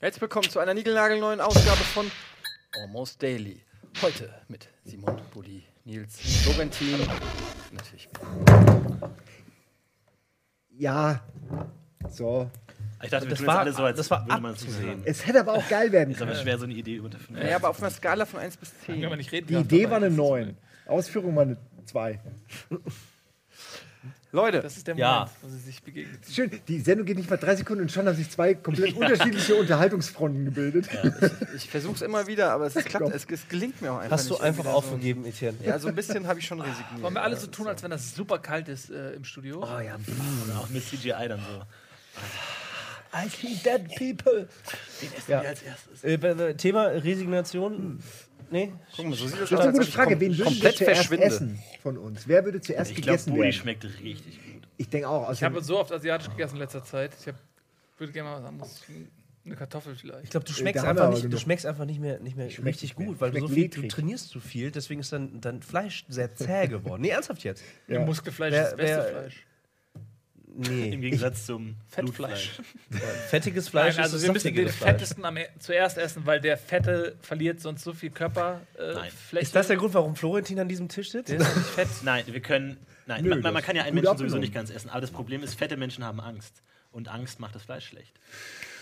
Herzlich 0.00 0.20
willkommen 0.20 0.50
zu 0.50 0.58
einer 0.58 0.74
niegelnagelneuen 0.74 1.40
Ausgabe 1.40 1.78
von 1.78 2.10
Almost 2.82 3.22
Daily. 3.22 3.62
Heute 4.02 4.42
mit 4.48 4.68
Simon, 4.84 5.20
Bulli, 5.32 5.64
Nils, 5.84 6.20
Florentin. 6.42 7.00
Natürlich. 7.72 8.08
Ja, 10.68 11.20
so. 12.10 12.50
Ich 13.02 13.10
dachte, 13.10 13.26
wir 13.26 13.30
Das 13.30 13.38
tun 13.38 13.46
war- 13.46 13.54
jetzt 13.54 13.60
alle 13.66 13.72
so, 13.72 13.82
als 13.84 13.96
das 13.96 14.10
war 14.10 14.26
würde 14.26 14.40
man 14.42 14.54
es 14.54 14.60
sehen. 14.60 15.02
Es 15.04 15.26
hätte 15.26 15.40
aber 15.40 15.52
auch 15.54 15.68
geil 15.68 15.92
werden 15.92 16.10
Ist 16.12 16.20
aber 16.20 16.32
können. 16.32 16.42
schwer, 16.42 16.58
so 16.58 16.64
eine 16.64 16.74
Idee 16.74 16.98
fünf. 17.00 17.38
Ja, 17.42 17.56
aber 17.56 17.68
auf 17.70 17.80
einer 17.80 17.90
Skala 17.90 18.26
von 18.26 18.40
1 18.40 18.56
bis 18.56 18.70
Wenn 18.86 19.00
10. 19.00 19.08
man 19.08 19.18
nicht 19.18 19.30
reden 19.32 19.46
Die 19.46 19.54
Idee 19.54 19.88
war 19.88 19.96
eine 19.98 20.06
das 20.06 20.12
ist 20.14 20.18
9. 20.18 20.56
Ausführung 20.86 21.36
war 21.36 21.42
eine 21.42 21.56
2. 21.86 22.18
Leute, 24.30 24.60
Das 24.60 24.76
ist 24.76 24.86
der 24.86 24.94
Ja. 24.96 25.12
Moment, 25.20 25.30
wo 25.40 25.48
sie 25.48 25.58
sich 25.58 25.82
begegnen. 25.82 26.18
Schön, 26.30 26.50
die 26.68 26.80
Sendung 26.80 27.06
geht 27.06 27.16
nicht 27.16 27.30
mal 27.30 27.38
drei 27.38 27.56
Sekunden 27.56 27.82
und 27.82 27.90
schon 27.90 28.06
haben 28.06 28.14
sich 28.16 28.28
zwei 28.28 28.52
komplett 28.54 28.94
unterschiedliche 28.96 29.54
Unterhaltungsfronten 29.54 30.44
gebildet. 30.44 30.86
ich 31.56 31.70
versuche 31.70 31.94
es 31.94 32.02
immer 32.02 32.26
wieder, 32.26 32.52
aber 32.52 32.66
es 32.66 32.74
klappt, 32.74 33.08
es, 33.14 33.24
es 33.24 33.48
gelingt 33.48 33.80
mir 33.80 33.90
auch 33.92 33.98
einfach 33.98 34.18
Hast 34.18 34.28
du 34.28 34.34
nicht. 34.34 34.42
einfach 34.42 34.64
irgendwie 34.64 34.70
da 34.70 34.76
aufgegeben, 34.76 35.24
Etienne? 35.24 35.56
So, 35.58 35.64
ja, 35.64 35.78
so 35.78 35.88
ein 35.88 35.94
bisschen 35.94 36.26
habe 36.26 36.40
ich 36.40 36.46
schon 36.46 36.60
resigniert. 36.60 37.00
Wollen 37.02 37.14
wir 37.14 37.22
alle 37.22 37.36
so 37.36 37.46
tun, 37.46 37.68
als 37.68 37.82
wenn 37.82 37.90
das 37.90 38.14
super 38.14 38.38
kalt 38.38 38.68
ist 38.68 38.90
äh, 38.90 39.12
im 39.12 39.24
Studio? 39.24 39.62
Oh 39.62 39.80
ja, 39.80 39.94
Und 39.94 40.56
auch 40.58 40.68
mit 40.68 40.84
CGI 40.84 41.26
dann 41.28 41.40
so. 41.40 41.62
I 43.14 43.28
see 43.28 43.56
dead 43.64 43.88
people. 43.96 44.48
Den 45.00 45.12
essen 45.16 45.30
Ja. 45.30 45.42
wir 45.42 45.48
als 45.50 45.62
erstes. 45.62 46.04
Äh, 46.04 46.54
Thema 46.54 46.86
Resignation. 46.86 48.00
Nee? 48.50 48.72
Guck 48.96 49.06
mal, 49.06 49.14
so 49.14 49.26
sieht 49.26 49.40
das 49.40 49.50
das 49.50 49.52
ist 49.52 49.60
eine 49.60 49.72
gute 49.72 49.84
ich 49.84 49.90
Frage. 49.94 50.20
Wen 50.20 50.30
würden 50.30 50.38
wir 50.38 50.44
komplett 50.46 50.76
zuerst 50.78 51.12
essen 51.12 51.58
von 51.82 51.98
uns? 51.98 52.26
Wer 52.26 52.44
würde 52.44 52.60
zuerst 52.60 52.90
Ich 52.90 52.96
glaube, 52.96 53.06
gegessen 53.12 53.30
Buri 53.30 53.42
werden? 53.42 53.52
schmeckt 53.52 53.84
richtig 53.84 54.40
gut. 54.52 54.62
Ich 54.78 54.88
denke 54.88 55.08
auch. 55.08 55.30
Ich 55.32 55.42
habe 55.42 55.62
so 55.62 55.78
oft 55.78 55.92
asiatisch 55.92 56.30
gegessen 56.30 56.54
in 56.54 56.60
letzter 56.60 56.82
Zeit. 56.84 57.12
Ich 57.20 57.28
hab, 57.28 57.34
würde 57.98 58.12
gerne 58.12 58.30
mal 58.30 58.38
was 58.40 58.48
anderes. 58.48 58.82
Eine 59.44 59.56
Kartoffel 59.56 59.94
vielleicht. 59.96 60.24
Ich 60.24 60.30
glaube, 60.30 60.44
du 60.46 60.52
Äh, 60.52 60.56
schmeckst, 60.56 60.84
da 60.84 60.88
einfach 60.90 61.10
nicht, 61.10 61.32
du 61.32 61.38
schmeckst 61.38 61.64
einfach 61.66 61.84
nicht 61.86 62.00
mehr, 62.00 62.20
nicht 62.20 62.36
mehr 62.36 62.50
Schmeckt 62.50 62.66
richtig 62.82 62.94
gut, 62.96 63.20
weil 63.20 63.30
du, 63.30 63.40
so 63.40 63.48
viel, 63.48 63.68
du 63.68 63.86
trainierst 63.88 64.28
zu 64.28 64.40
viel, 64.40 64.70
deswegen 64.70 65.00
ist 65.00 65.12
dein, 65.12 65.40
dein 65.40 65.62
Fleisch 65.62 66.04
sehr 66.08 66.34
zäh 66.34 66.66
geworden. 66.68 67.00
Nee, 67.02 67.08
ernsthaft 67.10 67.44
jetzt. 67.44 67.62
Ja. 67.86 68.00
Muskelfleisch 68.04 68.52
Wer- 68.52 68.62
ist 68.64 68.70
das 68.72 68.76
beste 68.76 68.96
wer- 68.96 69.04
Fleisch. 69.10 69.46
Nee. 70.56 70.88
Im 70.90 71.00
Gegensatz 71.00 71.46
zum 71.46 71.76
Fettfleisch. 71.88 72.56
Blutfleisch. 72.88 73.10
Fettiges 73.28 73.68
Fleisch 73.68 73.94
Nein, 73.96 74.04
also 74.04 74.16
ist 74.16 74.22
wir 74.22 74.28
das 74.32 74.44
müssen 74.44 74.54
den 74.56 74.68
Fleisch. 74.68 74.90
fettesten 74.92 75.24
am, 75.24 75.36
e- 75.36 75.48
zuerst 75.58 75.98
essen, 75.98 76.26
weil 76.26 76.40
der 76.40 76.56
Fette 76.56 77.16
verliert 77.22 77.60
sonst 77.60 77.84
so 77.84 77.92
viel 77.92 78.10
Körperfläche. 78.10 79.06
Äh. 79.36 79.40
Ist 79.42 79.54
das 79.54 79.68
der 79.68 79.76
Grund, 79.76 79.94
warum 79.94 80.16
Florentin 80.16 80.58
an 80.58 80.68
diesem 80.68 80.88
Tisch 80.88 81.10
sitzt? 81.10 81.28
Der 81.28 81.38
ist 81.40 81.56
nicht 81.56 81.66
fett. 81.68 81.88
Nein, 82.02 82.24
wir 82.26 82.40
können. 82.40 82.76
Nein, 83.06 83.24
Nö, 83.24 83.36
man, 83.36 83.54
man 83.54 83.62
kann 83.62 83.76
ja 83.76 83.84
einen 83.84 83.94
Menschen 83.94 84.18
sowieso 84.18 84.38
nicht 84.38 84.52
ganz 84.52 84.70
essen. 84.70 84.90
Aber 84.90 85.00
das 85.00 85.10
Problem 85.10 85.42
ist, 85.42 85.54
fette 85.54 85.76
Menschen 85.76 86.04
haben 86.04 86.20
Angst. 86.20 86.62
Und 86.90 87.08
Angst 87.08 87.38
macht 87.38 87.54
das 87.54 87.62
Fleisch 87.62 87.86
schlecht. 87.86 88.18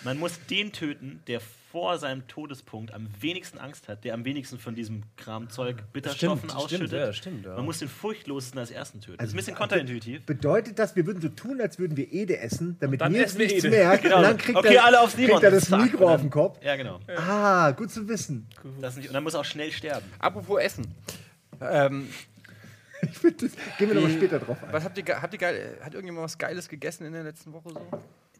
Man 0.04 0.18
muss 0.18 0.38
den 0.48 0.72
töten, 0.72 1.20
der 1.26 1.40
vor 1.40 1.98
seinem 1.98 2.26
Todespunkt 2.28 2.94
am 2.94 3.08
wenigsten 3.20 3.58
Angst 3.58 3.88
hat, 3.88 4.04
der 4.04 4.14
am 4.14 4.24
wenigsten 4.24 4.58
von 4.58 4.74
diesem 4.76 5.02
Kramzeug 5.16 5.92
Bitterstoffen 5.92 6.48
Stimmt, 6.48 6.54
ausschüttet. 6.54 6.88
stimmt, 6.88 7.02
ja, 7.02 7.12
stimmt, 7.12 7.46
ja. 7.46 7.54
Man 7.56 7.64
muss 7.64 7.80
den 7.80 7.88
furchtlosesten 7.88 8.60
als 8.60 8.70
ersten 8.70 9.00
töten. 9.00 9.18
das 9.18 9.28
ist 9.28 9.34
ein 9.34 9.36
bisschen 9.38 9.54
Also, 9.56 9.62
kontraintuitiv. 9.68 10.24
bedeutet 10.24 10.78
das, 10.78 10.94
wir 10.94 11.04
würden 11.06 11.20
so 11.20 11.28
tun, 11.30 11.60
als 11.60 11.78
würden 11.78 11.96
wir 11.96 12.10
Ede 12.12 12.38
essen, 12.38 12.76
damit 12.80 13.00
dann 13.00 13.12
Nils 13.12 13.36
nichts 13.36 13.64
Ede. 13.64 13.70
merkt. 13.70 14.02
Genau. 14.04 14.18
Und 14.18 14.22
dann 14.22 14.38
kriegt 14.38 14.56
Okay, 14.56 14.74
er, 14.76 14.84
alle 14.84 15.00
auf 15.00 15.10
Simon. 15.10 15.30
kriegt 15.32 15.42
er 15.42 15.50
das 15.50 15.68
Zack, 15.68 15.82
Mikro 15.82 16.08
auf 16.14 16.20
den 16.20 16.30
Kopf. 16.30 16.62
Ja, 16.64 16.76
genau. 16.76 17.00
Ah, 17.16 17.72
gut 17.72 17.90
zu 17.90 18.06
wissen. 18.08 18.46
Das 18.80 18.96
nicht, 18.96 19.08
und 19.08 19.14
dann 19.14 19.24
muss 19.24 19.34
er 19.34 19.40
auch 19.40 19.44
schnell 19.44 19.72
sterben. 19.72 20.06
Apropos 20.20 20.60
Essen. 20.60 20.86
Ähm, 21.60 22.08
Ich 23.02 23.18
finde, 23.18 23.46
das 23.46 23.52
gehen 23.78 23.88
wir 23.88 23.94
nochmal 23.94 24.12
später 24.12 24.38
drauf 24.38 24.62
ein. 24.62 24.72
was 24.72 24.84
habt 24.84 24.98
ihr, 24.98 25.22
habt 25.22 25.32
ihr 25.32 25.38
geil, 25.38 25.78
hat 25.80 25.94
irgendjemand 25.94 26.24
was 26.24 26.38
Geiles 26.38 26.68
gegessen 26.68 27.06
in 27.06 27.12
der 27.12 27.24
letzten 27.24 27.52
Woche 27.52 27.70
so? 27.70 27.80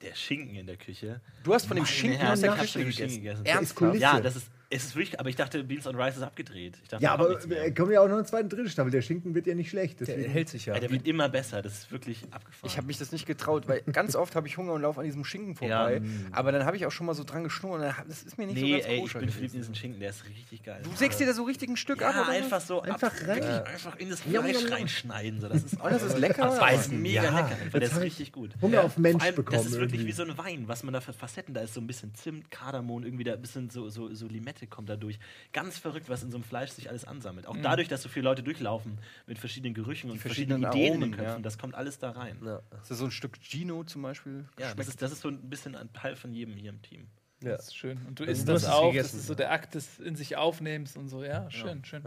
Der 0.02 0.14
Schinken 0.14 0.56
in 0.56 0.66
der 0.66 0.76
Küche. 0.76 1.20
Du 1.42 1.54
hast 1.54 1.66
von 1.66 1.76
dem 1.76 1.86
Schinken 1.86 2.26
aus 2.26 2.40
der 2.40 2.52
Küche 2.52 2.80
gegessen. 2.84 3.16
Gegessen. 3.16 3.46
Ernsthaft? 3.46 3.76
Kulisse. 3.76 3.98
Ja, 4.02 4.20
das 4.20 4.36
ist, 4.36 4.50
es 4.68 4.84
ist 4.86 4.96
wirklich, 4.96 5.20
aber 5.20 5.28
ich 5.28 5.36
dachte, 5.36 5.62
Beans 5.62 5.86
on 5.86 5.94
Rice 5.94 6.16
ist 6.16 6.22
abgedreht. 6.22 6.76
Ich 6.82 6.88
dachte, 6.88 7.02
Ja, 7.04 7.12
aber 7.12 7.38
kommen 7.76 7.92
ja 7.92 8.00
auch 8.00 8.08
noch 8.08 8.16
eine 8.16 8.24
zweite, 8.24 8.48
dritte 8.48 8.68
Staffel. 8.68 8.90
Der 8.90 9.00
Schinken 9.02 9.34
wird 9.34 9.46
ja 9.46 9.54
nicht 9.54 9.70
schlecht. 9.70 10.00
Der 10.00 10.06
Deswegen. 10.08 10.30
hält 10.30 10.48
sich 10.48 10.66
ja. 10.66 10.74
Ja, 10.74 10.80
der 10.80 10.90
wird 10.90 11.06
immer 11.06 11.28
besser, 11.28 11.62
das 11.62 11.72
ist 11.74 11.92
wirklich 11.92 12.24
abgefahren. 12.32 12.68
Ich 12.70 12.76
habe 12.76 12.86
mich 12.86 12.98
das 12.98 13.12
nicht 13.12 13.26
getraut, 13.26 13.68
weil 13.68 13.82
ganz 13.92 14.16
oft 14.16 14.34
habe 14.34 14.48
ich 14.48 14.56
Hunger 14.56 14.72
und 14.72 14.82
laufe 14.82 14.98
an 15.00 15.06
diesem 15.06 15.24
Schinken 15.24 15.54
vorbei. 15.54 16.02
Aber 16.32 16.50
dann 16.52 16.64
habe 16.64 16.76
ich 16.76 16.84
auch 16.86 16.90
schon 16.90 17.06
mal 17.06 17.14
so 17.14 17.22
dran 17.24 17.44
geschnurrt 17.44 17.82
und 17.82 18.08
das 18.08 18.22
ist 18.24 18.38
mir 18.38 18.46
nicht 18.46 18.58
so 18.58 18.64
nee, 18.64 18.72
ganz 18.72 18.86
ey, 18.86 18.96
ich 19.04 19.12
bin 19.12 19.28
verliebt 19.30 19.54
in 19.54 19.60
diesen 19.60 19.74
Schinken, 19.74 20.00
der 20.00 20.10
ist 20.10 20.24
richtig 20.28 20.62
geil. 20.62 20.80
Du 20.82 20.90
sägst 20.96 21.20
dir 21.20 21.26
da 21.26 21.32
so 21.32 21.44
richtig 21.44 21.68
ein 21.68 21.76
Stück 21.76 22.00
ja, 22.00 22.10
ab, 22.10 22.16
oder? 22.26 22.28
einfach 22.30 22.60
so 22.60 22.82
Einfach 22.82 23.12
ab, 23.12 23.20
rein. 23.20 23.36
wirklich 23.42 23.66
einfach 23.66 23.96
in 23.98 24.10
das 24.10 24.22
Ja, 24.30 24.42
Fleisch 24.42 24.62
ja, 24.62 24.68
ja. 24.68 24.74
reinschneiden. 24.74 25.40
So. 25.40 25.48
Das 25.48 25.62
ist, 25.64 25.80
Und 25.80 25.92
das 25.92 26.02
ist 26.02 26.18
lecker, 26.18 26.42
Das 26.42 26.60
war 26.60 26.72
ist 26.72 26.92
mega 26.92 27.22
Ja, 27.22 27.30
lecker, 27.36 27.56
einfach. 27.62 27.78
der 27.78 27.88
ist 27.88 28.00
richtig 28.00 28.32
gut. 28.32 28.50
Hunger 28.60 28.82
auf 28.84 28.98
Mensch 28.98 29.22
allem, 29.22 29.34
bekommen. 29.36 29.58
Das 29.58 29.66
ist 29.66 29.72
wirklich 29.78 30.00
irgendwie. 30.00 30.08
wie 30.08 30.12
so 30.16 30.22
ein 30.24 30.36
Wein, 30.38 30.64
was 30.66 30.82
man 30.82 30.92
da 30.94 31.00
für 31.00 31.12
Facetten, 31.12 31.54
da 31.54 31.60
ist 31.60 31.74
so 31.74 31.80
ein 31.80 31.86
bisschen 31.86 32.14
Zimt, 32.14 32.50
Kardamom, 32.50 33.04
irgendwie 33.04 33.24
da 33.24 33.34
ein 33.34 33.40
bisschen 33.40 33.70
so, 33.70 33.88
so, 33.88 34.12
so 34.14 34.26
Limette 34.26 34.55
kommt 34.66 34.88
da 34.88 34.96
durch. 34.96 35.18
Ganz 35.52 35.76
verrückt, 35.78 36.08
was 36.08 36.22
in 36.22 36.30
so 36.30 36.38
einem 36.38 36.44
Fleisch 36.44 36.70
sich 36.70 36.88
alles 36.88 37.04
ansammelt. 37.04 37.46
Auch 37.46 37.56
dadurch, 37.62 37.88
dass 37.88 38.00
so 38.02 38.08
viele 38.08 38.24
Leute 38.24 38.42
durchlaufen 38.42 38.98
mit 39.26 39.38
verschiedenen 39.38 39.74
Gerüchen 39.74 40.10
und 40.10 40.18
verschiedenen, 40.18 40.62
verschiedenen 40.62 40.82
Ideen 40.82 40.94
in 40.94 41.00
den 41.00 41.02
Aromen, 41.10 41.16
Köpfen, 41.18 41.38
ja. 41.40 41.42
das 41.42 41.58
kommt 41.58 41.74
alles 41.74 41.98
da 41.98 42.12
rein. 42.12 42.38
Ja, 42.44 42.62
Ist 42.80 42.90
das 42.90 42.98
so 42.98 43.04
ein 43.04 43.10
Stück 43.10 43.36
Gino 43.42 43.84
zum 43.84 44.00
Beispiel? 44.02 44.46
das, 44.56 44.68
geschmeckt? 44.68 44.88
ist, 44.88 45.02
das 45.02 45.12
ist 45.12 45.20
so 45.20 45.28
ein 45.28 45.50
bisschen 45.50 45.74
ein 45.76 45.92
Teil 45.92 46.16
von 46.16 46.32
jedem 46.32 46.54
hier 46.54 46.70
im 46.70 46.80
Team. 46.80 47.08
Ja. 47.42 47.56
Das 47.56 47.66
ist 47.66 47.76
schön. 47.76 47.98
Und 48.06 48.18
du 48.18 48.24
isst 48.24 48.48
das 48.48 48.62
es 48.62 48.68
auch. 48.70 48.92
gegessen. 48.92 49.10
Das 49.12 49.20
ist 49.20 49.26
so 49.26 49.34
der 49.34 49.52
Akt 49.52 49.74
des 49.74 49.98
in 49.98 50.16
sich 50.16 50.36
Aufnehmens 50.36 50.96
und 50.96 51.08
so. 51.08 51.22
Ja, 51.22 51.50
schön, 51.50 51.84
schön. 51.84 52.02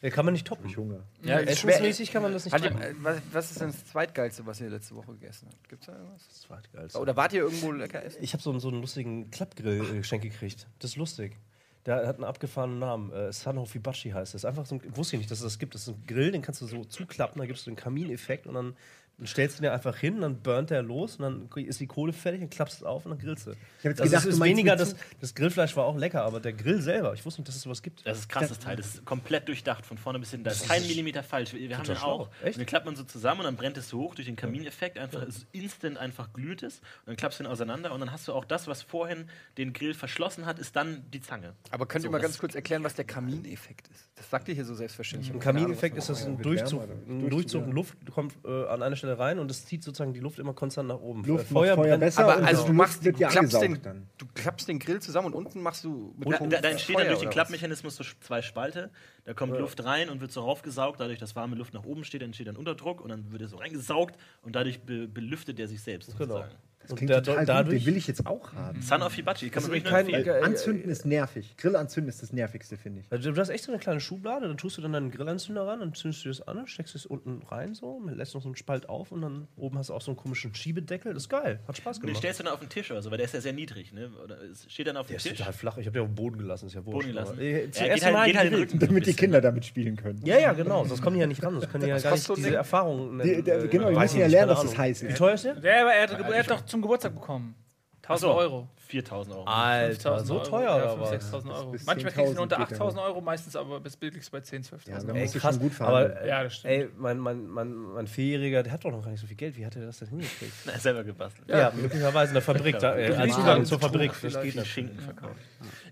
Ja, 0.00 0.08
kann 0.10 0.24
man 0.24 0.32
nicht 0.32 0.46
toppen. 0.46 0.74
Hunger. 0.74 1.02
Ja, 1.22 1.38
ist 1.38 1.64
Essensmäßig 1.64 2.10
kann 2.10 2.22
man 2.22 2.32
das 2.32 2.44
nicht 2.46 2.54
Hat 2.54 2.62
toppen. 2.62 2.80
äh, 2.80 2.94
was, 3.02 3.20
was 3.32 3.50
ist 3.50 3.60
denn 3.60 3.68
das 3.68 3.84
Zweitgeilste, 3.86 4.46
was 4.46 4.58
ihr 4.60 4.70
letzte 4.70 4.94
Woche 4.96 5.12
gegessen 5.12 5.48
habt? 5.52 5.68
Gibt's 5.68 5.86
da 5.86 5.92
irgendwas? 5.96 6.28
Zweitgeilste. 6.40 6.98
Oder 6.98 7.14
wart 7.16 7.34
ihr 7.34 7.42
irgendwo 7.42 7.72
lecker 7.72 8.02
essen? 8.02 8.22
Ich 8.22 8.32
habe 8.32 8.42
so, 8.42 8.50
einen- 8.50 8.60
so 8.60 8.68
einen 8.68 8.80
lustigen 8.80 9.30
Klappgrill 9.30 9.96
geschenkt 9.98 10.24
gekriegt. 10.24 10.66
Das 10.78 10.92
ist 10.92 10.96
lustig. 10.96 11.36
Der 11.86 12.06
hat 12.06 12.16
einen 12.16 12.24
abgefahrenen 12.24 12.80
Namen. 12.80 13.12
Äh, 13.12 13.32
Sanho 13.32 13.64
Fibachi 13.64 14.10
heißt 14.10 14.34
das. 14.34 14.44
Einfach 14.44 14.66
so 14.66 14.74
ein, 14.74 14.96
wusste 14.96 15.16
ich 15.16 15.20
nicht, 15.20 15.30
dass 15.30 15.38
es 15.38 15.44
das 15.44 15.58
gibt. 15.58 15.74
Das 15.74 15.82
ist 15.82 15.88
ein 15.88 16.04
Grill, 16.06 16.32
den 16.32 16.42
kannst 16.42 16.60
du 16.60 16.66
so 16.66 16.84
zuklappen, 16.84 17.38
da 17.38 17.46
gibst 17.46 17.66
du 17.66 17.70
den 17.70 17.76
Kamineffekt 17.76 18.46
und 18.46 18.54
dann 18.54 18.76
dann 19.18 19.26
stellst 19.26 19.58
du 19.58 19.62
den 19.62 19.70
einfach 19.72 19.96
hin, 19.96 20.20
dann 20.20 20.42
burnt 20.42 20.68
der 20.68 20.82
los 20.82 21.16
und 21.16 21.22
dann 21.22 21.64
ist 21.64 21.80
die 21.80 21.86
Kohle 21.86 22.12
fertig 22.12 22.42
und 22.42 22.50
klappst 22.50 22.76
es 22.76 22.82
auf 22.82 23.06
und 23.06 23.12
dann 23.12 23.18
grillst 23.18 23.46
du. 23.46 23.52
Ich 23.52 23.56
hab 23.78 23.84
jetzt 23.84 24.00
das 24.00 24.06
gedacht, 24.10 24.26
ist, 24.26 24.40
weniger, 24.42 24.76
das, 24.76 24.94
das 25.20 25.34
Grillfleisch 25.34 25.74
war 25.74 25.86
auch 25.86 25.96
lecker, 25.96 26.22
aber 26.22 26.38
der 26.38 26.52
Grill 26.52 26.82
selber, 26.82 27.14
ich 27.14 27.24
wusste 27.24 27.40
nicht, 27.40 27.48
dass 27.48 27.56
es 27.56 27.62
sowas 27.62 27.82
gibt. 27.82 28.06
Das 28.06 28.18
ist 28.18 28.28
krass, 28.28 28.48
das 28.48 28.58
Teil. 28.58 28.76
Das 28.76 28.94
ist 28.96 29.04
komplett 29.06 29.48
durchdacht, 29.48 29.86
von 29.86 29.96
vorne 29.96 30.18
bis 30.18 30.32
hinten. 30.32 30.44
Da 30.44 30.50
ist 30.50 30.68
kein 30.68 30.82
Millimeter 30.86 31.22
falsch. 31.22 31.54
Wir, 31.54 31.78
haben 31.78 31.84
den 31.84 31.96
auch. 31.96 32.28
Echt? 32.42 32.56
Und 32.56 32.58
den 32.58 32.66
klappt 32.66 32.84
man 32.84 32.94
so 32.94 33.04
zusammen 33.04 33.40
und 33.40 33.46
dann 33.46 33.56
brennt 33.56 33.78
es 33.78 33.88
so 33.88 34.00
hoch 34.00 34.14
durch 34.14 34.26
den 34.26 34.36
Kamineffekt. 34.36 34.98
Einfach 34.98 35.22
es 35.22 35.36
ist 35.38 35.46
instant 35.52 35.96
einfach 35.96 36.34
glüht 36.34 36.62
es. 36.62 36.80
Und 36.80 37.06
dann 37.06 37.16
klappst 37.16 37.40
du 37.40 37.44
ihn 37.44 37.46
auseinander 37.46 37.92
und 37.92 38.00
dann 38.00 38.12
hast 38.12 38.28
du 38.28 38.34
auch 38.34 38.44
das, 38.44 38.66
was 38.66 38.82
vorhin 38.82 39.30
den 39.56 39.72
Grill 39.72 39.94
verschlossen 39.94 40.44
hat, 40.44 40.58
ist 40.58 40.76
dann 40.76 41.04
die 41.10 41.22
Zange. 41.22 41.54
Aber 41.70 41.86
könnt 41.86 42.04
ihr 42.04 42.08
So, 42.08 42.12
mal 42.12 42.18
das- 42.18 42.26
ganz 42.32 42.38
kurz 42.38 42.54
erklären, 42.54 42.84
was 42.84 42.94
der 42.94 43.06
Kamineffekt 43.06 43.88
ist? 43.88 44.10
Das 44.16 44.28
sagt 44.28 44.48
ihr 44.48 44.54
hier 44.54 44.66
so 44.66 44.74
selbstverständlich. 44.74 45.32
Ein 45.32 45.40
Kamineffekt 45.40 45.96
ist 45.96 46.10
das 46.10 46.26
ein 46.26 46.36
Durchzug, 46.42 46.82
ein 46.82 47.20
Durchzug, 47.30 47.30
Durchzug, 47.30 47.66
ja. 47.66 47.72
Luft 47.72 47.96
kommt 48.12 48.34
äh, 48.44 48.66
an 48.66 48.82
einer 48.82 48.96
Stelle 48.96 49.05
rein 49.14 49.38
und 49.38 49.50
es 49.50 49.64
zieht 49.66 49.82
sozusagen 49.82 50.12
die 50.12 50.20
Luft 50.20 50.38
immer 50.38 50.54
konstant 50.54 50.88
nach 50.88 51.00
oben. 51.00 51.24
Luft 51.24 51.50
Äh, 51.50 51.54
macht 51.54 51.64
Feuer 51.64 51.76
brennt- 51.76 52.00
besser 52.00 52.24
Aber 52.24 52.38
und 52.38 52.44
also 52.44 52.66
du 52.66 52.72
machst, 52.72 53.04
du 53.04 53.10
ja 53.10 53.28
klappst, 53.28 53.60
den, 53.62 53.82
dann. 53.82 54.08
du 54.18 54.26
klappst 54.34 54.68
den 54.68 54.78
Grill 54.78 55.00
zusammen 55.00 55.28
und 55.28 55.34
unten 55.34 55.60
machst 55.62 55.84
du 55.84 56.14
mit 56.18 56.32
Da, 56.32 56.38
da, 56.38 56.60
da 56.60 56.68
entstehen 56.68 56.94
dann 56.96 57.04
Feuer 57.04 57.10
durch 57.12 57.20
den? 57.20 57.30
Klappmechanismus 57.30 57.96
so 57.96 58.04
zwei 58.20 58.42
Spalte. 58.42 58.90
Da 59.24 59.34
kommt 59.34 59.58
Luft 59.58 59.84
rein 59.84 60.08
und 60.10 60.20
wird 60.20 60.32
so 60.32 60.40
raufgesaugt. 60.42 61.00
Dadurch, 61.00 61.18
dass 61.18 61.34
warme 61.36 61.56
Luft 61.56 61.74
nach 61.74 61.84
oben 61.84 62.04
steht, 62.04 62.22
entsteht 62.22 62.46
dann 62.48 62.56
Unterdruck 62.56 63.00
und 63.00 63.08
dann 63.10 63.32
wird 63.32 63.42
er 63.42 63.48
so 63.48 63.56
reingesaugt 63.56 64.16
und 64.42 64.56
dadurch 64.56 64.80
be 64.82 65.08
belüftet 65.08 65.58
er 65.60 65.68
sich 65.68 65.82
selbst. 65.82 66.16
Genau. 66.18 66.44
Und 66.90 66.96
Klingt 66.96 67.10
der, 67.10 67.22
total 67.22 67.40
gut, 67.40 67.48
dadurch, 67.48 67.78
den 67.84 67.86
will 67.86 67.96
ich 67.96 68.06
jetzt 68.06 68.26
auch 68.26 68.52
haben. 68.54 68.80
Son 68.82 69.02
of 69.02 69.14
Hibachi, 69.14 69.50
kann 69.50 69.62
man 69.62 69.72
wirklich 69.72 69.84
nur 69.84 69.92
kein-. 69.92 70.26
Äh, 70.26 70.40
Anzünden 70.44 70.90
ist 70.90 71.04
nervig. 71.06 71.54
Grill 71.56 71.76
anzünden 71.76 72.08
ist 72.08 72.22
das 72.22 72.32
nervigste, 72.32 72.76
finde 72.76 73.00
ich. 73.00 73.06
Also 73.12 73.30
du 73.32 73.40
hast 73.40 73.48
echt 73.48 73.64
so 73.64 73.72
eine 73.72 73.78
kleine 73.80 74.00
Schublade, 74.00 74.46
dann 74.48 74.56
tust 74.56 74.78
du 74.78 74.82
dann 74.82 74.92
deinen 74.92 75.10
Grillanzünder 75.10 75.66
ran, 75.66 75.80
dann 75.80 75.94
zündest 75.94 76.24
du 76.24 76.28
das 76.28 76.46
an, 76.46 76.66
steckst 76.66 76.94
es 76.94 77.06
unten 77.06 77.42
rein 77.48 77.74
so, 77.74 78.00
lässt 78.06 78.34
noch 78.34 78.42
so 78.42 78.48
einen 78.48 78.56
Spalt 78.56 78.88
auf 78.88 79.12
und 79.12 79.22
dann 79.22 79.48
oben 79.56 79.78
hast 79.78 79.90
du 79.90 79.94
auch 79.94 80.00
so 80.00 80.10
einen 80.10 80.16
komischen 80.16 80.54
Schiebedeckel. 80.54 81.12
Das 81.14 81.24
ist 81.24 81.28
geil, 81.28 81.60
hat 81.66 81.76
Spaß 81.76 81.96
Und 81.98 82.02
den 82.02 82.06
gemacht. 82.08 82.18
stellst 82.18 82.40
du 82.40 82.44
dann 82.44 82.52
auf 82.54 82.60
den 82.60 82.68
Tisch 82.68 82.90
oder 82.90 83.02
so, 83.02 83.10
weil 83.10 83.18
der 83.18 83.26
ist 83.26 83.34
ja 83.34 83.40
sehr 83.40 83.52
niedrig. 83.52 83.92
Ne? 83.92 84.10
Oder 84.24 84.36
steht 84.68 84.86
dann 84.86 84.96
auf 84.96 85.06
Der 85.06 85.14
dem 85.14 85.16
ist 85.18 85.22
Tisch. 85.28 85.38
total 85.38 85.52
flach. 85.52 85.78
Ich 85.78 85.86
habe 85.86 85.94
den 85.98 86.02
auf 86.02 86.08
den 86.08 86.14
Boden 86.14 86.38
gelassen, 86.38 86.66
ist 86.66 86.74
ja 86.74 86.84
wurscht. 86.84 86.94
Boden 86.98 87.08
gelassen. 87.08 87.32
aber, 87.34 87.42
äh, 87.42 87.70
zum 87.70 87.84
Ja, 87.84 87.90
ersten 87.92 88.04
geht 88.06 88.12
Mal 88.14 88.20
halt, 88.20 88.26
geht 88.32 88.36
halt 88.38 88.46
die 88.46 88.50
den 88.56 88.60
Rücken. 88.60 88.78
Damit 88.78 89.06
die. 89.06 89.14
Kinder 89.14 89.40
damit 89.40 89.64
spielen 89.64 89.96
können. 89.96 90.20
Ja, 90.24 90.38
ja, 90.38 90.52
genau. 90.52 90.84
Sonst 90.84 91.02
kommen 91.02 91.14
die 91.14 91.20
ja 91.20 91.26
nicht 91.26 91.42
ran. 91.42 91.54
Sonst 91.54 91.70
können 91.70 91.84
die 91.84 91.90
ja 91.90 91.98
gar 91.98 92.12
nicht 92.12 92.28
diese 92.36 92.42
Ding? 92.42 92.52
Erfahrung. 92.54 93.18
Die, 93.22 93.42
der, 93.42 93.64
äh, 93.64 93.68
genau, 93.68 93.88
die 93.90 93.96
weiß 93.96 94.12
müssen 94.12 94.20
ja 94.20 94.26
nicht, 94.26 94.32
lernen, 94.32 94.48
dass 94.50 94.58
es 94.64 94.64
Ahnung. 94.70 94.78
heiß 94.78 95.02
Wie 95.02 95.06
ist. 95.06 95.16
teuer 95.18 95.34
ist 95.34 95.44
der? 95.44 95.54
Der, 95.54 95.80
aber 95.82 95.92
er, 95.94 96.02
hat, 96.02 96.20
er 96.32 96.38
hat 96.38 96.50
doch 96.50 96.60
zum 96.76 96.82
Geburtstag 96.82 97.14
bekommen. 97.14 97.54
1000 98.02 98.32
Euro. 98.32 98.68
4000 98.76 99.34
Euro. 99.34 99.44
Alter, 99.46 99.90
5000 100.20 100.26
so 100.28 100.34
Euro, 100.34 100.44
teuer 100.44 100.76
ja, 100.76 100.92
oder 100.92 101.02
5.000, 101.06 101.10
was? 101.10 101.32
6.000 101.32 101.50
Euro. 101.50 101.74
Manchmal 101.86 102.12
kriegst 102.12 102.18
du 102.18 102.22
10.000 102.22 102.38
unter 102.38 102.56
geht 102.58 102.70
er 102.72 102.78
8.000 102.78 103.02
Euro, 103.04 103.20
meistens 103.20 103.56
aber 103.56 103.80
bis 103.80 103.96
billigst 103.96 104.30
bei 104.30 104.38
10.000, 104.38 104.70
12.000 104.70 104.88
Ja, 104.90 105.00
da 105.00 105.06
Euro. 105.08 105.18
musst 105.18 105.34
du 105.34 105.38
krass, 105.40 105.54
schon 105.56 105.62
gut 105.62 105.80
aber 105.80 105.90
verhandeln. 105.90 106.28
Ja, 106.28 106.42
das 106.44 106.54
stimmt. 106.54 106.72
ey, 106.74 106.88
mein, 106.96 107.18
mein, 107.18 107.46
mein, 107.48 107.74
mein 107.74 108.06
Vierjähriger, 108.06 108.62
der 108.62 108.72
hat 108.74 108.84
doch 108.84 108.92
noch 108.92 109.02
gar 109.02 109.10
nicht 109.10 109.20
so 109.20 109.26
viel 109.26 109.36
Geld. 109.36 109.56
Wie 109.56 109.66
hat 109.66 109.74
er 109.74 109.86
das 109.86 109.98
denn 109.98 110.08
hingekriegt? 110.08 110.52
Na, 110.66 110.72
ist 110.72 110.82
selber 110.84 111.02
gebastelt. 111.02 111.48
Ja, 111.48 111.72
möglicherweise 111.74 112.30
in 112.30 112.34
der 112.34 112.42
Fabrik, 112.42 112.78
da, 112.78 112.94
äh, 112.94 113.10
Ja. 113.12 113.18
als 113.18 113.30
Ja. 113.30 113.34
Zugang 113.38 113.58
Ja. 113.58 113.64
zur 113.64 113.80
Fabrik. 113.80 114.12
Das 114.22 114.40
geht 114.40 114.54
nicht. 114.54 114.66
Schinken 114.68 115.00
verkauft. 115.00 115.40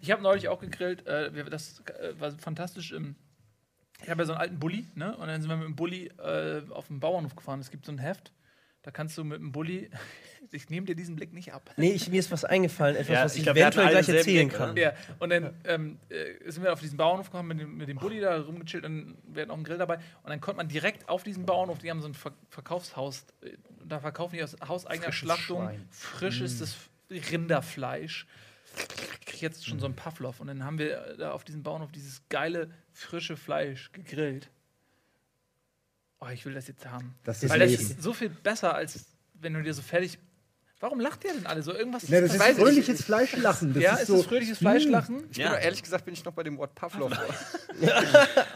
Ich 0.00 0.12
habe 0.12 0.22
neulich 0.22 0.46
auch 0.46 0.60
gegrillt. 0.60 1.04
Äh, 1.08 1.32
das 1.50 1.82
äh, 2.00 2.12
war 2.20 2.31
fantastisch. 2.38 2.92
Im, 2.92 3.16
ich 4.04 4.08
habe 4.08 4.22
ja 4.22 4.26
so 4.26 4.32
einen 4.34 4.40
alten 4.40 4.58
Bulli, 4.60 4.86
ne? 4.94 5.16
Und 5.16 5.26
dann 5.26 5.40
sind 5.40 5.50
wir 5.50 5.56
mit 5.56 5.66
dem 5.66 5.75
Bulli 5.75 6.12
äh, 6.19 6.62
auf 6.70 6.86
den 6.86 7.00
Bauernhof 7.00 7.34
gefahren. 7.34 7.58
Es 7.58 7.72
gibt 7.72 7.86
so 7.86 7.90
ein 7.92 7.98
Heft. 7.98 8.31
Da 8.84 8.90
kannst 8.90 9.16
du 9.19 9.25
mit 9.25 9.40
dem 9.40 9.50
Bulli. 9.50 9.90
ich 10.52 10.69
nehme 10.69 10.86
dir 10.86 10.94
diesen 10.94 11.16
Blick 11.16 11.32
nicht 11.32 11.52
ab. 11.52 11.70
Nee, 11.76 11.92
ich, 11.92 12.08
mir 12.08 12.20
ist 12.20 12.31
was 12.31 12.44
eingefallen, 12.44 12.96
etwas, 12.96 13.08
Ja, 13.08 13.25
was 13.25 13.32
ich 13.32 13.38
ich 13.38 13.44
glaub, 13.44 13.56
eventuell 13.56 13.88
gleich 13.88 14.08
erzählen 14.08 14.48
Blick, 14.48 14.58
kann. 14.58 14.70
oder? 14.72 14.81
Ja, 14.81 14.92
und 15.19 15.31
dann 15.31 15.54
ähm, 15.64 15.98
äh, 16.10 16.50
sind 16.50 16.62
wir 16.62 16.72
auf 16.72 16.81
diesen 16.81 16.96
Bauernhof 16.98 17.31
gekommen 17.31 17.48
mit 17.48 17.60
dem, 17.60 17.76
mit 17.76 17.88
dem 17.88 17.96
Bulli 17.98 18.20
da 18.20 18.40
rumgechillt 18.40 18.84
und 18.84 19.16
wir 19.26 19.42
hatten 19.42 19.50
auch 19.50 19.56
einen 19.56 19.64
Grill 19.64 19.78
dabei. 19.78 19.96
Und 19.96 20.31
dann 20.31 20.40
konnte 20.40 20.58
man 20.58 20.69
direkt 20.69 21.08
auf 21.08 21.22
diesen 21.22 21.46
Bauernhof, 21.46 21.78
die 21.78 21.90
haben 21.90 22.02
so 22.02 22.08
ein 22.08 22.14
Ver 22.14 22.32
Verkaufshaus, 22.50 23.25
äh, 23.42 23.52
da 23.86 24.00
verkaufen 24.00 24.36
die 24.36 24.42
aus 24.42 24.54
hauseigener 24.66 25.04
Frisches 25.04 25.19
Schlachtung 25.19 25.62
Schwein. 25.64 25.88
frisches 25.90 26.76
Rinderfleisch. 27.10 28.26
Ich 29.20 29.26
krieg 29.26 29.40
jetzt 29.42 29.66
schon 29.66 29.78
so 29.78 29.86
einen 29.86 29.96
Pavlov. 29.96 30.40
Und 30.40 30.48
dann 30.48 30.64
haben 30.64 30.78
wir 30.78 31.16
da 31.19 31.32
auf 31.32 31.44
diesem 31.44 31.62
Bauernhof 31.62 31.92
dieses 31.92 32.22
geile, 32.28 32.70
frische 32.92 33.36
Fleisch 33.36 33.92
gegrillt. 33.92 34.50
Oh, 36.25 36.31
ich 36.32 36.44
will 36.47 36.55
das 36.55 36.69
jetzt 36.69 36.87
haben. 36.87 37.15
Das 37.25 37.43
ist 37.43 37.50
Weil 37.50 37.59
das 37.59 37.71
Leben. 37.71 37.82
ist 37.82 38.03
so 38.03 38.12
viel 38.15 38.31
besser, 38.31 38.75
als 38.75 39.05
wenn 39.41 39.53
du 39.55 39.62
dir 39.62 39.75
so 39.75 39.82
fertig. 39.82 40.19
Warum 40.81 41.00
lacht 41.00 41.25
ihr 41.25 41.32
denn 41.32 41.47
alle 41.47 41.62
so? 41.62 41.73
Irgendwas 41.75 42.09
Ne, 42.09 42.21
das 42.21 42.35
ist 42.35 42.41
weiß 42.41 42.56
ich 42.59 42.62
fröhliches 42.62 43.03
Fleischlachen. 43.05 43.73
Das 43.75 43.82
ja, 43.82 43.94
ist 43.94 44.00
ist 44.03 44.06
so, 44.09 44.17
das 44.19 44.26
fröhliches 44.26 44.59
Fleischlachen? 44.59 45.25
Ich 45.31 45.37
Ja. 45.38 45.53
bin, 45.53 45.62
ehrlich 45.62 45.82
gesagt 45.82 46.05
bin 46.05 46.12
ich 46.15 46.25
noch 46.25 46.32
bei 46.32 46.43
dem 46.43 46.59
Wort 46.59 46.75
Pavlov. 46.75 47.12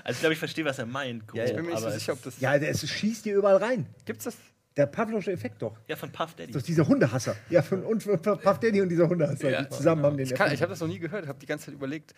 Also 0.05 0.17
ich 0.17 0.21
glaube, 0.21 0.33
ich 0.35 0.39
verstehe, 0.39 0.65
was 0.65 0.79
er 0.79 0.87
meint. 0.87 1.27
grob, 1.27 1.39
Ja, 1.39 1.45
Ich 1.45 1.55
bin 1.55 1.65
mir 1.65 1.73
nicht 1.73 1.81
so 1.83 1.91
sicher, 1.91 2.13
es- 2.13 2.19
ob 2.19 2.25
das. 2.25 2.41
Ja, 2.41 2.59
der- 2.59 2.71
es 2.71 2.89
schießt 2.89 3.25
dir 3.25 3.37
überall 3.37 3.57
rein. 3.57 3.87
Gibt's 4.05 4.25
das? 4.25 4.37
Der 4.77 4.87
Pavlovsche 4.87 5.33
Effekt 5.33 5.61
doch. 5.63 5.77
Ja, 5.89 5.97
von 5.97 6.11
Puff 6.13 6.35
Daddy. 6.35 6.53
Das 6.53 6.63
ist 6.63 6.69
dieser 6.69 6.87
Hundehasser. 6.87 7.35
Ja, 7.51 7.63
von, 7.63 7.83
und 7.83 8.03
von 8.03 8.21
Puff 8.21 8.61
Daddy 8.61 8.81
und 8.81 8.89
dieser 8.91 9.09
Hundehasser. 9.09 9.51
Ja, 9.51 9.63
die 9.63 9.71
zusammen 9.71 10.05
haben 10.05 10.17
den 10.17 10.27
Ich, 10.27 10.35
kann- 10.35 10.53
ich 10.53 10.63
habe 10.63 10.71
das 10.71 10.81
noch 10.81 10.87
nie 10.89 10.99
gehört, 11.01 11.27
habe 11.27 11.39
die 11.41 11.47
ganze 11.47 11.67
Zeit 11.67 11.75
überlegt. 11.75 12.15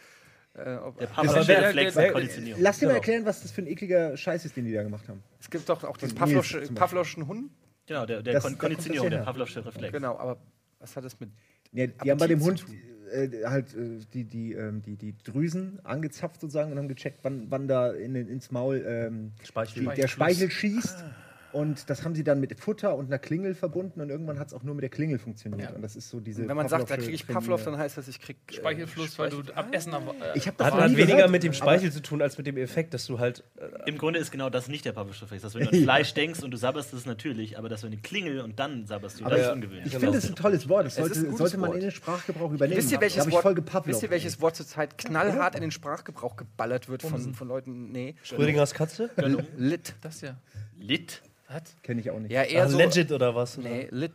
Äh, 0.65 0.77
ob, 0.79 0.99
Der 0.99 1.07
Pavlovsche 1.07 1.59
Reflex 1.63 1.95
der 1.95 2.03
wer- 2.05 2.13
Konditionierung. 2.13 2.63
Lass 2.63 2.79
dir 2.79 2.87
mal 2.89 2.95
erklären, 2.95 3.25
was 3.27 3.43
das 3.43 3.51
für 3.51 3.63
ein 3.63 3.67
ekliger 3.67 4.17
Scheiß 4.17 4.45
ist, 4.45 4.57
den 4.57 4.65
die 4.65 4.73
da 4.73 4.83
gemacht 4.83 5.09
haben. 5.09 5.23
es 5.41 5.49
gibt 5.51 5.69
doch 5.69 5.83
auch 5.85 5.97
diesen 5.97 6.09
Nils 6.15 6.19
Pavlovsche. 6.19 6.61
Pavlovschen 6.75 7.27
Hund. 7.27 7.51
Genau, 7.87 8.07
der, 8.07 8.23
der 8.23 8.35
Das- 8.35 8.45
Kon 8.45 8.59
Konditionierung, 8.59 9.11
der 9.11 9.19
Pavlovsche 9.19 9.65
Reflex. 9.65 9.93
Genau, 9.93 10.17
aber 10.19 10.39
was 10.79 10.95
hat 10.97 11.05
das 11.05 11.19
mit. 11.21 11.31
Ja, 11.73 11.87
die 11.87 12.11
haben 12.11 12.19
bei 12.19 12.27
dem 12.27 12.41
Hund 12.43 12.65
äh, 13.13 13.45
halt 13.45 13.75
äh, 13.75 13.99
die, 14.13 14.25
die, 14.25 14.53
ähm, 14.53 14.83
die, 14.83 14.97
die 14.97 15.17
Drüsen 15.25 15.81
angezapft 15.85 16.41
sozusagen 16.41 16.71
und 16.73 16.79
haben 16.79 16.89
gecheckt, 16.89 17.21
wann, 17.23 17.47
wann 17.51 17.67
da 17.69 17.91
in, 17.91 18.15
den- 18.15 18.29
ins 18.29 18.51
Maul 18.51 18.85
ähm, 18.87 19.33
Speichel. 19.43 19.85
die, 19.89 19.95
der 20.01 20.09
Speichel 20.09 20.51
schießt. 20.51 21.05
Und 21.53 21.91
das 21.91 22.05
haben 22.05 22.15
sie 22.15 22.25
dann 22.25 22.41
mit 22.41 22.59
Futter 22.61 22.95
und 22.97 23.07
einer 23.07 23.19
Klingel 23.19 23.55
verbunden 23.55 24.01
und 24.01 24.11
irgendwann 24.11 24.39
hat 24.39 24.49
es 24.49 24.55
auch 24.55 24.63
nur 24.63 24.75
mit 24.75 24.83
der 24.83 24.91
Klingel 24.91 25.19
funktioniert. 25.19 25.71
Ja. 25.71 25.77
Und 25.77 25.83
das 25.83 25.97
ist 25.97 26.09
so 26.11 26.21
diese. 26.21 26.47
Wenn 26.47 26.57
man 26.57 26.69
sagt, 26.69 26.91
da 26.91 26.97
kriege 26.97 27.13
ich 27.13 27.27
Pavlov, 27.27 27.65
dann 27.65 27.77
heißt 27.77 27.97
das, 27.99 28.09
ich 28.09 28.21
krieg. 28.21 28.37
äh, 28.49 28.55
Speichelfluss, 28.55 29.19
weil 29.19 29.31
du 29.31 29.41
ab 29.55 29.69
Essen. 29.73 29.93
Äh, 29.93 29.99
Ich 30.35 30.47
habe 30.47 30.57
das 30.59 30.73
Hat, 30.73 30.91
nie 30.91 30.97
weniger 30.97 31.17
gehört, 31.17 31.31
mit 31.31 31.43
dem 31.43 31.53
Speichel 31.53 31.91
zu 31.93 32.03
tun, 32.03 32.23
als 32.23 32.39
mit 32.39 32.47
dem 32.47 32.57
Effekt, 32.57 32.95
dass 32.95 33.07
du 33.07 33.19
halt. 33.19 33.45
Äh, 33.57 33.89
Im 33.89 33.99
Grunde 33.99 34.19
ist 34.19 34.31
genau 34.31 34.51
das 34.51 34.69
nicht 34.69 34.85
der 34.85 34.93
Pavlovsche 34.93 35.25
Reflex. 35.25 35.43
Dass 35.43 35.55
wenn 35.55 35.65
du 35.67 35.71
an 35.77 35.83
Fleisch 35.83 36.15
denkst 36.15 36.43
und 36.43 36.51
du 36.51 36.57
sabberst, 36.57 36.93
das 36.93 37.01
ist 37.01 37.07
natürlich, 37.07 37.59
aber 37.59 37.69
dass 37.69 37.83
wenn 37.83 37.93
eine 37.93 38.01
Klingel 38.01 38.41
und 38.41 38.59
dann 38.59 38.87
sabberst 38.87 39.21
du, 39.21 39.25
Aber 39.25 39.35
das 39.37 39.41
ja, 39.41 39.47
ist 39.49 39.55
ungewöhnlich. 39.55 39.87
Ich 39.87 39.99
finde, 39.99 40.15
das 40.15 40.25
ist 40.25 40.31
ein 40.31 40.37
tolles 40.37 40.69
Wort. 40.69 40.87
Das 40.87 40.99
Es 40.99 41.15
sollte, 41.15 41.37
sollte 41.37 41.59
man 41.59 41.69
Wort. 41.69 41.77
in 41.77 41.83
den 41.83 41.91
Sprachgebrauch 41.91 42.53
übernehmen. 42.53 42.79
Wisst 42.79 42.93
ihr, 42.93 43.01
welches 43.01 43.31
Wort, 43.31 43.87
wisst 43.87 44.03
ihr, 44.03 44.11
welches 44.11 44.41
Wort 44.41 44.57
zurzeit 44.57 44.99
knallhart 44.99 45.55
in 45.55 45.63
den 45.63 45.71
Sprachgebrauch 45.71 46.37
geballert 46.37 46.89
wird 46.89 47.03
von, 47.03 47.35
von 47.35 47.49
Leuten? 47.49 47.91
Nee. 47.91 48.15
Schrödingers 48.23 48.75
Katze? 48.75 49.11
Lit. 49.57 49.95
das 50.01 50.21
ja. 50.21 50.37
Lit. 50.79 51.23
Was? 51.53 51.63
Kenne 51.83 52.01
ich 52.01 52.11
auch 52.11 52.19
nicht. 52.19 52.31
Ja, 52.33 52.43
eher 52.43 52.65
Ah, 52.65 52.69
so. 52.69 52.79
legit 52.79 53.11
oder 53.13 53.35
was? 53.35 53.59
Oder? 53.59 53.69
Nee, 53.69 53.89
lit. 53.91 54.13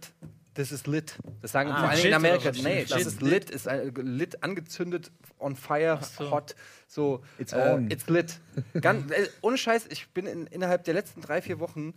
Das 0.54 0.72
ist 0.72 0.88
lit. 0.88 1.18
Das 1.42 1.52
sagen 1.52 1.70
Ah, 1.70 1.80
vor 1.82 1.90
allen 1.90 1.98
Dingen 1.98 2.08
in 2.08 2.14
Amerika. 2.14 2.52
Nee, 2.52 2.82
Shit. 2.82 2.92
das 2.92 3.06
ist 3.06 3.22
lit. 3.22 3.50
Ist 3.50 3.68
ein, 3.68 3.94
lit 3.96 4.42
angezündet, 4.42 5.12
on 5.38 5.56
fire, 5.58 6.00
so. 6.02 6.32
hot. 6.32 6.56
So, 6.88 7.22
It's 7.38 7.52
äh, 7.52 7.58
on. 7.58 7.92
It's 7.92 8.08
lit. 8.08 8.40
Ganz, 8.80 9.12
äh, 9.12 9.28
ohne 9.42 9.58
Scheiß, 9.58 9.88
ich 9.90 10.08
bin 10.14 10.28
in, 10.28 10.48
innerhalb 10.48 10.86
der 10.86 10.94
letzten 10.94 11.20
drei, 11.20 11.42
vier 11.42 11.60
Wochen 11.60 11.94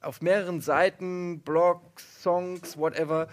auf 0.00 0.22
mehreren 0.22 0.60
Seiten, 0.60 1.40
Blogs, 1.42 2.22
Songs, 2.22 2.76
whatever, 2.76 3.28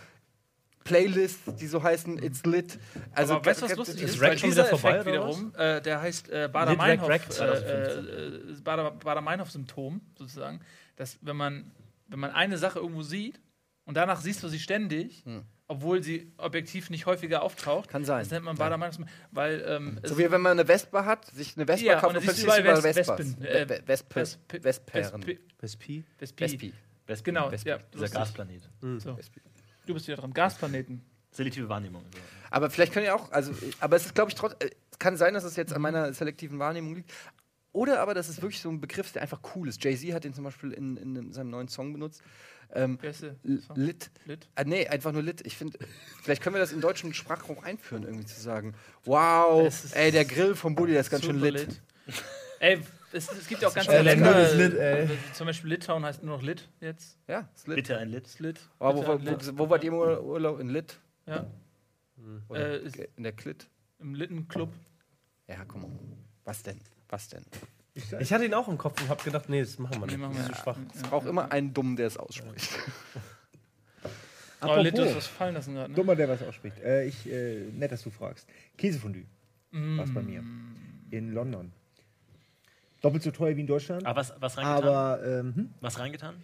Playlists, 0.84 1.54
die 1.60 1.68
so 1.68 1.82
heißen, 1.84 2.22
It's 2.24 2.46
lit. 2.46 2.78
Also, 3.14 3.36
Aber 3.36 3.46
weißt 3.46 3.62
du, 3.64 3.66
was 3.66 3.76
lustig 3.76 4.04
ist 4.04 4.16
ist? 4.16 4.22
Rack 4.22 4.30
Weil 4.30 4.36
dieser 4.38 4.64
wieder 4.68 4.78
vorbei, 4.78 4.90
Effekt 4.98 5.08
wiederum, 5.08 5.54
äh, 5.58 5.82
der 5.82 6.02
heißt 6.02 6.30
äh, 6.30 6.44
Rack 6.44 7.26
äh, 7.26 7.30
2015. 7.30 8.58
äh, 8.58 8.62
Bader- 8.64 8.92
Bader-Meinhof-Symptom 8.92 10.02
sozusagen, 10.18 10.62
dass 10.98 11.18
wenn 11.22 11.38
man, 11.38 11.72
wenn 12.08 12.20
man 12.20 12.32
eine 12.32 12.58
Sache 12.58 12.80
irgendwo 12.80 13.02
sieht 13.04 13.40
und 13.86 13.96
danach 13.96 14.20
siehst 14.20 14.44
du 14.44 14.50
sie 14.50 14.60
ständig, 14.60 15.24
obwohl 15.70 16.02
sie 16.04 16.32
objektiv 16.38 16.90
nicht 16.90 17.06
häufiger 17.06 17.42
auftaucht, 17.42 17.86
Hm. 17.88 17.92
Kann 17.92 18.06
sein. 18.06 18.20
das 18.20 18.32
nennt 18.32 18.46
man 18.46 18.56
Bader-Meinhof, 18.58 19.06
weil 19.32 19.64
ähm, 19.68 20.00
es- 20.02 20.10
So 20.12 20.18
wie 20.18 20.30
wenn 20.30 20.42
man 20.42 20.54
eine 20.60 20.66
Vespa 20.66 21.06
hat, 21.06 21.26
sich 21.28 21.56
eine 21.58 21.66
Vespa 21.66 21.86
Ja, 21.86 21.94
kauft 21.96 22.08
und 22.10 22.14
dann 22.16 22.24
plötzlich 22.24 22.46
überall 22.46 22.82
Vespas. 22.82 23.20
Wespen, 23.20 23.42
äh, 23.46 23.66
Ve- 23.70 23.84
Vespe- 23.86 24.14
Vesp- 24.22 24.64
Vesperen. 24.64 25.24
Vesp- 25.24 25.40
Vespi? 25.60 26.04
Vespi. 26.18 26.44
Vespi. 27.06 27.24
Genau, 27.24 27.50
Wespen. 27.52 27.70
ja, 27.70 27.78
Dieser. 27.94 28.10
Gasplanet. 28.10 28.70
So. 28.98 29.18
Du 29.86 29.94
bist 29.94 30.08
wieder 30.08 30.18
dran. 30.18 30.34
Gasplaneten. 30.34 31.02
Selektive 31.32 31.70
Wahrnehmung. 31.70 32.04
Aber 32.50 32.70
vielleicht 32.70 32.94
können 32.94 33.06
ja 33.06 33.14
auch, 33.16 33.32
also, 33.32 33.54
aber 33.80 33.96
es 33.98 34.06
ist, 34.06 34.16
glaube 34.16 34.32
ich, 34.32 34.36
trotzdem, 34.36 34.70
es 34.92 34.98
kann 35.00 35.16
sein, 35.18 35.34
dass 35.34 35.44
es 35.44 35.56
jetzt 35.56 35.72
an 35.74 35.82
meiner 35.82 36.12
selektiven 36.14 36.58
Wahrnehmung 36.60 36.96
liegt. 36.96 37.12
Oder 37.78 38.00
aber, 38.00 38.16
dass 38.16 38.28
es 38.28 38.42
wirklich 38.42 38.60
so 38.60 38.70
ein 38.70 38.82
Begriff 38.82 39.06
ist, 39.06 39.14
der 39.16 39.22
einfach 39.22 39.40
cool 39.56 39.68
ist. 39.68 39.84
Jay-Z 39.84 40.12
hat 40.14 40.24
den 40.24 40.34
zum 40.34 40.44
Beispiel 40.44 40.72
in, 40.72 40.98
in 40.98 41.32
seinem 41.32 41.52
neuen 41.52 41.68
Song 41.68 41.94
benutzt. 41.94 42.24
Ähm, 42.74 42.98
ist 43.04 43.24
lit. 43.76 44.10
Lit? 44.26 44.50
Ah, 44.56 44.64
nee, 44.66 44.88
einfach 44.88 45.12
nur 45.12 45.22
lit. 45.22 45.46
Ich 45.46 45.56
finde, 45.56 45.78
vielleicht 46.24 46.42
können 46.42 46.56
wir 46.56 46.60
das 46.60 46.72
im 46.72 46.82
deutschen 46.82 47.14
Sprachgebrauch 47.14 47.64
einführen, 47.64 48.02
irgendwie 48.04 48.26
zu 48.26 48.40
sagen: 48.42 48.74
Wow, 49.06 49.68
ist 49.68 49.96
ey, 49.96 50.12
der 50.12 50.26
Grill 50.26 50.56
vom 50.56 50.74
Bulli, 50.74 50.94
der 50.94 51.02
ist 51.02 51.12
ganz 51.12 51.24
schön 51.24 51.36
Super 51.40 51.52
lit. 51.52 51.82
Ey, 52.60 52.82
es, 53.14 53.32
es 53.32 53.48
gibt 53.48 53.62
ja 53.62 53.68
auch 53.68 53.74
ganz 53.76 53.86
viele 53.88 54.02
Länder 54.02 54.50
ist 54.50 54.56
lit, 54.58 54.74
ey. 54.74 55.08
Zum 55.34 55.46
Beispiel 55.46 55.70
Litauen 55.70 56.04
heißt 56.04 56.24
nur 56.24 56.36
noch 56.36 56.44
Lit 56.44 56.68
jetzt. 56.82 57.20
Ja, 57.28 57.48
ist 57.56 57.68
lit. 57.68 57.76
Bitte 57.76 57.98
ein 58.00 58.10
Lit. 58.10 58.26
Ist 58.26 58.40
Lit. 58.40 58.60
Aber 58.80 59.06
wo, 59.06 59.12
ein 59.12 59.22
Lit. 59.22 59.48
wo, 59.54 59.60
wo 59.66 59.70
wart 59.70 59.84
ihr 59.84 59.92
im 59.92 59.98
Ur- 59.98 60.24
Urlaub? 60.24 60.60
In 60.60 60.70
Lit? 60.70 60.98
Ja, 61.28 61.46
Oder 62.50 62.82
Äh, 62.82 62.86
ist- 62.86 62.98
in 63.16 63.22
der 63.24 63.34
Klit? 63.34 63.68
im 64.00 64.14
Littenclub. 64.16 64.74
Ja, 65.48 65.64
komm 65.66 65.82
mal. 65.84 65.92
Was 66.44 66.64
denn? 66.64 66.80
Was 67.10 67.30
denn? 67.30 67.44
Ich 68.20 68.32
hatte 68.32 68.46
ihn 68.46 68.54
auch 68.54 68.68
im 68.68 68.78
Kopf 68.78 69.02
und 69.02 69.10
hab 69.10 69.24
gedacht, 69.24 69.50
nee, 69.50 69.62
das 69.62 69.80
machen 69.80 70.00
wir 70.00 70.06
Nee, 70.06 70.14
nicht. 70.14 70.20
machen 70.22 70.36
Das 70.38 70.46
wir 70.48 70.52
ist 70.52 70.58
zu 70.58 70.64
schwach. 70.64 70.78
Es 70.94 71.02
braucht 71.04 71.26
immer 71.28 71.52
einen 71.52 71.74
Dummen, 71.74 71.96
der 71.96 72.08
es 72.08 72.18
ausspricht. 72.18 72.70
Oh, 74.60 74.76
Lit, 74.82 74.98
du 74.98 75.06
hast 75.06 75.16
was 75.16 75.28
fallen 75.28 75.54
lassen 75.54 75.76
gerade. 75.76 75.92
Ne? 75.92 75.96
dummer, 75.96 76.16
der 76.16 76.28
was 76.30 76.42
ausspricht. 76.42 76.80
Äh, 76.80 77.06
ich, 77.06 77.30
äh, 77.32 77.60
nett, 77.74 77.92
dass 77.92 78.02
du 78.02 78.10
fragst. 78.10 78.48
Käsefondue 78.76 79.26
Mm. 79.70 79.98
war 80.00 80.06
es 80.06 80.14
bei 80.14 80.24
mir. 80.24 80.44
In 81.12 81.32
London. 81.34 81.72
Doppelt 83.02 83.22
so 83.22 83.30
teuer 83.30 83.56
wie 83.56 83.62
in 83.62 83.68
Deutschland. 83.68 84.04
Aber 84.06 84.20
was, 84.20 84.34
was 84.40 84.58
reingetan? 84.58 84.84
aber 84.84 85.24
ähm, 85.24 85.56
hm, 85.56 85.74
was 85.82 86.00
reingetan? 86.00 86.44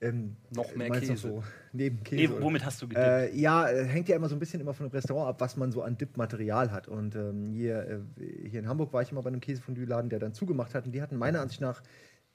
Ähm, 0.00 0.36
Noch 0.54 0.74
mehr 0.74 0.88
meinst 0.88 1.08
du 1.08 1.12
Käse. 1.12 1.28
So, 1.28 1.44
neben 1.72 2.02
Käse. 2.02 2.32
Nee, 2.32 2.40
womit 2.42 2.64
hast 2.64 2.80
du 2.80 2.88
gedippt? 2.88 3.06
Äh, 3.06 3.36
ja, 3.36 3.68
äh, 3.68 3.84
hängt 3.84 4.08
ja 4.08 4.16
immer 4.16 4.28
so 4.28 4.36
ein 4.36 4.38
bisschen 4.38 4.60
immer 4.60 4.72
von 4.72 4.88
dem 4.88 4.92
Restaurant 4.92 5.28
ab, 5.28 5.40
was 5.40 5.56
man 5.56 5.72
so 5.72 5.82
an 5.82 5.98
Dip-Material 5.98 6.70
hat. 6.72 6.88
Und 6.88 7.14
ähm, 7.16 7.52
hier, 7.52 8.04
äh, 8.18 8.48
hier 8.48 8.60
in 8.60 8.68
Hamburg 8.68 8.92
war 8.92 9.02
ich 9.02 9.12
immer 9.12 9.22
bei 9.22 9.28
einem 9.28 9.40
Käsefondue-Laden, 9.40 10.08
der 10.08 10.18
dann 10.18 10.32
zugemacht 10.32 10.74
hat. 10.74 10.86
Und 10.86 10.92
die 10.92 11.02
hatten 11.02 11.16
meiner 11.16 11.40
Ansicht 11.40 11.60
nach 11.60 11.82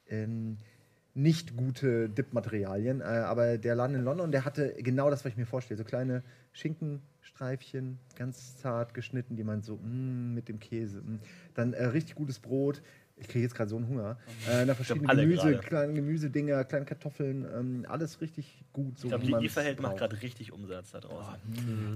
ähm, 0.08 0.58
nicht 1.16 1.58
gute 1.58 2.08
Dip-Materialien. 2.10 3.02
Äh, 3.02 3.04
aber 3.04 3.58
der 3.58 3.74
Laden 3.74 3.96
in 3.96 4.04
London, 4.04 4.32
der 4.32 4.46
hatte 4.46 4.76
genau 4.78 5.10
das, 5.10 5.26
was 5.26 5.32
ich 5.32 5.38
mir 5.38 5.48
vorstelle. 5.48 5.78
So 5.78 5.86
kleine 5.86 6.24
Schinkenstreifchen, 6.52 7.98
ganz 8.16 8.58
zart 8.58 8.94
geschnitten, 8.94 9.38
die 9.38 9.44
man 9.44 9.64
so 9.64 9.78
mm, 9.78 10.36
mit 10.36 10.50
dem 10.50 10.60
Käse. 10.60 11.02
mm. 11.02 11.20
Dann 11.56 11.74
äh, 11.74 11.86
richtig 11.86 12.16
gutes 12.16 12.40
Brot. 12.40 12.84
Ich 13.18 13.30
kriege 13.30 13.44
jetzt 13.44 13.56
gerade 13.56 13.70
so 13.70 13.78
einen 13.78 13.88
Hunger. 13.88 14.18
Äh, 14.46 14.66
dann 14.66 14.76
verschiedene 14.76 15.08
alle 15.08 15.22
Gemüse, 15.22 15.58
kleine 15.60 15.94
Gemüsedinger, 15.94 16.66
kleine 16.66 16.86
Kartoffeln, 16.86 17.46
ähm, 17.58 17.86
alles 17.88 18.20
richtig 18.20 18.66
gut. 18.74 19.00
So 19.00 19.08
ich 19.08 19.12
glaube, 19.12 19.30
man's 19.30 19.44
Lieferheld 19.44 19.80
macht 19.80 19.98
gerade 19.98 20.22
richtig 20.22 20.52
Umsatz 20.52 20.92
da 20.92 21.00
draußen. 21.00 21.36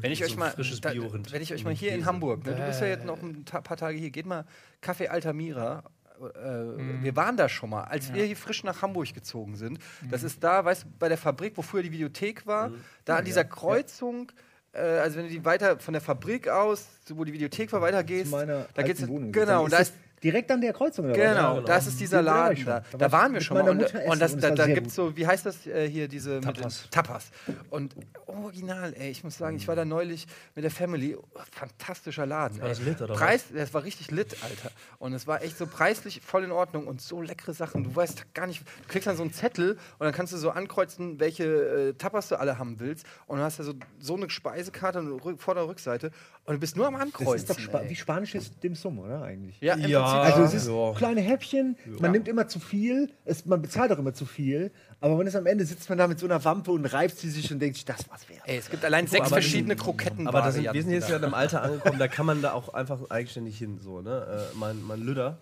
Wenn 0.02 0.12
ich 0.12 0.20
So 0.20 0.26
euch 0.26 0.38
mal, 0.38 0.54
da, 0.56 0.94
wenn 1.32 1.42
ich 1.42 1.54
euch 1.54 1.64
mal 1.66 1.74
hier 1.74 1.92
in. 1.92 2.06
Hamburg, 2.06 2.46
ne, 2.46 2.56
du 2.56 2.66
bist 2.66 2.80
ja 2.80 2.88
jetzt 2.88 3.06
noch 3.06 3.22
ein 3.22 3.44
ta 3.44 3.60
paar 3.62 3.76
Tage 3.76 3.98
hier, 3.98 4.12
geht 4.12 4.26
mal 4.26 4.46
Café 4.82 5.08
Altamira. 5.08 5.84
Äh, 6.20 7.04
Wir 7.04 7.16
waren 7.16 7.36
da 7.36 7.50
schon 7.50 7.70
mal, 7.70 7.84
als 7.84 8.14
wir 8.14 8.24
hier 8.24 8.38
frisch 8.38 8.64
nach 8.64 8.82
Hamburg 8.82 9.14
gezogen 9.14 9.56
sind. 9.56 9.80
Das 10.10 10.24
ist 10.24 10.42
da, 10.44 10.64
weißt 10.64 10.84
du, 10.84 10.88
bei 11.00 11.10
der 11.10 11.18
Fabrik, 11.18 11.54
wo 11.58 11.62
früher 11.62 11.84
die 11.84 11.92
Videothek 11.92 12.48
war, 12.48 12.72
da 13.06 13.18
an 13.18 13.26
dieser 13.26 13.44
Kreuzung. 13.44 14.32
Äh, 14.72 14.80
also 14.82 15.18
wenn 15.18 15.26
du 15.26 15.32
die 15.32 15.44
weiter 15.44 15.80
von 15.80 15.94
der 15.94 16.02
Fabrik 16.02 16.48
aus, 16.48 16.88
wo 17.10 17.24
die 17.24 17.34
Videothek 17.34 17.72
war, 17.74 17.82
weitergehst, 17.82 18.32
da 18.32 18.84
geht's 18.84 19.08
Wohnung. 19.08 19.32
genau, 19.32 19.64
und 19.66 19.74
da 19.74 19.80
ist 19.80 19.94
Direkt 20.24 20.52
an 20.52 20.62
der 20.62 20.74
Kreuzung? 20.74 21.08
Genau, 21.14 21.56
genau. 21.56 21.62
das 21.62 21.88
ist 21.88 22.00
dieser 22.00 22.22
Laden 22.22 22.58
schon. 22.58 22.66
Da 22.66 22.84
Da 22.98 23.12
waren 23.12 23.34
wir 23.34 23.42
schon 23.42 23.58
mal. 23.58 23.70
Und, 23.70 23.82
und 23.82 23.82
das, 23.82 23.94
und 23.94 24.22
es 24.22 24.42
da, 24.42 24.52
da 24.52 24.66
sehr 24.66 24.76
gibt's 24.76 24.96
so, 24.96 25.16
wie 25.16 25.26
heißt 25.26 25.46
das 25.46 25.66
äh, 25.68 25.90
hier, 25.90 26.08
diese 26.08 26.42
Tapas. 26.42 26.90
Tapas. 26.92 27.32
Und 27.70 27.96
original, 28.26 28.94
ey, 28.98 29.10
ich 29.10 29.24
muss 29.24 29.38
sagen, 29.38 29.58
ich 29.58 29.68
war 29.68 29.76
da 29.76 29.86
neulich 29.86 30.28
mit 30.56 30.64
der 30.64 30.72
Family. 30.72 31.16
Oh, 31.16 31.26
fantastischer 31.52 32.26
Laden. 32.26 32.62
War 32.62 32.70
das 32.70 32.82
lit, 32.82 33.02
oder 33.02 33.14
was? 33.14 33.20
Preis, 33.20 33.46
das 33.54 33.74
war 33.74 33.84
richtig 33.84 34.12
lit, 34.12 34.36
Alter. 34.44 34.72
Und 35.00 35.14
es 35.14 35.28
war 35.28 35.42
echt 35.42 35.58
so 35.58 35.68
preislich 35.68 36.22
voll 36.22 36.44
in 36.44 36.52
Ordnung 36.52 36.88
und 36.88 37.02
so 37.02 37.22
leckere 37.22 37.54
Sachen. 37.54 37.84
Du 37.84 37.96
weißt 37.96 38.34
gar 38.34 38.48
nicht, 38.48 38.62
du 38.62 38.88
kriegst 38.88 39.08
dann 39.08 39.18
so 39.18 39.24
einen 39.24 39.34
Zettel 39.34 39.74
und 39.74 40.06
dann 40.06 40.14
kannst 40.14 40.34
du 40.34 40.38
so 40.38 40.52
ankreuzen, 40.52 41.20
welche 41.20 41.46
äh, 41.46 41.94
Tapas 41.94 42.30
du 42.30 42.40
alle 42.40 42.58
haben 42.58 42.80
willst. 42.80 43.06
Und 43.28 43.38
du 43.38 43.44
hast 43.44 43.58
ja 43.60 43.64
so, 43.64 43.74
so 44.00 44.16
eine 44.16 44.30
Speisekarte 44.30 45.00
und 45.00 45.42
Vorder- 45.42 45.64
und 45.64 45.70
Rückseite. 45.70 46.12
Und 46.50 46.56
du 46.56 46.60
bist 46.62 46.76
nur 46.76 46.88
am 46.88 46.96
Ankreuzen. 46.96 47.32
Das 47.32 47.42
ist 47.42 47.50
doch 47.52 47.60
Spa 47.60 47.82
ey. 47.82 47.92
wie 47.92 47.96
spanisches 47.96 48.60
Dim 48.60 48.74
Sum, 48.74 48.98
oder 48.98 49.22
eigentlich? 49.22 49.62
Ja, 49.62 49.76
im 49.76 49.88
Ja. 49.88 50.04
Also 50.04 50.42
es 50.42 50.56
ist 50.56 50.68
Ja. 50.68 50.94
kleine 50.96 51.22
Häppchen, 51.22 51.78
man 52.00 52.12
nimmt 52.12 52.28
immer 52.28 52.48
zu 52.48 52.60
viel, 52.60 53.12
es, 53.24 53.46
man 53.46 53.62
bezahlt 53.62 53.92
auch 53.92 54.00
immer 54.00 54.16
zu 54.16 54.26
viel, 54.26 54.72
aber 55.00 55.20
wenn 55.20 55.28
es 55.28 55.36
am 55.36 55.46
Ende 55.46 55.64
sitzt 55.64 55.90
man 55.90 56.00
da 56.00 56.08
mit 56.08 56.18
so 56.18 56.26
einer 56.26 56.44
Wampe 56.44 56.72
und 56.72 56.88
reibt 56.88 57.16
sie 57.20 57.30
sich 57.30 57.52
und 57.54 57.60
denkt 57.60 57.76
sich, 57.76 57.86
das 57.86 58.10
war's 58.10 58.28
wert. 58.30 58.42
Ey, 58.46 58.58
es 58.58 58.72
gibt 58.72 58.84
allein 58.84 59.06
sechs 59.06 59.30
verschiedene 59.30 59.76
Kroketten. 59.76 60.28
Aber 60.28 60.42
das 60.42 60.56
sind, 60.56 60.74
wir 60.74 60.82
sind 60.82 60.92
jetzt 60.92 61.08
ja 61.08 61.18
in 61.18 61.24
einem 61.24 61.36
Alter 61.36 61.62
angekommen, 61.62 62.00
da 62.00 62.08
kann 62.08 62.26
man 62.26 62.42
da 62.42 62.54
auch 62.54 62.74
einfach 62.74 63.08
eigenständig 63.12 63.56
hin. 63.56 63.78
So, 63.80 64.02
ne? 64.02 64.50
äh, 64.52 64.58
mein, 64.58 64.82
mein 64.82 65.02
Lüder, 65.02 65.38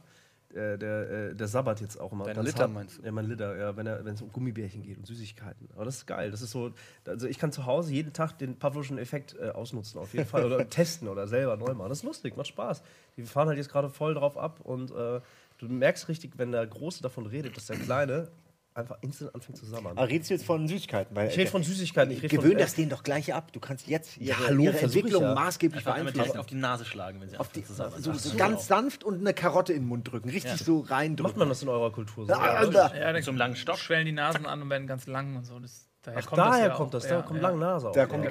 äh, 0.58 0.78
der, 0.78 1.10
äh, 1.10 1.36
der 1.36 1.48
sabbert 1.48 1.80
jetzt 1.82 2.00
auch 2.00 2.12
immer. 2.12 2.26
Dein 2.26 2.36
ganz 2.36 2.48
Litter 2.48 2.64
hart. 2.64 2.74
meinst 2.74 2.98
du? 2.98 3.04
Ja, 3.04 3.12
mein 3.12 3.28
Litter, 3.28 3.56
ja, 3.56 3.78
wenn 3.78 3.88
es 3.88 4.22
um 4.22 4.32
Gummibärchen 4.32 4.82
geht 4.82 4.98
und 4.98 5.06
Süßigkeiten. 5.06 5.70
Aber 5.76 5.86
das 5.86 5.98
ist 5.98 6.06
geil. 6.08 6.32
Das 6.32 6.42
ist 6.42 6.52
so, 6.52 6.72
also 7.06 7.28
ich 7.28 7.40
kann 7.40 7.52
zu 7.52 7.66
Hause 7.66 7.94
jeden 7.94 8.14
Tag 8.14 8.38
den 8.38 8.58
Pavlovschen 8.58 8.98
Effekt 8.98 9.36
äh, 9.40 9.50
ausnutzen, 9.50 10.00
auf 10.00 10.14
jeden 10.14 10.28
Fall. 10.28 10.46
Oder 10.46 10.68
testen 10.70 11.08
oder 11.08 11.28
selber 11.28 11.56
neu 11.58 11.74
machen. 11.74 11.90
Das 11.90 12.00
ist 12.00 12.04
lustig, 12.04 12.36
macht 12.36 12.48
Spaß. 12.48 12.82
Die 13.16 13.24
fahren 13.24 13.48
halt 13.48 13.58
jetzt 13.58 13.70
gerade 13.70 13.90
voll 13.90 14.14
drauf 14.16 14.38
ab 14.38 14.60
und 14.64 14.92
äh, 14.92 15.22
du 15.60 15.68
merkst 15.68 16.08
richtig, 16.10 16.34
wenn 16.38 16.52
der 16.52 16.66
Große 16.66 17.02
davon 17.02 17.26
redet, 17.26 17.56
dass 17.56 17.68
der 17.68 17.78
Kleine 17.78 18.30
einfach 18.78 18.98
instant 19.02 19.34
anfängt 19.36 19.58
zu 19.58 19.66
sabbern. 19.66 19.98
Aber 19.98 20.08
redest 20.08 20.30
du 20.30 20.34
jetzt 20.36 20.46
von 20.46 20.68
Süßigkeiten? 20.68 21.16
Weil, 21.16 21.30
Ich 21.30 21.38
rede 21.38 21.50
von 21.50 21.64
Süßigkeiten, 21.64 22.12
ich 22.14 22.22
rede 22.24 22.36
von 22.36 22.44
Gewöhn 22.44 22.58
das 22.58 22.76
denen 22.76 22.90
doch 22.90 23.04
gleich 23.04 23.34
ab. 23.34 23.52
Du 23.52 23.60
kannst 23.60 23.88
jetzt 23.88 24.18
ihre, 24.18 24.38
hallo, 24.48 24.64
ihre 24.64 24.80
Entwicklung 24.80 25.24
ja. 25.24 25.34
maßgeblich 25.34 25.84
beeinflussen. 25.84 26.38
auf 26.38 26.46
die 26.46 26.56
Nase 26.56 26.86
schlagen, 26.86 27.20
wenn 27.20 27.30
sie 27.30 27.38
Auf 27.38 27.50
die, 27.50 27.64
zu 27.64 27.74
so, 27.74 27.84
sabbern. 27.84 28.02
so 28.02 28.38
ganz 28.38 28.68
sanft 28.68 29.04
und 29.04 29.20
eine 29.20 29.34
Karotte 29.34 29.74
in 29.74 29.84
den 29.84 29.88
Mund 29.88 30.12
drücken. 30.12 30.30
Richtig 30.30 30.58
so 30.60 30.80
reindrücken. 30.82 31.32
Macht 31.32 31.38
man 31.38 31.50
das 31.50 31.62
in 31.64 31.70
eurer 31.70 31.92
Kultur 31.92 32.26
so? 32.26 32.34
Ah, 32.34 32.64
Ja, 32.64 32.66
da- 32.70 32.96
Ja, 32.96 33.12
dann 33.14 33.24
Zum 33.24 33.36
langen 33.38 33.56
Stock. 33.56 33.78
schwellen 33.80 34.06
die 34.06 34.12
Nasen 34.12 34.46
an 34.46 34.62
und 34.62 34.70
werden 34.70 34.88
ganz 34.88 35.08
lang 35.08 35.36
und 35.36 35.44
so. 35.46 35.60
Das, 35.60 35.88
daher 36.04 36.20
Ach, 36.22 36.26
kommt 36.28 36.38
daher 36.40 36.52
das 36.52 36.60
ja 36.60 36.76
kommt 36.76 36.88
auch. 36.88 36.92
das, 37.00 37.08
da 37.08 37.22
kommt 37.22 37.42
lange 37.42 37.58
Nase 37.58 37.88
auch. 37.90 37.92
Da 37.94 37.94
die 37.94 38.00
Ja, 38.00 38.06
kommt 38.06 38.24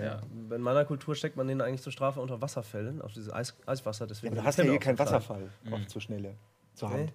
ja, 0.00 0.04
ja. 0.04 0.20
In 0.56 0.62
meiner 0.62 0.84
Kultur 0.84 1.14
steckt 1.14 1.36
man 1.36 1.46
den 1.48 1.60
eigentlich 1.60 1.82
zur 1.82 1.92
Strafe 1.92 2.20
unter 2.20 2.40
Wasserfällen, 2.40 3.02
auf 3.02 3.12
dieses 3.12 3.32
Eis, 3.32 3.54
Eiswasser. 3.66 4.06
Deswegen 4.06 4.34
Du 4.34 4.40
die 4.40 4.46
hast 4.46 4.56
ja 4.58 4.64
hier 4.64 4.78
keinen 4.78 4.98
aufgeschlagen. 4.98 5.28
Wasserfall 5.28 5.72
auf 5.80 5.86
zur 5.88 6.00
Schnelle. 6.00 6.36
Zur 6.74 6.90
Hand. 6.90 7.12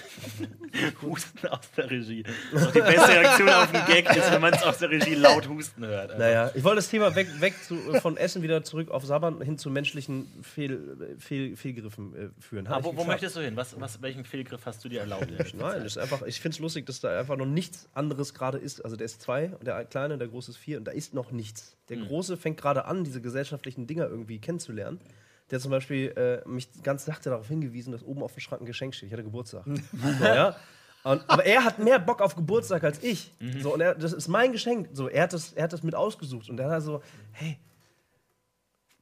Husten 1.02 1.46
aus 1.48 1.70
der 1.76 1.90
Regie. 1.90 2.22
Die 2.22 2.80
beste 2.80 3.08
Reaktion 3.08 3.48
auf 3.48 3.74
einen 3.74 3.86
Gag 3.86 4.16
ist, 4.16 4.32
wenn 4.32 4.40
man 4.40 4.54
es 4.54 4.62
aus 4.62 4.78
der 4.78 4.90
Regie 4.90 5.14
laut 5.14 5.48
husten 5.48 5.84
hört. 5.84 6.10
Also, 6.10 6.22
Naja, 6.22 6.50
ich 6.54 6.64
wollte 6.64 6.76
das 6.76 6.88
Thema 6.88 7.14
weg, 7.14 7.28
weg 7.40 7.54
zu, 7.62 7.76
von 8.00 8.16
Essen 8.16 8.42
wieder 8.42 8.62
zurück 8.62 8.90
auf 8.90 9.04
Sabbern 9.04 9.40
hin 9.42 9.58
zu 9.58 9.70
menschlichen 9.70 10.26
Fehl, 10.42 11.16
Fehl, 11.18 11.56
Fehlgriffen 11.56 12.14
äh, 12.14 12.28
führen. 12.40 12.68
Hat 12.68 12.78
Aber 12.78 12.96
wo, 12.96 12.96
wo 12.96 13.04
möchtest 13.04 13.36
du 13.36 13.40
hin? 13.40 13.56
Was, 13.56 13.78
was, 13.80 14.00
welchen 14.00 14.24
Fehlgriff 14.24 14.64
hast 14.64 14.84
du 14.84 14.88
dir 14.88 15.00
erlaubt? 15.00 15.28
Nein, 15.54 15.82
ist 15.82 15.98
einfach, 15.98 16.22
ich 16.22 16.40
finde 16.40 16.56
es 16.56 16.58
lustig, 16.60 16.86
dass 16.86 17.00
da 17.00 17.18
einfach 17.18 17.36
noch 17.36 17.46
nichts 17.46 17.88
anderes 17.92 18.34
gerade 18.34 18.58
ist. 18.58 18.84
Also 18.84 18.96
der 18.96 19.04
ist 19.06 19.20
zwei, 19.20 19.50
und 19.58 19.66
der 19.66 19.84
kleine, 19.84 20.18
der 20.18 20.28
große 20.28 20.52
ist 20.52 20.56
vier 20.56 20.78
und 20.78 20.84
da 20.84 20.92
ist 20.92 21.14
noch 21.14 21.30
nichts. 21.32 21.76
Der 21.88 21.98
große 21.98 22.36
fängt 22.36 22.58
gerade 22.58 22.86
an, 22.86 23.04
diese 23.04 23.20
gesellschaftlichen 23.20 23.86
Dinger 23.86 24.06
irgendwie 24.08 24.38
kennenzulernen. 24.38 24.98
Der 25.52 25.58
hat 25.58 25.62
zum 25.64 25.70
Beispiel 25.70 26.08
äh, 26.16 26.48
mich 26.48 26.66
ganz 26.82 27.04
sachte 27.04 27.28
darauf 27.28 27.46
hingewiesen, 27.46 27.92
dass 27.92 28.02
oben 28.02 28.22
auf 28.22 28.32
dem 28.32 28.40
Schrank 28.40 28.62
ein 28.62 28.64
Geschenk 28.64 28.94
steht. 28.94 29.08
Ich 29.08 29.12
hatte 29.12 29.22
Geburtstag. 29.22 29.64
so, 30.18 30.24
ja? 30.24 30.56
und, 31.04 31.28
aber 31.28 31.44
er 31.44 31.62
hat 31.62 31.78
mehr 31.78 31.98
Bock 31.98 32.22
auf 32.22 32.34
Geburtstag 32.34 32.82
als 32.84 33.02
ich. 33.02 33.34
So, 33.60 33.74
und 33.74 33.82
er, 33.82 33.94
das 33.94 34.14
ist 34.14 34.28
mein 34.28 34.52
Geschenk. 34.52 34.88
So, 34.94 35.08
er, 35.08 35.24
hat 35.24 35.34
das, 35.34 35.52
er 35.52 35.64
hat 35.64 35.74
das 35.74 35.82
mit 35.82 35.94
ausgesucht. 35.94 36.48
Und 36.48 36.58
er 36.58 36.70
hat 36.70 36.82
so, 36.82 37.02
hey, 37.32 37.58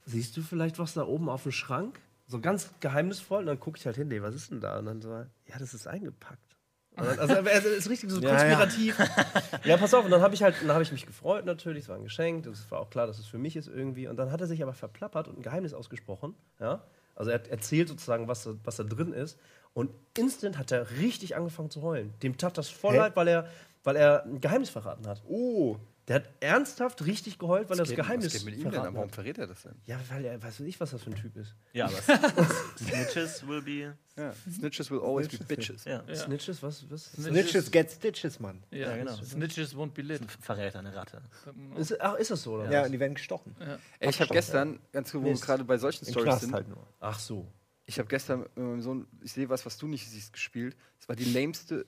siehst 0.06 0.36
du 0.36 0.42
vielleicht 0.42 0.80
was 0.80 0.94
da 0.94 1.06
oben 1.06 1.28
auf 1.28 1.44
dem 1.44 1.52
Schrank? 1.52 2.00
So 2.26 2.40
ganz 2.40 2.70
geheimnisvoll. 2.80 3.42
Und 3.42 3.46
dann 3.46 3.60
gucke 3.60 3.78
ich 3.78 3.86
halt 3.86 3.94
hin, 3.94 4.08
nee, 4.08 4.20
was 4.20 4.34
ist 4.34 4.50
denn 4.50 4.60
da? 4.60 4.80
Und 4.80 4.86
dann 4.86 5.00
so, 5.00 5.10
ja, 5.10 5.56
das 5.56 5.72
ist 5.72 5.86
eingepackt. 5.86 6.49
Also 6.96 7.34
er 7.34 7.64
ist 7.64 7.88
richtig 7.88 8.10
so 8.10 8.20
konspirativ. 8.20 8.98
Ja, 9.64 9.76
pass 9.76 9.94
auf, 9.94 10.04
und 10.04 10.10
dann 10.10 10.22
habe 10.22 10.34
ich 10.34 10.42
halt, 10.42 10.56
dann 10.60 10.72
habe 10.72 10.82
ich 10.82 10.92
mich 10.92 11.06
gefreut 11.06 11.44
natürlich, 11.44 11.84
es 11.84 11.88
war 11.88 11.96
ein 11.96 12.04
Geschenk, 12.04 12.46
es 12.46 12.70
war 12.70 12.80
auch 12.80 12.90
klar, 12.90 13.06
dass 13.06 13.18
es 13.18 13.26
für 13.26 13.38
mich 13.38 13.56
ist 13.56 13.68
irgendwie. 13.68 14.08
Und 14.08 14.16
dann 14.16 14.32
hat 14.32 14.40
er 14.40 14.46
sich 14.46 14.62
aber 14.62 14.72
verplappert 14.72 15.28
und 15.28 15.38
ein 15.38 15.42
Geheimnis 15.42 15.72
ausgesprochen. 15.72 16.34
Ja? 16.58 16.82
Also 17.14 17.30
er 17.30 17.36
hat 17.36 17.48
erzählt 17.48 17.88
sozusagen, 17.88 18.28
was 18.28 18.44
da, 18.44 18.54
was 18.64 18.76
da 18.76 18.84
drin 18.84 19.12
ist. 19.12 19.38
Und 19.72 19.90
instant 20.16 20.58
hat 20.58 20.72
er 20.72 20.90
richtig 20.98 21.36
angefangen 21.36 21.70
zu 21.70 21.82
heulen. 21.82 22.12
Dem 22.22 22.36
tat 22.36 22.58
das 22.58 22.68
voll 22.68 22.96
leid, 22.96 23.14
weil 23.16 23.28
er, 23.28 23.46
weil 23.84 23.96
er 23.96 24.24
ein 24.24 24.40
Geheimnis 24.40 24.70
verraten 24.70 25.06
hat. 25.06 25.22
Oh. 25.28 25.76
Der 26.10 26.16
hat 26.16 26.24
ernsthaft 26.40 27.06
richtig 27.06 27.38
geheult, 27.38 27.70
weil 27.70 27.76
er 27.76 27.82
das 27.82 27.88
geht- 27.90 27.96
Geheimnis 27.98 28.26
was 28.26 28.32
geht 28.32 28.44
mit 28.44 28.56
ihm 28.58 28.68
denn? 28.70 28.82
Warum 28.94 29.10
verrät 29.10 29.38
er 29.38 29.46
das 29.46 29.62
denn? 29.62 29.76
Ja, 29.86 30.00
weil 30.08 30.24
er, 30.24 30.42
weiß 30.42 30.58
ich, 30.60 30.80
was 30.80 30.90
das 30.90 31.04
für 31.04 31.10
ein 31.10 31.14
Typ 31.16 31.36
ist. 31.36 31.54
Ja, 31.72 31.86
aber 31.86 31.96
Snitches 32.76 33.46
will 33.46 33.62
be. 33.62 33.96
Ja. 34.16 34.34
Snitches 34.52 34.90
will 34.90 34.98
always 34.98 35.28
be 35.28 35.38
bitches. 35.44 35.84
Ja, 35.84 36.02
Ja. 36.08 36.14
Snitches, 36.16 36.62
was? 36.64 36.84
was? 36.90 37.12
Snitches 37.12 37.70
get 37.70 37.92
stitches, 37.92 38.40
Mann. 38.40 38.60
Ja, 38.72 38.90
Ja, 38.90 38.96
genau. 38.96 39.16
Snitches 39.22 39.74
won't 39.76 39.92
be 39.92 40.02
lit. 40.02 40.20
ein 40.20 40.28
Verräter, 40.28 40.80
eine 40.80 40.94
Ratte. 40.96 41.22
Ist, 41.76 42.00
ach, 42.00 42.16
ist 42.16 42.32
das 42.32 42.42
so, 42.42 42.54
oder? 42.54 42.70
Ja, 42.70 42.80
was? 42.80 42.86
und 42.86 42.92
die 42.92 42.98
werden 43.00 43.14
gestochen. 43.14 43.54
Ey, 44.00 44.10
ich 44.10 44.20
habe 44.20 44.32
gestern, 44.34 44.80
ganz 44.92 45.14
Mist. 45.14 45.44
gerade 45.44 45.62
bei 45.62 45.78
solchen 45.78 46.04
Stories 46.06 46.40
sind, 46.40 46.52
halt 46.52 46.68
nur. 46.68 46.84
Ach 46.98 47.20
so. 47.20 47.46
ich 47.86 47.98
habe 48.00 48.08
gestern 48.08 48.40
mit 48.40 48.56
meinem 48.56 48.82
Sohn, 48.82 49.06
ich 49.22 49.32
sehe 49.32 49.48
was, 49.48 49.64
was 49.64 49.78
du 49.78 49.86
nicht 49.86 50.08
siehst, 50.10 50.32
gespielt. 50.32 50.76
Es 50.98 51.08
war 51.08 51.14
die 51.16 51.24
lämste, 51.24 51.86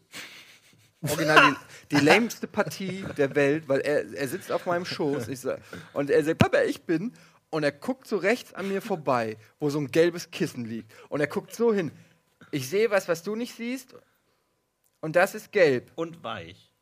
original 1.03 1.57
die, 1.91 1.97
die 1.97 2.05
lämste 2.05 2.47
Partie 2.47 3.05
der 3.17 3.35
Welt, 3.35 3.69
weil 3.69 3.81
er, 3.81 4.13
er 4.13 4.29
sitzt 4.29 4.53
auf 4.53 4.67
meinem 4.67 4.85
Schoß 4.85 5.27
sag, 5.41 5.61
und 5.93 6.11
er 6.11 6.25
sagt, 6.25 6.39
Papa, 6.39 6.63
ich 6.63 6.83
bin. 6.83 7.13
Und 7.51 7.65
er 7.65 7.73
guckt 7.73 8.07
so 8.07 8.17
rechts 8.17 8.55
an 8.55 8.69
mir 8.69 8.81
vorbei, 8.81 9.37
wo 9.61 9.69
so 9.69 9.79
ein 9.79 9.91
gelbes 9.91 10.31
Kissen 10.31 10.65
liegt. 10.65 10.91
Und 11.11 11.21
er 11.21 11.27
guckt 11.27 11.55
so 11.55 11.75
hin. 11.75 11.91
Ich 12.51 12.69
sehe 12.69 12.91
was, 12.91 13.09
was 13.09 13.23
du 13.23 13.37
nicht 13.37 13.55
siehst. 13.55 13.95
Und 15.03 15.17
das 15.17 15.35
ist 15.35 15.53
gelb. 15.53 15.93
Und 15.95 16.23
weich. 16.25 16.73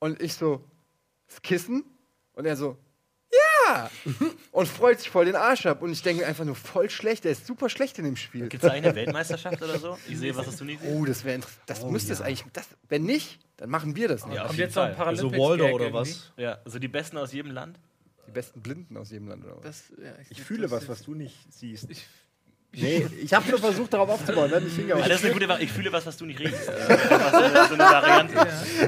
Und 0.00 0.20
ich 0.20 0.34
so, 0.34 0.64
das 1.28 1.40
Kissen? 1.40 1.84
Und 2.32 2.46
er 2.46 2.56
so, 2.56 2.76
ja! 3.32 3.90
Und 4.52 4.68
freut 4.68 5.00
sich 5.00 5.10
voll 5.10 5.24
den 5.26 5.36
Arsch 5.36 5.66
ab. 5.66 5.82
Und 5.82 5.90
ich 5.92 6.02
denke 6.02 6.22
mir 6.22 6.28
einfach 6.28 6.44
nur, 6.44 6.54
voll 6.54 6.88
schlecht. 6.90 7.24
Der 7.24 7.32
ist 7.32 7.46
super 7.46 7.68
schlecht 7.68 7.98
in 7.98 8.04
dem 8.04 8.16
Spiel. 8.16 8.48
Gibt 8.48 8.64
es 8.64 8.70
eine 8.70 8.94
Weltmeisterschaft 8.94 9.60
oder 9.62 9.78
so? 9.78 9.98
Ich 10.08 10.18
sehe, 10.18 10.34
was 10.36 10.46
hast 10.46 10.60
du 10.60 10.64
nicht 10.64 10.80
siehst. 10.80 10.92
Oh, 10.94 11.04
das 11.04 11.24
wäre 11.24 11.34
interessant. 11.36 11.62
Das 11.66 11.84
müsste 11.84 12.12
es 12.12 12.20
eigentlich. 12.20 12.44
Das, 12.52 12.66
wenn 12.88 13.02
nicht, 13.04 13.38
dann 13.56 13.70
machen 13.70 13.96
wir 13.96 14.08
das 14.08 14.24
nicht. 14.26 14.36
Ja, 14.36 14.42
auf 14.42 14.48
Kommt 14.48 14.58
jeden 14.58 14.68
jetzt 14.68 14.76
noch 14.76 14.84
ein 14.84 14.94
Fall. 14.96 15.16
So 15.16 15.28
Paralympics 15.30 15.42
Waldo 15.42 15.64
oder 15.74 15.84
irgendwie? 15.86 15.92
was? 16.10 16.32
Ja, 16.36 16.58
so 16.64 16.78
die 16.78 16.88
Besten 16.88 17.18
aus 17.18 17.32
jedem 17.32 17.50
Land. 17.52 17.78
Die 18.26 18.32
besten 18.32 18.60
Blinden 18.60 18.96
aus 18.96 19.10
jedem 19.10 19.28
Land 19.28 19.44
oder 19.44 19.56
was? 19.56 19.62
Das, 19.62 19.84
ja, 20.02 20.12
Ich 20.30 20.42
fühle 20.42 20.70
was, 20.70 20.88
was 20.88 21.02
du 21.02 21.14
nicht 21.14 21.36
siehst. 21.52 21.90
Ich- 21.90 22.06
nee, 22.76 23.06
ich 23.22 23.32
habe 23.34 23.48
nur 23.50 23.58
versucht, 23.58 23.92
darauf 23.92 24.08
aufzubauen, 24.10 24.50
ne? 24.50 24.60
nicht 24.60 24.76
hingehauen. 24.76 25.04
das 25.08 25.18
ist 25.18 25.24
eine 25.24 25.32
gute 25.34 25.48
Variante. 25.48 25.64
Ich 25.64 25.72
fühle 25.72 25.92
was, 25.92 26.06
was 26.06 26.16
du 26.16 26.26
nicht 26.26 26.40
riechst. 26.40 26.68
Äh, 26.68 26.72
so, 26.98 27.36
eine, 27.36 27.68
so 27.68 27.78
Variante. 27.78 28.34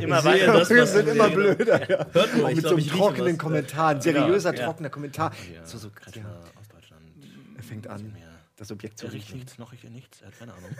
Immer 0.02 0.24
weiter. 0.24 0.52
das, 0.52 0.70
Wir 0.70 0.82
was 0.82 0.92
sind 0.92 1.08
immer 1.08 1.28
blöder. 1.30 1.90
Ja. 1.90 2.06
Hört 2.12 2.28
ich 2.34 2.42
Mit 2.42 2.56
so 2.56 2.60
glaub, 2.60 2.66
einem 2.72 2.78
ich 2.78 2.86
rieche 2.92 2.96
trockenen. 2.98 3.38
Kommentar, 3.38 3.88
ein 3.88 4.00
seriöser, 4.00 4.54
Ja. 4.54 4.64
trockener 4.64 4.90
Kommentar. 4.90 5.32
Ja, 5.54 5.64
So, 5.64 5.78
so, 5.78 5.88
ja, 5.88 6.22
aus 6.60 6.68
Deutschland. 6.68 7.02
er 7.56 7.62
fängt 7.62 7.86
an, 7.88 8.14
Ja. 8.18 8.27
Das 8.58 8.72
Objekt 8.72 8.98
zu 8.98 9.06
Er 9.06 9.12
riecht 9.12 9.28
riechen. 9.28 9.38
nichts, 9.38 9.56
noch 9.58 9.70
riecht 9.70 9.84
er 9.84 9.90
nichts. 9.90 10.20
Er 10.20 10.28
hat 10.28 10.38
keine 10.38 10.52
Ahnung. 10.52 10.76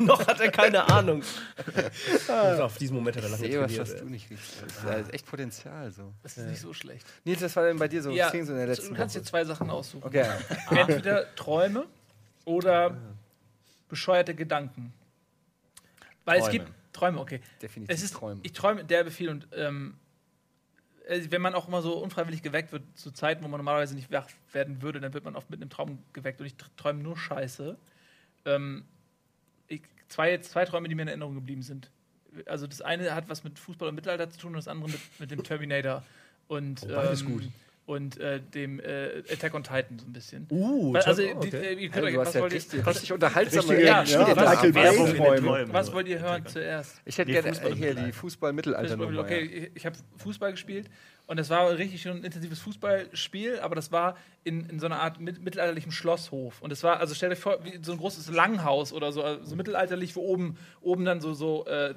Noch 0.06 0.26
hat 0.26 0.40
er 0.40 0.50
keine 0.50 0.88
Ahnung. 0.88 1.22
Und 2.28 2.60
auf 2.60 2.76
diesen 2.78 2.96
Moment 2.96 3.16
hat 3.16 3.24
er 3.24 3.30
Ich 3.30 3.40
lange 3.40 3.52
sehe 3.52 3.60
was, 3.62 3.78
was 3.78 4.00
du 4.00 4.06
nicht 4.06 4.28
riechst. 4.28 4.62
Das 4.62 4.72
ist, 4.72 5.06
ist 5.08 5.14
echt 5.14 5.26
Potenzial 5.26 5.90
so. 5.92 6.12
Das 6.22 6.36
ist 6.36 6.46
nicht 6.48 6.60
so 6.60 6.72
schlecht. 6.72 7.06
Nils, 7.24 7.40
was 7.42 7.54
war 7.54 7.64
denn 7.64 7.78
bei 7.78 7.86
dir 7.86 8.02
so? 8.02 8.10
Ja, 8.10 8.30
so 8.30 8.36
in 8.38 8.46
der 8.46 8.66
du 8.66 8.72
letzten 8.72 8.94
kannst 8.94 9.14
dir 9.14 9.20
Woche? 9.20 9.28
zwei 9.28 9.44
Sachen 9.44 9.70
aussuchen. 9.70 10.04
Okay. 10.04 10.26
Entweder 10.70 11.32
Träume 11.36 11.86
oder 12.44 12.96
bescheuerte 13.88 14.34
Gedanken. 14.34 14.92
Weil 16.24 16.38
es 16.38 16.44
Träume. 16.46 16.58
gibt 16.58 16.72
Träume, 16.92 17.20
okay. 17.20 17.40
Definitiv 17.62 17.94
Es 17.94 18.02
ist, 18.02 18.14
Träume. 18.14 18.40
Ich 18.42 18.52
träume 18.52 18.84
derbe 18.84 19.10
viel 19.12 19.28
und 19.28 19.46
ähm, 19.52 19.94
äh, 19.94 20.07
wenn 21.08 21.40
man 21.40 21.54
auch 21.54 21.68
immer 21.68 21.80
so 21.82 21.94
unfreiwillig 21.98 22.42
geweckt 22.42 22.70
wird 22.72 22.82
zu 22.94 23.10
Zeiten, 23.10 23.42
wo 23.42 23.48
man 23.48 23.58
normalerweise 23.58 23.94
nicht 23.94 24.12
wach 24.12 24.28
werden 24.52 24.82
würde, 24.82 25.00
dann 25.00 25.14
wird 25.14 25.24
man 25.24 25.36
oft 25.36 25.48
mit 25.50 25.60
einem 25.60 25.70
Traum 25.70 25.98
geweckt 26.12 26.40
und 26.40 26.46
ich 26.46 26.52
tr- 26.54 26.68
träume 26.76 27.02
nur 27.02 27.16
Scheiße. 27.16 27.76
Ähm, 28.44 28.84
ich, 29.68 29.82
zwei, 30.08 30.36
zwei 30.38 30.64
Träume, 30.64 30.88
die 30.88 30.94
mir 30.94 31.02
in 31.02 31.08
Erinnerung 31.08 31.34
geblieben 31.34 31.62
sind. 31.62 31.90
Also 32.46 32.66
das 32.66 32.82
eine 32.82 33.14
hat 33.14 33.28
was 33.28 33.42
mit 33.42 33.58
Fußball 33.58 33.88
und 33.88 33.94
Mittelalter 33.94 34.28
zu 34.30 34.38
tun 34.38 34.50
und 34.50 34.56
das 34.56 34.68
andere 34.68 34.90
mit, 34.90 35.00
mit 35.18 35.30
dem 35.30 35.42
Terminator 35.42 36.04
und, 36.46 36.82
Oh, 36.84 36.88
beides 36.94 37.22
ähm, 37.22 37.26
gut. 37.32 37.48
Und 37.88 38.20
äh, 38.20 38.38
dem 38.38 38.80
äh, 38.80 39.22
Attack 39.32 39.54
on 39.54 39.62
Titan 39.62 39.98
so 39.98 40.06
ein 40.06 40.12
bisschen. 40.12 40.46
Uh, 40.50 40.92
Weil, 40.92 41.02
also, 41.02 41.22
okay. 41.22 41.50
die, 41.50 41.56
äh, 41.56 41.72
ihr 41.72 41.88
könnt 41.88 42.04
Hey, 42.06 42.12
euch, 42.12 42.18
was, 42.18 42.34
ja 42.34 42.40
wollt 42.42 42.52
richtig, 42.52 42.80
ihr, 42.80 42.86
richtig 42.86 43.12
unterhaltsame 43.12 43.82
Ja, 43.82 44.02
ja, 44.02 44.36
was- 44.36 44.62
was- 44.62 45.72
was 45.72 45.92
wollt 45.94 46.06
ihr 46.06 46.20
hören 46.20 46.44
zuerst? 46.46 47.00
Ich 47.06 47.16
hätte 47.16 47.30
Nee, 47.30 47.40
gerne 47.40 47.48
Fußball 47.54 47.72
äh, 47.72 47.76
hier 47.76 47.94
die 47.94 48.12
Fußball-Mittelalter 48.12 48.98
Fußball, 48.98 49.18
okay, 49.18 49.40
ich, 49.40 49.70
ich 49.76 49.86
habe 49.86 49.96
Fußball 50.18 50.50
gespielt 50.50 50.90
Und 51.28 51.36
das 51.38 51.50
war 51.50 51.76
richtig 51.76 52.00
schon 52.00 52.12
ein 52.12 52.24
intensives 52.24 52.58
Fußballspiel, 52.60 53.60
aber 53.60 53.74
das 53.74 53.92
war 53.92 54.16
in, 54.44 54.66
in 54.70 54.80
so 54.80 54.86
einer 54.86 55.00
Art 55.00 55.20
mit, 55.20 55.44
mittelalterlichem 55.44 55.92
Schlosshof. 55.92 56.62
Und 56.62 56.72
es 56.72 56.82
war, 56.82 57.00
also 57.00 57.14
stell 57.14 57.28
dir 57.28 57.36
vor, 57.36 57.62
wie 57.64 57.78
so 57.82 57.92
ein 57.92 57.98
großes 57.98 58.30
Langhaus 58.30 58.94
oder 58.94 59.12
so, 59.12 59.22
also 59.22 59.44
so 59.44 59.54
mittelalterlich, 59.54 60.16
wo 60.16 60.22
oben, 60.22 60.56
oben 60.80 61.04
dann 61.04 61.20
so, 61.20 61.34
so 61.34 61.66
äh, 61.66 61.94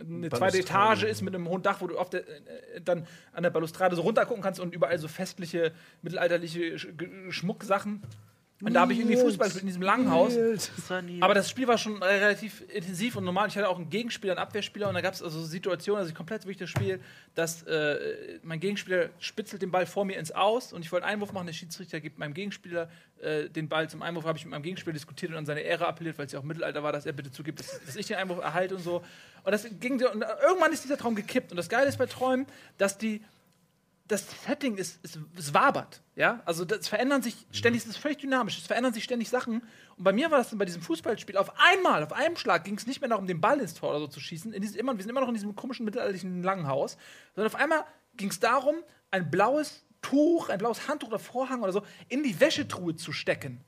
eine 0.00 0.30
zweite 0.30 0.58
Etage 0.58 1.04
ist 1.04 1.22
mit 1.22 1.32
einem 1.32 1.48
hohen 1.48 1.62
Dach, 1.62 1.80
wo 1.80 1.86
du 1.86 1.96
auf 1.96 2.10
der, 2.10 2.22
äh, 2.22 2.80
dann 2.84 3.06
an 3.32 3.44
der 3.44 3.50
Balustrade 3.50 3.94
so 3.94 4.02
runtergucken 4.02 4.42
kannst 4.42 4.58
und 4.58 4.74
überall 4.74 4.98
so 4.98 5.06
festliche, 5.06 5.70
mittelalterliche 6.02 6.76
Sch 6.76 6.88
Schmucksachen. 7.30 8.02
Und 8.62 8.72
da 8.72 8.80
habe 8.80 8.94
ich 8.94 9.00
irgendwie 9.00 9.18
Fußball 9.18 9.48
gespielt 9.48 9.62
in 9.62 9.66
diesem 9.66 9.82
Langhaus. 9.82 10.34
Aber 11.20 11.34
das 11.34 11.50
Spiel 11.50 11.68
war 11.68 11.76
schon 11.76 12.00
äh, 12.00 12.06
relativ 12.06 12.62
intensiv 12.72 13.16
und 13.16 13.24
normal. 13.24 13.48
Ich 13.48 13.56
hatte 13.56 13.68
auch 13.68 13.76
einen 13.76 13.90
Gegenspieler, 13.90 14.32
einen 14.32 14.38
Abwehrspieler 14.38 14.88
und 14.88 14.94
da 14.94 15.02
gab 15.02 15.12
es 15.12 15.22
also 15.22 15.42
Situationen, 15.44 15.98
also 15.98 16.08
ich 16.08 16.14
komplett 16.14 16.44
durch 16.46 16.56
das 16.56 16.70
Spiel, 16.70 17.00
dass 17.34 17.64
äh, 17.64 18.38
mein 18.42 18.58
Gegenspieler 18.58 19.10
spitzelt 19.18 19.60
den 19.60 19.70
Ball 19.70 19.84
vor 19.84 20.06
mir 20.06 20.18
ins 20.18 20.32
Aus 20.32 20.72
und 20.72 20.82
ich 20.82 20.90
wollte 20.90 21.04
einen 21.04 21.16
Einwurf 21.16 21.32
machen, 21.32 21.46
der 21.46 21.52
Schiedsrichter 21.52 22.00
gibt 22.00 22.18
meinem 22.18 22.32
Gegenspieler 22.32 22.88
äh, 23.20 23.50
den 23.50 23.68
Ball 23.68 23.90
zum 23.90 24.00
Einwurf, 24.00 24.24
habe 24.24 24.38
ich 24.38 24.44
mit 24.46 24.52
meinem 24.52 24.62
Gegenspieler 24.62 24.94
diskutiert 24.94 25.32
und 25.32 25.38
an 25.38 25.44
seine 25.44 25.60
Ehre 25.60 25.86
appelliert, 25.86 26.16
weil 26.16 26.24
es 26.24 26.32
ja 26.32 26.38
auch 26.38 26.44
Mittelalter 26.44 26.82
war, 26.82 26.92
dass 26.92 27.04
er 27.04 27.12
bitte 27.12 27.30
zugibt, 27.30 27.60
dass, 27.60 27.78
dass 27.84 27.96
ich 27.96 28.06
den 28.06 28.16
Einwurf 28.16 28.38
erhalte 28.38 28.74
und 28.76 28.82
so. 28.82 29.04
Und 29.44 29.52
das 29.52 29.66
ging 29.80 29.98
so, 29.98 30.10
und 30.10 30.24
irgendwann 30.42 30.72
ist 30.72 30.82
dieser 30.82 30.96
Traum 30.96 31.14
gekippt 31.14 31.50
und 31.50 31.58
das 31.58 31.68
Geile 31.68 31.88
ist 31.88 31.98
bei 31.98 32.06
Träumen, 32.06 32.46
dass 32.78 32.96
die 32.96 33.20
das 34.08 34.26
Setting 34.46 34.76
ist, 34.76 35.04
ist, 35.04 35.18
es 35.36 35.52
wabert. 35.52 36.02
Ja? 36.14 36.42
Also 36.44 36.64
das 36.64 36.88
verändern 36.88 37.22
sich 37.22 37.46
ständig, 37.50 37.82
es 37.82 37.88
ist 37.88 37.96
völlig 37.96 38.18
dynamisch, 38.18 38.58
es 38.58 38.66
verändern 38.66 38.92
sich 38.92 39.04
ständig 39.04 39.28
Sachen. 39.28 39.62
Und 39.96 40.04
bei 40.04 40.12
mir 40.12 40.30
war 40.30 40.38
das 40.38 40.50
dann 40.50 40.58
bei 40.58 40.64
diesem 40.64 40.82
Fußballspiel, 40.82 41.36
auf 41.36 41.52
einmal, 41.58 42.02
auf 42.02 42.12
einem 42.12 42.36
Schlag 42.36 42.64
ging 42.64 42.76
es 42.76 42.86
nicht 42.86 43.00
mehr 43.00 43.10
noch 43.10 43.18
um 43.18 43.26
den 43.26 43.40
Ball 43.40 43.58
ins 43.58 43.74
Tor 43.74 43.90
oder 43.90 44.00
so 44.00 44.06
zu 44.06 44.20
schießen. 44.20 44.52
In 44.52 44.62
diesem, 44.62 44.78
immer, 44.78 44.96
wir 44.96 45.02
sind 45.02 45.10
immer 45.10 45.20
noch 45.20 45.28
in 45.28 45.34
diesem 45.34 45.56
komischen 45.56 45.84
mittelalterlichen 45.84 46.42
langen 46.42 46.68
Haus, 46.68 46.96
sondern 47.34 47.52
auf 47.52 47.58
einmal 47.58 47.84
ging 48.16 48.30
es 48.30 48.38
darum, 48.38 48.76
ein 49.10 49.30
blaues 49.30 49.84
Tuch, 50.02 50.50
ein 50.50 50.58
blaues 50.58 50.88
Handtuch 50.88 51.08
oder 51.08 51.18
Vorhang 51.18 51.62
oder 51.62 51.72
so 51.72 51.82
in 52.08 52.22
die 52.22 52.38
Wäschetruhe 52.38 52.94
zu 52.94 53.12
stecken. 53.12 53.64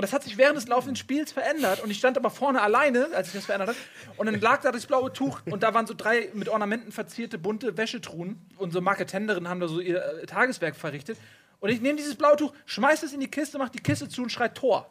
Und 0.00 0.04
das 0.04 0.14
hat 0.14 0.22
sich 0.22 0.38
während 0.38 0.56
des 0.56 0.66
laufenden 0.66 0.96
Spiels 0.96 1.30
verändert. 1.30 1.82
Und 1.82 1.90
ich 1.90 1.98
stand 1.98 2.16
aber 2.16 2.30
vorne 2.30 2.62
alleine, 2.62 3.08
als 3.14 3.26
sich 3.26 3.34
das 3.34 3.44
verändert 3.44 3.68
hat. 3.68 3.76
Und 4.16 4.24
dann 4.24 4.40
lag 4.40 4.62
da 4.62 4.72
das 4.72 4.86
blaue 4.86 5.12
Tuch 5.12 5.40
und 5.44 5.62
da 5.62 5.74
waren 5.74 5.86
so 5.86 5.92
drei 5.92 6.30
mit 6.32 6.48
Ornamenten 6.48 6.90
verzierte 6.90 7.36
bunte 7.36 7.76
Wäschetruhen. 7.76 8.40
Und 8.56 8.72
so 8.72 8.80
Marketenderinnen 8.80 9.46
haben 9.46 9.60
da 9.60 9.68
so 9.68 9.78
ihr 9.78 10.02
äh, 10.02 10.24
Tageswerk 10.24 10.74
verrichtet. 10.74 11.18
Und 11.58 11.68
ich 11.68 11.82
nehme 11.82 11.98
dieses 11.98 12.14
blaue 12.14 12.36
Tuch, 12.36 12.54
schmeiß 12.64 13.02
es 13.02 13.12
in 13.12 13.20
die 13.20 13.30
Kiste, 13.30 13.58
mach 13.58 13.68
die 13.68 13.80
Kiste 13.80 14.08
zu 14.08 14.22
und 14.22 14.32
schreit 14.32 14.54
Tor. 14.54 14.88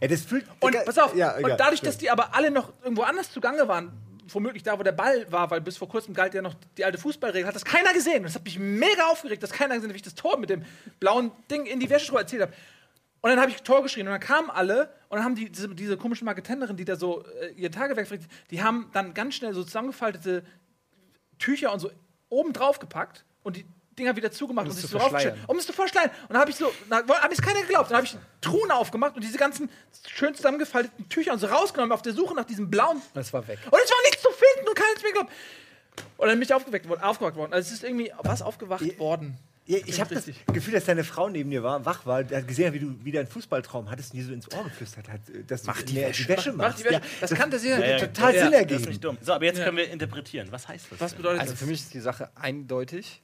Ey, 0.00 0.08
das 0.08 0.20
fühlt. 0.20 0.44
Und 0.60 0.74
Digga, 0.74 0.84
pass 0.84 0.98
auf, 0.98 1.16
ja, 1.16 1.34
und 1.34 1.46
egal. 1.46 1.56
dadurch, 1.56 1.80
dass 1.80 1.96
die 1.96 2.10
aber 2.10 2.34
alle 2.34 2.50
noch 2.50 2.74
irgendwo 2.82 3.04
anders 3.04 3.32
zugange 3.32 3.66
waren, 3.68 3.90
womöglich 4.28 4.64
da, 4.64 4.78
wo 4.78 4.82
der 4.82 4.92
Ball 4.92 5.32
war, 5.32 5.50
weil 5.50 5.62
bis 5.62 5.78
vor 5.78 5.88
kurzem 5.88 6.12
galt 6.12 6.34
ja 6.34 6.42
noch 6.42 6.56
die 6.76 6.84
alte 6.84 6.98
Fußballregel, 6.98 7.48
hat 7.48 7.54
das 7.54 7.64
keiner 7.64 7.94
gesehen. 7.94 8.18
Und 8.18 8.24
das 8.24 8.34
hat 8.34 8.44
mich 8.44 8.58
mega 8.58 9.06
aufgeregt, 9.10 9.42
dass 9.42 9.52
keiner 9.52 9.76
gesehen 9.76 9.88
hat, 9.88 9.94
wie 9.94 9.96
ich 9.96 10.02
das 10.02 10.14
Tor 10.14 10.38
mit 10.38 10.50
dem 10.50 10.62
blauen 11.00 11.30
Ding 11.50 11.64
in 11.64 11.80
die 11.80 11.88
Wäschetruhe 11.88 12.20
erzählt 12.20 12.42
habe. 12.42 12.52
Und 13.26 13.32
dann 13.32 13.40
habe 13.40 13.50
ich 13.50 13.60
Tor 13.62 13.82
geschrien 13.82 14.06
und 14.06 14.12
dann 14.12 14.20
kamen 14.20 14.50
alle 14.50 14.88
und 15.08 15.16
dann 15.16 15.24
haben 15.24 15.34
die, 15.34 15.50
diese, 15.50 15.68
diese 15.74 15.96
komischen 15.96 16.26
Marketenderin, 16.26 16.76
die 16.76 16.84
da 16.84 16.94
so 16.94 17.24
äh, 17.40 17.48
ihr 17.56 17.72
Tagewerk 17.72 18.06
verrichtet, 18.06 18.30
die 18.52 18.62
haben 18.62 18.88
dann 18.92 19.14
ganz 19.14 19.34
schnell 19.34 19.52
so 19.52 19.64
zusammengefaltete 19.64 20.44
Tücher 21.36 21.72
und 21.72 21.80
so 21.80 21.90
oben 22.28 22.52
drauf 22.52 22.78
gepackt 22.78 23.24
und 23.42 23.56
die 23.56 23.66
Dinger 23.98 24.14
wieder 24.14 24.30
zugemacht 24.30 24.66
Um 24.66 24.70
und 24.70 24.76
sich 24.76 24.88
so 24.88 24.96
verschleiern. 25.00 25.36
um 25.48 25.56
es 25.56 25.66
zu 25.66 25.72
verschleiern. 25.72 26.10
Und 26.28 26.34
dann 26.34 26.38
habe 26.38 26.52
ich 26.52 26.56
so, 26.56 26.70
habe 26.88 27.32
ich 27.32 27.40
es 27.40 27.44
keiner 27.44 27.62
geglaubt. 27.62 27.90
Dann 27.90 27.96
habe 27.96 28.06
ich 28.06 28.16
Truhen 28.40 28.70
aufgemacht 28.70 29.16
und 29.16 29.24
diese 29.24 29.38
ganzen 29.38 29.70
schön 30.06 30.32
zusammengefalteten 30.32 31.08
Tücher 31.08 31.32
und 31.32 31.40
so 31.40 31.48
rausgenommen 31.48 31.90
auf 31.90 32.02
der 32.02 32.12
Suche 32.12 32.32
nach 32.32 32.44
diesem 32.44 32.70
blauen. 32.70 33.02
Das 33.14 33.32
war 33.32 33.44
weg. 33.48 33.58
Und 33.64 33.80
es 33.84 33.90
war 33.90 34.02
nichts 34.04 34.22
zu 34.22 34.28
finden 34.30 34.68
und 34.68 34.76
keiner 34.76 34.90
hat 34.90 34.98
es 34.98 35.02
mir 35.02 35.08
geglaubt. 35.08 35.32
Und 36.16 36.28
dann 36.28 36.38
bin 36.38 36.42
ich 36.42 36.54
aufgeweckt 36.54 36.88
worden, 36.88 37.02
aufgewacht 37.02 37.34
worden. 37.34 37.52
Also 37.52 37.66
es 37.66 37.72
ist 37.74 37.82
irgendwie 37.82 38.12
was 38.22 38.40
aufgewacht 38.40 39.00
worden. 39.00 39.36
Ja, 39.68 39.78
ich 39.84 40.00
habe 40.00 40.14
das. 40.14 40.26
Gefühl, 40.52 40.74
dass 40.74 40.84
deine 40.84 41.02
Frau 41.02 41.28
neben 41.28 41.50
dir 41.50 41.62
war, 41.62 41.84
wach 41.84 42.06
war, 42.06 42.22
die 42.22 42.36
hat 42.36 42.46
gesehen, 42.46 42.72
wie 42.72 42.78
du 42.78 43.04
wieder 43.04 43.18
einen 43.20 43.28
Fußballtraum 43.28 43.90
hattest 43.90 44.12
und 44.12 44.18
dir 44.20 44.24
so 44.26 44.32
ins 44.32 44.52
Ohr 44.54 44.62
geflüstert 44.64 45.08
hat, 45.08 45.20
dass 45.48 45.62
du 45.64 45.72
die 45.84 45.94
mehr 45.94 46.08
Wäsche. 46.10 46.22
die 46.22 46.28
Wäsche 46.28 46.52
Mach 46.52 46.68
machst. 46.68 46.80
die 46.80 46.84
Wäsche. 46.84 46.94
Ja, 46.94 47.00
das 47.20 47.30
kannte 47.34 47.58
sie 47.58 47.70
ja. 47.70 47.78
Ja, 47.80 47.86
ja, 47.86 47.98
total 48.06 48.34
ja, 48.34 48.42
Sinn 48.42 48.50
Das 48.52 48.60
ergeben. 48.60 48.80
ist 48.82 48.88
nicht 48.88 49.04
dumm. 49.04 49.18
So, 49.20 49.32
aber 49.32 49.44
jetzt 49.44 49.58
Ja. 49.58 49.64
können 49.64 49.76
wir 49.78 49.90
interpretieren. 49.90 50.48
Was 50.52 50.68
heißt 50.68 50.86
das? 50.90 51.00
Was 51.00 51.14
bedeutet 51.14 51.40
Also 51.40 51.52
das? 51.52 51.60
für 51.60 51.66
mich 51.66 51.80
ist 51.80 51.94
die 51.94 52.00
Sache 52.00 52.30
eindeutig. 52.36 53.22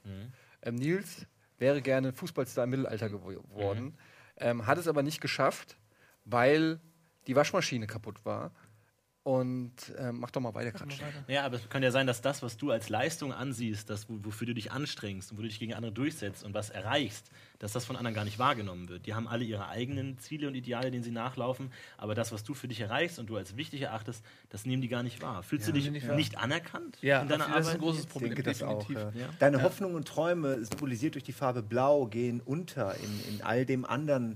Ähm, 0.63 0.75
Nils 0.75 1.25
wäre 1.59 1.81
gerne 1.81 2.11
Fußballstar 2.11 2.65
im 2.65 2.71
Mittelalter 2.71 3.09
geworden, 3.09 3.97
ähm, 4.37 4.67
hat 4.67 4.77
es 4.77 4.87
aber 4.89 5.01
nicht 5.01 5.21
geschafft, 5.21 5.77
weil 6.25 6.79
die 7.27 7.35
Waschmaschine 7.37 7.87
kaputt 7.87 8.25
war. 8.25 8.51
Und 9.23 9.71
ähm, 9.97 10.19
mach 10.19 10.31
doch 10.31 10.41
mal 10.41 10.53
weiter, 10.53 10.73
Kratsch. 10.73 10.97
Ja, 11.29 11.45
aber 11.45 11.55
es 11.55 11.69
kann 11.69 11.81
ja 11.81 11.91
sein, 11.91 12.07
dass 12.07 12.21
das, 12.21 12.43
was 12.43 12.57
du 12.57 12.71
als 12.71 12.89
Leistung 12.89 13.31
ansiehst, 13.31 13.89
das, 13.89 14.09
wo- 14.09 14.19
wofür 14.21 14.45
du 14.47 14.53
dich 14.53 14.73
anstrengst 14.73 15.31
und 15.31 15.37
wo 15.37 15.41
du 15.43 15.47
dich 15.47 15.59
gegen 15.59 15.73
andere 15.73 15.93
durchsetzt 15.93 16.43
und 16.43 16.53
was 16.53 16.69
erreichst, 16.69 17.31
dass 17.57 17.71
das 17.71 17.85
von 17.85 17.95
anderen 17.95 18.13
gar 18.15 18.25
nicht 18.25 18.37
wahrgenommen 18.37 18.89
wird. 18.89 19.05
Die 19.05 19.13
haben 19.13 19.29
alle 19.29 19.45
ihre 19.45 19.69
eigenen 19.69 20.17
Ziele 20.17 20.49
und 20.49 20.55
Ideale, 20.55 20.91
denen 20.91 21.03
sie 21.03 21.11
nachlaufen, 21.11 21.71
aber 21.97 22.15
das, 22.15 22.33
was 22.33 22.43
du 22.43 22.53
für 22.53 22.67
dich 22.67 22.81
erreichst 22.81 23.17
und 23.17 23.27
du 23.27 23.37
als 23.37 23.55
wichtig 23.55 23.83
erachtest, 23.83 24.25
das 24.49 24.65
nehmen 24.65 24.81
die 24.81 24.89
gar 24.89 25.03
nicht 25.03 25.21
wahr. 25.21 25.41
Fühlst 25.41 25.69
du 25.69 25.71
dich 25.71 25.89
nicht 25.89 26.05
nicht, 26.11 26.37
anerkannt 26.37 26.97
ja, 27.01 27.21
in 27.21 27.29
deiner 27.29 27.45
das 27.47 27.47
ist 27.47 27.55
ein 27.55 27.63
Arbeit? 27.67 27.79
großes 27.79 28.05
Problem. 28.07 28.29
denke 28.35 28.43
das 28.43 28.61
auch. 28.61 28.85
definitiv. 28.85 29.15
Ja. 29.15 29.21
Ja. 29.27 29.29
Deine 29.39 29.63
Hoffnungen 29.63 29.95
und 29.95 30.05
Träume, 30.05 30.65
symbolisiert 30.65 31.15
durch 31.15 31.23
die 31.23 31.31
Farbe 31.31 31.63
Blau, 31.63 32.07
gehen 32.07 32.41
unter 32.43 32.95
in, 32.97 33.35
in 33.35 33.41
all 33.41 33.65
dem 33.65 33.85
anderen. 33.85 34.35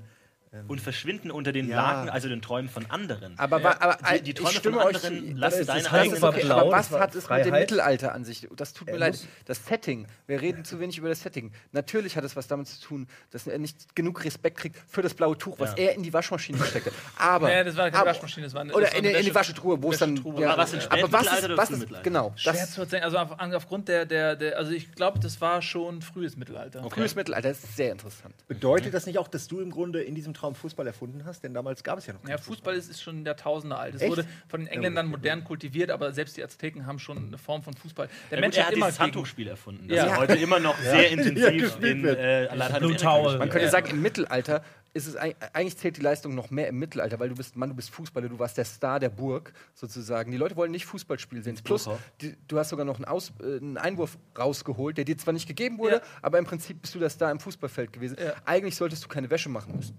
Und 0.67 0.81
verschwinden 0.81 1.29
unter 1.29 1.51
den 1.51 1.67
Ja. 1.69 1.75
Laken, 1.91 2.09
also 2.09 2.29
den 2.29 2.41
Träumen 2.41 2.69
von 2.69 2.85
anderen. 2.89 3.37
Aber, 3.37 3.63
wa- 3.63 3.75
aber 3.79 3.97
Die- 4.17 4.21
die 4.23 4.29
ich 4.31 4.35
Träume 4.37 4.51
stimme 4.53 4.77
von 4.77 4.85
euch, 4.87 4.95
anderen 5.05 5.31
das 5.35 5.39
lassen 5.39 5.59
ist- 5.61 5.69
deine 5.69 5.83
das 5.83 5.93
eigenen- 5.93 6.23
okay, 6.23 6.41
Blau, 6.45 6.57
aber 6.59 6.71
was 6.71 6.91
hat 6.91 7.09
es 7.09 7.15
mit 7.15 7.23
dem 7.23 7.27
Freiheit. 7.27 7.51
Mittelalter 7.61 8.13
an 8.15 8.23
sich? 8.25 8.47
Das 8.55 8.73
tut 8.73 8.87
mir 8.87 8.93
Er 8.93 8.99
leid. 8.99 9.19
Das 9.45 9.65
Setting, 9.65 10.07
wir 10.25 10.41
reden 10.41 10.63
zu 10.65 10.79
wenig 10.79 10.97
über 10.97 11.09
das 11.09 11.21
Setting. 11.21 11.51
Natürlich 11.73 12.15
hat 12.17 12.23
es 12.23 12.35
was 12.35 12.47
damit 12.47 12.67
zu 12.67 12.79
tun, 12.81 13.07
dass 13.31 13.45
er 13.45 13.59
nicht 13.59 13.95
genug 13.95 14.23
Respekt 14.23 14.57
kriegt 14.57 14.77
für 14.87 15.01
das 15.01 15.13
blaue 15.13 15.37
Tuch, 15.37 15.59
was 15.59 15.71
Ja. 15.71 15.85
er 15.89 15.95
in 15.95 16.03
die 16.03 16.13
Waschmaschine 16.13 16.57
steckte. 16.63 16.91
Aber 17.17 17.47
Nee, 17.49 17.63
das 17.65 17.75
war 17.75 17.85
keine 17.91 17.97
aber- 18.01 18.09
Waschmaschine, 18.11 18.45
das 18.47 18.53
war 18.53 18.61
eine- 18.61 18.73
oder 18.73 18.85
das 18.85 18.93
war 18.93 18.99
in, 18.99 19.05
eine 19.07 19.17
in 19.19 19.25
die 19.25 19.35
Waschetruhe, 19.35 19.83
wo 19.83 19.91
es 19.91 19.99
dann 19.99 20.11
Wäschetruhe. 20.13 20.47
Aber 20.49 20.57
was 20.57 20.73
aber 20.89 21.11
was 21.11 21.39
ist, 21.43 21.57
was 21.57 21.69
ist 21.71 22.03
genau 22.03 22.33
Schwer 22.35 22.53
das 22.53 22.71
zu 22.73 22.81
erzählen. 22.81 23.03
Also 23.03 23.17
auf, 23.17 23.29
aufgrund 23.37 23.89
der, 23.89 24.05
der, 24.05 24.35
der, 24.35 24.57
also 24.57 24.71
ich 24.71 24.91
glaube, 24.93 25.19
das 25.19 25.39
war 25.41 25.61
schon 25.61 26.01
frühes 26.01 26.37
Mittelalter. 26.37 26.89
frühes 26.89 27.15
Mittelalter 27.15 27.51
ist 27.51 27.75
sehr 27.75 27.91
interessant. 27.91 28.33
Bedeutet 28.47 28.93
das 28.93 29.05
nicht 29.05 29.17
auch, 29.19 29.27
dass 29.27 29.47
du 29.47 29.59
im 29.59 29.71
Grunde 29.71 30.01
in 30.01 30.15
diesem 30.15 30.33
Traum 30.37 30.55
Fußball 30.55 30.87
erfunden 30.87 31.25
hast? 31.25 31.43
Denn 31.43 31.53
damals 31.53 31.83
gab 31.83 31.97
es 31.97 32.05
ja 32.07 32.13
noch 32.13 32.21
keinen 32.21 32.31
Ja, 32.31 32.37
Fußball 32.37 32.75
ist, 32.75 32.89
ist 32.89 33.01
schon 33.01 33.25
Jahrtausende 33.25 33.75
alt. 33.75 33.95
Es 33.95 34.01
Echt? 34.01 34.11
wurde 34.11 34.25
von 34.47 34.61
den 34.61 34.67
Engländern 34.67 35.07
modern 35.07 35.43
kultiviert, 35.43 35.91
aber 35.91 36.11
selbst 36.13 36.37
die 36.37 36.43
Azteken 36.43 36.85
haben 36.85 36.99
schon 36.99 37.17
eine 37.27 37.37
Form 37.37 37.63
von 37.63 37.73
Fußball. 37.73 38.07
Der 38.31 38.37
Ja, 38.37 38.41
Mensch 38.41 38.55
gut, 38.55 38.59
er 38.59 38.65
hat 38.65 38.67
hat 38.71 38.77
immer 38.77 38.85
dieses 38.87 38.97
gegen, 38.97 39.03
Handtuchspiel 39.05 39.47
erfunden, 39.47 39.87
das 39.87 39.97
Ja. 39.97 40.05
ja. 40.07 40.17
heute 40.17 40.35
immer 40.35 40.59
noch 40.59 40.77
sehr 40.81 41.09
intensiv 41.11 41.61
gespielt 41.63 41.97
in 41.97 42.03
wird. 42.03 42.19
äh, 42.19 42.55
Man 42.55 43.49
könnte 43.49 43.69
sagen, 43.69 43.89
im 43.91 44.01
Mittelalter 44.01 44.63
ist 44.93 45.05
es 45.05 45.17
eig- 45.17 45.35
eigentlich 45.53 45.77
zählt 45.77 45.97
die 45.97 46.01
Leistung 46.01 46.33
noch 46.33 46.49
mehr 46.49 46.67
im 46.69 46.79
Mittelalter, 46.79 47.19
weil 47.19 47.29
du 47.29 47.35
bist 47.35 47.55
Mann, 47.55 47.69
du 47.69 47.75
bist 47.75 47.91
Fußballer, 47.91 48.29
du 48.29 48.39
warst 48.39 48.57
der 48.57 48.65
Star 48.65 48.99
der 48.99 49.09
Burg 49.09 49.53
sozusagen. 49.75 50.31
Die 50.31 50.37
Leute 50.37 50.55
wollen 50.55 50.71
nicht 50.71 50.85
Fußballspiel 50.87 51.43
sehen. 51.43 51.55
Plus, 51.63 51.87
die, 52.21 52.35
du 52.47 52.57
hast 52.57 52.69
sogar 52.69 52.85
noch 52.85 52.95
einen, 52.95 53.05
Aus, 53.05 53.31
äh, 53.41 53.57
einen 53.57 53.77
Einwurf 53.77 54.17
rausgeholt, 54.37 54.97
der 54.97 55.05
dir 55.05 55.17
zwar 55.17 55.33
nicht 55.33 55.47
gegeben 55.47 55.77
wurde, 55.77 55.97
Ja. 55.97 56.01
aber 56.23 56.39
im 56.39 56.45
Prinzip 56.45 56.81
bist 56.81 56.95
du 56.95 56.99
der 56.99 57.09
Star 57.09 57.31
im 57.31 57.39
Fußballfeld 57.39 57.93
gewesen. 57.93 58.17
Ja. 58.19 58.33
Eigentlich 58.45 58.75
solltest 58.75 59.03
du 59.03 59.07
keine 59.07 59.29
Wäsche 59.29 59.49
machen 59.49 59.75
müssen. 59.75 59.95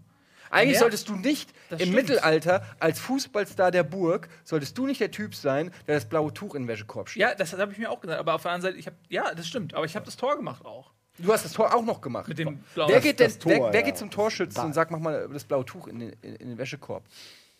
Eigentlich 0.50 0.74
Ja, 0.74 0.80
solltest 0.80 1.08
du 1.08 1.16
nicht 1.16 1.52
im 1.70 1.78
stimmt. 1.78 1.94
Mittelalter 1.94 2.64
als 2.80 2.98
Fußballstar 3.00 3.70
der 3.70 3.82
Burg, 3.82 4.28
solltest 4.44 4.76
du 4.78 4.86
nicht 4.86 5.00
der 5.00 5.10
Typ 5.10 5.34
sein, 5.34 5.70
der 5.86 5.94
das 5.96 6.08
blaue 6.08 6.32
Tuch 6.32 6.54
in 6.54 6.62
den 6.62 6.68
Wäschekorb 6.68 7.08
schiebt. 7.08 7.20
Ja, 7.20 7.34
das 7.34 7.52
habe 7.56 7.72
ich 7.72 7.78
mir 7.78 7.90
auch 7.90 8.00
gesagt. 8.00 8.18
Aber 8.18 8.34
auf 8.34 8.42
der 8.42 8.52
anderen 8.52 8.72
Seite, 8.72 8.78
ich 8.78 8.86
habe, 8.86 8.96
ja, 9.08 9.34
das 9.34 9.46
stimmt. 9.48 9.74
Aber 9.74 9.84
ich 9.84 9.94
habe 9.96 10.06
das 10.06 10.16
Tor 10.16 10.36
gemacht 10.36 10.64
auch. 10.64 10.92
Du 11.18 11.32
hast 11.32 11.44
das 11.44 11.52
Tor 11.52 11.74
auch 11.74 11.84
noch 11.84 12.00
gemacht. 12.00 12.28
Mit 12.28 12.38
dem 12.38 12.58
blauen. 12.74 12.90
wer 12.90 13.00
geht, 13.00 13.18
denn, 13.18 13.26
das 13.26 13.38
Tor, 13.38 13.50
wer, 13.50 13.72
wer 13.72 13.80
ja. 13.80 13.86
geht 13.86 13.96
zum 13.98 14.10
Torschützen 14.10 14.54
Da- 14.60 14.64
und 14.66 14.72
sagt, 14.72 14.90
mach 14.92 15.00
mal 15.00 15.28
das 15.32 15.44
blaue 15.44 15.64
Tuch 15.64 15.88
in 15.88 15.98
den, 15.98 16.12
in, 16.22 16.36
in 16.36 16.48
den 16.50 16.58
Wäschekorb? 16.58 17.02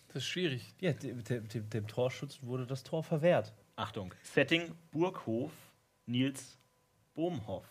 Das 0.07 0.23
ist 0.23 0.29
schwierig. 0.29 0.73
Ja, 0.79 0.93
dem, 0.93 1.23
dem, 1.23 1.47
dem, 1.49 1.69
dem 1.69 1.87
Torschützen 1.87 2.47
wurde 2.47 2.65
das 2.65 2.83
Tor 2.83 3.03
verwehrt. 3.03 3.53
Achtung, 3.75 4.13
Setting 4.23 4.71
Burghof, 4.91 5.51
Nils 6.05 6.57
Bohmhoff. 7.13 7.65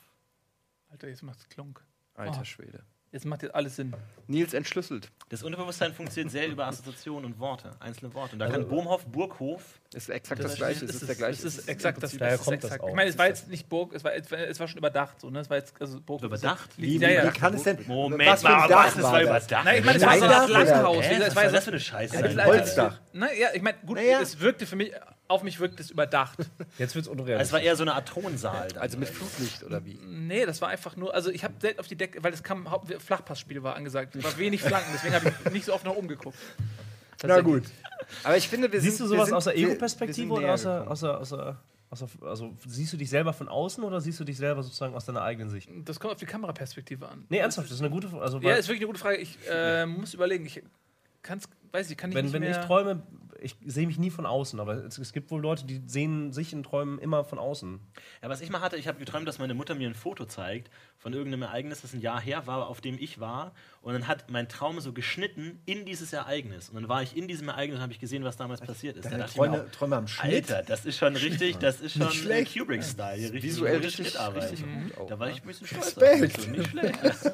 Alter, 0.90 1.08
jetzt 1.08 1.22
macht's 1.22 1.48
klunk. 1.48 1.82
Alter 2.14 2.40
Oh. 2.40 2.44
Schwede. 2.44 2.84
Jetzt 3.10 3.24
macht 3.24 3.42
jetzt 3.42 3.54
alles 3.54 3.76
Sinn. 3.76 3.94
Nils 4.26 4.52
entschlüsselt. 4.52 5.10
Das 5.30 5.42
Unterbewusstsein 5.42 5.94
funktioniert 5.94 6.30
sehr 6.30 6.46
über 6.46 6.66
Assoziationen 6.66 7.24
und 7.32 7.38
Worte, 7.38 7.70
einzelne 7.80 8.12
Worte. 8.12 8.34
Und 8.34 8.40
da 8.40 8.44
Also 8.46 8.58
kann 8.58 8.68
Bohmhoff, 8.68 9.06
Burghof, 9.06 9.62
Ist 9.94 10.10
exakt 10.10 10.44
das, 10.44 10.52
ist- 10.52 10.58
Gleiche. 10.58 10.84
Es 10.84 10.90
es 10.94 11.00
ist 11.02 11.08
der 11.08 11.16
gleiche. 11.16 11.46
Es 11.46 11.58
ist 11.58 11.68
exakt 11.70 12.02
das, 12.02 12.16
das 12.18 12.34
ist 12.40 12.44
kommt 12.44 12.62
das 12.64 12.78
auch. 12.80 12.88
Ich 12.90 12.94
meine, 12.94 13.08
es 13.08 13.16
war 13.16 13.26
jetzt 13.28 13.48
nicht 13.48 13.66
Burg, 13.66 13.94
es 13.94 14.04
war, 14.04 14.12
es 14.14 14.30
war, 14.30 14.38
es 14.38 14.58
schon 14.58 14.76
überdacht. 14.76 15.18
So, 15.22 15.30
ne? 15.30 15.40
Es 15.40 15.48
war 15.48 15.56
jetzt, 15.56 15.72
also 15.80 16.00
Burg 16.02 16.22
Überdacht? 16.22 16.68
Wie, 16.76 16.98
Ja, 16.98 17.08
ja. 17.08 17.26
wie 17.26 17.38
kann 17.38 17.54
es 17.54 17.62
denn. 17.62 17.78
Moment 17.86 18.28
was 18.30 18.42
für 18.42 18.48
ein 18.48 18.54
mal, 18.56 18.68
Dach 18.68 18.86
was 18.88 18.96
ist 18.96 19.02
war 19.02 19.12
war 19.12 19.20
das? 19.20 19.28
überdacht? 19.46 19.64
Nein, 19.64 19.78
ich 19.78 19.84
meine, 19.86 19.98
es 19.98 20.04
war 20.06 20.18
so 20.18 20.26
das 20.26 20.50
oder- 20.50 20.64
Langhaus. 20.64 21.04
Es 21.06 21.20
Was 21.28 21.36
war 21.36 21.44
das 21.50 21.64
für 21.64 21.70
eine 21.70 21.80
Scheiße? 21.80 22.16
Ein? 22.24 22.44
Holzdach. 22.44 23.00
Naja, 23.14 23.48
ich 23.54 23.62
meine, 23.62 23.78
gut, 23.86 23.98
es 23.98 24.38
wirkte 24.38 24.66
für 24.66 24.76
mich, 24.76 24.92
auf 25.28 25.42
mich 25.42 25.60
wirkt 25.60 25.78
es 25.78 25.90
überdacht. 25.90 26.38
Jetzt 26.78 26.94
wird 26.94 27.04
es 27.04 27.10
Es 27.10 27.16
war 27.16 27.20
unrealistisch. 27.20 27.62
eher 27.62 27.76
so 27.76 27.82
eine 27.82 27.94
Art 27.94 28.08
Thronsaal. 28.08 28.68
dann. 28.68 28.82
Also 28.82 28.98
mit 28.98 29.08
Flutlicht 29.08 29.62
oder 29.62 29.84
wie? 29.84 29.94
Nee, 30.04 30.46
das 30.46 30.60
war 30.60 30.68
einfach 30.68 30.96
nur, 30.96 31.14
also 31.14 31.30
ich 31.30 31.44
habe 31.44 31.54
selten 31.60 31.80
auf 31.80 31.86
die 31.86 31.96
Decke, 31.96 32.22
weil 32.24 32.32
es 32.32 32.42
kam, 32.42 32.66
Flachpassspiel 32.98 33.62
war 33.62 33.76
angesagt. 33.76 34.16
Es 34.16 34.24
war 34.24 34.36
wenig 34.38 34.62
Flanken, 34.62 34.90
deswegen 34.94 35.14
habe 35.14 35.32
ich 35.46 35.52
nicht 35.52 35.66
so 35.66 35.74
oft 35.74 35.84
nach 35.84 35.92
oben 35.92 36.08
geguckt. 36.08 36.38
Na 37.22 37.40
gut. 37.40 37.64
Aber 38.24 38.36
ich 38.36 38.48
finde, 38.48 38.72
wir 38.72 38.80
Siehst 38.80 38.98
sind, 38.98 39.06
du 39.06 39.08
sowas 39.14 39.26
sind, 39.26 39.34
aus 39.34 39.44
der 39.44 39.56
Ego-Perspektive 39.56 40.14
sind 40.14 40.30
oder 40.30 40.52
aus 40.54 40.62
der, 40.62 40.90
aus 40.90 41.00
der, 41.00 41.56
aus 41.90 42.04
also 42.22 42.54
siehst 42.66 42.92
du 42.92 42.96
dich 42.96 43.10
selber 43.10 43.32
von 43.32 43.48
außen 43.48 43.82
oder 43.82 44.00
siehst 44.00 44.20
du 44.20 44.24
dich 44.24 44.36
selber 44.36 44.62
sozusagen 44.62 44.94
aus 44.94 45.04
deiner 45.04 45.22
eigenen 45.22 45.50
Sicht? 45.50 45.68
Das 45.84 45.98
kommt 45.98 46.14
auf 46.14 46.20
die 46.20 46.26
Kameraperspektive 46.26 47.08
an. 47.08 47.24
Nee, 47.28 47.38
ernsthaft, 47.38 47.68
das 47.68 47.76
ist 47.76 47.80
eine 47.80 47.90
gute 47.90 48.08
Frage. 48.08 48.22
Also, 48.22 48.40
Ja, 48.40 48.54
ist 48.54 48.68
wirklich 48.68 48.80
eine 48.80 48.86
gute 48.86 49.00
Frage. 49.00 49.16
Ich 49.16 49.38
äh, 49.50 49.84
muss 49.86 50.14
überlegen. 50.14 50.46
Ich 50.46 50.62
kann's, 51.22 51.48
weiß 51.72 51.90
ich, 51.90 51.96
kann 51.96 52.10
ich 52.10 52.16
wenn, 52.16 52.26
nicht 52.26 52.34
wenn 52.34 52.42
mehr 52.42 52.60
ich 52.60 52.66
träume, 52.66 53.02
ich 53.40 53.56
sehe 53.64 53.86
mich 53.86 53.98
nie 53.98 54.10
von 54.10 54.26
außen, 54.26 54.58
aber 54.60 54.74
es, 54.84 54.98
es 54.98 55.12
gibt 55.12 55.30
wohl 55.30 55.40
Leute, 55.40 55.64
die 55.64 55.82
sehen 55.86 56.32
sich 56.32 56.52
in 56.52 56.62
Träumen 56.62 56.98
immer 56.98 57.24
von 57.24 57.38
außen. 57.38 57.78
Ja, 58.22 58.28
was 58.28 58.40
ich 58.40 58.50
mal 58.50 58.60
hatte, 58.60 58.76
ich 58.76 58.88
habe 58.88 58.98
geträumt, 58.98 59.26
dass 59.28 59.38
meine 59.38 59.54
Mutter 59.54 59.74
mir 59.74 59.88
ein 59.88 59.94
Foto 59.94 60.24
zeigt 60.24 60.70
von 60.98 61.12
irgendeinem 61.12 61.42
Ereignis, 61.42 61.82
das 61.82 61.92
ein 61.94 62.00
Jahr 62.00 62.20
her 62.20 62.46
war, 62.46 62.66
auf 62.68 62.80
dem 62.80 62.96
ich 62.98 63.20
war. 63.20 63.52
Und 63.82 63.92
dann 63.92 64.08
hat 64.08 64.30
mein 64.30 64.48
Traum 64.48 64.80
so 64.80 64.92
geschnitten 64.92 65.60
in 65.64 65.84
dieses 65.86 66.12
Ereignis. 66.12 66.68
Und 66.68 66.74
dann 66.74 66.88
war 66.88 67.02
ich 67.02 67.16
in 67.16 67.28
diesem 67.28 67.48
Ereignis 67.48 67.76
und 67.76 67.82
habe 67.82 67.92
ich 67.92 68.00
gesehen, 68.00 68.24
was 68.24 68.36
damals 68.36 68.60
passiert 68.60 68.96
ist. 68.96 69.04
Deine 69.10 69.26
Träume, 69.26 69.62
auch, 69.64 69.70
Träume 69.70 69.96
am 69.96 70.08
Schnitt. 70.08 70.50
Alter, 70.50 70.62
das 70.66 70.84
ist 70.84 70.98
schon 70.98 71.14
richtig, 71.16 71.56
das 71.58 71.80
ist 71.80 71.92
schon. 71.96 72.08
Kubrick-Style. 72.08 73.16
hier, 73.16 73.32
richtig 73.32 73.42
Visuell 73.42 73.76
richtig, 73.76 74.08
Schnittarbeit. 74.08 74.42
richtig 74.52 74.66
gut 74.66 74.98
auch. 74.98 75.06
Da 75.06 75.18
war 75.18 75.30
ich 75.30 75.40
ein 75.42 75.46
bisschen 75.46 75.66
stolz. 75.68 75.86
Respekt. 75.96 76.48
Nicht 76.50 76.70
schlecht. 76.70 76.98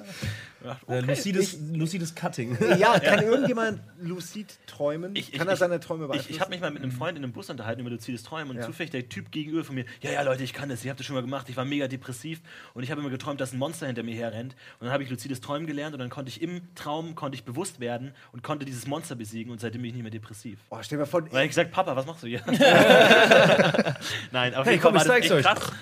Ja, 0.65 0.81
Äh, 0.89 0.99
okay. 1.01 1.07
lucides, 1.11 1.59
lucides 1.75 2.15
Cutting. 2.15 2.57
Ja, 2.79 2.99
kann 2.99 3.23
irgendjemand 3.23 3.83
lucid 4.01 4.59
träumen? 4.67 5.15
Ich- 5.15 5.31
ich- 5.35 5.39
kann 5.39 5.47
er 5.47 5.57
seine 5.57 5.79
Träume 5.79 5.94
Ich, 6.03 6.09
beeinflussen? 6.09 6.33
ich 6.35 6.41
habe 6.41 6.51
mich 6.51 6.61
mal 6.61 6.71
mit 6.71 6.83
einem 6.83 6.93
Freund 6.93 7.17
in 7.19 7.25
einem 7.25 7.33
Bus 7.33 7.51
unterhalten 7.51 7.81
über 7.81 7.91
luzides 7.91 8.23
Träumen 8.23 8.51
und 8.51 8.57
Ja. 8.57 8.63
zufällig 8.67 8.91
der 8.91 9.09
Typ 9.09 9.31
gegenüber 9.31 9.65
von 9.65 9.75
mir, 9.75 9.85
ja, 10.01 10.11
ja, 10.13 10.23
Leute, 10.23 10.43
ich 10.43 10.53
kann 10.53 10.69
das, 10.69 10.83
ich 10.85 10.89
habe 10.91 10.97
das 10.99 11.07
schon 11.07 11.15
mal 11.15 11.23
gemacht, 11.23 11.49
ich 11.49 11.57
war 11.57 11.65
mega 11.65 11.89
depressiv 11.89 12.41
und 12.75 12.83
ich 12.83 12.91
habe 12.91 13.01
immer 13.01 13.11
geträumt, 13.11 13.41
dass 13.41 13.53
ein 13.53 13.59
Monster 13.59 13.87
hinter 13.87 14.03
mir 14.03 14.15
herrennt 14.17 14.55
und 14.79 14.87
dann 14.87 14.93
habe 14.93 15.03
ich 15.03 15.11
luzides 15.11 15.41
Träumen 15.41 15.67
gelernt 15.67 15.95
und 15.95 15.99
dann 16.01 16.11
konnte 16.11 16.29
ich 16.31 16.43
im 16.43 16.75
Traum, 16.75 17.15
konnte 17.15 17.37
ich 17.37 17.45
bewusst 17.45 17.81
werden 17.81 18.15
und 18.33 18.43
konnte 18.43 18.65
dieses 18.65 18.87
Monster 18.87 19.15
besiegen 19.15 19.53
und 19.53 19.61
seitdem 19.61 19.83
bin 19.83 19.89
ich 19.91 19.95
nicht 19.95 20.03
mehr 20.03 20.11
depressiv. 20.11 20.59
oh, 20.71 20.79
stell 20.83 20.99
mal 20.99 21.07
vor, 21.07 21.21
Und 21.23 21.31
dann 21.33 21.39
hab 21.39 21.45
ich 21.45 21.51
gesagt, 21.51 21.71
Papa, 21.71 21.95
was 21.97 22.07
machst 22.07 22.23
du 22.23 22.27
hier? 22.27 22.43
Nein, 24.33 24.55
auf 24.55 24.67
Hey, 24.67 24.79
komm, 24.79 24.95
ich 24.97 25.03
das 25.03 25.09
zeig's 25.09 25.31
euch. 25.31 25.45
krass. 25.45 25.73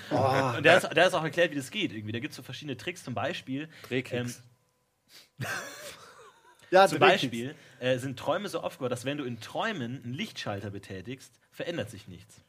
Und 0.57 0.63
der 0.65 0.77
ist, 0.77 0.89
der 0.95 1.07
ist 1.07 1.13
auch 1.13 1.23
erklärt, 1.23 1.51
wie 1.51 1.55
das 1.55 1.69
geht. 1.71 1.91
Irgendwie. 1.93 2.11
Da 2.11 2.19
gibt 2.19 2.31
es 2.31 2.37
so 2.37 2.43
verschiedene 2.43 2.77
Tricks, 2.77 3.03
zum 3.03 3.13
Beispiel. 3.13 3.69
Drehkicks. 3.87 4.41
ja, 6.71 6.87
Zum. 6.87 6.99
Beispiel 6.99 7.55
äh, 7.83 7.99
sind 7.99 8.17
Träume 8.17 8.47
so 8.47 8.61
aufgebaut, 8.61 8.91
dass 8.91 9.03
wenn 9.03 9.17
du 9.17 9.25
in 9.25 9.41
Träumen 9.41 10.01
einen 10.03 10.13
Lichtschalter 10.13 10.69
betätigst, 10.69 11.33
verändert 11.51 11.89
sich 11.89 12.07
nichts. 12.07 12.41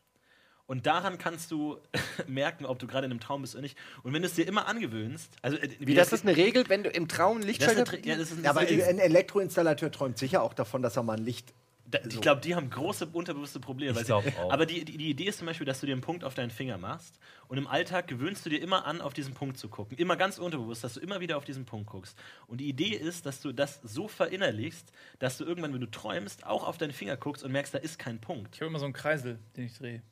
Und 0.66 0.87
daran 0.87 1.18
kannst 1.18 1.51
du 1.51 1.79
merken, 2.27 2.64
ob 2.64 2.79
du 2.79 2.87
gerade 2.87 3.05
in 3.07 3.11
einem 3.11 3.20
Traum 3.20 3.42
bist 3.42 3.55
oder 3.55 3.62
nicht. 3.62 3.77
Und 4.05 4.12
wenn 4.12 4.23
du 4.23 4.29
es 4.29 4.35
dir 4.35 4.47
immer 4.47 4.68
angewöhnst, 4.68 5.33
also 5.42 5.59
äh, 5.59 5.68
Wie, 5.81 5.94
das 5.94 6.12
ist 6.12 6.25
eine 6.25 6.37
Regel, 6.37 6.68
wenn 6.68 6.85
du 6.85 6.88
im 6.88 7.09
Traum 7.09 7.38
das 7.38 7.47
ist 7.47 7.47
Lichtschalter... 7.49 7.83
Tri- 7.83 8.07
ja, 8.07 8.16
das 8.16 8.31
ist, 8.31 8.44
Ja, 8.44 8.51
aber 8.51 8.64
das 8.64 8.87
ein 8.87 9.01
Elektroinstallateur 9.01 9.90
träumt 9.90 10.18
sicher 10.18 10.40
auch 10.42 10.55
davon, 10.55 10.83
dass 10.83 10.97
er 10.97 11.03
mal 11.03 11.16
ein 11.16 11.25
Licht. 11.25 11.53
Da, 12.02 12.09
ich 12.09 12.20
glaube, 12.20 12.40
die 12.40 12.54
haben 12.54 12.70
große 12.70 13.07
unterbewusste 13.07 13.61
Probleme. 13.61 13.92
Ich 13.92 14.09
weil 14.09 14.22
sie- 14.22 14.30
glaub 14.30 14.38
auch. 14.46 14.52
Aber 14.52 14.66
die, 14.66 14.85
die, 14.85 14.96
die 14.96 15.11
Idee 15.11 15.24
ist 15.24 15.38
zum 15.38 15.46
Beispiel, 15.46 15.66
dass 15.66 15.80
du 15.80 15.87
dir 15.87 15.92
einen 15.92 16.00
Punkt 16.00 16.24
auf 16.24 16.35
deinen 16.35 16.50
Finger 16.50 16.76
machst 16.78 17.18
und 17.48 17.59
im 17.59 17.66
Alltag 17.66 18.09
gewöhnst 18.09 18.44
du 18.44 18.50
dir 18.50 18.61
immer 18.61 18.85
an, 18.87 19.00
auf 19.00 19.14
diesen 19.14 19.35
Punkt 19.35 19.59
zu 19.59 19.68
gucken. 19.68 19.96
Immer 19.98 20.16
ganz 20.16 20.38
unterbewusst, 20.38 20.83
dass 20.85 20.94
du 20.94 21.00
immer 21.00 21.20
wieder 21.20 21.37
auf 21.37 21.44
diesen 21.44 21.64
Punkt 21.64 21.88
guckst. 21.90 22.18
Und 22.46 22.59
die 22.59 22.68
Idee 22.68 22.94
ist, 22.94 23.26
dass 23.26 23.40
du 23.40 23.52
das 23.52 23.80
so 23.83 24.09
verinnerlichst, 24.09 24.92
dass 25.18 25.38
du 25.38 25.44
irgendwann, 25.44 25.72
wenn 25.72 25.80
du 25.80 25.90
träumst, 25.90 26.46
auch 26.46 26.66
auf 26.66 26.78
deinen 26.78 26.92
Finger 26.92 27.16
guckst 27.16 27.44
und 27.44 27.52
merkst, 27.52 27.74
da 27.74 27.78
ist 27.78 27.98
kein 27.98 28.20
Punkt. 28.20 28.54
Ich 28.54 28.61
habe 28.61 28.68
immer 28.68 28.78
so 28.78 28.85
einen 28.87 28.94
Kreisel, 28.94 29.38
den 29.57 29.66
ich 29.66 29.76
drehe. 29.78 30.02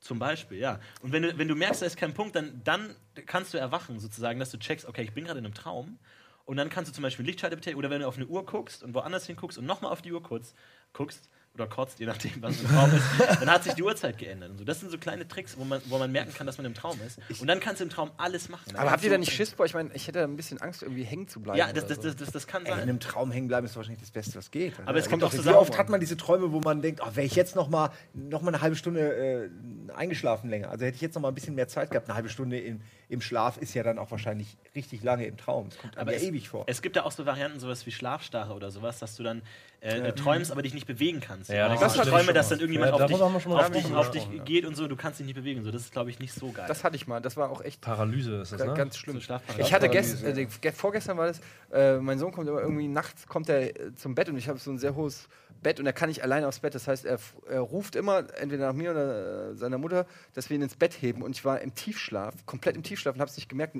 Zum 0.00 0.18
Beispiel, 0.18 0.58
ja. 0.58 0.80
Und 1.02 1.12
wenn 1.12 1.22
du, 1.22 1.38
wenn 1.38 1.46
du 1.46 1.54
merkst, 1.54 1.80
da 1.82 1.86
ist 1.86 1.96
kein 1.96 2.12
Punkt, 2.12 2.34
dann, 2.34 2.60
dann 2.64 2.96
kannst 3.26 3.54
du 3.54 3.58
erwachen, 3.58 4.00
sozusagen, 4.00 4.40
dass 4.40 4.50
du 4.50 4.58
checkst, 4.58 4.86
okay, 4.86 5.02
ich 5.02 5.12
bin 5.12 5.24
gerade 5.24 5.38
in 5.38 5.44
einem 5.44 5.54
Traum. 5.54 5.98
Und 6.44 6.56
dann 6.56 6.70
kannst 6.70 6.90
du 6.90 6.94
zum 6.94 7.02
Beispiel 7.02 7.24
Lichtschalter 7.24 7.54
betätigen 7.54 7.78
oder 7.78 7.88
wenn 7.88 8.00
du 8.00 8.08
auf 8.08 8.16
eine 8.16 8.26
Uhr 8.26 8.44
guckst 8.44 8.82
und 8.82 8.94
woanders 8.94 9.26
hinguckst 9.26 9.58
und 9.58 9.64
nochmal 9.64 9.92
auf 9.92 10.02
die 10.02 10.10
Uhr 10.12 10.20
kurz 10.24 10.54
guckst 10.92 11.28
oder 11.54 11.66
kotzt, 11.66 12.00
je 12.00 12.06
nachdem, 12.06 12.30
was 12.40 12.60
im 12.62 12.68
Traum 12.68 12.90
ist, 12.94 13.04
dann 13.40 13.50
hat 13.50 13.62
sich 13.62 13.74
die 13.74 13.82
Uhrzeit 13.82 14.16
geändert. 14.16 14.50
Und 14.50 14.58
so. 14.58 14.64
Das 14.64 14.80
sind 14.80 14.90
so 14.90 14.96
kleine 14.96 15.28
Tricks, 15.28 15.58
wo 15.58 15.64
man, 15.64 15.82
wo 15.86 15.98
man 15.98 16.10
merken 16.10 16.32
kann, 16.32 16.46
dass 16.46 16.56
man 16.56 16.64
im 16.64 16.72
Traum 16.72 16.98
ist. 17.06 17.18
Und 17.42 17.46
dann 17.46 17.60
kannst 17.60 17.80
du 17.80 17.84
im 17.84 17.90
Traum 17.90 18.10
alles 18.16 18.48
machen. 18.48 18.74
aber 18.74 18.90
habt 18.90 19.04
ihr 19.04 19.10
da 19.10 19.18
nicht 19.18 19.32
Schiss 19.32 19.52
vor? 19.52 19.66
Ich 19.66 19.74
meine, 19.74 19.90
ich 19.92 20.08
hätte 20.08 20.20
da 20.20 20.24
ein 20.24 20.36
bisschen 20.36 20.62
Angst, 20.62 20.82
irgendwie 20.82 21.02
hängen 21.02 21.28
zu 21.28 21.40
bleiben. 21.40 21.58
Ja, 21.58 21.70
das, 21.70 21.86
das, 21.86 22.00
das, 22.00 22.16
das, 22.16 22.30
das 22.30 22.46
kann 22.46 22.64
Ey, 22.64 22.70
in 22.70 22.78
sein. 22.78 22.88
einem 22.88 23.00
Traum 23.00 23.30
hängen 23.30 23.48
bleiben 23.48 23.66
ist 23.66 23.76
wahrscheinlich 23.76 24.00
das 24.00 24.10
Beste, 24.10 24.36
was 24.36 24.50
geht. 24.50 24.72
Aber 24.86 24.98
es 24.98 25.10
kommt 25.10 25.22
auch 25.24 25.32
Wie 25.32 25.36
zusammen. 25.36 25.58
oft 25.58 25.76
hat 25.76 25.90
man 25.90 26.00
diese 26.00 26.16
Träume, 26.16 26.52
wo 26.52 26.60
man 26.60 26.80
denkt, 26.80 27.02
oh, 27.04 27.14
wäre 27.14 27.26
ich 27.26 27.34
jetzt 27.34 27.54
noch 27.54 27.68
mal, 27.68 27.90
noch 28.14 28.40
mal 28.40 28.48
eine 28.48 28.62
halbe 28.62 28.76
Stunde 28.76 29.50
äh, 29.50 29.50
eingeschlafen 29.94 30.48
länger. 30.48 30.70
Also 30.70 30.86
hätte 30.86 30.94
ich 30.94 31.02
jetzt 31.02 31.16
noch 31.16 31.22
mal 31.22 31.28
ein 31.28 31.34
bisschen 31.34 31.54
mehr 31.54 31.68
Zeit 31.68 31.90
gehabt. 31.90 32.08
Eine 32.08 32.14
halbe 32.16 32.30
Stunde 32.30 32.58
im, 32.58 32.80
im 33.12 33.20
Schlaf 33.20 33.58
ist 33.58 33.74
ja 33.74 33.82
dann 33.82 33.98
auch 33.98 34.10
wahrscheinlich 34.10 34.56
richtig 34.74 35.02
lange 35.02 35.26
im 35.26 35.36
Traum. 35.36 35.68
Es 35.68 35.78
kommt 35.78 35.96
aber 35.98 36.12
ja 36.12 36.16
es, 36.18 36.24
ewig 36.24 36.48
vor. 36.48 36.64
es 36.66 36.82
gibt 36.82 36.96
ja 36.96 37.04
auch 37.04 37.12
so 37.12 37.26
Varianten, 37.26 37.60
sowas 37.60 37.84
wie 37.86 37.92
Schlafstarre 37.92 38.54
oder 38.54 38.70
sowas, 38.70 38.98
dass 38.98 39.14
du 39.16 39.22
dann 39.22 39.42
äh, 39.80 39.98
äh, 39.98 40.12
träumst, 40.12 40.50
aber 40.52 40.62
dich 40.62 40.74
nicht 40.74 40.86
bewegen 40.86 41.20
kannst. 41.20 41.50
Ja, 41.50 41.68
Du 41.68 41.78
das 41.78 41.94
ich 41.96 42.02
Träume, 42.02 42.32
dass 42.32 42.48
dann 42.48 42.60
irgendjemand 42.60 42.90
Ja, 42.96 43.04
auf 43.04 43.06
dich, 43.10 43.20
auf 43.20 43.70
dich, 43.70 43.94
auf 43.94 44.06
ja. 44.06 44.10
dich 44.12 44.44
geht 44.44 44.64
und 44.64 44.76
so, 44.76 44.86
du 44.88 44.96
kannst 44.96 45.18
dich 45.18 45.26
nicht 45.26 45.34
bewegen. 45.34 45.62
So, 45.64 45.70
das 45.70 45.82
ist, 45.82 45.92
glaube 45.92 46.08
ich, 46.10 46.18
nicht 46.20 46.32
so 46.32 46.50
geil. 46.52 46.64
Das 46.68 46.84
hatte 46.84 46.96
ich 46.96 47.06
mal. 47.06 47.20
Das 47.20 47.36
war 47.36 47.50
auch 47.50 47.60
echt 47.62 47.80
Paralyse 47.80 48.36
ist 48.42 48.52
das, 48.52 48.64
ne? 48.64 48.74
ganz 48.74 48.96
schlimm. 48.96 49.20
So 49.20 49.34
ich 49.58 49.72
hatte 49.74 49.88
gestern, 49.88 50.38
äh, 50.38 50.46
ge- 50.46 50.72
vorgestern 50.72 51.18
war 51.18 51.26
das, 51.26 51.40
äh, 51.72 51.98
mein 51.98 52.18
Sohn 52.18 52.32
kommt 52.32 52.48
immer 52.48 52.60
irgendwie 52.60 52.88
nachts 52.88 53.26
kommt 53.26 53.48
er 53.48 53.78
äh, 53.78 53.94
zum 53.96 54.14
Bett 54.14 54.28
und 54.28 54.36
ich 54.36 54.48
habe 54.48 54.58
so 54.58 54.70
ein 54.70 54.78
sehr 54.78 54.94
hohes 54.94 55.28
Bett 55.62 55.80
und 55.80 55.86
er 55.86 55.92
kann 55.92 56.08
nicht 56.08 56.22
alleine 56.22 56.46
aufs 56.48 56.60
Bett. 56.60 56.74
Das 56.76 56.86
heißt, 56.86 57.04
er, 57.04 57.18
er 57.48 57.60
ruft 57.60 57.96
immer 57.96 58.24
entweder 58.40 58.68
nach 58.68 58.72
mir 58.74 58.92
oder 58.92 59.50
äh, 59.50 59.54
seiner 59.56 59.78
Mutter, 59.78 60.06
dass 60.34 60.48
wir 60.48 60.56
ihn 60.56 60.62
ins 60.62 60.76
Bett 60.76 60.94
heben 61.02 61.22
und 61.22 61.32
ich 61.36 61.44
war 61.44 61.60
im 61.60 61.74
Tiefschlaf, 61.74 62.34
komplett 62.46 62.76
im 62.76 62.84
Tiefschlaf 62.84 63.01
und 63.10 63.20
habe 63.20 63.30
es 63.30 63.36
nicht 63.36 63.48
gemerkt. 63.48 63.76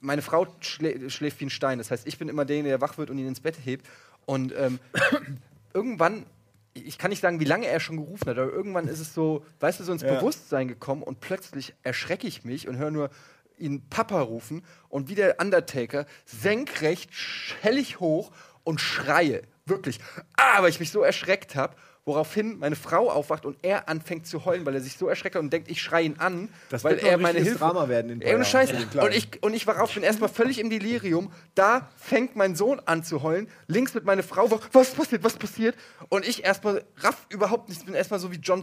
Meine 0.00 0.22
Frau 0.22 0.46
schlä 0.60 1.08
schläft 1.10 1.40
wie 1.40 1.46
ein 1.46 1.50
Stein. 1.50 1.78
Das 1.78 1.90
heißt, 1.90 2.06
ich 2.06 2.18
bin 2.18 2.28
immer 2.28 2.44
derjenige, 2.44 2.70
der 2.70 2.80
wach 2.80 2.98
wird 2.98 3.10
und 3.10 3.18
ihn 3.18 3.28
ins 3.28 3.40
Bett 3.40 3.56
hebt. 3.64 3.86
Und 4.26 4.54
ähm, 4.56 4.78
irgendwann, 5.74 6.26
ich 6.74 6.98
kann 6.98 7.10
nicht 7.10 7.22
sagen, 7.22 7.40
wie 7.40 7.44
lange 7.44 7.66
er 7.66 7.80
schon 7.80 7.96
gerufen 7.96 8.28
hat, 8.28 8.38
aber 8.38 8.52
irgendwann 8.52 8.88
ist 8.88 9.00
es 9.00 9.14
so, 9.14 9.44
weißt 9.60 9.80
du, 9.80 9.84
so 9.84 9.92
ins 9.92 10.02
Ja. 10.02 10.14
Bewusstsein 10.14 10.68
gekommen 10.68 11.02
und 11.02 11.20
plötzlich 11.20 11.74
erschrecke 11.82 12.26
ich 12.26 12.44
mich 12.44 12.68
und 12.68 12.76
höre 12.76 12.90
nur 12.90 13.10
ihn 13.58 13.88
Papa 13.88 14.20
rufen 14.20 14.62
und 14.88 15.08
wie 15.08 15.14
der 15.14 15.40
Undertaker 15.40 16.06
senkrecht, 16.26 17.14
schellig 17.14 18.00
hoch 18.00 18.32
und 18.64 18.80
schreie. 18.80 19.42
Wirklich. 19.64 19.98
Ah, 20.36 20.62
weil 20.62 20.70
ich 20.70 20.80
mich 20.80 20.90
so 20.90 21.02
erschreckt 21.02 21.56
habe. 21.56 21.74
Woraufhin 22.06 22.60
meine 22.60 22.76
Frau 22.76 23.10
aufwacht 23.10 23.44
und 23.44 23.58
er 23.62 23.88
anfängt 23.88 24.28
zu 24.28 24.44
heulen, 24.44 24.64
weil 24.64 24.76
er 24.76 24.80
sich 24.80 24.96
so 24.96 25.08
erschreckt 25.08 25.34
hat 25.34 25.42
und 25.42 25.52
denkt, 25.52 25.68
ich 25.68 25.82
schreie 25.82 26.04
ihn 26.04 26.14
an, 26.18 26.48
Das 26.68 26.84
weil 26.84 26.98
er 26.98 27.14
ein 27.14 27.20
meine 27.20 27.40
Hilfe. 27.40 27.58
Drama 27.58 27.88
werden 27.88 28.12
in 28.12 28.22
Ey, 28.22 28.44
Scheiß. 28.44 28.70
Kleinen. 28.70 29.08
Und 29.08 29.12
ich, 29.12 29.42
und 29.42 29.54
ich 29.54 29.66
war 29.66 29.82
auf, 29.82 29.92
bin 29.92 30.04
erstmal 30.04 30.28
völlig 30.28 30.60
im 30.60 30.70
Delirium. 30.70 31.32
Da 31.56 31.90
fängt 31.96 32.36
mein 32.36 32.54
Sohn 32.54 32.80
an 32.86 33.02
zu 33.02 33.24
heulen. 33.24 33.48
Links 33.66 33.92
mit 33.92 34.04
meiner 34.04 34.22
Frau. 34.22 34.48
Was 34.72 34.92
passiert? 34.92 35.24
Was 35.24 35.36
passiert? 35.36 35.74
Und 36.08 36.24
ich 36.28 36.44
erstmal 36.44 36.84
raff 36.98 37.26
überhaupt 37.28 37.68
nichts. 37.68 37.84
Bin 37.84 37.94
erstmal 37.94 38.20
so 38.20 38.30
wie 38.30 38.36
John 38.36 38.62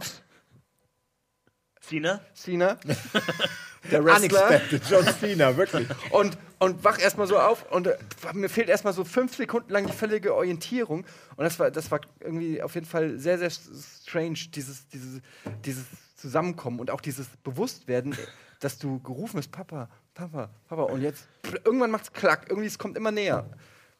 Cena? 1.82 2.22
Cena, 2.32 2.78
der 3.90 4.04
Wrestler. 4.04 4.46
Unexpected, 4.48 4.82
John 4.88 5.06
Cena, 5.06 5.56
wirklich. 5.56 5.88
Und, 6.10 6.36
und 6.58 6.84
wach 6.84 6.98
erstmal 6.98 7.26
so 7.26 7.38
auf. 7.38 7.70
Und 7.70 7.86
äh, 7.86 7.96
mir 8.32 8.48
fehlt 8.48 8.68
erstmal 8.68 8.92
so 8.92 9.04
fünf 9.04 9.36
Sekunden 9.36 9.72
lang 9.72 9.86
die 9.86 9.92
völlige 9.92 10.34
Orientierung. 10.34 11.04
Und 11.36 11.44
das 11.44 11.58
war, 11.58 11.70
das 11.70 11.90
war 11.90 12.00
irgendwie 12.20 12.62
auf 12.62 12.74
jeden 12.74 12.86
Fall 12.86 13.18
sehr, 13.18 13.38
sehr 13.38 13.50
strange, 13.50 14.38
dieses, 14.54 14.88
dieses, 14.88 15.20
dieses 15.64 15.84
Zusammenkommen 16.16 16.80
und 16.80 16.90
auch 16.90 17.00
dieses 17.00 17.26
Bewusstwerden, 17.42 18.16
dass 18.60 18.78
du 18.78 19.00
gerufen 19.00 19.36
bist, 19.36 19.52
Papa, 19.52 19.88
Papa, 20.14 20.50
Papa. 20.68 20.82
Und 20.84 21.02
jetzt 21.02 21.26
irgendwann 21.64 21.90
macht's 21.90 22.12
klack. 22.12 22.46
Irgendwie, 22.48 22.66
es 22.66 22.78
kommt 22.78 22.96
immer 22.96 23.10
näher. 23.10 23.46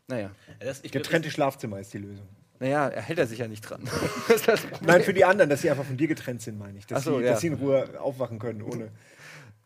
Naja. 0.07 0.31
Das, 0.61 0.81
ich, 0.83 0.92
Getrennte 0.92 1.31
Schlafzimmer 1.31 1.81
ist 1.81 1.92
die 1.92 1.99
Lösung. 1.99 2.29
Naja, 2.61 2.88
er 2.88 3.03
hält 3.03 3.18
er 3.18 3.27
sich 3.27 3.40
ja 3.40 3.49
nicht 3.49 3.62
dran. 3.62 3.83
Nein, 4.81 5.03
für 5.03 5.12
die 5.12 5.25
anderen, 5.25 5.51
dass 5.51 5.62
sie 5.62 5.70
einfach 5.70 5.85
von 5.85 5.97
dir 5.97 6.07
getrennt 6.07 6.40
sind, 6.40 6.59
meine 6.59 6.79
ich. 6.79 6.87
Dass, 6.87 7.01
Ach 7.01 7.05
so, 7.05 7.18
sie, 7.18 7.25
ja. 7.25 7.33
dass 7.33 7.40
sie 7.40 7.49
in 7.49 7.55
Ruhe 7.55 8.01
aufwachen 8.01 8.38
können, 8.38 8.62
ohne. 8.62 8.90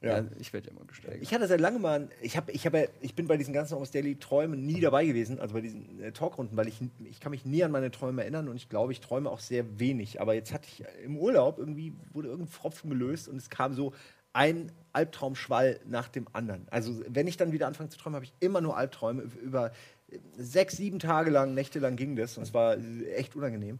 Ja, 0.00 0.24
ich 0.38 0.52
werde 0.52 0.68
ja 0.68 0.74
mal 0.74 0.84
gesteigert. 0.86 1.20
Ich 1.22 1.34
hatte 1.34 1.46
seit 1.48 1.60
langem 1.60 1.82
mal, 1.82 2.00
ein- 2.00 2.08
ich, 2.22 2.36
hab, 2.36 2.48
ich, 2.50 2.64
hab, 2.66 2.74
ja- 2.74 2.86
ich 3.00 3.14
bin 3.14 3.26
bei 3.26 3.36
diesen 3.36 3.52
ganzen 3.52 3.74
Almost 3.74 3.94
Daily 3.94 4.16
Träumen 4.16 4.64
nie 4.64 4.80
dabei 4.80 5.04
gewesen, 5.06 5.40
also 5.40 5.54
bei 5.54 5.60
diesen 5.60 6.00
äh, 6.00 6.12
Talkrunden, 6.12 6.56
weil 6.56 6.68
ich, 6.68 6.80
ich 7.04 7.18
kann 7.20 7.30
mich 7.30 7.44
nie 7.44 7.64
an 7.64 7.72
meine 7.72 7.90
Träume 7.90 8.22
erinnern 8.22 8.48
und 8.48 8.56
ich 8.56 8.68
glaube, 8.68 8.92
ich 8.92 9.00
träume 9.00 9.28
auch 9.28 9.40
sehr 9.40 9.78
wenig. 9.80 10.20
Aber 10.20 10.34
jetzt 10.34 10.52
hatte 10.52 10.68
ich 10.68 10.84
im 11.04 11.16
Urlaub 11.18 11.58
irgendwie, 11.58 11.92
wurde 12.12 12.28
irgendein 12.28 12.52
Pfropfen 12.52 12.90
gelöst 12.90 13.28
und 13.28 13.36
es 13.36 13.50
kam 13.50 13.74
so 13.74 13.92
ein 14.32 14.70
Albtraumschwall 14.92 15.80
nach 15.86 16.08
dem 16.08 16.26
anderen. 16.32 16.66
Also 16.70 17.02
wenn 17.08 17.26
ich 17.26 17.36
dann 17.36 17.50
wieder 17.52 17.66
anfange 17.66 17.88
zu 17.88 17.98
träumen, 17.98 18.14
habe 18.16 18.24
ich 18.24 18.34
immer 18.40 18.60
nur 18.60 18.76
Albträume. 18.76 19.22
Über 19.42 19.72
äh, 20.10 20.18
sechs, 20.36 20.76
sieben 20.76 20.98
Tage 21.00 21.30
lang, 21.30 21.54
Nächte 21.54 21.78
lang 21.80 21.96
ging 21.96 22.14
das 22.14 22.36
und 22.36 22.44
es 22.44 22.54
war 22.54 22.76
äh, 22.76 23.14
echt 23.14 23.34
unangenehm. 23.34 23.78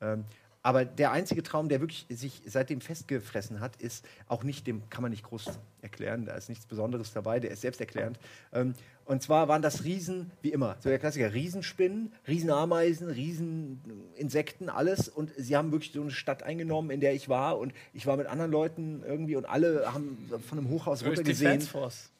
Ähm, 0.00 0.24
aber 0.62 0.84
der 0.84 1.12
einzige 1.12 1.42
Traum, 1.42 1.68
der 1.68 1.80
wirklich 1.80 2.06
sich 2.10 2.42
seitdem 2.46 2.80
festgefressen 2.80 3.60
hat, 3.60 3.76
ist 3.76 4.06
auch 4.26 4.44
nicht, 4.44 4.66
dem 4.66 4.88
kann 4.90 5.02
man 5.02 5.10
nicht 5.10 5.24
groß 5.24 5.58
erklären, 5.82 6.26
da 6.26 6.34
ist 6.34 6.48
nichts 6.48 6.66
Besonderes 6.66 7.12
dabei, 7.12 7.40
der 7.40 7.50
ist 7.50 7.62
selbsterklärend. 7.62 8.18
Ähm, 8.52 8.74
und 9.10 9.24
zwar 9.24 9.48
waren 9.48 9.60
das 9.60 9.82
Riesen, 9.82 10.30
wie 10.40 10.52
immer, 10.52 10.76
so 10.78 10.88
der 10.88 11.00
Klassiker, 11.00 11.34
Riesenspinnen, 11.34 12.12
Riesenameisen, 12.28 13.10
Rieseninsekten, 13.10 14.68
alles. 14.68 15.08
Und 15.08 15.32
sie 15.36 15.56
haben 15.56 15.72
wirklich 15.72 15.90
so 15.92 16.00
eine 16.00 16.12
Stadt 16.12 16.44
eingenommen, 16.44 16.90
in 16.90 17.00
der 17.00 17.12
ich 17.12 17.28
war. 17.28 17.58
Und 17.58 17.72
ich 17.92 18.06
war 18.06 18.16
mit 18.16 18.28
anderen 18.28 18.52
Leuten 18.52 19.02
irgendwie 19.04 19.34
und 19.34 19.46
alle 19.46 19.92
haben 19.92 20.30
von 20.48 20.58
einem 20.58 20.68
Hochhaus 20.68 21.04
runtergesehen. 21.04 21.60
Fansforce. 21.60 22.10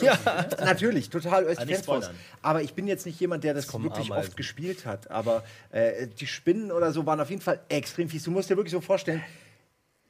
Ja, 0.00 0.16
natürlich, 0.60 1.10
total 1.10 1.52
spoilern. 1.74 2.14
Aber 2.42 2.62
ich 2.62 2.74
bin 2.74 2.86
jetzt 2.86 3.06
nicht 3.06 3.18
jemand, 3.18 3.42
der 3.42 3.52
das 3.52 3.66
wirklich 3.72 4.06
Ameisen. 4.06 4.12
oft 4.12 4.36
gespielt 4.36 4.86
hat. 4.86 5.10
Aber 5.10 5.42
äh, 5.72 6.06
die 6.06 6.28
Spinnen 6.28 6.70
oder 6.70 6.92
so 6.92 7.06
waren 7.06 7.18
auf 7.18 7.30
jeden 7.30 7.42
Fall 7.42 7.58
extrem 7.68 8.08
fies. 8.08 8.22
Du 8.22 8.30
musst 8.30 8.50
dir 8.50 8.56
wirklich 8.56 8.70
so 8.70 8.80
vorstellen, 8.80 9.20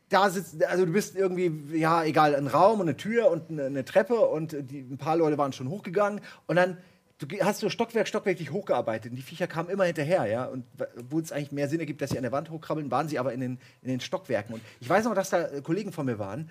da 0.08 0.30
sitzt, 0.30 0.64
also 0.64 0.86
du 0.86 0.92
bist 0.92 1.16
irgendwie, 1.16 1.78
ja, 1.78 2.04
egal, 2.04 2.34
ein 2.34 2.46
Raum 2.46 2.80
und 2.80 2.88
eine 2.88 2.96
Tür 2.96 3.30
und 3.30 3.50
eine, 3.50 3.64
eine 3.64 3.84
Treppe 3.84 4.14
und 4.14 4.56
die, 4.70 4.80
ein 4.80 4.98
paar 4.98 5.16
Leute 5.16 5.36
waren 5.38 5.52
schon 5.52 5.68
hochgegangen 5.68 6.20
und 6.46 6.56
dann 6.56 6.78
du 7.18 7.26
hast 7.40 7.60
so 7.60 7.70
Stockwerk, 7.70 8.06
Stockwerk 8.06 8.36
dich 8.36 8.52
hochgearbeitet 8.52 9.10
und 9.10 9.16
die 9.16 9.22
Viecher 9.22 9.46
kamen 9.46 9.68
immer 9.68 9.84
hinterher, 9.84 10.26
ja, 10.26 10.44
und 10.44 10.64
wo 11.08 11.18
es 11.18 11.32
eigentlich 11.32 11.52
mehr 11.52 11.68
Sinn 11.68 11.80
ergibt, 11.80 12.00
dass 12.02 12.10
sie 12.10 12.18
an 12.18 12.22
der 12.22 12.32
Wand 12.32 12.50
hochkrabbeln, 12.50 12.90
waren 12.90 13.08
sie 13.08 13.18
aber 13.18 13.32
in 13.32 13.40
den, 13.40 13.58
in 13.82 13.88
den 13.88 14.00
Stockwerken 14.00 14.54
und 14.54 14.62
ich 14.80 14.88
weiß 14.88 15.04
noch, 15.06 15.14
dass 15.14 15.30
da 15.30 15.48
äh, 15.48 15.62
Kollegen 15.62 15.92
von 15.92 16.06
mir 16.06 16.18
waren 16.18 16.50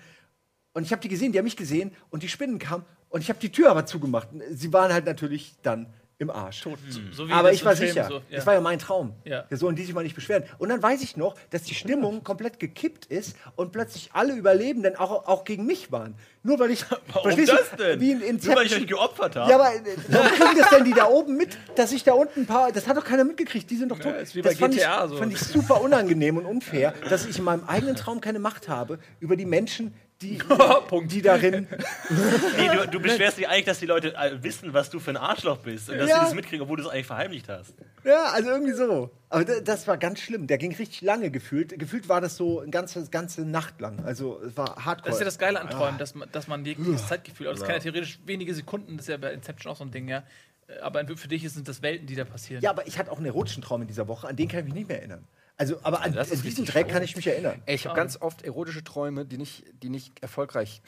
und 0.72 0.82
ich 0.82 0.92
habe 0.92 1.00
die 1.00 1.08
gesehen, 1.08 1.32
die 1.32 1.38
haben 1.38 1.44
mich 1.44 1.56
gesehen 1.56 1.92
und 2.10 2.22
die 2.22 2.28
Spinnen 2.28 2.58
kamen 2.58 2.84
und 3.08 3.20
ich 3.22 3.30
habe 3.30 3.38
die 3.38 3.50
Tür 3.50 3.70
aber 3.70 3.86
zugemacht. 3.86 4.28
Sie 4.50 4.72
waren 4.72 4.92
halt 4.92 5.06
natürlich 5.06 5.54
dann 5.62 5.86
im 6.18 6.30
Arsch. 6.30 6.62
So, 6.62 6.74
so 7.12 7.28
wie 7.28 7.32
Aber 7.32 7.48
das 7.48 7.58
ich 7.58 7.64
war 7.64 7.76
Film 7.76 7.88
sicher. 7.88 8.08
So, 8.08 8.14
ja. 8.14 8.22
Das 8.30 8.46
war 8.46 8.54
ja 8.54 8.60
mein 8.60 8.78
Traum. 8.78 9.12
Ja. 9.24 9.44
Da 9.50 9.56
sollen 9.56 9.76
die 9.76 9.84
sich 9.84 9.94
mal 9.94 10.02
nicht 10.02 10.14
beschweren. 10.14 10.44
Und 10.58 10.70
dann 10.70 10.82
weiß 10.82 11.02
ich 11.02 11.16
noch, 11.16 11.34
dass 11.50 11.62
die 11.64 11.74
Stimmung 11.74 12.24
komplett 12.24 12.58
gekippt 12.58 13.06
ist 13.06 13.36
und 13.54 13.70
plötzlich 13.70 14.10
alle 14.14 14.34
Überlebenden 14.34 14.96
auch, 14.96 15.26
auch 15.26 15.44
gegen 15.44 15.66
mich 15.66 15.92
waren. 15.92 16.14
Nur 16.42 16.58
weil 16.58 16.70
ich. 16.70 16.84
Warum 17.12 17.44
das 17.44 17.70
denn? 17.78 18.00
Wie 18.00 18.12
in 18.12 18.40
Nur 18.42 18.56
weil 18.56 18.66
ich 18.66 18.74
euch 18.74 18.86
geopfert 18.86 19.36
habe. 19.36 19.50
Ja, 19.50 19.56
aber 19.56 19.74
äh, 19.74 19.80
warum 20.08 20.28
kriegen 20.28 20.58
das 20.58 20.70
denn 20.70 20.84
die 20.84 20.92
da 20.94 21.06
oben 21.06 21.36
mit, 21.36 21.58
dass 21.74 21.92
ich 21.92 22.02
da 22.04 22.14
unten 22.14 22.40
ein 22.40 22.46
paar. 22.46 22.72
Das 22.72 22.86
hat 22.86 22.96
doch 22.96 23.04
keiner 23.04 23.24
mitgekriegt, 23.24 23.68
die 23.70 23.76
sind 23.76 23.90
doch 23.90 23.98
tot. 23.98 24.14
ist 24.16 24.34
wie 24.34 24.42
das 24.42 24.54
bei 24.54 24.60
fand 24.60 24.74
GTA 24.74 25.04
ich, 25.04 25.10
so. 25.10 25.16
fand 25.18 25.32
ich 25.32 25.40
super 25.40 25.80
unangenehm 25.82 26.38
und 26.38 26.46
unfair, 26.46 26.94
dass 27.10 27.26
ich 27.26 27.38
in 27.38 27.44
meinem 27.44 27.64
eigenen 27.64 27.96
Traum 27.96 28.20
keine 28.20 28.38
Macht 28.38 28.68
habe 28.68 28.98
über 29.20 29.36
die 29.36 29.44
Menschen, 29.44 29.92
die, 30.22 30.38
die 31.08 31.22
darin. 31.22 31.68
Nee, 32.56 32.68
du, 32.74 32.88
du 32.88 33.00
beschwerst 33.00 33.36
dich 33.38 33.48
eigentlich, 33.48 33.64
dass 33.66 33.78
die 33.80 33.86
Leute 33.86 34.14
äh, 34.14 34.42
wissen, 34.42 34.72
was 34.72 34.88
du 34.90 34.98
für 35.00 35.10
ein 35.10 35.16
Arschloch 35.16 35.58
bist 35.58 35.90
und 35.90 35.98
dass 35.98 36.08
Ja. 36.08 36.16
sie 36.20 36.24
das 36.26 36.34
mitkriegen, 36.34 36.62
obwohl 36.62 36.76
du 36.78 36.84
es 36.84 36.88
eigentlich 36.88 37.06
verheimlicht 37.06 37.48
hast. 37.48 37.74
Ja, 38.04 38.30
also 38.32 38.50
irgendwie 38.50 38.72
so. 38.72 39.10
Aber 39.28 39.44
da- 39.44 39.60
das 39.60 39.86
war 39.86 39.96
ganz 39.98 40.20
schlimm. 40.20 40.46
Der 40.46 40.58
ging 40.58 40.74
richtig 40.74 41.02
lange 41.02 41.30
gefühlt. 41.30 41.78
Gefühlt 41.78 42.08
war 42.08 42.20
das 42.20 42.36
so 42.36 42.60
eine 42.60 42.70
ganze, 42.70 43.08
ganze 43.10 43.42
Nacht 43.44 43.80
lang. 43.80 44.04
Also 44.04 44.40
es 44.42 44.56
war 44.56 44.84
hardcore. 44.84 45.06
Das 45.10 45.14
ist 45.16 45.20
ja 45.20 45.24
das 45.26 45.38
Geile 45.38 45.60
an 45.60 45.68
Träumen, 45.68 45.98
dass 45.98 46.14
man, 46.14 46.28
dass 46.32 46.48
man 46.48 46.64
jegliches 46.64 47.08
Zeitgefühl, 47.08 47.48
aber 47.48 47.56
das 47.56 47.64
kann 47.66 47.74
ja 47.76 47.80
theoretisch 47.82 48.18
wenige 48.24 48.54
Sekunden, 48.54 48.96
das 48.96 49.06
ist 49.06 49.10
ja 49.10 49.16
bei 49.18 49.32
Inception 49.32 49.72
auch 49.72 49.76
so 49.76 49.84
ein 49.84 49.90
Ding, 49.90 50.08
ja. 50.08 50.22
Äh, 50.68 50.78
Aber 50.80 51.04
für 51.16 51.28
dich 51.28 51.48
sind 51.52 51.68
das 51.68 51.82
Welten, 51.82 52.06
die 52.06 52.14
da 52.14 52.24
passieren. 52.24 52.62
Ja, 52.62 52.70
aber 52.70 52.86
ich 52.86 52.98
hatte 52.98 53.10
auch 53.12 53.18
einen 53.18 53.26
erotischen 53.26 53.62
Traum 53.62 53.82
in 53.82 53.88
dieser 53.88 54.08
Woche, 54.08 54.28
an 54.28 54.36
den 54.36 54.48
kann 54.48 54.60
ich 54.60 54.64
mich 54.66 54.74
nicht 54.74 54.88
mehr 54.88 54.98
erinnern. 54.98 55.24
Also, 55.56 55.78
aber 55.82 56.02
an, 56.02 56.16
an 56.16 56.26
diesen 56.42 56.66
Dreck 56.66 56.88
kann 56.88 57.02
ich 57.02 57.16
mich 57.16 57.26
erinnern. 57.26 57.62
Ey, 57.66 57.74
ich 57.76 57.86
habe 57.86 57.96
ganz 57.96 58.20
oft 58.20 58.42
erotische 58.42 58.84
Träume, 58.84 59.24
die 59.24 59.38
nicht, 59.38 59.64
die 59.82 59.88
nicht 59.88 60.22
erfolgreich 60.22 60.82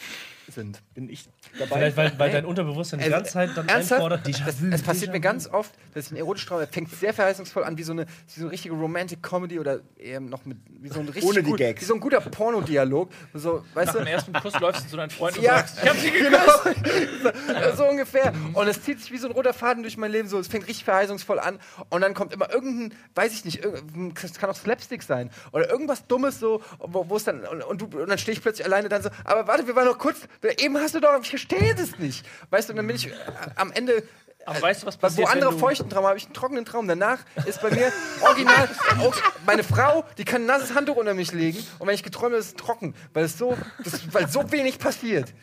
sind. 0.53 0.81
Bin 0.95 1.09
ich 1.11 1.29
dabei? 1.59 1.77
Vielleicht, 1.77 1.97
weil, 1.97 2.19
weil 2.19 2.31
dein 2.33 2.45
Unterbewusstsein 2.45 2.99
die 3.01 3.05
Also, 3.07 3.17
ganze 3.17 3.33
Zeit 3.33 3.51
dann 3.57 3.69
ernsthaft? 3.69 3.93
einfordert, 4.03 4.27
Déjà 4.27 4.45
Das, 4.47 4.61
vu, 4.61 4.67
es 4.71 4.83
passiert 4.83 5.13
mir 5.13 5.21
ganz 5.21 5.47
oft, 5.49 5.73
dass 5.95 6.07
ich 6.07 6.11
einen 6.13 6.19
erotischen 6.19 6.49
Traum, 6.49 6.59
der 6.59 6.69
fängt 6.69 6.91
sehr 6.91 7.13
verheißungsvoll 7.15 7.65
an, 7.65 7.77
wie 7.79 7.83
so 7.83 7.93
eine, 7.93 8.07
wie 8.07 8.41
so 8.41 8.43
eine 8.43 8.53
richtige 8.53 8.75
Romantic 8.75 9.23
Comedy 9.23 9.59
oder 9.59 9.81
eher 9.97 10.21
noch 10.21 10.45
mit, 10.45 10.59
wie 10.69 10.89
so 10.89 11.01
ein 11.01 11.07
richtig 11.07 11.25
Ohne 11.25 11.43
die 11.43 11.51
gut, 11.51 11.59
Gags. 11.59 11.81
wie 11.83 11.85
so 11.87 11.95
ein 11.95 12.01
guter 12.01 12.21
Pornodialog. 12.21 13.11
So, 13.35 13.65
weißt 13.75 13.87
Nach 13.89 13.93
du, 13.95 13.99
dem 13.99 14.07
ersten 14.07 14.33
Kuss 14.35 14.59
läufst 14.61 14.85
du 14.87 14.91
zu 14.91 14.97
deinem 14.97 15.11
Freund 15.11 15.37
und 15.37 15.43
Ja, 15.43 15.57
sagst, 15.59 15.79
ich 15.83 15.89
hab 15.89 15.97
sie 15.97 16.11
genau. 16.11 16.39
geküsst. 16.39 17.23
so, 17.77 17.77
so 17.77 17.89
ungefähr. 17.89 18.33
Und 18.55 18.69
es 18.69 18.83
zieht 18.83 19.01
sich 19.01 19.13
wie 19.13 19.19
so 19.19 19.29
ein 19.29 19.33
roter 19.33 19.53
Faden 19.53 19.83
durch 19.83 19.97
mein 19.97 20.11
Leben. 20.13 20.29
So, 20.29 20.39
es 20.39 20.49
fängt 20.49 20.67
richtig 20.67 20.85
verheißungsvoll 20.85 21.39
an. 21.41 21.59
Und 21.91 22.01
dann 22.01 22.15
kommt 22.15 22.33
immer 22.33 22.51
irgendein, 22.53 22.97
weiß 23.15 23.33
ich 23.33 23.45
nicht, 23.45 23.65
es 24.23 24.35
kann 24.39 24.51
auch 24.51 24.57
Slapstick 24.57 25.03
sein. 25.03 25.31
Oder 25.53 25.69
irgendwas 25.71 26.07
Dummes 26.07 26.39
so, 26.41 26.63
wo 26.79 27.09
wo 27.09 27.17
es 27.17 27.25
dann, 27.25 27.41
und, 27.47 27.63
und, 27.63 27.81
du, 27.81 27.85
und 28.01 28.09
dann 28.09 28.19
stehe 28.19 28.35
ich 28.37 28.43
plötzlich 28.43 28.67
alleine 28.67 28.89
dann 28.89 29.03
so, 29.03 29.09
aber 29.25 29.47
warte, 29.47 29.67
wir 29.67 29.75
waren 29.77 29.87
noch 29.87 29.99
kurz, 29.99 30.19
eben 30.59 30.77
hast 30.79 30.95
du 30.95 31.01
doch, 31.01 31.19
ich 31.21 31.29
verstehe 31.31 31.75
das 31.75 31.99
nicht. 31.99 32.25
Weißt 32.51 32.69
du, 32.69 32.73
und 32.73 32.77
dann 32.79 32.87
bin 32.87 32.97
ich 32.97 33.09
äh, 33.09 33.13
am 33.57 33.73
Ende. 33.73 34.03
Aber 34.47 34.63
weißt 34.63 34.83
du, 34.83 34.87
was 34.87 34.97
passiert, 34.97 35.27
wo 35.29 35.31
andere 35.31 35.51
wenn 35.51 35.59
du- 35.59 35.67
feuchten 35.67 35.91
Traum 35.91 36.07
habe 36.07 36.17
ich 36.17 36.25
einen 36.25 36.33
trockenen 36.35 36.65
Traum. 36.65 36.89
Danach 36.89 37.19
ist 37.45 37.61
bei 37.61 37.71
mir 37.71 37.93
original 38.23 38.69
auch 39.01 39.15
meine 39.47 39.63
Frau, 39.63 40.05
die 40.17 40.25
kann 40.25 40.43
ein 40.43 40.47
nasses 40.47 40.75
Handtuch 40.75 40.97
unter 40.97 41.13
mich 41.13 41.33
legen 41.33 41.59
und 41.79 41.87
wenn 41.87 41.95
ich 41.95 42.03
geträumt 42.03 42.33
habe, 42.33 42.37
ist 42.37 42.47
es 42.47 42.55
trocken, 42.55 42.95
weil 43.13 43.25
es 43.25 43.37
so, 43.37 43.57
das, 43.85 44.13
weil 44.15 44.27
so 44.29 44.51
wenig 44.51 44.79
passiert. 44.79 45.35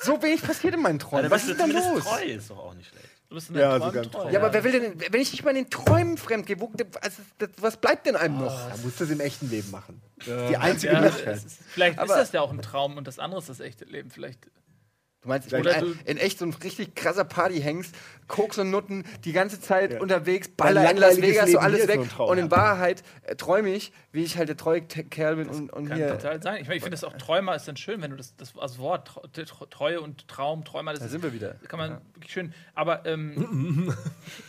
So 0.00 0.20
wenig 0.22 0.42
passiert 0.42 0.74
in 0.74 0.82
meinen 0.82 0.98
Träumen. 0.98 1.24
Da 1.24 1.30
Was 1.30 1.44
ist 1.44 1.58
zumindest 1.58 1.88
los? 1.94 2.04
treu, 2.04 2.22
ist 2.22 2.50
doch 2.50 2.58
auch 2.58 2.74
nicht 2.74 2.88
schlecht. 2.88 3.04
Du 3.28 3.34
bist 3.34 3.50
in 3.50 3.56
Ja, 3.56 3.78
deinen 3.78 3.82
sogar 3.82 3.92
Träumen 3.92 4.04
im 4.04 4.10
treu. 4.12 4.20
Traum. 4.22 4.32
Ja, 4.32 4.40
aber 4.40 4.52
wer 4.54 4.64
will 4.64 4.72
denn, 4.72 5.00
wenn 5.12 5.20
ich 5.20 5.32
nicht 5.32 5.44
mal 5.44 5.50
in 5.50 5.64
den 5.64 5.70
Träumen 5.70 6.16
fremd 6.16 6.46
gehe, 6.46 6.58
wo, 6.60 6.72
also, 7.02 7.22
das, 7.38 7.50
was 7.58 7.76
bleibt 7.76 8.06
denn 8.06 8.16
einem 8.16 8.38
noch? 8.38 8.68
Da 8.70 8.76
musst 8.82 8.98
du 9.00 9.04
es 9.04 9.10
im 9.10 9.20
echten 9.20 9.50
Leben 9.50 9.70
machen. 9.70 10.00
Die 10.24 10.56
einzige 10.56 10.94
Ja, 10.94 11.00
Möglichkeit. 11.02 11.36
ist, 11.36 11.58
vielleicht 11.68 11.98
Aber- 11.98 12.14
ist 12.14 12.18
das 12.20 12.32
ja 12.32 12.40
auch 12.40 12.50
ein 12.50 12.62
Traum 12.62 12.96
und 12.96 13.06
das 13.06 13.18
andere 13.18 13.40
ist 13.40 13.48
das 13.50 13.60
echte 13.60 13.84
Leben. 13.84 14.10
Vielleicht. 14.10 14.46
Du 15.20 15.28
meinst, 15.28 15.48
ich 15.48 15.54
Oder 15.58 15.74
bin 15.80 15.94
du- 15.94 16.10
in, 16.10 16.16
echt 16.16 16.38
so 16.38 16.44
ein 16.46 16.54
richtig 16.62 16.94
krasser 16.94 17.24
Partyhengst, 17.24 17.92
Koks 18.28 18.56
und 18.56 18.70
Nutten, 18.70 19.04
die 19.24 19.32
ganze 19.32 19.60
Zeit 19.60 19.92
Ja. 19.94 20.00
unterwegs, 20.00 20.48
Baller 20.48 20.88
in 20.90 20.96
Las 20.96 21.20
Vegas, 21.20 21.50
so 21.50 21.58
alles 21.58 21.88
weg. 21.88 22.00
so 22.00 22.06
Traum. 22.06 22.30
und 22.30 22.38
in 22.38 22.50
Wahrheit 22.52 23.02
äh, 23.24 23.34
träume 23.34 23.70
ich, 23.70 23.92
wie 24.18 24.24
ich 24.24 24.36
halt 24.36 24.48
der 24.48 24.56
treue 24.56 24.82
Kerl 24.82 25.36
bin 25.36 25.48
und, 25.48 25.72
und 25.72 25.86
Kann 25.86 25.96
hier. 25.96 26.08
total 26.08 26.42
sein. 26.42 26.56
Ich, 26.60 26.66
meine, 26.66 26.76
ich 26.76 26.82
finde 26.82 26.96
das 26.96 27.04
auch 27.04 27.12
Träumer 27.16 27.54
ist 27.54 27.68
dann 27.68 27.76
schön, 27.76 28.02
wenn 28.02 28.10
du 28.10 28.16
das, 28.16 28.34
das 28.36 28.52
als 28.58 28.78
Wort 28.78 29.10
Treue 29.70 30.00
und 30.00 30.26
Traum, 30.26 30.64
Träumer, 30.64 30.90
das 30.90 30.98
Da 31.00 31.06
ist, 31.06 31.12
sind 31.12 31.22
wir 31.22 31.32
wieder. 31.32 31.54
kann 31.68 31.78
man 31.78 32.00
wirklich 32.14 32.32
schön. 32.32 32.52
Aber 32.74 33.06
ähm, 33.06 33.94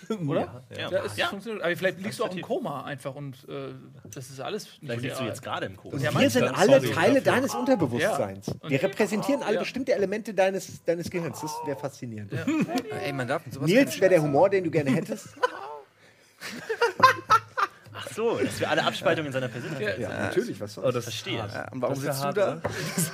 oder? 0.28 0.64
Ja. 0.76 0.90
Ja, 0.90 1.04
es 1.06 1.16
Ja. 1.18 1.28
funktioniert. 1.28 1.64
Aber 1.64 1.76
vielleicht 1.78 2.00
liegst 2.02 2.20
du 2.20 2.26
auch 2.26 2.36
im 2.36 2.42
Koma 2.42 2.84
einfach 2.84 3.14
und 3.14 3.48
äh, 3.48 3.70
das 4.06 4.30
ist 4.32 4.40
alles. 4.40 4.64
nicht 4.66 4.80
Vielleicht 4.82 5.02
liegst 5.04 5.20
du 5.20 5.24
jetzt 5.26 5.44
gerade 5.44 5.68
im 5.68 5.78
Koma. 5.78 5.98
Ja, 5.98 6.20
Wir 6.20 6.30
sind 6.32 6.46
alle 6.46 6.82
Sorry 6.82 6.92
Teile 6.94 7.22
dafür. 7.22 7.32
deines 7.34 7.54
Unterbewusstseins. 7.56 8.48
Und- 8.48 8.70
Wir 8.70 8.82
repräsentieren 8.82 9.44
alle 9.44 9.54
Ja. 9.56 9.60
bestimmte 9.62 9.94
Elemente 9.94 10.34
deines, 10.34 10.84
deines 10.84 11.10
Gehirns. 11.12 11.42
Das 11.42 11.52
wäre 11.66 11.78
faszinierend. 11.78 12.32
Ey, 13.06 13.14
man 13.14 13.28
darf 13.28 13.44
sowas 13.52 13.68
Nils 13.70 14.00
wäre 14.02 14.10
der 14.10 14.22
Humor, 14.24 14.50
den 14.50 14.64
du 14.64 14.72
gerne 14.72 14.90
hättest. 14.92 15.30
So, 18.20 18.38
dass 18.38 18.60
wir 18.60 18.70
alle 18.70 18.84
Abspaltungen 18.84 19.28
in 19.28 19.32
seiner 19.32 19.48
Persönlichkeit 19.48 19.98
Ja, 19.98 20.10
sind. 20.10 20.20
natürlich, 20.20 20.60
was 20.60 20.78
Oh, 20.78 20.82
soll's. 20.82 20.96
das 20.96 21.04
Verstehe. 21.06 21.38
Ja, 21.38 21.72
und 21.72 21.82
warum 21.82 21.96
Das 21.96 22.04
sitzt 22.04 22.20
du 22.20 22.26
hart, 22.26 22.38
da? 22.38 22.52
oder? 22.58 22.62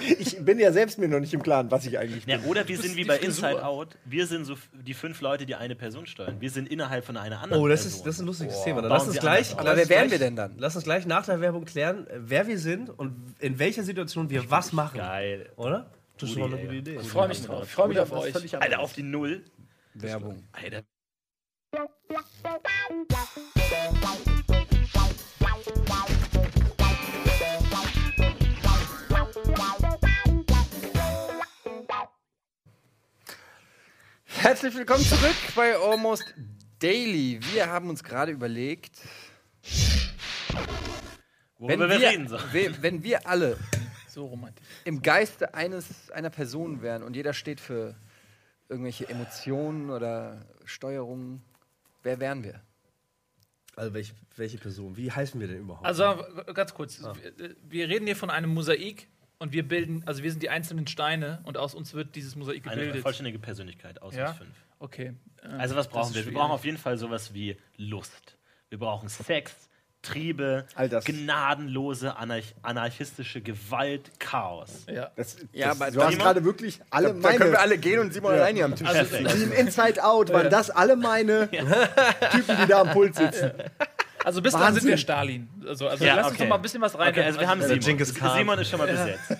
Ich 0.19 0.43
bin 0.43 0.57
ja 0.57 0.71
selbst 0.71 0.97
mir 0.97 1.07
noch 1.07 1.19
nicht 1.19 1.31
im 1.31 1.43
Klaren, 1.43 1.69
was 1.69 1.85
ich 1.85 1.99
eigentlich 1.99 2.25
bin. 2.25 2.39
Ja, 2.41 2.45
oder 2.49 2.67
wir 2.67 2.75
sind 2.75 2.95
wie 2.95 3.05
bei 3.05 3.19
Frisur. 3.19 3.49
Inside 3.49 3.63
Out, 3.65 3.97
wir 4.05 4.25
sind 4.25 4.45
so 4.45 4.55
die 4.73 4.95
fünf 4.95 5.21
Leute, 5.21 5.45
die 5.45 5.53
eine 5.53 5.75
Person 5.75 6.07
steuern. 6.07 6.37
Wir 6.41 6.49
sind 6.49 6.67
innerhalb 6.69 7.05
von 7.05 7.17
einer 7.17 7.39
anderen 7.39 7.61
Oh, 7.63 7.67
das 7.67 7.83
Person. 7.83 7.97
ist, 7.99 8.07
das 8.07 8.15
ist 8.15 8.21
ein 8.21 8.25
lustiges 8.25 8.63
Thema. 8.63 8.81
Dann 8.81 8.89
lass 8.89 9.07
uns 9.07 9.19
gleich. 9.19 9.51
lass 9.51 9.59
Aber 9.59 9.77
wer 9.77 9.89
wären 9.89 10.09
wir 10.09 10.17
denn 10.17 10.35
dann? 10.35 10.55
Lass 10.57 10.75
uns 10.75 10.85
gleich 10.85 11.05
nach 11.05 11.23
der 11.27 11.39
Werbung 11.39 11.65
klären, 11.65 12.07
wer 12.15 12.47
wir 12.47 12.57
sind 12.57 12.89
und 12.89 13.35
in 13.37 13.59
welcher 13.59 13.83
Situation 13.83 14.31
wir 14.31 14.49
was 14.49 14.73
machen. 14.73 14.97
Geil. 14.97 15.51
Oder? 15.55 15.91
Das 16.17 16.29
ist 16.29 16.35
Gute 16.35 16.49
doch 16.49 16.57
eine 16.57 16.65
gute 16.65 16.77
Idee. 16.77 16.97
Ich 16.99 17.07
freue 17.09 17.27
mich 17.27 17.43
drauf. 17.43 17.63
Ich 17.65 17.71
freue 17.71 17.89
mich 17.89 17.99
auf 17.99 18.11
euch. 18.11 18.59
Alter, 18.59 18.79
auf 18.79 18.93
die 18.93 19.03
Null. 19.03 19.43
Werbung. 19.93 20.41
Alter. 20.51 20.81
Herzlich 34.45 34.75
willkommen 34.75 35.03
zurück 35.03 35.35
bei 35.55 35.75
Almost 35.75 36.23
Daily. 36.77 37.39
Wir 37.51 37.67
haben 37.67 37.89
uns 37.89 38.03
gerade 38.03 38.31
überlegt, 38.31 38.95
wenn 41.57 41.79
Worüber 41.79 41.89
wir, 41.89 41.99
wir, 41.99 42.09
reden 42.09 42.27
sollen. 42.27 42.43
we- 42.53 42.75
wenn 42.81 43.01
wir 43.03 43.25
alle 43.27 43.57
So 44.07 44.27
romantisch. 44.27 44.63
im 44.83 45.01
Geiste 45.01 45.55
eines, 45.55 46.11
einer 46.11 46.29
Person 46.29 46.83
wären 46.83 47.01
und 47.01 47.15
jeder 47.15 47.33
steht 47.33 47.59
für 47.59 47.95
irgendwelche 48.69 49.09
Emotionen 49.09 49.89
oder 49.89 50.45
Steuerungen, 50.65 51.41
wer 52.03 52.19
wären 52.19 52.43
wir? 52.43 52.61
Also 53.75 53.95
welche, 53.95 54.13
welche 54.35 54.59
Person? 54.59 54.95
Wie 54.95 55.11
heißen 55.11 55.39
wir 55.41 55.47
denn 55.47 55.61
überhaupt? 55.61 55.87
Also 55.87 56.23
ganz 56.53 56.71
kurz, 56.75 57.01
wir- 57.01 57.55
wir 57.63 57.89
reden 57.89 58.05
hier 58.05 58.15
von 58.15 58.29
einem 58.29 58.51
Mosaik 58.53 59.07
und 59.39 59.51
wir 59.53 59.67
bilden, 59.67 60.03
also 60.05 60.23
wir 60.23 60.31
sind 60.31 60.41
die 60.43 60.49
einzelnen 60.49 60.87
Steine 60.87 61.39
und 61.43 61.57
aus 61.57 61.75
uns 61.75 61.93
wird 61.93 62.15
dieses 62.15 62.35
Mosaik 62.35 62.65
Eine 62.67 62.75
gebildet. 62.81 63.01
vollständige 63.01 63.39
Persönlichkeit 63.39 64.01
aus 64.01 64.15
Ja? 64.15 64.29
uns 64.29 64.37
fünf. 64.37 64.55
Okay. 64.79 65.13
äh, 65.43 65.47
Also 65.57 65.75
was 65.75 65.87
brauchen 65.87 66.09
wir? 66.11 66.15
Wir 66.17 66.23
schwierig. 66.23 66.37
brauchen 66.37 66.51
auf 66.51 66.65
jeden 66.65 66.77
Fall 66.77 66.97
sowas 66.97 67.33
wie 67.33 67.57
Lust. 67.77 68.37
Wir 68.69 68.79
brauchen 68.79 69.07
Sex, 69.09 69.53
Triebe, 70.01 70.67
All 70.75 70.87
das. 70.87 71.03
gnadenlose, 71.05 72.15
anarch 72.15 72.53
anarchistische 72.61 73.41
Gewalt, 73.41 74.11
Chaos. 74.19 74.85
Ja. 74.87 75.09
Das, 75.15 75.37
Ja, 75.51 75.69
das, 75.69 75.81
aber 75.81 75.91
du 75.91 76.03
hast 76.03 76.17
gerade 76.19 76.43
wirklich 76.43 76.79
alle 76.91 77.07
Dann 77.07 77.21
können 77.21 77.39
wir 77.39 77.45
meine. 77.47 77.59
alle 77.59 77.77
gehen 77.79 77.99
und 77.99 78.13
Simon 78.13 78.33
allein 78.33 78.55
hier 78.55 78.65
am 78.65 78.75
Tisch 78.75 78.87
Also, 78.87 79.15
sitzen. 79.17 79.41
Im 79.43 79.51
Inside 79.51 80.03
Out 80.03 80.31
waren 80.31 80.49
das 80.51 80.69
alle 80.69 80.95
meine 80.95 81.49
Typen, 81.49 82.57
die 82.61 82.67
da 82.67 82.81
am 82.81 82.91
Pult 82.91 83.15
sitzen. 83.15 83.51
Also 84.25 84.41
bis 84.41 84.53
dahin 84.53 84.73
sind 84.73 84.87
wir 84.87 84.97
Stalin. 84.97 85.47
Also, 85.67 85.87
also 85.87 86.03
Ja, 86.03 86.15
lass 86.15 86.25
uns 86.25 86.33
okay. 86.35 86.43
doch 86.43 86.49
mal 86.49 86.55
ein 86.55 86.61
bisschen 86.63 86.81
was 86.81 86.97
rein. 86.97 87.09
Okay, 87.09 87.23
also 87.23 87.39
wir 87.39 87.47
haben 87.47 87.61
Oder 87.61 87.79
Simon. 87.79 88.35
Simon 88.35 88.59
ist 88.59 88.69
schon 88.71 88.79
mal 88.79 88.87
besetzt. 88.87 89.37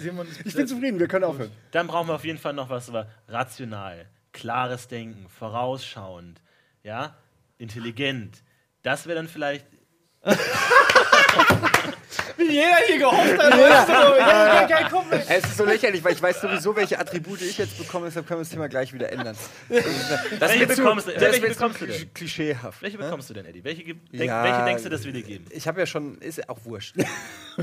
Simon 0.00 0.28
ist 0.28 0.46
Ich 0.46 0.54
bin 0.54 0.68
zufrieden, 0.68 1.00
wir 1.00 1.08
können 1.08 1.24
aufhören. 1.24 1.50
Dann 1.72 1.88
brauchen 1.88 2.06
wir 2.08 2.14
auf 2.14 2.24
jeden 2.24 2.38
Fall 2.38 2.52
noch 2.52 2.70
was 2.70 2.88
über 2.88 3.08
rational, 3.26 4.06
klares 4.32 4.86
Denken, 4.86 5.28
vorausschauend, 5.28 6.40
ja, 6.84 7.16
intelligent. 7.58 8.44
Das 8.82 9.06
wäre 9.06 9.16
dann 9.16 9.26
vielleicht 9.26 9.66
Wie 12.36 12.50
jeder 12.50 12.76
hier 12.86 12.98
gehofft, 12.98 13.38
dann 13.38 13.52
weißt 13.52 13.88
du, 13.88 13.92
ja, 13.92 14.68
ja, 14.68 14.88
komm, 14.88 15.04
ey. 15.10 15.20
Es 15.28 15.44
ist 15.44 15.56
so 15.56 15.64
lächerlich, 15.64 16.02
weil 16.02 16.12
ich 16.14 16.22
weiß 16.22 16.40
sowieso, 16.40 16.74
welche 16.76 16.98
Attribute 16.98 17.40
ich 17.42 17.58
jetzt 17.58 17.78
bekomme, 17.78 18.06
deshalb 18.06 18.26
können 18.26 18.40
wir 18.40 18.44
das 18.44 18.50
Thema 18.50 18.68
gleich 18.68 18.92
wieder 18.92 19.10
ändern. 19.12 19.36
Das 19.68 19.84
Welche 20.50 20.68
zu- 20.68 20.82
bekommst 20.82 21.06
du- 21.08 21.12
das 21.12 21.20
welche 21.22 21.42
wird 21.42 21.52
bekommst 21.54 21.78
zu 21.78 21.86
du 21.86 21.92
denn? 21.92 22.00
klisch- 22.00 22.14
Klischeehaft. 22.14 22.82
Welche 22.82 22.98
ne? 22.98 23.04
bekommst 23.04 23.30
du 23.30 23.34
denn, 23.34 23.46
Eddie? 23.46 23.62
Welche, 23.64 23.84
denk, 23.84 23.98
Ja. 24.12 24.42
welche 24.44 24.64
denkst 24.64 24.82
du, 24.82 24.88
dass 24.88 25.04
wir 25.04 25.12
dir 25.12 25.22
geben? 25.22 25.44
Ich 25.50 25.66
habe 25.68 25.80
ja 25.80 25.86
schon, 25.86 26.18
ist 26.18 26.38
ja 26.38 26.44
auch 26.48 26.58
wurscht. 26.64 26.96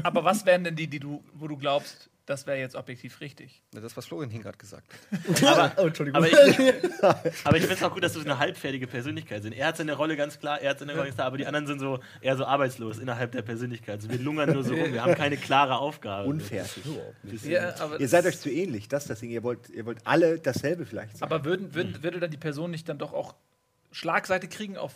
Aber 0.03 0.23
was 0.23 0.45
wären 0.45 0.63
denn 0.63 0.75
die, 0.75 0.87
die 0.87 0.99
du, 0.99 1.23
wo 1.33 1.47
du 1.47 1.57
glaubst, 1.57 2.09
das 2.31 2.47
wäre 2.47 2.57
jetzt 2.57 2.75
objektiv 2.75 3.19
richtig? 3.21 3.61
Das, 3.71 3.95
was 3.95 4.05
Florian 4.05 4.29
Hing 4.31 4.41
gerade 4.41 4.57
gesagt 4.57 4.87
hat. 5.11 5.43
Aber, 5.43 5.71
Oh, 5.83 5.87
Entschuldigung. 5.87 6.23
aber 6.23 6.27
ich, 6.31 6.33
aber 7.43 7.57
ich 7.57 7.61
finde 7.63 7.73
es 7.75 7.83
auch 7.83 7.93
gut, 7.93 8.03
dass 8.03 8.13
du 8.13 8.19
so 8.19 8.25
eine 8.25 8.39
halbfertige 8.39 8.87
Persönlichkeit 8.87 9.43
sind. 9.43 9.53
Er 9.53 9.67
hat 9.67 9.77
seine 9.77 9.93
Rolle 9.93 10.15
ganz 10.17 10.39
klar, 10.39 10.59
er 10.61 10.71
hat 10.71 10.79
seine 10.79 10.93
Rolle 10.93 11.03
ganz 11.05 11.15
klar, 11.15 11.27
aber 11.27 11.37
die 11.37 11.45
anderen 11.45 11.67
sind 11.67 11.79
so 11.79 11.99
eher 12.21 12.37
so 12.37 12.45
arbeitslos 12.45 12.97
innerhalb 12.99 13.31
der 13.33 13.41
Persönlichkeit. 13.41 13.95
Also 13.97 14.09
wir 14.09 14.17
lungern 14.19 14.51
nur 14.51 14.63
so 14.63 14.73
rum, 14.73 14.93
wir 14.93 15.03
haben 15.03 15.15
keine 15.15 15.37
klare 15.37 15.77
Aufgabe. 15.77 16.27
Unfertig. 16.27 16.83
Ja, 17.43 17.73
Ihr 17.99 18.07
seid 18.07 18.25
euch 18.25 18.39
zu 18.39 18.49
ähnlich, 18.49 18.87
das 18.87 19.05
das 19.05 19.19
Ding. 19.19 19.29
Ihr 19.29 19.43
wollt, 19.43 19.69
ihr 19.69 19.85
wollt 19.85 19.99
alle 20.05 20.39
dasselbe 20.39 20.85
vielleicht 20.85 21.17
sein. 21.17 21.23
aber 21.29 21.45
würden, 21.45 21.75
würden, 21.75 22.01
würde 22.03 22.19
dann 22.19 22.31
die 22.31 22.37
Person 22.37 22.71
nicht 22.71 22.87
dann 22.89 22.97
doch 22.97 23.13
auch 23.13 23.35
Schlagseite 23.91 24.47
kriegen 24.47 24.77
auf 24.77 24.93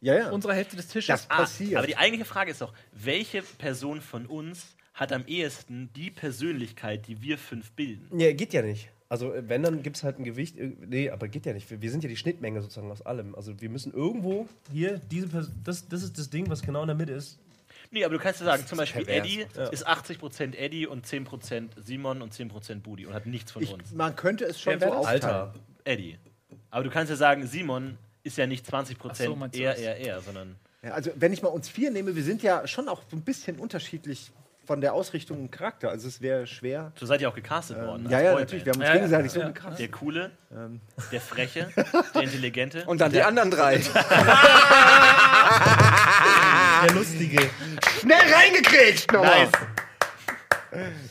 ja, 0.00 0.14
ja. 0.14 0.28
unserer 0.30 0.52
Hälfte 0.54 0.76
des 0.76 0.88
Tisches? 0.88 1.06
das 1.06 1.30
Ah, 1.30 1.36
passiert. 1.38 1.76
aber 1.78 1.86
die 1.86 1.96
eigentliche 1.96 2.26
Frage 2.26 2.50
ist 2.50 2.60
doch, 2.60 2.72
welche 2.92 3.42
Person 3.42 4.00
von 4.02 4.26
uns 4.26 4.76
hat 4.96 5.12
am 5.12 5.24
ehesten 5.26 5.90
die 5.94 6.10
Persönlichkeit, 6.10 7.06
die 7.06 7.22
wir 7.22 7.38
fünf 7.38 7.70
bilden? 7.72 8.18
Ja, 8.18 8.32
geht 8.32 8.52
ja 8.52 8.62
nicht. 8.62 8.90
Also, 9.08 9.32
äh, 9.32 9.48
wenn, 9.48 9.62
dann 9.62 9.82
gibt 9.84 9.96
es 9.96 10.02
halt 10.02 10.18
ein 10.18 10.24
Gewicht. 10.24 10.58
äh, 10.58 10.72
Nee, 10.86 11.10
aber 11.10 11.28
geht 11.28 11.46
ja 11.46 11.52
nicht. 11.52 11.70
Wir, 11.70 11.80
wir 11.80 11.90
sind 11.92 12.02
ja 12.02 12.08
die 12.08 12.16
Schnittmenge 12.16 12.60
sozusagen 12.60 12.90
aus 12.90 13.02
allem. 13.02 13.34
Also, 13.36 13.60
wir 13.60 13.68
müssen 13.70 13.92
irgendwo 13.92 14.48
hier, 14.72 14.98
diese 15.10 15.28
Pers 15.28 15.50
das, 15.62 15.86
das 15.88 16.02
ist 16.02 16.18
das 16.18 16.28
Ding, 16.30 16.50
was 16.50 16.62
genau 16.62 16.80
in 16.80 16.88
der 16.88 16.96
Mitte 16.96 17.12
ist. 17.12 17.38
Nee, 17.92 18.04
aber 18.04 18.14
du 18.14 18.20
kannst 18.20 18.40
ja 18.40 18.46
sagen, 18.46 18.66
zum 18.66 18.78
Beispiel 18.78 19.04
pervers. 19.04 19.24
Eddie 19.24 19.46
Ja. 19.54 19.66
ist 19.68 19.86
80% 19.86 20.56
Eddie 20.56 20.86
und 20.88 21.06
10% 21.06 21.68
Simon 21.84 22.20
und 22.20 22.34
10% 22.34 22.80
Budi 22.80 23.06
und 23.06 23.14
hat 23.14 23.26
nichts 23.26 23.52
von 23.52 23.62
ich, 23.62 23.72
uns. 23.72 23.92
man 23.92 24.16
könnte 24.16 24.44
es 24.44 24.60
schon 24.60 24.80
Wer 24.80 24.88
so 24.88 24.94
aufteilen. 24.94 25.22
Alter. 25.22 25.54
Eddie. 25.84 26.18
Aber 26.70 26.82
du 26.82 26.90
kannst 26.90 27.10
ja 27.10 27.16
sagen, 27.16 27.46
Simon 27.46 27.96
ist 28.24 28.38
ja 28.38 28.46
nicht 28.48 28.66
20% 28.68 28.96
Ach 29.08 29.14
so, 29.14 29.36
er, 29.52 29.76
er, 29.76 29.96
er, 29.98 30.20
sondern. 30.20 30.56
Ja, 30.82 30.92
also 30.92 31.12
wenn 31.14 31.32
ich 31.32 31.42
mal 31.42 31.48
uns 31.50 31.68
vier 31.68 31.92
nehme, 31.92 32.16
wir 32.16 32.24
sind 32.24 32.42
ja 32.42 32.66
schon 32.66 32.88
auch 32.88 33.02
so 33.08 33.16
ein 33.16 33.22
bisschen 33.22 33.60
unterschiedlich 33.60 34.32
von 34.66 34.80
der 34.80 34.94
Ausrichtung 34.94 35.40
und 35.40 35.52
Charakter. 35.52 35.90
Also 35.90 36.08
es 36.08 36.20
wäre 36.20 36.46
schwer. 36.46 36.92
So 36.98 37.06
seid 37.06 37.20
ihr 37.20 37.28
auch 37.28 37.34
gecastet 37.34 37.78
worden. 37.78 38.06
Ähm, 38.06 38.10
ja, 38.10 38.18
als 38.18 38.24
ja, 38.24 38.30
Boyband. 38.32 38.40
natürlich. 38.40 38.64
Wir 38.66 38.72
haben 38.72 38.78
uns 38.80 38.88
Ja, 38.88 38.88
ja, 38.88 38.94
gegenseitig 39.00 39.32
so 39.32 39.40
ja. 39.40 39.46
gecastet. 39.48 39.78
Der 39.78 39.88
Coole, 39.88 40.30
Ähm. 40.52 40.80
der 41.12 41.20
Freche, 41.20 41.68
der 42.14 42.22
Intelligente. 42.22 42.84
Und 42.86 43.00
dann 43.00 43.12
die 43.12 43.22
anderen 43.22 43.50
drei. 43.50 43.80
Der 46.84 46.94
Lustige. 46.94 47.38
Schnell 48.00 48.32
reingekrätscht 48.34 49.12
nochmal. 49.12 49.44
Nice. 49.44 49.50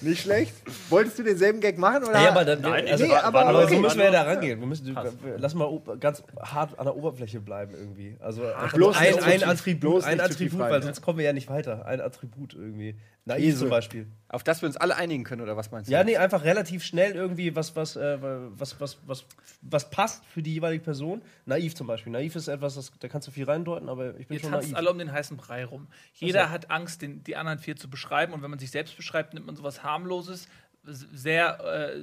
Nicht 0.01 0.21
schlecht. 0.21 0.53
Wolltest 0.89 1.19
du 1.19 1.23
denselben 1.23 1.59
Gag 1.59 1.77
machen? 1.77 2.03
Oder? 2.03 2.21
Ja, 2.21 2.29
aber 2.29 2.45
dann. 2.45 2.61
Nein, 2.61 2.87
also, 2.87 3.05
nee, 3.05 3.13
aber- 3.13 3.45
aber 3.45 3.63
okay. 3.63 3.75
so 3.75 3.81
müssen 3.81 3.97
wir 3.97 4.05
ja 4.05 4.11
da 4.11 4.21
rangehen. 4.23 4.59
Wir 4.59 4.67
müssen, 4.67 4.97
lass 5.37 5.53
mal 5.53 5.81
ganz 5.99 6.23
hart 6.39 6.77
an 6.77 6.85
der 6.85 6.95
Oberfläche 6.95 7.39
bleiben 7.39 7.73
irgendwie. 7.73 8.17
Also 8.19 8.45
einfach 8.45 8.73
bloß 8.73 8.97
ein, 8.97 9.23
ein 9.23 9.43
Attribut, 9.43 9.81
bloß 9.81 10.03
ein 10.05 10.19
Attribut, 10.19 10.59
weil 10.59 10.83
sonst 10.83 11.01
kommen 11.01 11.17
wir 11.17 11.25
ja 11.25 11.33
nicht 11.33 11.49
weiter. 11.49 11.85
Ein 11.85 12.01
Attribut 12.01 12.53
irgendwie. 12.53 12.95
Naiv 13.25 13.57
zum 13.57 13.69
Beispiel. 13.69 14.07
Auf 14.35 14.43
das 14.43 14.61
wir 14.61 14.67
uns 14.67 14.75
alle 14.77 14.95
einigen 14.97 15.23
können, 15.23 15.41
oder 15.41 15.55
was 15.55 15.71
meinst 15.71 15.87
du? 15.89 15.93
Ja, 15.93 16.03
nee, 16.03 16.17
einfach 16.17 16.43
relativ 16.43 16.83
schnell 16.83 17.13
irgendwie 17.13 17.55
was, 17.55 17.75
was, 17.75 17.95
äh, 17.95 18.17
was, 18.21 18.79
was, 18.81 18.97
was, 19.07 19.25
was 19.61 19.89
passt 19.89 20.25
für 20.25 20.41
die 20.43 20.53
jeweilige 20.55 20.83
Person. 20.83 21.21
Naiv 21.45 21.73
zum 21.73 21.87
Beispiel. 21.87 22.11
Naiv 22.11 22.35
ist 22.35 22.47
etwas, 22.49 22.75
das, 22.75 22.91
da 22.99 23.07
kannst 23.07 23.27
du 23.27 23.31
viel 23.31 23.45
reindeuten, 23.45 23.87
aber 23.87 24.17
ich 24.19 24.27
bin 24.27 24.35
Ihr 24.35 24.41
schon 24.41 24.51
tanzt 24.51 24.67
naiv. 24.67 24.77
alle 24.77 24.91
um 24.91 24.97
den 24.99 25.11
heißen 25.11 25.37
Brei 25.37 25.63
rum. 25.65 25.87
Jeder 26.13 26.49
hat 26.51 26.69
Angst, 26.69 27.01
den, 27.01 27.23
die 27.23 27.35
anderen 27.37 27.59
vier 27.59 27.75
zu 27.77 27.89
beschreiben. 27.89 28.33
Und 28.33 28.43
wenn 28.43 28.49
man 28.49 28.59
sich 28.59 28.71
selbst 28.71 28.97
beschreibt, 28.97 29.33
nimmt 29.33 29.45
man 29.45 29.55
sowas 29.55 29.83
harmloses, 29.83 30.47
sehr 30.83 31.59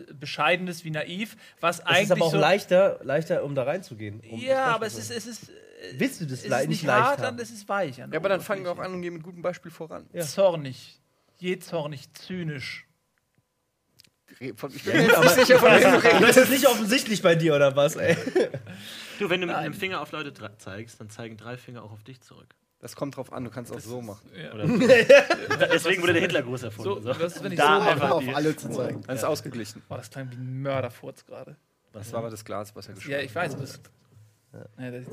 äh, 0.08 0.12
bescheidenes 0.14 0.84
wie 0.84 0.90
naiv, 0.90 1.36
was 1.60 1.78
Es 1.80 1.86
eigentlich 1.86 2.02
ist 2.04 2.10
aber 2.12 2.24
auch 2.24 2.30
so, 2.32 2.38
leichter, 2.38 2.98
leichter, 3.04 3.44
um 3.44 3.54
da 3.54 3.62
reinzugehen. 3.64 4.20
Um 4.28 4.40
Ja, 4.40 4.64
aber 4.66 4.86
es 4.86 4.96
ist, 4.98 5.10
es 5.10 5.26
ist, 5.26 5.50
Willst 5.98 6.20
du 6.20 6.24
das 6.24 6.38
es 6.38 6.44
ist 6.44 6.50
le- 6.50 6.58
nicht 6.60 6.68
nicht 6.68 6.82
leicht 6.84 7.02
hart, 7.04 7.18
haben? 7.18 7.36
dann 7.36 7.38
es 7.44 7.50
ist 7.50 7.68
weich. 7.68 8.02
an 8.02 8.10
der 8.10 8.16
Ja, 8.16 8.20
aber 8.20 8.28
dann 8.28 8.40
fangen 8.40 8.64
wir 8.64 8.72
auch 8.72 8.78
an 8.78 8.92
und 8.94 9.02
gehen 9.02 9.14
mit 9.14 9.22
gutem 9.22 9.42
Beispiel 9.42 9.70
voran. 9.70 10.06
Ja. 10.12 10.22
Zornig. 10.22 10.98
Je 11.42 11.58
zornig, 11.58 12.12
zynisch. 12.14 12.86
Von- 14.54 14.72
Ich 14.74 14.84
bin 14.84 14.94
mir 14.96 15.02
jetzt 15.08 15.20
nicht 15.20 15.34
sicher, 15.46 15.58
von 15.58 15.70
wem 15.72 15.82
du 15.92 16.04
redest. 16.04 16.22
Das 16.22 16.36
ist 16.36 16.50
nicht 16.50 16.66
offensichtlich 16.68 17.20
bei 17.20 17.34
dir, 17.34 17.56
oder 17.56 17.74
was, 17.74 17.96
ey? 17.96 18.16
Du, 19.18 19.28
wenn 19.28 19.40
du 19.40 19.48
mit 19.48 19.56
einem 19.56 19.74
Finger 19.74 20.00
auf 20.00 20.12
Leute 20.12 20.32
zeigst, 20.58 21.00
dann 21.00 21.10
zeigen 21.10 21.36
drei 21.36 21.56
Finger 21.56 21.82
auch 21.82 21.90
auf 21.90 22.04
dich 22.04 22.20
zurück. 22.20 22.46
Das 22.78 22.94
kommt 22.94 23.16
drauf 23.16 23.32
an, 23.32 23.42
du 23.44 23.50
kannst 23.50 23.72
auch 23.72 23.80
so 23.80 24.00
machen. 24.00 24.30
Oder 24.54 24.68
so. 24.68 24.78
Deswegen 25.72 26.02
wurde 26.02 26.12
der 26.12 26.22
Hitlergruß 26.22 26.60
So, 26.60 26.66
erfunden. 26.66 27.02
So, 27.02 27.08
was 27.20 27.34
ist, 27.34 27.42
wenn 27.42 27.52
ich 27.52 27.58
Da 27.58 27.80
so 27.82 27.88
einfach 27.90 28.10
auf 28.10 28.24
alle 28.34 28.56
zu 28.56 28.70
zeigen. 28.70 29.02
Dann 29.02 29.16
ist 29.16 29.24
ausgeglichen. 29.24 29.82
Boah, 29.88 29.96
das 29.98 30.10
klang 30.10 30.30
wie 30.30 30.36
ein 30.36 30.62
Mörderfurz 30.62 31.24
gerade. 31.26 31.56
Das 31.92 32.12
war 32.12 32.20
aber 32.20 32.30
das 32.30 32.44
Glas, 32.44 32.74
was 32.76 32.86
er 32.88 32.94
geschlagen 32.94 33.18
Ja, 33.18 33.24
ich 33.24 33.34
weiß. 33.34 33.56
Das, 33.56 33.80
ja, 34.78 34.90
das, 34.92 35.06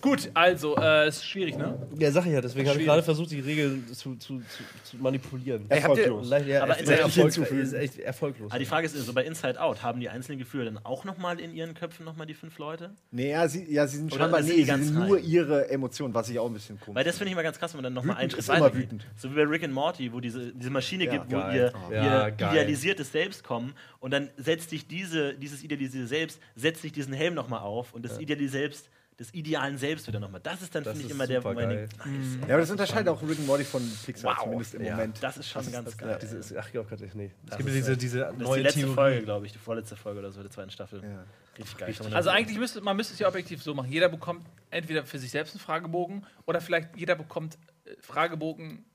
gut, 0.00 0.30
also, 0.34 0.76
äh, 0.76 1.08
ist 1.08 1.24
schwierig, 1.26 1.56
ne? 1.56 1.78
Ja, 1.98 2.10
sag 2.10 2.26
ich 2.26 2.32
ja, 2.32 2.40
deswegen 2.40 2.68
habe 2.68 2.78
ich 2.80 2.86
gerade 2.86 3.02
versucht, 3.02 3.30
die 3.30 3.40
Regeln 3.40 3.86
zu, 3.88 4.16
zu, 4.16 4.38
zu, 4.38 4.62
zu 4.84 4.96
manipulieren. 4.98 5.66
Ey, 5.68 5.78
ihr- 5.78 5.82
Erfolglos. 5.82 6.28
Leicht- 6.28 6.46
ja, 6.48 6.62
Aber 6.62 6.72
ist, 6.78 6.82
in- 6.82 6.90
echt 6.90 7.00
erfolg, 7.02 7.24
hinzufügen. 7.34 7.60
ist 7.62 7.72
echt 7.74 7.98
erfolglos. 7.98 8.50
Aber 8.50 8.58
die 8.58 8.64
Frage 8.64 8.86
ist, 8.86 8.94
so 8.94 9.12
bei 9.12 9.24
Inside 9.24 9.60
Out, 9.60 9.82
haben 9.82 10.00
die 10.00 10.08
einzelnen 10.08 10.38
Gefühle 10.38 10.64
dann 10.66 10.78
auch 10.84 11.04
nochmal 11.04 11.38
in 11.40 11.54
ihren 11.54 11.74
Köpfen 11.74 12.04
nochmal 12.04 12.26
die 12.26 12.34
fünf 12.34 12.58
Leute? 12.58 12.94
Nee, 13.10 13.30
ja, 13.30 13.46
sie, 13.48 13.70
ja, 13.72 13.86
sie 13.86 13.98
sind 13.98 14.12
Oder 14.12 14.22
scheinbar 14.22 14.40
nee, 14.42 14.52
sie 14.52 14.64
ganz 14.64 14.86
sind 14.86 14.96
rein? 14.98 15.08
nur 15.08 15.18
ihre 15.18 15.68
Emotionen, 15.70 16.14
was 16.14 16.28
ich 16.30 16.38
auch 16.38 16.46
ein 16.46 16.52
bisschen 16.54 16.80
komisch 16.80 16.96
Weil 16.96 17.04
das 17.04 17.16
finde 17.18 17.26
ich 17.28 17.32
immer 17.32 17.42
ganz 17.42 17.58
krass, 17.58 17.72
wenn 17.74 17.78
man 17.82 17.84
dann 17.84 17.94
nochmal 17.94 18.16
Schritt 18.30 18.34
ist 18.34 18.48
immer 18.48 18.74
wütend. 18.74 19.06
So 19.16 19.30
wie 19.30 19.34
bei 19.34 19.42
Rick 19.44 19.64
and 19.64 19.74
Morty, 19.74 20.12
wo 20.12 20.20
diese, 20.20 20.52
diese 20.54 20.70
Maschine 20.70 21.04
Ja, 21.04 21.12
gibt, 21.12 21.26
wo 21.30 21.36
geil. 21.36 21.72
ihr, 21.90 21.94
Ja, 21.96 22.26
ihr 22.26 22.30
geil. 22.32 22.52
idealisiertes 22.54 23.12
Selbst 23.12 23.44
kommen 23.44 23.74
und 23.98 24.12
dann 24.12 24.30
setzt 24.36 24.70
sich 24.70 24.86
diese, 24.86 25.34
dieses 25.34 25.62
idealisierte 25.62 26.06
Selbst, 26.06 26.40
setzt 26.56 26.82
sich 26.82 26.92
diesen 26.92 27.12
Helm 27.12 27.34
nochmal 27.34 27.60
auf 27.60 27.92
und 27.92 28.04
das 28.04 28.18
ideale 28.18 28.48
Selbst, 28.48 28.88
des 29.20 29.32
idealen 29.34 29.76
Selbst 29.78 30.08
wieder 30.08 30.18
nochmal. 30.18 30.40
Das 30.42 30.62
ist 30.62 30.74
dann, 30.74 30.82
Das 30.82 30.92
finde 30.94 31.04
ich, 31.06 31.10
ist 31.10 31.14
immer 31.14 31.26
der, 31.26 31.44
wo 31.44 31.48
man 31.52 31.56
supergeil. 31.58 31.86
denkt, 31.88 32.06
nice. 32.06 32.38
Ja, 32.48 32.54
aber 32.54 32.60
das 32.62 32.70
unterscheidet 32.70 33.08
auch 33.08 33.22
Rick 33.22 33.38
and 33.38 33.46
Morty 33.46 33.64
von 33.64 33.82
Pixar, 34.04 34.34
Wow. 34.36 34.42
zumindest 34.44 34.74
im 34.74 34.82
Ja. 34.84 34.96
Moment. 34.96 35.22
Das 35.22 35.36
ist 35.36 35.48
schon 35.48 35.70
ganz 35.70 35.96
geil. 35.96 36.18
Diese 36.20 36.38
ist, 36.38 36.56
ach, 36.56 36.66
ich 36.66 36.72
glaube 36.72 36.88
gerade 36.88 37.08
nee. 37.14 37.26
Es 37.44 37.50
Das 37.50 37.56
gibt 37.58 37.68
ist 37.68 37.74
diese, 37.76 37.90
ja- 37.92 37.96
diese 37.96 38.18
Das 38.20 38.30
ist 38.32 38.38
die 38.38 38.42
neue 38.44 38.62
letzte 38.62 38.80
Theorie. 38.80 38.94
Folge, 38.94 39.22
glaube 39.22 39.46
ich, 39.46 39.52
die 39.52 39.58
vorletzte 39.58 39.96
Folge 39.96 40.18
oder 40.20 40.32
so 40.32 40.40
der 40.42 40.50
zweiten 40.50 40.70
Staffel. 40.70 41.02
Ja. 41.04 41.24
Richtig 41.58 41.76
geil. 41.76 41.94
Man 42.02 42.14
Also 42.14 42.30
eigentlich 42.30 42.58
müsste 42.58 42.80
man 42.80 42.96
müsste 42.96 43.12
es 43.12 43.18
ja 43.18 43.28
objektiv 43.28 43.62
so 43.62 43.74
machen. 43.74 43.92
Jeder 43.92 44.08
bekommt 44.08 44.46
entweder 44.70 45.04
für 45.04 45.18
sich 45.18 45.30
selbst 45.30 45.54
einen 45.54 45.60
Fragebogen 45.60 46.24
oder 46.46 46.60
vielleicht 46.62 46.96
jeder 46.96 47.14
bekommt 47.14 47.58
äh, 47.84 47.94
Fragebogen 48.00 48.86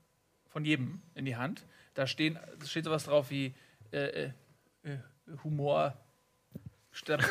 von 0.48 0.64
jedem 0.64 1.00
in 1.14 1.24
die 1.24 1.36
Hand. 1.36 1.64
Da 1.94 2.06
stehen, 2.08 2.36
steht 2.64 2.84
sowas 2.84 3.04
drauf 3.04 3.30
wie 3.30 3.54
äh, 3.92 4.24
äh, 4.24 4.30
äh, 4.82 4.96
Humor, 5.44 5.96
Stab 6.90 7.22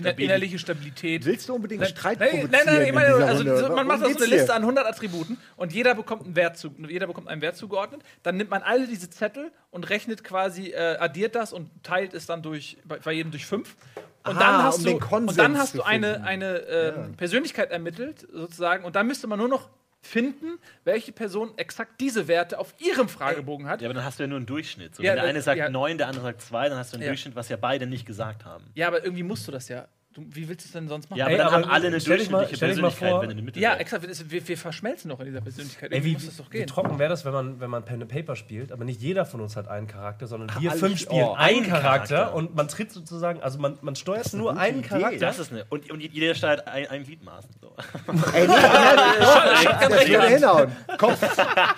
inner, 0.00 0.18
innerliche 0.18 0.58
Stabilität. 0.58 1.24
Willst 1.24 1.48
du 1.48 1.54
unbedingt 1.54 1.80
Nein, 1.82 1.90
Streit 1.90 2.18
nein, 2.20 2.30
provozieren 2.30 2.52
nein, 2.66 2.74
nein, 2.74 2.82
ich 2.82 2.88
in 2.88 2.94
meine, 2.94 3.14
also 3.14 3.42
Runde? 3.44 3.62
man 3.62 3.70
Worum 3.72 3.86
macht 3.86 4.00
das 4.00 4.00
so 4.00 4.08
geht's 4.08 4.22
eine? 4.22 4.34
Liste 4.34 4.54
an 4.54 4.62
100 4.62 4.86
Attributen 4.86 5.38
und 5.56 5.72
jeder 5.72 5.94
bekommt 5.94 6.24
einen 6.24 6.36
Wert 6.36 6.56
zu, 6.56 6.74
jeder 6.88 7.06
bekommt 7.06 7.28
einen 7.28 7.42
Wert 7.42 7.56
zugeordnet. 7.56 8.02
Dann 8.22 8.36
nimmt 8.36 8.50
man 8.50 8.62
alle 8.62 8.86
diese 8.86 9.10
Zettel 9.10 9.52
und 9.70 9.88
rechnet 9.90 10.24
quasi, 10.24 10.70
äh, 10.70 10.96
addiert 10.98 11.34
das 11.34 11.52
und 11.52 11.70
teilt 11.82 12.14
es 12.14 12.26
dann 12.26 12.42
durch 12.42 12.76
bei, 12.84 12.98
bei 12.98 13.12
jedem 13.12 13.30
durch 13.30 13.46
fünf. 13.46 13.76
Und 14.24 14.36
Ah, 14.36 14.40
dann 14.40 14.62
hast 14.64 14.86
um 14.86 14.98
du 14.98 15.16
und 15.16 15.38
dann 15.38 15.56
hast 15.56 15.74
du 15.74 15.82
eine, 15.82 16.22
eine 16.24 16.58
ähm, 16.58 17.14
Persönlichkeit 17.16 17.70
ermittelt 17.70 18.26
sozusagen 18.30 18.84
und 18.84 18.94
dann 18.94 19.06
müsste 19.06 19.26
man 19.26 19.38
nur 19.38 19.48
noch 19.48 19.70
finden, 20.02 20.58
welche 20.84 21.12
Person 21.12 21.52
exakt 21.56 22.00
diese 22.00 22.26
Werte 22.28 22.58
auf 22.58 22.74
ihrem 22.78 23.08
Fragebogen 23.08 23.66
hat. 23.68 23.82
Ja, 23.82 23.88
aber 23.88 23.94
dann 23.94 24.04
hast 24.04 24.18
du 24.18 24.22
ja 24.22 24.26
nur 24.28 24.38
einen 24.38 24.46
Durchschnitt. 24.46 24.94
So, 24.96 25.02
Ja, 25.02 25.10
wenn 25.10 25.16
der 25.16 25.22
das- 25.24 25.30
eine 25.30 25.42
sagt 25.42 25.58
ja. 25.58 25.68
neun, 25.68 25.98
der 25.98 26.08
andere 26.08 26.24
sagt 26.24 26.40
zwei, 26.42 26.68
dann 26.68 26.78
hast 26.78 26.92
du 26.92 26.96
einen. 26.96 27.06
Durchschnitt, 27.06 27.34
was 27.34 27.48
ja 27.48 27.56
beide 27.56 27.86
nicht 27.86 28.06
gesagt 28.06 28.44
haben. 28.44 28.64
Ja, 28.74 28.86
aber 28.88 29.04
irgendwie 29.04 29.22
musst 29.22 29.46
du 29.46 29.52
das 29.52 29.68
ja. 29.68 29.88
Du, 30.12 30.24
wie 30.28 30.48
willst 30.48 30.64
du 30.64 30.66
es 30.66 30.72
denn 30.72 30.88
sonst 30.88 31.08
machen? 31.08 31.18
Ja, 31.20 31.26
aber 31.26 31.32
Ey, 31.34 31.38
dann 31.38 31.46
aber 31.46 31.56
haben 31.56 31.64
alle 31.70 31.86
eine 31.86 31.98
durchschnittliche 31.98 32.32
mal 32.32 32.46
Persönlichkeit, 32.48 33.10
vor- 33.10 33.20
wenn 33.22 33.28
du 33.28 33.32
eine 33.34 33.42
Mitte 33.42 33.60
ja, 33.60 33.76
exakt. 33.76 34.04
Wir, 34.28 34.48
wir 34.48 34.58
verschmelzen 34.58 35.08
doch 35.08 35.20
in 35.20 35.26
dieser 35.26 35.40
Persönlichkeit. 35.40 35.92
Ey, 35.92 35.98
Irgendwie 35.98 36.10
wie, 36.10 36.14
muss 36.14 36.26
das 36.26 36.36
doch 36.36 36.46
wie 36.50 36.58
gehen. 36.58 36.66
trocken 36.66 36.98
wäre 36.98 37.10
das, 37.10 37.24
wenn 37.24 37.32
man, 37.32 37.60
wenn 37.60 37.70
man 37.70 37.84
Pen 37.84 38.02
and 38.02 38.10
Paper 38.10 38.34
spielt, 38.34 38.72
aber 38.72 38.84
nicht 38.84 39.00
jeder 39.00 39.24
von 39.24 39.40
uns 39.40 39.54
hat 39.54 39.68
einen 39.68 39.86
Charakter, 39.86 40.26
sondern 40.26 40.50
wir 40.60 40.72
alle- 40.72 40.80
fünf 40.80 40.98
spielen 40.98 41.22
oh, 41.22 41.34
einen 41.34 41.58
einen 41.58 41.66
Charakter, 41.68 42.16
Charakter. 42.16 42.34
und 42.34 42.56
man 42.56 42.66
tritt 42.66 42.90
sozusagen, 42.90 43.40
also 43.40 43.60
man, 43.60 43.78
man 43.82 43.94
steuert 43.94 44.32
nur 44.32 44.58
einen 44.58 44.80
Idee. 44.80 44.88
Charakter. 44.88 45.18
Das 45.20 45.38
ist 45.38 45.52
eine. 45.52 45.64
Und, 45.68 45.88
und 45.92 46.00
jeder 46.00 46.34
steuert 46.34 46.66
ein, 46.66 46.88
ein 46.88 47.04
Gliedmaßen. 47.04 47.50
So. 47.60 47.68
Ey, 48.34 48.48
nee, 48.48 48.54
Shotgun 49.62 50.22
hinhauen. 50.26 50.72
Kopf. 50.98 51.24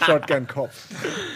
Shotgun 0.06 0.46
Kopf. 0.46 0.74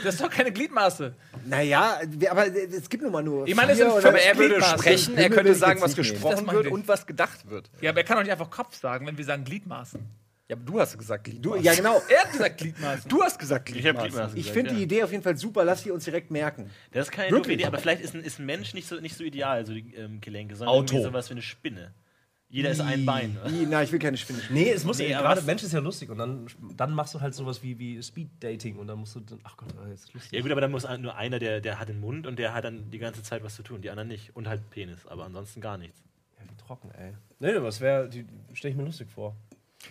Das 0.02 0.14
ist 0.14 0.22
doch 0.24 0.30
keine 0.30 0.50
Gliedmaße. 0.50 1.12
Naja, 1.44 1.98
wir- 2.06 2.30
aber 2.32 2.46
es 2.46 2.88
gibt 2.88 3.02
nun 3.02 3.12
mal 3.12 3.22
nur. 3.22 3.46
Ich 3.46 3.54
meine, 3.54 3.72
es 3.72 3.78
sind 3.78 3.90
fünf 3.92 4.04
Aber 4.06 4.18
er 4.18 4.37
würde 4.38 4.62
sprechen, 4.62 5.16
er 5.18 5.28
könnte 5.30 5.54
sagen, 5.54 5.80
was 5.82 5.94
gesprochen 5.94 6.50
wird 6.50 6.64
wir. 6.64 6.72
und 6.72 6.86
was 6.88 7.07
gedacht 7.07 7.49
wird. 7.49 7.70
Ja, 7.81 7.90
aber 7.90 8.01
er 8.01 8.05
kann 8.05 8.16
doch 8.16 8.22
nicht 8.22 8.33
einfach 8.33 8.51
Kopf 8.51 8.77
sagen, 8.77 9.07
wenn 9.07 9.16
wir 9.18 9.25
sagen 9.25 9.44
Gliedmaßen. 9.44 10.01
Ja, 10.49 10.55
aber 10.57 10.64
du 10.64 10.79
hast 10.81 10.96
gesagt 10.96 11.27
Du, 11.27 11.33
Gliedmaßen. 11.33 11.64
ja, 11.64 11.75
genau. 11.75 12.03
Er 12.09 12.22
hat 12.22 12.33
gesagt 12.33 12.59
Gliedmaßen. 12.59 13.09
Du 13.09 13.22
hast 13.22 13.38
gesagt 13.38 13.68
Ich 13.68 13.77
habe 13.77 13.99
Gliedmaßen. 13.99 14.11
Gliedmaßen. 14.35 14.38
Ich 14.38 14.53
finde 14.53 14.70
ja. 14.70 14.77
die 14.77 14.83
Idee 14.85 15.03
auf 15.03 15.11
jeden 15.11 15.25
Fall 15.25 15.37
super. 15.37 15.64
Lass 15.64 15.83
sie 15.83 15.90
uns 15.90 16.05
direkt 16.05 16.31
merken. 16.31 16.70
Das 16.92 17.07
ist 17.07 17.12
keine 17.12 17.31
Wirklich? 17.31 17.42
doofe 17.42 17.53
Idee, 17.55 17.64
aber 17.66 17.79
vielleicht 17.79 18.03
ist 18.03 18.14
ein, 18.14 18.22
ist 18.22 18.38
ein 18.38 18.46
Mensch 18.46 18.72
nicht 18.75 18.87
so, 18.87 19.01
nicht 19.01 19.16
so 19.16 19.25
ideal, 19.25 19.66
so 19.66 19.75
die 19.75 19.94
ähm, 19.94 20.20
Gelenke, 20.20 20.55
sondern 20.55 20.75
Auto. 20.77 20.94
irgendwie 20.94 21.03
sowas 21.09 21.29
wie 21.31 21.35
eine 21.35 21.42
Spinne. 21.42 21.92
Jeder 22.49 22.70
ist 22.70 22.81
ein 22.81 23.05
Bein. 23.05 23.37
Wie, 23.46 23.66
na, 23.66 23.83
ich 23.83 23.90
will 23.90 23.99
keine 23.99 24.16
Spinne. 24.16 24.40
Nee, 24.51 24.70
es 24.70 24.85
muss 24.85 24.99
Nee, 24.99 25.12
aber 25.14 25.29
gerade 25.35 25.42
Mensch 25.42 25.64
ist 25.64 25.72
ja 25.72 25.81
lustig 25.81 26.11
und 26.11 26.18
dann, 26.18 26.46
dann 26.77 26.92
machst 26.94 27.12
du 27.12 27.20
halt 27.20 27.35
sowas 27.35 27.62
wie, 27.64 27.77
wie 27.81 28.01
Speed-Dating 28.01 28.77
und 28.77 28.87
dann 28.87 29.01
musst 29.01 29.16
du 29.16 29.20
dann, 29.20 29.40
ach 29.42 29.57
Gott, 29.57 29.70
das 29.77 30.05
ist 30.05 30.14
lustig. 30.14 30.33
Ja 30.33 30.42
gut, 30.42 30.53
aber 30.53 30.61
dann 30.61 30.70
muss 30.70 30.87
nur 31.01 31.16
einer, 31.16 31.40
der, 31.40 31.61
der 31.61 31.81
hat 31.81 31.88
den 31.88 31.99
Mund 31.99 32.25
und 32.25 32.38
der 32.38 32.55
hat 32.55 32.64
dann 32.64 32.88
die 32.90 32.99
ganze 32.99 33.25
Zeit 33.25 33.42
was 33.42 33.57
zu 33.57 33.64
tun, 33.64 33.83
die 33.83 33.90
anderen 33.90 34.07
nicht. 34.09 34.37
Und 34.37 34.46
halt 34.49 34.70
Penis, 34.70 35.07
aber 35.07 35.25
ansonsten 35.25 35.61
gar 35.61 35.77
nichts. 35.77 36.01
Ja, 36.66 36.74
trocken, 36.74 36.91
ey. 36.99 37.12
Nee, 37.38 37.55
aber 37.57 37.66
das 37.66 37.80
wäre, 37.80 38.09
die 38.09 38.26
stelle 38.53 38.72
ich 38.72 38.76
mir 38.76 38.84
lustig 38.84 39.09
vor. 39.14 39.36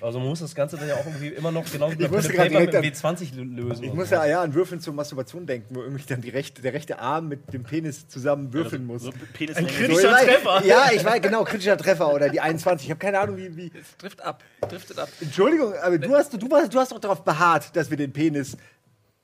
Also 0.01 0.19
man 0.19 0.27
muss 0.27 0.39
das 0.39 0.53
Ganze 0.53 0.75
dann 0.75 0.89
ja 0.89 0.95
auch 0.95 1.05
irgendwie 1.05 1.29
immer 1.29 1.51
noch 1.51 1.71
genau 1.71 1.89
wie 1.91 1.95
Paper 1.95 2.59
mit 2.59 2.73
W20 2.73 3.33
lösen. 3.41 3.83
Ich 3.85 3.93
muss 3.93 4.09
so. 4.09 4.15
ja, 4.15 4.25
ja 4.25 4.41
an 4.41 4.53
Würfeln 4.53 4.81
zur 4.81 4.93
Masturbation 4.93 5.45
denken, 5.45 5.73
wo 5.73 5.83
irgendwie 5.83 6.03
dann 6.05 6.19
die 6.19 6.31
rechte, 6.31 6.61
der 6.61 6.73
rechte 6.73 6.99
Arm 6.99 7.29
mit 7.29 7.53
dem 7.53 7.63
Penis 7.63 8.07
zusammen 8.07 8.51
würfeln 8.51 8.85
muss. 8.85 9.03
So 9.03 9.11
Penis 9.33 9.55
Ein 9.55 9.67
So, 9.67 9.73
kritischer 9.73 10.11
weiß- 10.11 10.25
Treffer. 10.25 10.65
Ja, 10.65 10.89
ich 10.93 11.05
weiß, 11.05 11.21
genau, 11.21 11.45
kritischer 11.45 11.77
Treffer 11.77 12.13
oder 12.13 12.27
die 12.29 12.41
21. 12.41 12.87
Ich 12.87 12.91
habe 12.91 12.99
keine 12.99 13.19
Ahnung, 13.19 13.37
wie, 13.37 13.55
wie. 13.55 13.71
Es 13.79 13.95
trifft 13.97 14.21
ab. 14.21 14.43
Driftet 14.67 14.99
ab. 14.99 15.07
Entschuldigung, 15.21 15.73
aber 15.81 15.97
du 15.97 16.13
hast, 16.13 16.33
du, 16.33 16.51
warst, 16.51 16.73
du 16.73 16.79
hast 16.79 16.91
doch 16.91 16.99
darauf 16.99 17.23
beharrt, 17.23 17.73
dass 17.75 17.89
wir 17.89 17.95
den 17.97 18.11
Penis 18.11 18.57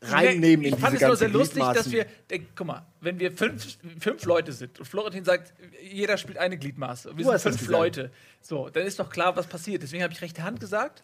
reinnehmen 0.02 0.66
ich 0.66 0.74
in 0.74 0.78
fand 0.80 0.94
diese 0.94 0.96
es 0.96 1.02
nur 1.02 1.10
ganze 1.10 1.20
sehr 1.20 1.30
lustig, 1.30 1.64
dass 1.74 1.92
wir, 1.92 2.06
denk, 2.30 2.48
guck 2.56 2.68
mal, 2.68 2.86
wenn 3.02 3.20
wir 3.20 3.32
fünf, 3.32 3.78
fünf 4.00 4.26
Leute 4.26 4.52
sind 4.52 4.80
und 4.80 4.86
Florentin 4.86 5.24
sagt, 5.24 5.54
jeder 5.82 6.18
spielt 6.18 6.38
eine 6.38 6.58
Gliedmaße, 6.58 7.12
und 7.12 7.18
wir 7.18 7.26
Du 7.26 7.38
sind 7.38 7.58
fünf. 7.58 7.70
Leute, 7.70 8.12
so, 8.42 8.70
dann 8.70 8.86
ist 8.86 9.00
doch 9.00 9.10
klar, 9.10 9.36
was 9.36 9.48
passiert. 9.48 9.84
Deswegen 9.84 10.04
habe 10.04 10.14
ich 10.14 10.22
rechte 10.22 10.44
Hand 10.44 10.60
gesagt. 10.60 11.04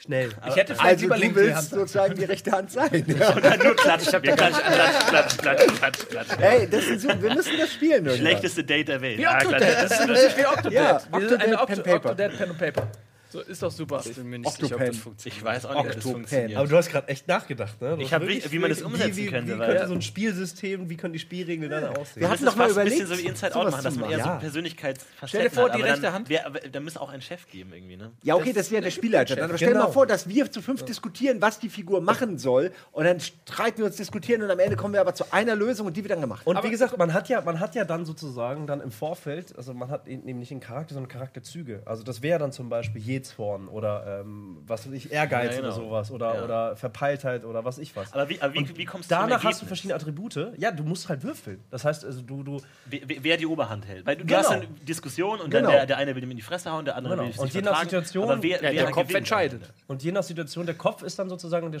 Schnell. 0.00 0.30
Ich 0.46 0.54
hätte 0.54 0.74
vielleicht 0.76 0.84
Also 0.86 1.02
lieber 1.02 1.16
du 1.16 1.20
linke 1.22 1.36
willst 1.40 1.56
Hand. 1.56 1.68
sozusagen 1.70 2.14
die 2.14 2.22
rechte 2.24 2.52
Hand 2.52 2.70
sein. 2.70 3.04
Ja. 3.18 3.34
nur 3.56 3.74
klatsch, 3.74 4.06
wir 4.12 4.20
klatsch, 4.20 4.36
klatsch, 4.36 5.08
klatsch, 5.08 5.38
klatsch, 5.38 5.66
klatsch, 5.76 6.08
klatsch. 6.08 6.28
Ey, 6.40 6.70
das 6.70 6.84
ist 6.84 7.02
so, 7.02 7.08
wir 7.08 7.34
müssen 7.34 7.58
das 7.58 7.72
spielen. 7.72 8.08
Schlechteste 8.08 8.62
Date 8.62 8.86
der 8.86 9.00
Welt. 9.00 9.18
Wie 9.18 9.22
Ja, 9.22 9.34
Octodad, 9.38 9.60
das 9.60 9.98
ist 9.98 10.06
lustig 10.06 10.36
wie 10.36 10.46
Octodad. 10.46 10.72
Ja, 10.72 10.96
eine 11.12 11.60
Octodad, 11.60 11.82
Pen. 11.84 11.94
Octodad, 11.96 12.38
Pen 12.38 12.50
und 12.50 12.58
Paper. 12.58 12.88
So, 13.30 13.40
ist 13.40 13.62
doch 13.62 13.70
super. 13.70 14.02
Ich 14.04 14.14
bin 14.16 14.28
mir 14.30 14.38
nicht 14.38 14.50
sicher, 14.58 14.76
ob 14.76 14.84
das 14.86 14.96
funktioniert. 14.96 15.36
Ich 15.38 15.44
weiß 15.44 15.66
auch 15.66 15.74
nicht, 15.74 15.82
wie 15.84 15.86
das 15.88 15.96
Octopan. 15.96 16.12
funktioniert. 16.14 16.56
Aber 16.58 16.66
du 16.68 16.76
hast 16.76 16.88
gerade 16.90 17.08
echt 17.08 17.28
nachgedacht, 17.28 17.80
ne? 17.80 17.90
Du 17.96 17.96
Ich 18.02 18.04
hast 18.06 18.12
hab 18.14 18.22
wirklich 18.22 18.44
wie- 18.46 18.52
wie 18.52 18.58
man 18.58 18.70
das 18.70 18.78
überlegt, 18.80 19.00
umsetzen 19.02 19.16
wie, 19.18 19.26
könnte, 19.26 19.54
Wie 19.54 19.58
könnte 19.58 19.74
Ja. 19.74 19.86
so 19.86 19.94
ein 19.94 20.02
Spielsystem, 20.02 20.88
wie 20.90 20.96
können 20.96 21.12
die 21.12 21.18
Spielregeln 21.18 21.70
dann 21.70 21.84
aussehen? 21.96 22.20
Wir 22.22 22.30
hatten 22.30 22.44
doch 22.46 22.56
mal 22.56 22.64
fast 22.68 22.78
ein 22.78 22.86
überlegt, 22.86 23.02
bisschen 23.08 23.16
so 23.18 23.22
wie 23.22 23.28
Inside 23.28 23.54
Out 23.56 23.70
machen, 23.70 23.84
dass 23.84 23.96
man 23.96 24.10
eher 24.10 24.18
machen. 24.18 24.24
so 24.24 24.30
Ja. 24.30 24.36
Persönlichkeitsfacetten 24.36 25.28
Stell 25.28 25.42
dir 25.44 25.50
vor, 25.50 25.68
hat, 25.70 25.76
die 25.76 25.82
rechte 25.82 26.00
dann, 26.00 26.12
Hand. 26.14 26.28
Da 26.72 26.80
muss 26.80 26.96
auch 26.96 27.10
ein 27.10 27.20
Chef 27.20 27.46
geben 27.50 27.72
irgendwie, 27.74 27.96
ne? 27.96 28.12
Ja, 28.22 28.34
okay, 28.36 28.52
das 28.52 28.70
wäre 28.70 28.82
der 28.82 28.90
Spielleiter. 28.90 29.36
Dann, 29.36 29.44
aber 29.48 29.56
stell 29.58 29.68
dir 29.68 29.74
Genau. 29.74 29.86
mal 29.86 29.92
vor, 29.92 30.06
dass 30.06 30.28
wir 30.28 30.50
zu 30.50 30.62
fünf 30.62 30.84
diskutieren, 30.84 31.40
was 31.42 31.58
die 31.58 31.68
Figur 31.68 32.00
machen 32.00 32.38
soll. 32.38 32.72
Und 32.92 33.04
dann 33.04 33.20
streiten 33.20 33.78
wir 33.78 33.84
uns, 33.86 33.96
diskutieren 33.96 34.42
und 34.42 34.50
am 34.50 34.58
Ende 34.58 34.76
kommen 34.76 34.94
wir 34.94 35.00
aber 35.00 35.14
zu 35.14 35.32
einer 35.32 35.54
Lösung 35.54 35.86
und 35.86 35.96
die 35.96 36.02
wird 36.02 36.12
dann 36.12 36.20
gemacht. 36.20 36.46
Und 36.46 36.56
Aber- 36.56 36.66
wie 36.66 36.70
gesagt, 36.70 36.96
man 36.96 37.12
hat 37.12 37.28
ja, 37.28 37.40
man 37.42 37.60
hat 37.60 37.74
ja 37.74 37.84
dann 37.84 38.06
sozusagen 38.06 38.66
dann 38.66 38.80
im 38.80 38.90
Vorfeld, 38.90 39.56
also 39.56 39.74
man 39.74 39.90
hat 39.90 40.06
eben 40.06 40.38
nicht 40.38 40.50
einen 40.50 40.60
Charakter, 40.60 40.94
sondern 40.94 41.08
Charakterzüge. 41.10 41.82
Also 41.84 42.02
das 42.02 42.22
wäre 42.22 42.38
dann 42.38 42.52
zum 42.52 42.68
Beispiel 42.68 43.00
Jezorn 43.18 43.68
oder 43.68 44.20
ähm, 44.20 44.58
was 44.66 44.86
weiß 44.86 44.92
ich, 44.94 45.12
Ehrgeiz 45.12 45.54
Ja, 45.56 45.60
genau. 45.62 45.66
oder 45.68 45.72
sowas 45.84 46.10
oder, 46.10 46.34
Ja. 46.36 46.44
oder 46.44 46.76
Verpeiltheit 46.76 47.44
oder 47.44 47.64
was 47.64 47.78
ich 47.78 47.94
was. 47.96 48.12
Aber 48.12 48.28
wie, 48.28 48.40
aber 48.40 48.54
wie, 48.54 48.58
Und 48.58 48.78
wie 48.78 48.84
kommst 48.84 49.10
du 49.10 49.14
Danach 49.14 49.42
hast 49.44 49.62
du 49.62 49.66
verschiedene 49.66 49.94
Attribute. 49.94 50.52
Ja, 50.56 50.70
du 50.70 50.82
musst 50.84 51.08
halt 51.08 51.22
würfeln. 51.22 51.62
Das 51.70 51.84
heißt, 51.84 52.04
also 52.04 52.22
du, 52.22 52.42
du 52.42 52.60
Wer, 52.86 53.00
wer 53.06 53.36
die 53.36 53.46
Oberhand 53.46 53.86
hält. 53.86 54.06
Weil 54.06 54.16
du, 54.16 54.24
Genau. 54.24 54.38
hast 54.38 54.50
dann 54.50 54.66
Diskussion 54.86 55.40
und 55.40 55.50
Genau. 55.50 55.68
dann 55.68 55.76
der, 55.78 55.86
der 55.86 55.96
eine 55.98 56.14
will 56.14 56.22
ihm 56.22 56.30
in 56.30 56.36
die 56.36 56.42
Fresse 56.42 56.70
hauen, 56.70 56.84
der 56.84 56.96
andere 56.96 57.14
Genau. 57.14 57.24
will 57.26 57.32
sich 57.32 57.40
Und 57.40 57.46
nicht 57.46 57.54
je 57.56 57.62
nach. 57.62 57.80
Situation- 57.82 58.30
aber 58.30 58.42
wer, 58.42 58.56
Ja, 58.56 58.62
wer 58.62 58.72
der 58.72 58.90
Kopf 58.90 59.12
entscheidet. 59.14 59.62
und 59.86 60.02
je 60.02 60.12
nach 60.12 60.22
Situation, 60.22 60.66
der 60.66 60.74
Kopf 60.76 61.02
ist 61.02 61.18
dann 61.18 61.28
sozusagen 61.28 61.70
der 61.72 61.80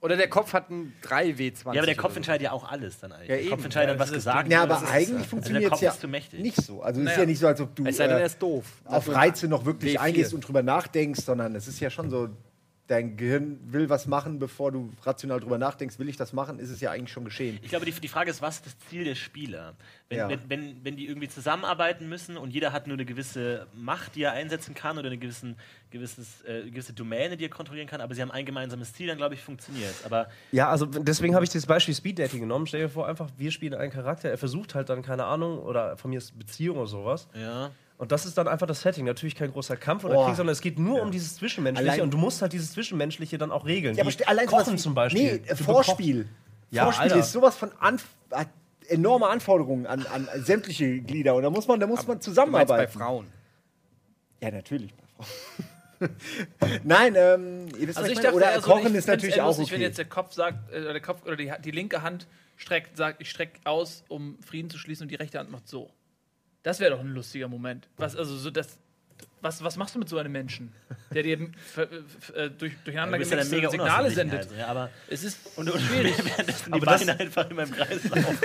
Oder 0.00 0.16
der 0.16 0.28
Kopf 0.28 0.52
hat 0.52 0.70
ein 0.70 0.92
3W20. 1.02 1.74
Ja, 1.74 1.80
aber 1.80 1.86
der 1.86 1.96
Kopf 1.96 2.14
entscheidet 2.16 2.42
ja 2.42 2.52
auch 2.52 2.70
alles 2.70 3.00
dann 3.00 3.10
eigentlich. 3.10 3.28
Ja, 3.30 3.36
der 3.36 3.48
Kopf 3.50 3.64
entscheidet 3.64 3.90
dann, 3.90 3.96
Ja, 3.96 4.00
was 4.00 4.08
ist 4.10 4.14
gesagt 4.14 4.48
ja, 4.52 4.60
wird. 4.60 4.70
aber 4.70 4.74
Das 4.74 4.82
ist- 4.84 4.94
eigentlich 4.94 5.16
also 5.16 5.24
funktioniert 5.28 5.64
es 5.64 5.70
Kopf 5.70 5.82
ja 5.82 5.90
ist 5.90 6.00
zu 6.00 6.08
mächtig. 6.08 6.40
nicht 6.40 6.56
so. 6.62 6.82
Also 6.82 7.00
es 7.00 7.06
ist 7.06 7.10
Naja. 7.12 7.20
ja 7.20 7.26
nicht 7.26 7.38
so, 7.40 7.46
als 7.48 7.60
ob 7.60 7.74
du 7.74 7.84
Es 7.84 7.96
sei 7.96 8.06
denn, 8.06 8.16
äh, 8.16 8.20
er 8.20 8.26
ist 8.26 8.40
doof. 8.40 8.64
auf 8.84 8.94
Also, 8.94 9.12
Reize 9.12 9.48
noch 9.48 9.64
wirklich 9.64 9.94
W4. 9.96 10.00
eingehst 10.00 10.34
und 10.34 10.40
drüber 10.46 10.62
nachdenkst, 10.62 11.20
sondern 11.24 11.56
es 11.56 11.66
ist 11.66 11.80
ja 11.80 11.90
schon 11.90 12.10
so, 12.10 12.28
dein 12.88 13.16
Gehirn 13.16 13.60
will 13.70 13.88
was 13.88 14.06
machen, 14.06 14.38
bevor 14.38 14.72
du 14.72 14.90
rational 15.02 15.40
drüber 15.40 15.58
nachdenkst, 15.58 15.98
will 15.98 16.08
ich 16.08 16.16
das 16.16 16.32
machen, 16.32 16.58
ist 16.58 16.70
es 16.70 16.80
ja 16.80 16.90
eigentlich 16.90 17.12
schon 17.12 17.24
geschehen. 17.24 17.58
Ich 17.62 17.68
glaube, 17.68 17.84
die, 17.84 17.92
die 17.92 18.08
Frage 18.08 18.30
ist, 18.30 18.42
was 18.42 18.56
ist 18.56 18.66
das 18.66 18.78
Ziel 18.88 19.04
der 19.04 19.14
Spieler? 19.14 19.74
Wenn, 20.08 20.18
Ja. 20.18 20.28
wenn, 20.30 20.40
wenn, 20.48 20.84
wenn 20.84 20.96
die 20.96 21.06
irgendwie 21.06 21.28
zusammenarbeiten 21.28 22.08
müssen 22.08 22.38
und 22.38 22.50
jeder 22.50 22.72
hat 22.72 22.86
nur 22.86 22.94
eine 22.96 23.04
gewisse 23.04 23.66
Macht, 23.74 24.16
die 24.16 24.22
er 24.22 24.32
einsetzen 24.32 24.74
kann 24.74 24.98
oder 24.98 25.08
eine 25.08 25.18
gewissen, 25.18 25.56
gewisses, 25.90 26.42
äh, 26.44 26.70
gewisse 26.70 26.94
Domäne, 26.94 27.36
die 27.36 27.44
er 27.44 27.50
kontrollieren 27.50 27.86
kann, 27.88 28.00
aber 28.00 28.14
sie 28.14 28.22
haben 28.22 28.30
ein 28.30 28.46
gemeinsames 28.46 28.94
Ziel, 28.94 29.06
dann 29.06 29.18
glaube 29.18 29.34
ich, 29.34 29.42
funktioniert 29.42 29.94
Aber 30.04 30.28
Ja, 30.50 30.68
also 30.70 30.86
deswegen 30.86 31.34
habe 31.34 31.44
ich 31.44 31.50
das 31.50 31.66
Beispiel 31.66 31.94
Speed 31.94 32.18
Dating 32.18 32.40
genommen. 32.40 32.66
Stell 32.66 32.80
dir 32.80 32.88
vor, 32.88 33.06
einfach, 33.06 33.28
wir 33.36 33.50
spielen 33.50 33.74
einen 33.74 33.92
Charakter, 33.92 34.30
er 34.30 34.38
versucht 34.38 34.74
halt 34.74 34.88
dann, 34.88 35.02
keine 35.02 35.24
Ahnung, 35.24 35.58
oder 35.58 35.96
von 35.98 36.10
mir 36.10 36.18
ist 36.18 36.38
Beziehung 36.38 36.78
oder 36.78 36.86
sowas. 36.86 37.28
ja. 37.34 37.70
Und 37.98 38.12
das 38.12 38.24
ist 38.26 38.38
dann 38.38 38.46
einfach 38.48 38.66
das 38.66 38.80
Setting. 38.82 39.04
Natürlich 39.04 39.34
kein 39.34 39.50
großer 39.52 39.76
Kampf 39.76 40.04
oder 40.04 40.14
Boah. 40.14 40.26
Krieg, 40.26 40.36
sondern 40.36 40.52
es 40.52 40.60
geht 40.60 40.78
nur 40.78 41.02
um 41.02 41.10
dieses 41.10 41.34
Zwischenmenschliche 41.36 41.90
Allein- 41.92 42.02
und 42.02 42.12
du 42.14 42.18
musst 42.18 42.40
halt 42.40 42.52
dieses 42.52 42.72
Zwischenmenschliche 42.72 43.38
dann 43.38 43.50
auch 43.50 43.66
regeln. 43.66 43.96
Ja, 43.96 44.04
aber 44.04 44.12
allein 44.26 44.46
Kochen 44.46 44.74
wie- 44.74 44.78
zum 44.78 44.94
Beispiel. 44.94 45.40
Nee, 45.40 45.42
Du 45.48 45.56
Vorspiel. 45.64 46.28
Ja, 46.70 46.84
Vorspiel 46.84 47.04
Alter. 47.10 47.18
ist 47.18 47.32
sowas 47.32 47.56
von 47.56 47.70
Anf 47.80 48.06
hat 48.30 48.48
enorme 48.88 49.26
Anforderungen 49.28 49.86
an, 49.86 50.06
an 50.06 50.28
sämtliche 50.36 51.00
Glieder 51.00 51.34
und 51.34 51.42
da 51.42 51.50
muss 51.50 51.66
man, 51.66 51.80
da 51.80 51.86
muss 51.86 52.00
man 52.06 52.06
meinst 52.16 52.20
bei 52.26 52.30
zusammenarbeiten. 52.30 52.92
Frauen. 52.92 53.26
Ja, 54.40 54.50
natürlich 54.50 54.94
bei 54.94 55.04
Frauen. 55.16 55.26
Nein, 56.84 57.14
ähm, 57.16 57.66
ihr 57.78 57.88
wisst, 57.88 57.98
Also 57.98 58.10
ich 58.12 58.20
dachte, 58.20 58.36
oder 58.36 58.52
eher 58.52 58.60
so, 58.60 58.70
Kochen 58.70 58.88
ich 58.92 58.94
ist 58.94 59.08
natürlich 59.08 59.40
auch 59.42 59.58
okay. 59.58 59.70
wenn 59.72 59.80
jetzt 59.80 59.98
der 59.98 60.04
Kopf 60.04 60.32
sagt, 60.32 60.72
äh, 60.72 60.80
oder 60.82 60.92
der 60.92 61.02
Kopf 61.02 61.24
oder 61.26 61.36
die, 61.36 61.52
die 61.64 61.70
linke 61.72 62.02
Hand 62.02 62.28
streckt, 62.56 62.96
sagt, 62.96 63.20
ich 63.20 63.30
strecke 63.30 63.58
aus, 63.64 64.04
um 64.08 64.38
Frieden 64.46 64.70
zu 64.70 64.78
schließen 64.78 65.04
und 65.04 65.08
die 65.10 65.16
rechte 65.16 65.38
Hand 65.40 65.50
macht 65.50 65.66
so. 65.68 65.90
Das 66.62 66.80
wäre 66.80 66.90
doch 66.92 67.00
ein 67.00 67.08
lustiger 67.14 67.48
Moment. 67.48 67.88
Was, 67.96 68.16
also 68.16 68.36
so 68.36 68.50
das, 68.50 68.78
was, 69.40 69.62
was 69.62 69.76
machst 69.76 69.94
du 69.94 69.98
mit 70.00 70.08
so 70.08 70.18
einem 70.18 70.32
Menschen, 70.32 70.72
der 71.14 71.22
dir 71.22 71.38
äh, 71.40 71.46
durch, 72.50 72.72
Du 72.72 72.78
durcheinander 72.84 73.16
ja 73.18 73.24
dann 73.24 73.30
gemixte 73.30 73.54
mega 73.56 73.70
Signale 73.70 74.10
sendet? 74.10 74.48
halt, 74.48 74.58
ja, 74.58 74.66
aber 74.66 74.90
Es 75.08 75.22
ist 75.24 75.38
und, 75.56 75.70
und 75.70 75.80
schwierig. 75.80 76.14
die 76.66 76.72
Aber 76.72 76.86
das- 76.86 77.06
Beine 77.06 77.20
einfach 77.20 77.48
immer 77.50 77.62
im 77.62 77.70
Kreis 77.70 78.04
laufen. 78.10 78.38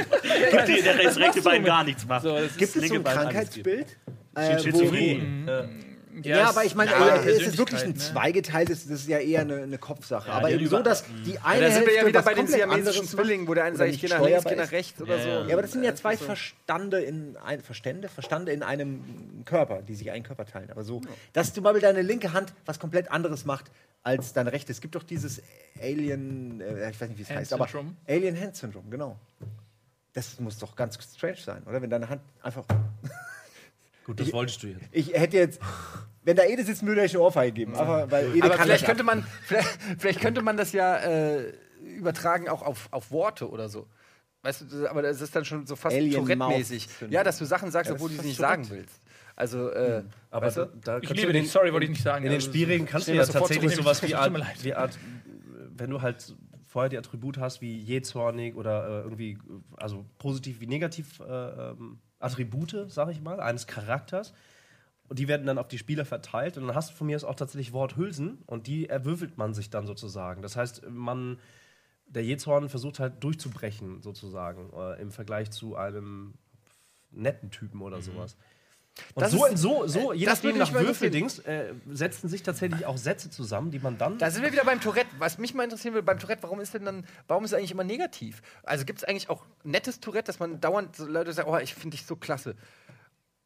die, 0.67 0.81
der 0.81 0.97
rechte, 0.99 1.19
rechte 1.19 1.41
Bein 1.41 1.63
gar 1.63 1.83
nichts 1.83 2.05
macht. 2.05 2.23
So, 2.23 2.37
das 2.37 2.55
Gibt 2.57 2.75
das 2.75 2.83
es 2.83 2.89
so 2.89 2.95
ein 2.95 3.03
Krankheitsbild? 3.03 3.97
Äh, 4.35 4.59
Schizophrenie. 4.61 5.47
Ja, 6.21 6.49
aber 6.49 6.63
ich 6.63 6.75
meine, 6.75 6.91
ja, 6.91 7.15
äh, 7.15 7.29
es 7.29 7.47
ist 7.47 7.57
wirklich 7.57 7.81
ein 7.83 7.89
ne? 7.89 7.95
zweigeteiltes, 7.95 8.87
das 8.87 9.01
ist 9.01 9.07
ja 9.07 9.17
eher 9.17 9.41
eine, 9.41 9.63
eine 9.63 9.77
Kopfsache. 9.77 10.29
Ja, 10.29 10.35
aber 10.35 10.51
eben 10.51 10.67
so, 10.67 10.81
dass 10.81 11.03
die 11.25 11.39
eine 11.39 11.67
Da 11.67 11.71
sind 11.71 11.87
wir 11.87 11.95
ja 11.95 12.05
wieder 12.05 12.21
bei 12.21 12.33
den 12.33 12.47
siamesischen 12.47 13.07
Zwillingen, 13.07 13.47
wo 13.47 13.53
der 13.53 13.63
eine 13.65 13.75
sagt, 13.75 13.91
ich 13.91 13.99
gehe 13.99 14.09
nach 14.09 14.23
links, 14.23 14.43
gehe 14.43 14.55
nach 14.55 14.71
rechts 14.71 15.01
oder 15.01 15.17
Ja, 15.17 15.23
so. 15.23 15.29
ja. 15.29 15.47
Ja, 15.47 15.53
aber 15.53 15.61
das 15.61 15.71
sind 15.71 15.83
ja 15.83 15.95
zwei. 15.95 16.17
Verstande 16.17 17.01
in 17.01 17.37
ein, 17.37 17.61
Verstände, 17.61 18.07
Verstande 18.07 18.51
in 18.51 18.63
einem 18.63 19.43
Körper, 19.45 19.81
die 19.81 19.95
sich 19.95 20.11
einen 20.11 20.23
Körper 20.23 20.45
teilen. 20.45 20.69
Aber 20.69 20.83
so, 20.83 21.01
dass 21.33 21.53
zum 21.53 21.63
Beispiel 21.63 21.81
deine 21.81 22.01
linke 22.01 22.33
Hand 22.33 22.53
was 22.65 22.79
komplett 22.79 23.11
anderes 23.11 23.45
macht 23.45 23.71
als 24.03 24.33
deine 24.33 24.51
rechte. 24.51 24.71
Es 24.71 24.81
gibt 24.81 24.95
doch 24.95 25.03
dieses 25.03 25.41
Alien, 25.81 26.61
äh, 26.61 26.89
ich 26.89 26.99
weiß 26.99 27.09
nicht, 27.09 27.17
wie 27.17 27.23
es 27.23 27.29
Hand 27.29 27.39
heißt, 27.39 27.53
aber 27.53 27.67
Syndrome. 27.67 27.95
Alien 28.07 28.39
Hand 28.39 28.55
Syndrome, 28.55 28.89
genau. 28.89 29.17
Das 30.13 30.39
muss 30.39 30.59
doch 30.59 30.75
ganz 30.75 30.97
strange 31.15 31.37
sein, 31.37 31.63
oder? 31.63 31.81
Wenn 31.81 31.89
deine 31.89 32.07
Hand 32.07 32.21
einfach. 32.41 32.65
Gut, 34.05 34.19
das 34.19 34.33
wolltest 34.33 34.61
du 34.63 34.67
jetzt. 34.67 34.81
Ich 34.91 35.13
hätte 35.13 35.37
jetzt, 35.37 35.59
wenn 36.23 36.35
da 36.35 36.43
Ede 36.43 36.63
sitzen 36.63 36.87
würde, 36.87 37.03
ich 37.05 37.13
eine 37.13 37.23
Ohrfeige 37.23 37.53
geben. 37.53 37.75
Aber 37.75 38.09
weil 38.11 38.35
Ede 38.35 38.45
Aber 38.45 38.55
kann 38.55 38.65
vielleicht 38.65 38.85
könnte, 38.85 39.03
man, 39.03 39.25
vielleicht, 39.45 39.69
vielleicht 39.97 40.19
könnte 40.21 40.41
man 40.41 40.57
das 40.57 40.71
ja 40.73 40.97
äh, 40.97 41.53
übertragen 41.97 42.49
auch 42.49 42.61
auf, 42.61 42.87
auf 42.91 43.11
Worte 43.11 43.49
oder 43.49 43.69
so. 43.69 43.87
Weißt 44.41 44.65
du, 44.69 44.89
aber 44.89 45.01
das 45.01 45.21
ist 45.21 45.33
dann 45.35 45.45
schon 45.45 45.65
so 45.65 45.77
fast 45.77 45.95
Tourette-mäßig. 45.97 46.89
Ja, 47.09 47.23
dass 47.23 47.39
du 47.39 47.45
Sachen 47.45 47.71
sagst, 47.71 47.89
Ja, 47.89 47.95
obwohl 47.95 48.09
du 48.09 48.15
sie 48.15 48.27
nicht 48.27 48.37
fast 48.37 48.49
sagen 48.49 48.63
Tourette. 48.63 48.87
willst. 48.87 49.01
Also, 49.35 49.69
äh, 49.69 50.03
Aber 50.29 50.45
weißt 50.45 50.57
da, 50.57 50.65
du? 50.65 50.77
da 50.81 50.97
Ich 50.99 51.09
liebe 51.09 51.33
du 51.33 51.39
dich, 51.39 51.49
sorry, 51.49 51.71
wollte 51.71 51.85
ich 51.85 51.91
nicht 51.91 52.03
sagen. 52.03 52.25
In 52.25 52.31
den 52.31 52.41
Spielregeln 52.41 52.87
kannst 52.87 53.07
du 53.07 53.13
ja 53.13 53.25
tatsächlich 53.25 53.75
sowas 53.75 54.03
wie 54.03 54.13
Art, 54.15 54.33
wie 54.63 54.73
Art, 54.73 54.99
wenn 55.75 55.89
du 55.89 56.01
halt 56.01 56.35
vorher 56.65 56.89
die 56.89 56.97
Attribute 56.97 57.37
hast 57.37 57.61
wie 57.61 57.77
jezornig 57.79 58.55
oder 58.55 58.85
äh, 58.85 59.01
irgendwie, 59.03 59.37
also 59.77 60.05
positiv 60.17 60.59
wie 60.59 60.67
negativ 60.67 61.19
äh, 61.19 61.23
ähm, 61.23 61.99
Attribute, 62.23 62.85
sag 62.87 63.09
ich 63.09 63.21
mal, 63.21 63.39
eines 63.39 63.67
Charakters. 63.67 64.33
Und 65.09 65.19
die 65.19 65.27
werden 65.27 65.45
dann 65.45 65.57
auf 65.57 65.67
die 65.67 65.77
Spieler 65.77 66.05
verteilt. 66.05 66.57
Und 66.57 66.67
dann 66.67 66.75
hast 66.75 66.91
du 66.91 66.95
von 66.95 67.07
mir 67.07 67.15
aus 67.15 67.23
auch 67.23 67.35
tatsächlich 67.35 67.73
Worthülsen 67.73 68.39
und 68.45 68.67
die 68.67 68.89
erwürfelt 68.89 69.37
man 69.37 69.53
sich 69.53 69.69
dann 69.69 69.85
sozusagen. 69.85 70.41
Das 70.41 70.55
heißt, 70.55 70.89
man, 70.89 71.39
der 72.07 72.23
Jezorn 72.23 72.69
versucht 72.69 72.99
halt 72.99 73.23
durchzubrechen, 73.23 74.01
sozusagen, 74.01 74.71
äh, 74.73 75.01
im 75.01 75.11
Vergleich 75.11 75.51
zu 75.51 75.75
einem 75.75 76.35
netten 77.11 77.51
Typen 77.51 77.81
oder 77.81 78.01
sowas. 78.01 78.37
Und 79.15 79.21
Das 79.23 79.31
so, 79.31 79.45
ist- 79.47 79.57
so, 79.57 79.87
so, 79.87 80.13
je 80.13 80.25
das 80.25 80.43
nachdem 80.43 80.57
nach. 80.59 80.71
Würfeldings, 80.71 81.39
äh, 81.39 81.73
setzen 81.91 82.29
sich 82.29 82.43
tatsächlich 82.43 82.85
auch 82.85 82.97
Sätze 82.97 83.29
zusammen, 83.31 83.71
die 83.71 83.79
man 83.79 83.97
dann. 83.97 84.17
Da 84.19 84.29
sind 84.29 84.43
wir 84.43 84.51
wieder 84.51 84.65
beim 84.65 84.79
Tourette. 84.81 85.09
Was 85.17 85.37
mich 85.39 85.53
mal 85.55 85.63
interessieren 85.63 85.93
würde, 85.95 86.05
beim 86.05 86.19
Tourette, 86.19 86.43
warum 86.43 86.59
ist 86.59 86.73
denn 86.75 86.85
dann, 86.85 87.05
warum 87.27 87.43
ist 87.43 87.51
es 87.53 87.57
eigentlich 87.57 87.71
immer 87.71 87.83
negativ? 87.83 88.41
Also 88.63 88.85
gibt 88.85 88.99
es 88.99 89.03
eigentlich 89.05 89.29
auch 89.29 89.45
nettes 89.63 89.99
Tourette, 89.99 90.25
dass 90.27 90.39
man 90.39 90.61
dauernd 90.61 90.95
so 90.95 91.05
Leute 91.07 91.33
sagen, 91.33 91.49
oh, 91.49 91.57
ich 91.57 91.73
finde 91.73 91.97
dich 91.97 92.05
so 92.05 92.15
klasse. 92.15 92.55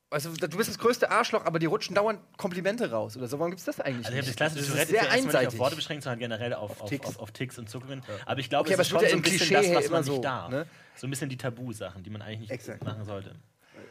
Also, 0.10 0.32
du 0.34 0.48
bist 0.58 0.70
das 0.70 0.80
größte 0.80 1.12
Arschloch, 1.12 1.44
aber 1.44 1.60
die 1.60 1.66
rutschen 1.66 1.94
dauernd 1.94 2.22
Komplimente 2.38 2.90
raus 2.92 3.18
oder 3.18 3.28
so. 3.28 3.40
Warum 3.40 3.52
gibt 3.52 3.60
es 3.60 3.66
das 3.66 3.82
eigentlich 3.82 4.06
Also 4.06 4.18
ich 4.18 4.18
habe 4.18 4.20
das 4.20 4.28
nicht? 4.28 4.38
klassische 4.38 4.62
das 4.62 4.70
Tourette 4.72 4.84
ist 4.84 4.90
ist 4.90 4.96
ja 4.96 5.02
sehr 5.02 5.16
nicht 5.18 5.28
auf 5.28 5.36
einseitig. 5.36 5.60
Worte 5.60 5.76
beschränkt, 5.76 6.04
sondern 6.04 6.20
generell 6.20 6.54
auf, 6.54 6.80
auf, 6.82 6.90
Ticks. 6.90 7.08
auf, 7.08 7.20
auf 7.20 7.32
Ticks 7.32 7.58
und 7.58 7.70
Zuckungen. 7.70 8.02
Aber 8.26 8.40
ich 8.40 8.50
glaube, 8.50 8.70
Okay, 8.70 8.74
es 8.74 8.80
ist 8.80 8.86
es 8.88 8.90
schon 8.92 9.02
ja 9.02 9.10
so 9.10 9.16
ein 9.18 9.22
bisschen 9.22 9.38
Klischee 9.48 9.74
das, 9.74 9.84
was 9.86 9.90
man 9.92 10.04
so, 10.06 10.12
nicht 10.14 10.24
darf. 10.24 10.50
ne? 10.50 10.66
So 10.96 11.08
ein 11.08 11.10
bisschen 11.10 11.28
die 11.30 11.36
Tabusachen, 11.38 12.04
die 12.04 12.10
man 12.10 12.22
eigentlich 12.22 12.40
nicht 12.40 12.52
Exakt. 12.52 12.84
machen 12.86 13.04
sollte. 13.04 13.36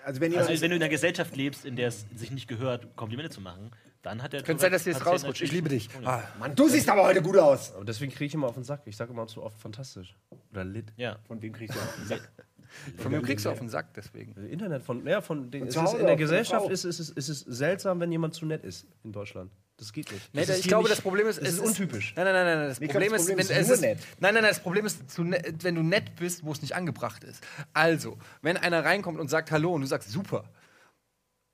Also 0.06 0.20
wenn 0.20 0.36
Also, 0.38 0.48
wenn 0.62 0.70
du 0.70 0.76
in 0.76 0.82
einer 0.82 0.88
Gesellschaft 0.88 1.34
lebst, 1.36 1.64
in 1.64 1.74
der 1.74 1.88
es 1.88 2.06
sich 2.14 2.30
nicht 2.30 2.46
gehört, 2.46 2.94
Komplimente 2.94 3.30
zu 3.30 3.40
machen, 3.40 3.72
dann 4.02 4.22
hat 4.22 4.32
der. 4.32 4.42
Könnte 4.44 4.60
sein, 4.62 4.70
dass 4.70 4.84
dir 4.84 4.92
jetzt 4.92 5.04
rausrutscht. 5.04 5.42
Ich 5.42 5.50
liebe 5.50 5.68
dich. 5.68 5.88
Ah, 6.04 6.22
Mann, 6.38 6.54
du 6.54 6.68
siehst 6.68 6.88
aber 6.88 7.02
heute 7.02 7.20
gut 7.22 7.36
aus. 7.36 7.74
Aber 7.74 7.84
deswegen 7.84 8.12
kriege 8.12 8.26
ich 8.26 8.34
immer 8.34 8.46
auf 8.46 8.54
den 8.54 8.62
Sack. 8.62 8.82
Ich 8.84 8.96
sage 8.96 9.12
immer 9.12 9.26
zu 9.26 9.42
oft 9.42 9.58
fantastisch. 9.58 10.14
Oder 10.52 10.62
lit. 10.64 10.92
Ja. 10.96 11.18
Von 11.26 11.42
wem 11.42 11.52
kriegst 11.52 11.74
du 11.76 11.80
auf 11.80 11.96
den 11.96 12.06
Sack? 12.06 12.30
von 12.98 13.10
mir 13.10 13.20
kriegst 13.20 13.44
du 13.46 13.50
auf 13.50 13.58
den 13.58 13.68
Sack, 13.68 13.94
deswegen. 13.94 14.34
Internet 14.46 14.84
von, 14.84 15.04
ja, 15.06 15.20
von 15.20 15.50
den, 15.50 15.62
Und 15.62 15.68
es 15.70 15.76
ist, 15.76 15.94
in 15.94 16.06
der 16.06 16.14
Gesellschaft 16.16 16.70
ist, 16.70 16.84
es- 16.84 17.00
ist, 17.00 17.16
es- 17.16 17.28
ist 17.28 17.48
es 17.48 17.56
seltsam, 17.58 17.98
wenn 17.98 18.12
jemand 18.12 18.34
zu 18.34 18.46
nett 18.46 18.62
ist 18.64 18.86
in 19.02 19.10
Deutschland. 19.10 19.50
Das 19.78 19.92
geht 19.92 20.10
nicht. 20.10 20.32
Nee, 20.32 20.46
Das 20.46 20.58
ich 20.58 20.68
glaube, 20.68 20.84
nicht- 20.84 20.92
das 20.96 21.02
Problem 21.02 21.26
ist, 21.26 21.36
es 21.38 21.54
ist 21.54 21.60
untypisch. 21.60 22.14
Nein, 22.16 22.24
nein, 22.24 22.34
nein, 22.34 22.58
nein. 22.60 22.68
Das 22.68 22.80
Nee, 22.80 22.86
Problem, 22.88 23.12
ist, 23.14 23.28
wenn 23.28 23.38
ist 23.38 23.50
es 23.50 23.66
nur 23.66 23.74
ist, 23.74 23.80
nett. 23.82 23.98
nein, 24.20 24.32
nein, 24.34 24.42
nein. 24.42 24.50
Das 24.50 24.60
Problem 24.60 24.86
ist, 24.86 25.18
ne 25.18 25.42
wenn 25.60 25.74
du 25.74 25.82
nett 25.82 26.16
bist, 26.16 26.44
wo 26.44 26.52
es 26.52 26.62
nicht 26.62 26.74
angebracht 26.74 27.22
ist. 27.24 27.44
Also, 27.74 28.16
wenn 28.40 28.56
einer 28.56 28.84
reinkommt 28.84 29.20
und 29.20 29.28
sagt 29.28 29.50
Hallo 29.50 29.74
und 29.74 29.82
du 29.82 29.86
sagst 29.86 30.10
Super, 30.10 30.44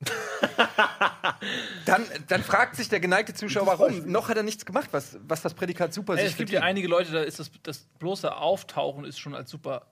dann, 1.85 2.05
dann 2.27 2.43
fragt 2.43 2.75
sich 2.75 2.89
der 2.89 2.99
geneigte 2.99 3.33
Zuschauer, 3.33 3.67
warum. 3.67 4.09
Noch 4.11 4.29
hat 4.29 4.37
er 4.37 4.43
nichts 4.43 4.65
gemacht, 4.65 4.89
was, 4.91 5.17
was 5.27 5.41
das 5.41 5.53
Prädikat 5.53 5.93
Super 5.93 6.13
Ey, 6.13 6.19
sich 6.23 6.31
es 6.31 6.37
gibt 6.37 6.49
ja 6.49 6.61
einige 6.61 6.87
Leute, 6.87 7.11
da 7.11 7.21
ist 7.21 7.39
das, 7.39 7.51
das 7.63 7.87
bloße 7.99 8.35
Auftauchen 8.35 9.05
ist 9.05 9.19
schon 9.19 9.35
als 9.35 9.49
super 9.49 9.87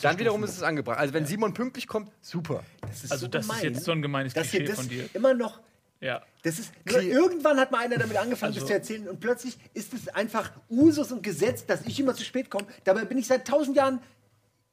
Dann 0.00 0.18
wiederum 0.18 0.42
ist 0.44 0.50
es 0.56 0.62
angebracht. 0.62 0.98
Also, 0.98 1.14
wenn 1.14 1.26
Simon 1.26 1.54
pünktlich 1.54 1.86
kommt, 1.86 2.10
super. 2.20 2.62
Das 2.82 3.04
ist 3.04 3.12
Also, 3.12 3.26
das 3.28 3.46
ist 3.46 3.62
jetzt 3.62 3.84
so 3.84 3.92
ein 3.92 4.02
gemeines 4.02 4.34
dass 4.34 4.50
Klischee 4.50 4.64
das 4.66 4.76
von 4.76 4.88
dir. 4.88 5.08
immer 5.14 5.34
noch 5.34 5.60
Ja. 6.02 6.20
Das 6.42 6.58
ist, 6.58 6.72
irgendwann 6.84 7.58
hat 7.58 7.70
mal 7.70 7.78
einer 7.84 7.96
damit 7.96 8.16
angefangen, 8.16 8.52
Also- 8.52 8.60
das 8.60 8.68
zu 8.68 8.74
erzählen 8.74 9.08
und 9.08 9.20
plötzlich 9.20 9.56
ist 9.72 9.94
es 9.94 10.08
einfach 10.08 10.50
Usus 10.68 11.12
und 11.12 11.22
Gesetz, 11.22 11.64
dass 11.64 11.82
ich 11.86 11.98
immer 12.00 12.14
zu 12.14 12.24
spät 12.24 12.50
komme. 12.50 12.66
Dabei 12.84 13.04
bin 13.04 13.16
ich 13.16 13.26
seit 13.28 13.46
tausend 13.46 13.76
Jahren 13.76 14.00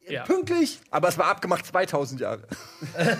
äh, 0.05 0.15
Ja. 0.15 0.23
pünktlich. 0.23 0.80
Aber 0.89 1.07
es 1.07 1.17
war 1.17 1.27
abgemacht 1.27 1.65
2000 1.65 2.19
Jahre. 2.19 2.43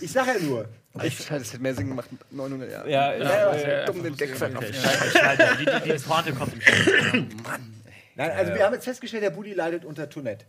Ich 0.00 0.12
sag 0.12 0.26
ja 0.26 0.38
nur. 0.40 0.68
Ich, 1.02 1.16
das 1.16 1.30
hätte 1.30 1.58
mehr 1.60 1.74
Sinn 1.74 1.88
gemacht 1.88 2.10
mit 2.10 2.20
900 2.32 2.70
Jahren. 2.70 2.90
Ja, 2.90 3.14
Ja, 3.14 3.54
ja, 3.56 3.68
ja, 3.78 3.84
Dumm 3.86 4.02
den 4.02 4.16
Gag 4.16 4.36
verkauft. 4.36 4.66
Ich 4.68 4.76
ich 4.76 4.82
Die, 4.82 5.64
die, 5.88 5.92
die 5.98 6.04
Pointe 6.04 6.32
kommt 6.34 6.52
im 6.54 6.60
Schnitt. 6.60 7.26
Nein, 8.16 8.30
also 8.32 8.54
wir 8.54 8.64
haben 8.64 8.74
jetzt 8.74 8.84
festgestellt, 8.84 9.22
der 9.22 9.30
Buddy 9.30 9.54
leidet 9.54 9.84
unter 9.84 10.10
Tourette. 10.10 10.44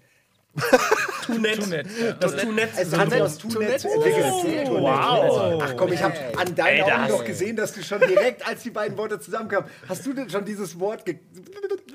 Nett. 1.37 1.87
Ja. 1.99 2.13
Das 2.13 2.35
Tunett. 2.37 2.69
Es 2.77 2.97
hat 2.97 3.11
sich 3.11 3.21
aus 3.21 3.37
Tourette 3.37 3.87
entwickelt. 3.87 4.69
Wow. 4.69 5.61
Ach 5.61 5.73
komm, 5.77 5.93
ich 5.93 6.01
habe 6.01 6.15
an 6.37 6.55
deinen 6.55 6.77
Ey, 6.77 6.81
Augen 6.91 7.07
doch 7.09 7.25
gesehen, 7.25 7.55
dass 7.55 7.73
du 7.73 7.83
schon 7.83 7.99
direkt, 8.01 8.45
als 8.47 8.63
die 8.63 8.71
beiden 8.71 8.97
Worte 8.97 9.19
zusammenkamen, 9.19 9.69
hast 9.87 10.05
du 10.05 10.13
denn 10.13 10.29
schon 10.29 10.45
dieses 10.45 10.79
Wort 10.79 11.05
ge 11.05 11.19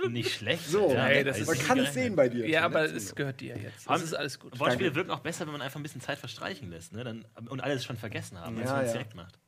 Nicht 0.08 0.32
schlecht. 0.34 0.66
So, 0.68 0.92
Ja, 0.92 1.08
Ey, 1.08 1.24
das 1.24 1.44
man 1.46 1.58
kann 1.58 1.78
es 1.78 1.94
sehen 1.94 2.16
bei 2.16 2.28
dir. 2.28 2.46
Ja, 2.48 2.62
aber 2.64 2.84
es 2.84 3.14
gehört 3.14 3.40
dir 3.40 3.56
jetzt. 3.56 3.88
Das 3.88 4.02
ist 4.02 4.14
alles 4.14 4.38
gut. 4.38 4.58
Wortspiele 4.58 4.94
wirken 4.94 5.10
auch 5.10 5.20
besser, 5.20 5.46
wenn 5.46 5.52
man 5.52 5.62
einfach 5.62 5.80
ein 5.80 5.82
bisschen 5.82 6.00
Zeit 6.00 6.18
verstreichen 6.18 6.70
lässt 6.70 6.92
ne? 6.92 7.04
Dann, 7.04 7.24
und 7.48 7.62
alles 7.62 7.84
schon 7.84 7.96
vergessen 7.96 8.38
haben, 8.38 8.58
als 8.58 8.68
Ja, 8.68 8.76
man 8.76 8.84
es 8.84 8.90
ja. 8.92 8.98
direkt 8.98 9.14
macht. 9.14 9.38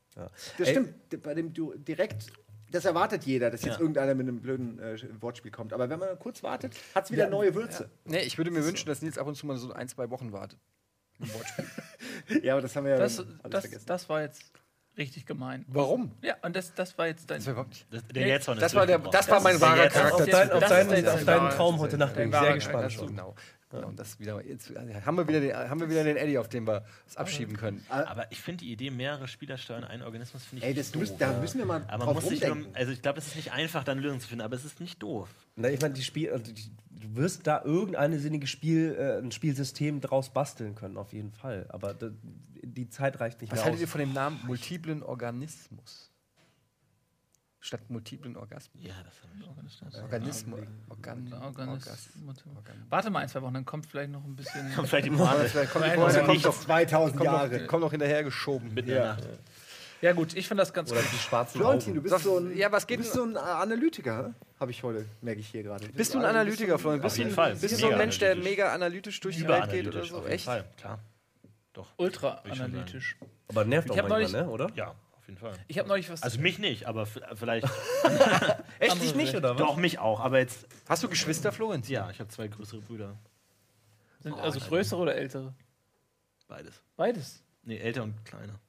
Das 0.57 0.69
stimmt. 0.69 1.21
Bei 1.21 1.33
dem 1.35 1.53
du 1.53 1.73
direkt, 1.75 2.27
das 2.71 2.85
erwartet 2.85 3.23
jeder, 3.23 3.49
dass 3.49 3.61
jetzt 3.63 3.75
Ja. 3.75 3.79
irgendeiner 3.79 4.13
mit 4.15 4.27
einem 4.27 4.41
blöden 4.41 4.79
äh, 4.79 4.97
Wortspiel 5.21 5.51
kommt. 5.51 5.73
Aber 5.73 5.89
wenn 5.89 5.99
man 5.99 6.17
kurz 6.19 6.43
wartet, 6.43 6.75
hat 6.95 7.05
es 7.05 7.11
wieder 7.11 7.29
neue 7.29 7.53
Würze. 7.55 7.89
Nee, 8.05 8.19
ich 8.21 8.37
würde 8.37 8.51
mir 8.51 8.63
wünschen, 8.65 8.87
dass 8.87 9.01
Nils 9.01 9.17
ab 9.17 9.27
und 9.27 9.35
zu 9.35 9.45
mal 9.45 9.57
so 9.57 9.71
ein, 9.73 9.87
zwei 9.87 10.09
Wochen 10.09 10.31
wartet. 10.31 10.59
Im 11.19 11.33
Wortspiel. 11.33 11.65
Ja, 12.43 12.53
aber 12.53 12.61
das 12.61 12.75
haben 12.75 12.83
wir 12.85 12.91
ja 12.91 12.97
Das, 12.97 13.23
das, 13.49 13.61
vergessen. 13.61 13.85
das 13.87 14.09
war 14.09 14.21
jetzt 14.21 14.43
richtig 14.97 15.25
gemein. 15.25 15.65
Warum? 15.67 16.11
Ja, 16.21 16.35
und 16.41 16.55
das, 16.55 16.73
das 16.73 16.97
war 16.97 17.07
jetzt 17.07 17.29
dein. 17.29 17.37
Das 17.37 17.45
war 17.47 17.53
überhaupt 17.53 17.69
nicht. 17.69 17.87
Das, 17.91 18.03
der 18.07 18.37
ist 18.37 18.47
Das 18.47 18.75
war, 18.75 18.85
der, 18.85 18.99
das 18.99 19.29
war 19.29 19.39
mein 19.39 19.59
wahrer 19.61 19.87
Charakter. 19.87 20.15
Auf, 20.15 20.25
dein, 20.29 20.51
auf, 20.51 20.61
jetzt 20.91 21.07
auf 21.07 21.19
ein 21.19 21.25
deinen 21.25 21.49
Traum 21.51 21.79
heute 21.79 21.97
Nacht 21.97 22.15
bin 22.15 22.29
ich 22.29 22.35
sehr 22.37 22.53
gespannt 22.53 22.91
schon. 22.91 23.19
Genau. 23.69 23.81
genau 23.81 23.93
das 23.97 24.17
wieder, 24.19 24.45
jetzt, 24.45 24.75
also, 24.75 24.93
haben, 25.05 25.17
wir 25.17 25.27
wieder 25.27 25.41
den, 25.41 25.53
haben 25.55 25.79
wir 25.81 25.89
wieder 25.89 26.03
den 26.05 26.15
Eddie, 26.15 26.37
auf 26.37 26.47
den 26.47 26.65
wir 26.65 26.85
es 27.05 27.17
abschieben 27.17 27.57
können. 27.57 27.85
Aber 27.89 28.31
ich 28.31 28.39
finde 28.39 28.63
die 28.63 28.71
Idee, 28.71 28.89
mehrere 28.91 29.27
Spieler 29.27 29.57
steuern 29.57 29.83
einen 29.83 30.03
Organismus, 30.03 30.45
finde 30.45 30.63
ich 30.63 30.69
Ey, 30.69 30.73
das 30.73 30.91
doof. 30.91 31.09
da 31.19 31.37
müssen 31.39 31.57
wir 31.57 31.65
mal 31.65 31.83
Aber 31.89 32.05
drauf 32.05 32.15
muss 32.15 32.25
rumdenken. 32.25 32.73
also 32.75 32.91
ich 32.93 33.01
glaube, 33.01 33.19
es 33.19 33.27
ist 33.27 33.35
nicht 33.35 33.51
einfach, 33.51 33.83
da 33.83 33.91
eine 33.91 34.01
Lösung 34.01 34.21
zu 34.21 34.27
finden, 34.29 34.41
aber 34.43 34.55
es 34.55 34.63
ist 34.63 34.79
nicht 34.79 35.03
doof. 35.03 35.29
Na, 35.57 35.69
ich 35.69 35.81
meine, 35.81 35.93
die 35.93 36.03
Spiel, 36.03 36.31
also 36.31 36.51
die, 36.51 36.71
du 36.91 37.15
wirst 37.15 37.45
da 37.45 37.61
irgendeine 37.63 38.19
sinnige 38.19 38.47
Spiel, 38.47 38.95
äh, 38.97 39.17
ein 39.19 39.31
Spielsystem 39.31 39.99
draus 39.99 40.29
basteln 40.29 40.75
können, 40.75 40.95
auf 40.95 41.11
jeden 41.11 41.33
Fall. 41.33 41.65
Aber 41.69 41.93
da, 41.93 42.09
die 42.63 42.87
Zeit 42.89 43.19
reicht 43.19 43.41
nicht 43.41 43.51
Was 43.51 43.57
mehr 43.57 43.65
haltet 43.65 43.77
aus. 43.79 43.81
ihr 43.81 43.87
von 43.89 43.99
dem 43.99 44.13
Namen 44.13 44.39
multiplen 44.45 45.03
Organismus? 45.03 46.11
Statt 47.67 47.81
multiplen 47.89 48.37
Orgasmus. 48.37 48.81
Ja, 48.81 48.93
das 49.03 49.21
habe 49.21 49.33
ich. 49.37 50.01
Organismus. 50.01 50.59
Organ, 50.89 51.33
Organis 51.33 51.85
Orgas- 51.87 52.09
Warte 52.89 53.09
mal 53.09 53.19
ein, 53.19 53.27
zwei 53.27 53.41
Wochen, 53.41 53.55
dann 53.55 53.65
kommt 53.65 53.85
vielleicht 53.87 54.09
noch 54.09 54.23
ein 54.23 54.35
bisschen. 54.37 54.69
Vielleicht 54.85 55.05
die 55.05 55.09
Pointe 55.09 55.49
Vielleicht 55.49 55.71
kommt, 55.73 55.85
Nein, 55.85 55.95
kommt, 55.95 56.07
also 56.07 56.19
kommt, 56.19 56.29
nicht 56.31 56.45
doch, 56.45 56.57
2000 56.57 57.17
kommt, 57.17 57.25
Jahre. 57.25 57.59
noch, 57.59 57.67
kommt 57.67 57.81
noch 57.83 57.91
hinterher 57.91 58.23
geschoben. 58.23 58.73
mitten 58.73 58.87
in 58.89 58.95
der 58.95 59.05
Nacht. 59.05 59.27
Ja, 60.01 60.13
gut, 60.13 60.33
ich 60.35 60.47
finde 60.47 60.61
das 60.61 60.71
ganz 60.73 60.91
Oder 60.91 61.01
gut. 61.01 61.11
die 61.11 61.17
schwarzen 61.17 61.57
Florentin, 61.57 61.93
du 61.95 62.01
bist 62.01 62.17
so 62.19 62.37
ein, 62.37 62.55
Ja, 62.55 62.71
was 62.71 62.83
du 62.83 62.87
geht 62.87 62.99
bist 62.99 63.13
denn- 63.15 63.33
so 63.33 63.39
ein 63.39 63.45
äh, 63.45 63.49
Analytiker, 63.49 64.33
habe 64.61 64.71
ich 64.71 64.81
heute, 64.83 65.05
merke 65.21 65.41
ich 65.41 65.47
hier 65.49 65.63
gerade. 65.63 65.89
Bist 65.89 66.13
du 66.13 66.19
ein 66.19 66.25
Analytiker, 66.25 66.79
Florian? 66.79 67.01
Bist, 67.01 67.15
Auf 67.15 67.17
jeden 67.17 67.29
du, 67.31 67.35
Fall. 67.35 67.55
bist 67.55 67.73
du 67.73 67.77
so 67.79 67.89
ein 67.89 67.97
Mensch, 67.97 68.17
der 68.19 68.35
mega 68.37 68.71
analytisch 68.73 69.19
durch 69.19 69.35
die 69.37 69.47
Welt 69.47 69.69
geht 69.71 69.87
oder 69.87 70.05
so? 70.05 70.17
auf 70.17 70.23
jeden 70.23 70.33
Echt? 70.35 70.45
Fall, 70.45 70.63
klar. 70.77 70.99
Doch. 71.73 71.87
Ultra 71.97 72.41
schon 72.47 72.61
analytisch. 72.61 73.17
Aber 73.49 73.65
nervt 73.65 73.91
auch 73.91 73.95
manchmal, 74.07 74.43
ne? 74.43 74.49
oder? 74.49 74.69
Ja, 74.75 74.93
auf 75.27 75.29
jeden 75.29 75.39
Fall. 75.39 75.53
Ich 75.67 75.77
habe 75.77 75.89
neulich 75.89 76.09
was. 76.09 76.23
Also 76.23 76.39
mich 76.39 76.57
nicht, 76.57 76.85
aber 76.87 77.05
vielleicht. 77.05 77.67
Echt 78.79 79.01
dich 79.01 79.13
nicht, 79.15 79.35
oder 79.35 79.51
was? 79.51 79.57
Doch, 79.57 79.75
mich 79.75 79.99
auch, 79.99 80.21
aber 80.21 80.39
jetzt. 80.39 80.67
Hast 80.87 81.03
du 81.03 81.09
Geschwister, 81.09 81.51
Florentin? 81.51 81.93
Ja, 81.93 82.09
ich 82.09 82.19
habe 82.19 82.29
zwei 82.29 82.47
größere 82.47 82.79
Brüder. 82.81 83.17
sind 84.21 84.33
also 84.35 84.59
größere 84.59 85.01
oder 85.01 85.15
ältere? 85.15 85.53
Beides. 86.47 86.81
Beides. 86.95 87.43
Nee, 87.63 87.77
älter 87.77 88.03
und 88.03 88.23
kleiner. 88.23 88.59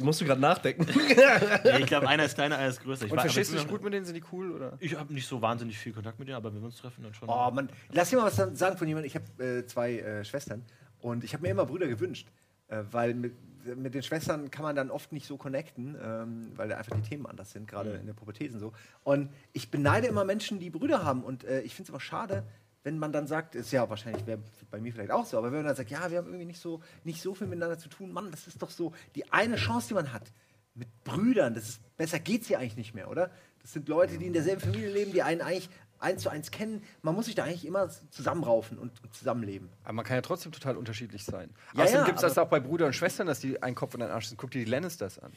Musst 0.00 0.20
du 0.20 0.24
gerade 0.26 0.40
nachdenken. 0.40 0.84
Nee, 1.64 1.78
ich 1.78 1.86
glaube, 1.86 2.06
einer 2.08 2.24
ist 2.24 2.34
kleiner, 2.34 2.58
einer 2.58 2.68
ist 2.68 2.82
größer. 2.82 3.06
Ich 3.06 3.12
Und 3.12 3.16
war- 3.16 3.24
verstehst 3.24 3.52
du 3.52 3.56
dich 3.56 3.66
gut 3.68 3.82
mit 3.82 3.92
denen? 3.94 4.04
Sind 4.04 4.14
die 4.14 4.24
cool? 4.32 4.50
Oder? 4.52 4.76
Ich 4.80 4.94
habe 4.96 5.14
nicht 5.14 5.26
so 5.26 5.40
wahnsinnig 5.40 5.78
viel 5.78 5.92
Kontakt 5.92 6.18
mit 6.18 6.28
denen, 6.28 6.36
aber 6.36 6.52
wenn 6.52 6.60
wir 6.60 6.66
uns 6.66 6.76
treffen, 6.76 7.02
dann 7.04 7.14
schon. 7.14 7.28
Oh, 7.28 7.50
Mann. 7.50 7.70
Lass 7.92 8.10
dir 8.10 8.16
mal 8.16 8.24
was 8.26 8.36
sagen 8.58 8.76
von 8.76 8.88
jemandem. 8.88 9.06
Ich 9.06 9.14
habe 9.14 9.42
äh, 9.42 9.64
zwei 9.66 9.98
äh, 10.00 10.24
Schwestern 10.24 10.64
und 10.98 11.22
ich 11.24 11.32
habe 11.32 11.42
mir 11.44 11.50
immer 11.50 11.64
Brüder 11.66 11.86
gewünscht, 11.86 12.28
äh, 12.68 12.82
weil 12.90 13.14
mit, 13.14 13.32
mit 13.76 13.94
den 13.94 14.02
Schwestern 14.02 14.50
kann 14.50 14.62
man 14.62 14.76
dann 14.76 14.90
oft 14.90 15.12
nicht 15.12 15.26
so 15.26 15.36
connecten, 15.36 15.96
ähm, 16.02 16.52
weil 16.56 16.68
da 16.68 16.76
einfach 16.76 16.96
die 16.96 17.08
Themen 17.08 17.26
anders 17.26 17.52
sind, 17.52 17.68
gerade 17.68 17.92
in 17.92 18.06
der 18.06 18.14
Pubertät 18.14 18.52
und 18.52 18.60
so. 18.60 18.72
Und 19.04 19.30
ich 19.52 19.70
beneide 19.70 20.06
immer 20.06 20.24
Menschen, 20.24 20.58
die 20.58 20.70
Brüder 20.70 21.04
haben 21.04 21.22
und 21.22 21.44
äh, 21.44 21.60
ich 21.62 21.74
finde 21.74 21.88
es 21.88 21.90
aber 21.90 22.00
schade, 22.00 22.44
wenn 22.82 22.98
man 22.98 23.12
dann 23.12 23.26
sagt, 23.26 23.54
ist 23.54 23.72
ja 23.72 23.88
wahrscheinlich 23.90 24.26
wäre 24.26 24.40
bei 24.70 24.80
mir 24.80 24.92
vielleicht 24.92 25.10
auch 25.10 25.26
so, 25.26 25.36
aber 25.36 25.48
wenn 25.48 25.58
man 25.58 25.66
dann 25.66 25.76
sagt, 25.76 25.90
ja, 25.90 26.10
wir 26.10 26.18
haben 26.18 26.28
irgendwie 26.28 26.46
nicht 26.46 26.60
so, 26.60 26.80
nicht 27.04 27.20
so 27.20 27.34
viel 27.34 27.46
miteinander 27.46 27.78
zu 27.78 27.88
tun, 27.88 28.12
Mann, 28.12 28.30
das 28.30 28.46
ist 28.46 28.62
doch 28.62 28.70
so 28.70 28.92
die 29.14 29.30
eine 29.32 29.56
Chance, 29.56 29.88
die 29.88 29.94
man 29.94 30.12
hat. 30.12 30.32
Mit 30.74 30.88
Brüdern, 31.04 31.54
das 31.54 31.68
ist 31.68 31.96
besser 31.96 32.20
geht's 32.20 32.46
hier 32.46 32.58
eigentlich 32.58 32.76
nicht 32.76 32.94
mehr, 32.94 33.10
oder? 33.10 33.30
Das 33.60 33.72
sind 33.72 33.88
Leute, 33.88 34.16
die 34.16 34.26
in 34.26 34.32
derselben 34.32 34.62
Familie 34.62 34.90
leben, 34.90 35.12
die 35.12 35.22
einen 35.22 35.42
eigentlich 35.42 35.68
eins 36.00 36.22
zu 36.22 36.30
eins 36.30 36.50
kennen. 36.50 36.82
Man 37.02 37.14
muss 37.14 37.26
sich 37.26 37.34
da 37.34 37.44
eigentlich 37.44 37.64
immer 37.66 37.88
zusammenraufen 38.10 38.78
und, 38.78 38.92
und 39.04 39.14
zusammenleben. 39.14 39.68
Aber 39.84 39.92
man 39.92 40.04
kann 40.04 40.16
ja 40.16 40.22
trotzdem 40.22 40.50
total 40.52 40.76
unterschiedlich 40.76 41.24
sein. 41.24 41.50
Ja, 41.74 41.84
Außerdem 41.84 42.00
ja, 42.00 42.06
gibt 42.06 42.16
es 42.18 42.22
das 42.22 42.38
auch 42.38 42.48
bei 42.48 42.58
Brüdern 42.60 42.88
und 42.88 42.94
Schwestern, 42.94 43.26
dass 43.26 43.40
die 43.40 43.62
ein 43.62 43.74
Kopf 43.74 43.94
und 43.94 44.02
ein 44.02 44.10
Arsch 44.10 44.26
sind. 44.26 44.36
Guck 44.38 44.50
dir 44.50 44.64
die 44.64 44.70
Lannisters 44.70 45.18
an. 45.18 45.32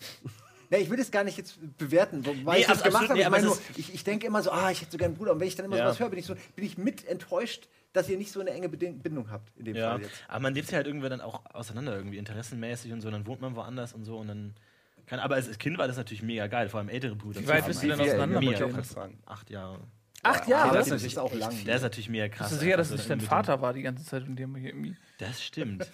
Ne, 0.72 0.78
ich 0.78 0.88
will 0.88 0.96
das 0.98 1.10
gar 1.10 1.24
nicht 1.24 1.36
jetzt 1.36 1.58
bewerten, 1.78 2.24
wo- 2.24 2.30
weil 2.44 2.54
Nee, 2.54 2.60
ich 2.60 2.66
das 2.68 2.80
gemacht 2.84 3.02
habe. 3.08 3.14
nee, 3.14 3.22
ich, 3.24 3.28
meine 3.28 3.52
ich, 3.76 3.92
ich 3.92 4.04
denke 4.04 4.24
immer 4.28 4.40
so, 4.40 4.52
ah, 4.52 4.70
ich 4.70 4.80
hätte 4.80 4.92
so 4.92 4.98
gerne 4.98 5.08
einen 5.10 5.18
Bruder. 5.18 5.32
Und 5.32 5.40
wenn 5.40 5.48
ich 5.48 5.56
dann 5.56 5.66
immer 5.66 5.76
Ja. 5.76 5.86
sowas 5.86 5.98
höre, 5.98 6.10
bin 6.10 6.20
ich, 6.20 6.26
so, 6.26 6.36
bin 6.54 6.64
ich 6.64 6.78
mit 6.78 7.04
enttäuscht, 7.08 7.66
dass 7.92 8.08
ihr 8.08 8.16
nicht 8.16 8.30
so 8.30 8.38
eine 8.40 8.50
enge 8.50 8.68
Bindung 8.68 9.32
habt 9.32 9.50
in 9.58 9.64
dem 9.64 9.74
Ja, 9.74 9.90
Fall 9.94 10.02
jetzt. 10.02 10.12
aber 10.28 10.38
man 10.38 10.54
lebt 10.54 10.68
sich 10.68 10.76
halt 10.76 10.86
irgendwann 10.86 11.10
dann 11.10 11.22
auch 11.22 11.40
auseinander, 11.52 11.96
irgendwie 11.96 12.18
interessenmäßig 12.18 12.92
und 12.92 13.00
so, 13.00 13.10
dann 13.10 13.26
wohnt 13.26 13.40
man 13.40 13.56
woanders 13.56 13.94
und 13.94 14.04
so 14.04 14.16
und 14.18 14.28
dann. 14.28 14.54
Kann, 15.06 15.18
aber 15.18 15.34
als 15.34 15.58
Kind 15.58 15.76
war 15.76 15.88
das 15.88 15.96
natürlich 15.96 16.22
mega 16.22 16.46
geil, 16.46 16.68
vor 16.68 16.78
allem 16.78 16.88
ältere 16.88 17.16
Brüder. 17.16 17.40
Wie 17.40 17.48
weit 17.48 17.66
bist 17.66 17.82
du 17.82 17.88
denn 17.88 18.00
auseinander 18.00 18.38
mega 18.38 18.50
mit 18.52 18.60
denen? 18.60 18.72
krass. 18.72 18.94
Acht 19.26 19.50
Jahre. 19.50 19.80
Acht 20.22 20.46
Ja, 20.48 20.64
Jahre? 20.66 20.78
das, 20.78 20.88
das 20.88 21.02
ist, 21.02 21.18
auch 21.18 21.32
lang. 21.34 21.54
Der 21.64 21.76
ist 21.76 21.82
natürlich 21.82 22.08
mega 22.10 22.28
krass. 22.28 22.48
Bist 22.50 22.60
du 22.60 22.64
sicher, 22.64 22.76
dass 22.76 22.90
einfach 22.90 23.02
es 23.02 23.08
dein 23.08 23.20
Vater 23.20 23.60
war 23.62 23.72
die 23.72 23.82
ganze 23.82 24.04
Zeit 24.04 24.22
und 24.26 24.36
die 24.36 24.42
haben 24.42 24.54
hier 24.56 24.68
irgendwie. 24.70 24.96
Das 25.18 25.42
stimmt. 25.42 25.90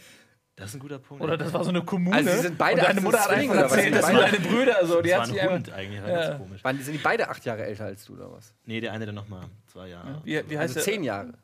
Das 0.57 0.71
ist 0.71 0.77
ein 0.77 0.81
guter 0.81 0.99
Punkt. 0.99 1.23
Oder 1.23 1.37
das 1.37 1.53
war 1.53 1.63
so 1.63 1.69
eine 1.71 1.85
Kommune. 1.85 2.17
Also 2.17 2.31
sie 2.31 2.39
sind 2.39 2.57
beide 2.59 2.81
und 2.81 2.89
deine 2.89 3.01
Mutter 3.03 3.21
hat 3.21 3.31
einfach 3.31 3.55
erzählt, 3.57 3.95
das 3.95 4.07
Sind 4.07 4.17
deine 4.19 4.39
Brüder. 4.41 4.79
Also, 4.79 5.03
die 5.03 5.11
das 5.11 5.21
hat 5.29 5.35
war 5.37 5.43
ein 5.43 5.51
Hund 5.51 5.71
eigentlich, 5.73 6.03
war 6.03 6.09
Ja. 6.11 6.29
ganz 6.29 6.39
komisch. 6.43 6.65
Waren, 6.65 6.81
sind 6.83 6.93
die 6.95 6.99
beide 6.99 7.29
acht 7.29 7.45
Jahre 7.45 7.65
älter 7.67 7.85
als 7.85 8.05
du 8.07 8.15
oder 8.15 8.33
was? 8.33 8.55
Nee, 8.65 8.81
der 8.81 8.93
eine 8.93 9.05
dann 9.07 9.15
nochmal 9.17 9.45
zwei 9.67 9.89
Jahre. 9.89 10.23
wie, 10.25 10.33
wie 10.49 10.59
heißt 10.59 10.61
Also 10.61 10.75
der? 10.75 10.83
zehn 10.83 11.05
Jahre. 11.05 11.35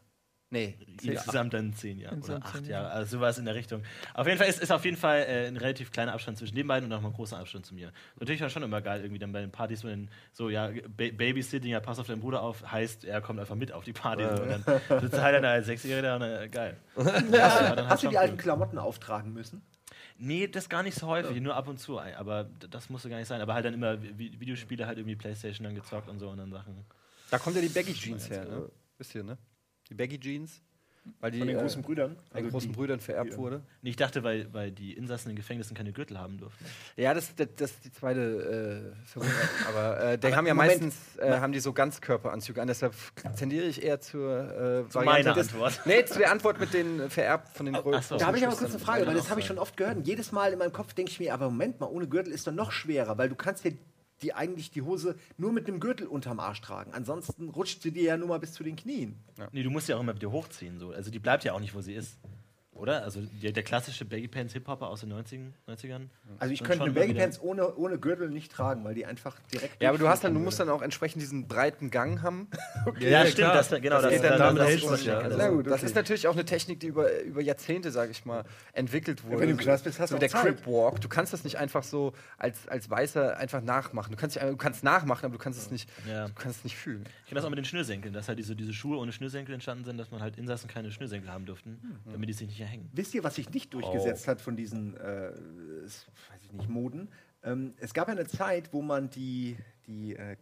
Nee. 0.53 0.77
Insgesamt 1.03 1.55
dann 1.55 1.73
zehn 1.73 1.99
Jahre 1.99 2.17
Insgesamt 2.17 2.45
oder 2.45 2.55
acht 2.55 2.67
Jahre. 2.67 2.85
Jahre. 2.85 2.91
Also 2.95 3.17
sowas 3.17 3.39
in 3.39 3.47
der 3.47 3.55
Richtung. 3.55 3.83
Auf 4.13 4.27
jeden 4.27 4.37
Fall 4.37 4.49
ist, 4.49 4.61
ist 4.61 4.71
auf 4.71 4.85
jeden 4.85 4.99
Fall 4.99 5.21
äh, 5.27 5.47
ein 5.49 5.57
relativ 5.57 5.91
kleiner 5.91 6.13
Abstand 6.13 6.37
zwischen 6.37 6.55
den 6.55 6.67
beiden 6.67 6.91
und 6.91 6.97
auch 6.97 7.01
mal 7.01 7.09
ein 7.09 7.15
großer 7.15 7.39
Abstand 7.39 7.65
zu 7.65 7.75
mir. 7.75 7.91
Natürlich 8.21 8.43
war 8.43 8.51
schon 8.51 8.63
immer 8.63 8.83
geil, 8.83 9.01
irgendwie 9.01 9.19
dann 9.19 9.33
bei 9.33 9.41
den 9.41 9.51
Partys, 9.51 9.81
so, 9.81 9.89
in, 9.89 10.11
so 10.35 10.51
ja, 10.51 10.69
ba 10.69 11.09
Babysitting, 11.11 11.71
ja, 11.71 11.81
pass 11.81 11.99
auf 11.99 12.07
deinen 12.07 12.21
Bruder 12.21 12.43
auf, 12.43 12.71
heißt, 12.71 13.07
er 13.07 13.23
kommt 13.23 13.41
einfach 13.41 13.55
mit 13.55 13.73
auf 13.73 13.85
die 13.85 13.95
Party. 13.95 14.25
So, 14.25 14.43
und 14.43 14.51
dann 14.91 15.01
sitzt 15.01 15.15
er 15.15 15.23
halt 15.23 15.37
dann 15.37 15.45
als 15.47 15.65
Sechsjähriger 15.65 16.17
und 16.17 16.23
äh, 16.23 16.49
geil. 16.51 16.77
Ja, 16.97 17.09
dann 17.09 17.77
halt 17.77 17.89
Hast 17.89 18.03
du 18.05 18.09
die 18.09 18.19
alten. 18.19 18.37
Klamotten 18.37 18.77
auftragen 18.79 19.33
müssen? 19.33 19.63
Nee, 20.19 20.49
das 20.49 20.69
gar 20.69 20.83
nicht 20.83 20.97
so 20.99 21.07
häufig, 21.07 21.41
nur 21.41 21.57
ab 21.57 21.67
und 21.67 21.79
zu. 21.81 21.99
Aber 21.99 22.45
das 22.71 22.91
musste 22.91 23.09
gar 23.09 23.17
nicht 23.17 23.27
sein. 23.27 23.41
Aber 23.41 23.55
halt 23.55 23.65
dann 23.65 23.73
immer 23.75 23.95
Vi- 23.95 24.39
Videospiele, 24.39 24.87
halt 24.87 24.99
irgendwie 24.99 25.17
Playstation 25.17 25.65
dann 25.65 25.75
gezockt 25.75 26.09
und 26.11 26.19
so 26.19 26.29
und 26.29 26.37
dann 26.37 26.53
Sachen. 26.53 26.85
Da 27.31 27.39
kommt 27.39 27.57
ja 27.57 27.63
die 27.63 27.69
Baggy 27.71 27.95
Jeans 27.95 28.29
her, 28.29 28.45
ne? 28.45 28.69
Wisst 28.99 29.15
ihr, 29.15 29.25
ne? 29.25 29.39
Die 29.93 29.95
Baggy 29.99 30.19
Jeans. 30.19 30.63
Weil 31.19 31.33
die 31.33 31.39
Von 31.41 31.49
den 31.49 31.57
äh, 31.59 31.61
großen 31.61 31.83
Brüdern. 31.83 32.13
an 32.13 32.17
Also 32.31 32.51
großen 32.51 32.71
die- 32.71 32.77
Brüdern 32.77 33.01
vererbt 33.01 33.33
die- 33.33 33.37
wurde. 33.37 33.61
Nee, 33.83 33.91
ich 33.91 33.97
dachte, 33.97 34.23
weil, 34.23 34.47
weil 34.55 34.71
die 34.71 34.93
Insassen 34.93 35.31
in 35.31 35.37
Gefängnissen 35.37 35.77
keine 35.77 35.93
Gürtel 35.93 36.17
haben 36.17 36.39
durften. 36.39 36.65
Ja, 36.97 37.13
das, 37.13 37.35
das, 37.35 37.49
das 37.57 37.71
ist 37.73 37.85
die 37.85 37.91
zweite 37.93 38.95
äh, 38.95 39.07
Vermutung. 39.09 39.37
Aber 39.69 40.01
äh, 40.13 40.17
die 40.19 40.35
haben 40.35 40.47
ja 40.47 40.55
Moment, 40.55 40.81
meistens 40.81 41.19
äh, 41.19 41.41
haben 41.41 41.53
die 41.53 41.59
so 41.59 41.73
Ganzkörperanzüge 41.73 42.63
an. 42.63 42.69
Deshalb 42.69 42.95
tendiere 43.37 43.65
ich 43.67 43.83
eher 43.83 44.01
zur 44.01 44.85
äh, 44.87 44.89
Zu 44.91 45.01
meiner 45.01 45.35
des- 45.35 45.49
Antwort. 45.49 45.81
Nee, 45.87 46.05
zu 46.05 46.19
der 46.21 46.31
Antwort 46.31 46.61
mit 46.61 46.73
den 46.73 47.11
vererbt 47.11 47.49
von 47.57 47.67
den 47.67 47.75
ach 47.75 47.83
so. 48.05 48.17
Da 48.17 48.27
habe 48.29 48.39
ich 48.39 48.45
aber 48.47 48.53
großen 48.53 48.69
kurz 48.69 48.77
eine 48.77 48.85
Frage, 48.85 49.05
weil 49.09 49.15
das 49.17 49.29
habe 49.29 49.41
ich 49.41 49.47
schon 49.47 49.59
oft 49.59 49.77
gehört. 49.77 49.97
Und 49.97 50.07
jedes 50.07 50.31
Mal 50.31 50.53
in 50.53 50.61
meinem 50.61 50.73
Kopf 50.73 50.95
denke 50.95 51.11
ich 51.11 51.19
mir, 51.19 51.35
aber 51.35 51.47
Moment 51.47 51.81
mal, 51.81 51.87
ohne 51.87 52.07
Gürtel 52.07 52.33
ist 52.33 52.47
doch 52.47 52.53
noch 52.53 52.71
schwerer, 52.71 53.19
weil 53.19 53.29
du 53.29 53.35
kannst 53.35 53.65
ja 53.65 53.73
die 54.23 54.35
eigentlich 54.35 54.71
die 54.71 54.83
Hose 54.83 55.17
nur 55.37 55.53
mit 55.53 55.69
einem 55.69 55.81
Gürtel 55.81 56.07
unterm 56.07 56.41
Arsch 56.41 56.61
tragen. 56.61 56.93
Ansonsten 56.95 57.49
rutscht 57.49 57.83
sie 57.83 57.93
dir 57.93 58.05
ja 58.05 58.17
nur 58.17 58.29
mal 58.29 58.39
bis 58.39 58.53
zu 58.53 58.63
den 58.63 58.77
Knien. 58.77 59.17
Nee, 59.53 59.63
du 59.63 59.71
musst 59.71 59.89
ja 59.89 59.97
auch 59.97 60.01
immer 60.01 60.15
wieder 60.15 60.31
hochziehen. 60.31 60.79
So. 60.79 60.91
Also 60.91 61.11
die 61.11 61.19
bleibt 61.19 61.45
ja 61.45 61.53
auch 61.53 61.61
nicht, 61.61 61.75
wo 61.75 61.81
sie 61.81 61.95
ist. 61.95 62.19
Oder? 62.83 63.05
Also 63.05 63.21
der, 63.41 63.53
der 63.53 63.63
klassische 63.63 64.05
Baggy 64.05 64.27
Pants 64.27 64.53
Hip-Hopper 64.55 64.89
aus 64.89 65.01
den 65.03 65.13
90ern, 65.13 65.53
90ern. 65.69 66.09
Also 66.41 66.53
ich 66.53 66.59
Dann 66.59 66.69
könnte 66.69 66.85
eine 66.87 66.93
Baggy 66.93 67.15
Pants 67.15 67.41
ohne, 67.41 67.77
ohne 67.77 67.97
Gürtel 67.97 68.29
nicht 68.29 68.51
tragen, 68.51 68.83
weil 68.85 68.95
die 68.97 69.07
einfach 69.07 69.39
direkt. 69.53 69.81
Ja, 69.81 69.91
aber 69.91 69.99
du 69.99 70.09
hast 70.09 70.25
dann, 70.25 70.35
du 70.35 70.41
musst 70.41 70.59
dann 70.59 70.69
auch 70.69 70.83
entsprechend 70.83 71.23
diesen 71.23 71.47
breiten 71.47 71.91
Gang 71.93 72.23
haben. 72.23 72.49
Ja, 72.99 73.09
Ja, 73.23 73.27
stimmt. 73.27 73.55
Das, 73.55 73.69
genau, 73.71 74.03
das, 74.03 74.11
geht 74.11 74.25
dann- 74.25 74.31
das, 74.31 74.39
damit 74.39 74.61
das, 74.63 74.69
hältst 74.69 74.85
das, 74.85 74.91
das, 74.91 75.05
das, 75.05 75.25
also, 75.25 75.39
Na 75.39 75.49
gut, 75.51 75.67
Das 75.69 75.75
okay. 75.75 75.87
ist 75.87 75.95
natürlich 75.95 76.27
auch 76.27 76.33
eine 76.33 76.45
Technik, 76.45 76.81
die 76.81 76.89
über, 76.89 77.21
über 77.23 77.41
Jahrzehnte, 77.41 77.93
sage 77.93 78.11
ich 78.11 78.25
mal, 78.25 78.45
entwickelt 78.73 79.23
wurde. 79.25 79.39
wenn 79.39 79.47
du 79.47 79.53
im 79.53 79.59
Knast 79.59 79.85
bist, 79.85 80.01
hast 80.01 80.11
so 80.11 80.17
du 80.17 80.21
der. 80.21 80.29
Crip 80.31 80.67
Walk. 80.67 81.01
Du 81.01 81.09
kannst 81.09 81.33
das 81.33 81.45
nicht 81.45 81.59
einfach 81.59 81.85
so 81.85 82.13
als, 82.37 82.67
als 82.67 82.91
Weißer 82.91 83.37
einfach 83.37 83.61
nachmachen. 83.63 84.11
Du 84.11 84.17
kannst, 84.17 84.35
du 84.43 84.57
kannst 84.57 84.83
nachmachen, 84.83 85.25
aber 85.27 85.35
du 85.35 85.39
kannst 85.39 85.61
es 85.61 85.71
nicht, 85.71 85.89
Ja. 86.09 86.27
du 86.27 86.35
kannst 86.35 86.59
es 86.59 86.65
nicht 86.65 86.77
fühlen. 86.77 87.05
Ich 87.23 87.29
kenne 87.29 87.37
das 87.37 87.45
auch 87.45 87.51
mit 87.51 87.59
den 87.59 87.65
Schnürsenkeln, 87.65 88.13
dass 88.13 88.27
halt 88.27 88.39
diese, 88.41 88.57
diese 88.57 88.73
Schuhe 88.73 88.97
ohne 88.99 89.13
Schnürsenkel 89.13 89.55
entstanden 89.55 89.85
sind, 89.85 89.99
dass 89.99 90.11
man 90.11 90.21
halt 90.21 90.37
Insassen 90.37 90.69
keine 90.69 90.91
Schnürsenkel 90.91 91.31
haben 91.31 91.47
durften, 91.47 91.79
damit 92.11 92.29
die 92.29 92.33
sich 92.33 92.49
nicht 92.49 92.59
erhängen. 92.73 92.91
Wisst 92.93 93.15
ihr, 93.15 93.25
was 93.25 93.35
sich 93.37 93.51
nicht 93.51 93.73
durchgesetzt 93.75 94.27
hat 94.27 94.41
von 94.41 94.57
diesen, 94.57 94.97
äh, 94.97 95.33
weiß 95.83 96.43
ich 96.45 96.53
nicht, 96.53 96.69
Moden? 96.69 97.09
Ähm, 97.45 97.75
es 97.81 97.93
gab 97.93 98.09
ja 98.09 98.13
eine 98.13 98.27
Zeit, 98.27 98.73
wo 98.73 98.83
man 98.83 99.11
die, 99.11 99.57
die, 99.89 100.15
äh, 100.15 100.37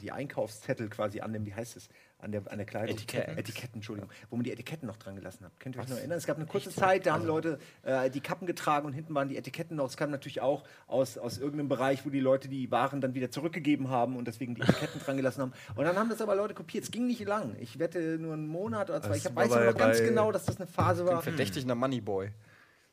die 0.00 0.12
Einkaufszettel 0.12 0.88
quasi 0.88 1.20
an 1.20 1.32
dem, 1.32 1.44
wie 1.46 1.54
heißt 1.54 1.76
es, 1.76 1.88
an 2.18 2.30
der, 2.32 2.42
an 2.50 2.58
der 2.58 2.64
Kleidung. 2.66 2.94
Etiketten. 2.96 3.36
Äh, 3.36 3.40
Etiketten, 3.40 3.74
Entschuldigung. 3.76 4.08
Wo 4.30 4.36
man 4.36 4.44
die 4.44 4.52
Etiketten 4.52 4.86
noch 4.86 4.96
dran 4.96 5.16
gelassen 5.16 5.44
hat. 5.44 5.58
Könnt 5.58 5.74
ihr 5.76 5.82
euch 5.82 5.88
noch 5.88 5.96
erinnern? 5.98 6.16
Es 6.16 6.26
gab 6.26 6.36
eine 6.36 6.46
kurze 6.46 6.70
Zeit, 6.70 7.06
da 7.06 7.14
haben 7.14 7.26
Leute 7.26 7.58
äh, 7.82 8.08
die 8.08 8.20
Kappen 8.20 8.46
getragen 8.46 8.86
und 8.86 8.92
hinten 8.92 9.14
waren 9.14 9.28
die 9.28 9.36
Etiketten 9.36 9.76
noch. 9.76 9.86
Es 9.88 9.96
kam 9.96 10.10
natürlich 10.10 10.40
auch 10.40 10.62
aus, 10.86 11.18
aus 11.18 11.38
irgendeinem 11.38 11.68
Bereich, 11.68 12.06
wo 12.06 12.10
die 12.10 12.20
Leute 12.20 12.48
die 12.48 12.70
Waren 12.70 13.00
dann 13.00 13.14
wieder 13.14 13.30
zurückgegeben 13.32 13.90
haben 13.90 14.16
und 14.16 14.28
deswegen 14.28 14.54
die 14.54 14.62
Etiketten 14.62 15.00
dran 15.00 15.16
gelassen 15.16 15.42
haben. 15.42 15.52
Und 15.74 15.84
dann 15.84 15.96
haben 15.96 16.08
das 16.08 16.22
aber 16.22 16.36
Leute 16.36 16.54
kopiert. 16.54 16.84
Es 16.84 16.90
ging 16.92 17.06
nicht 17.08 17.24
lang. 17.26 17.56
Ich 17.58 17.78
wette 17.80 18.16
nur 18.18 18.32
einen 18.32 18.46
Monat 18.46 18.88
oder 18.90 19.02
zwei. 19.02 19.08
Das 19.08 19.18
Ich 19.18 19.26
hab, 19.26 19.34
weiß 19.34 19.50
bei- 19.50 19.66
noch 19.66 19.76
ganz 19.76 19.98
genau, 19.98 20.30
dass 20.30 20.44
das 20.44 20.56
eine 20.58 20.68
Phase 20.68 21.04
war. 21.04 21.20
Verdächtig 21.20 21.66
nach 21.66 21.74
Moneyboy. 21.74 22.30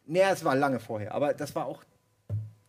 Naja, 0.07 0.31
es 0.31 0.43
war 0.43 0.55
lange 0.55 0.79
vorher, 0.79 1.13
aber 1.13 1.33
das 1.35 1.55
war 1.55 1.67
auch 1.67 1.83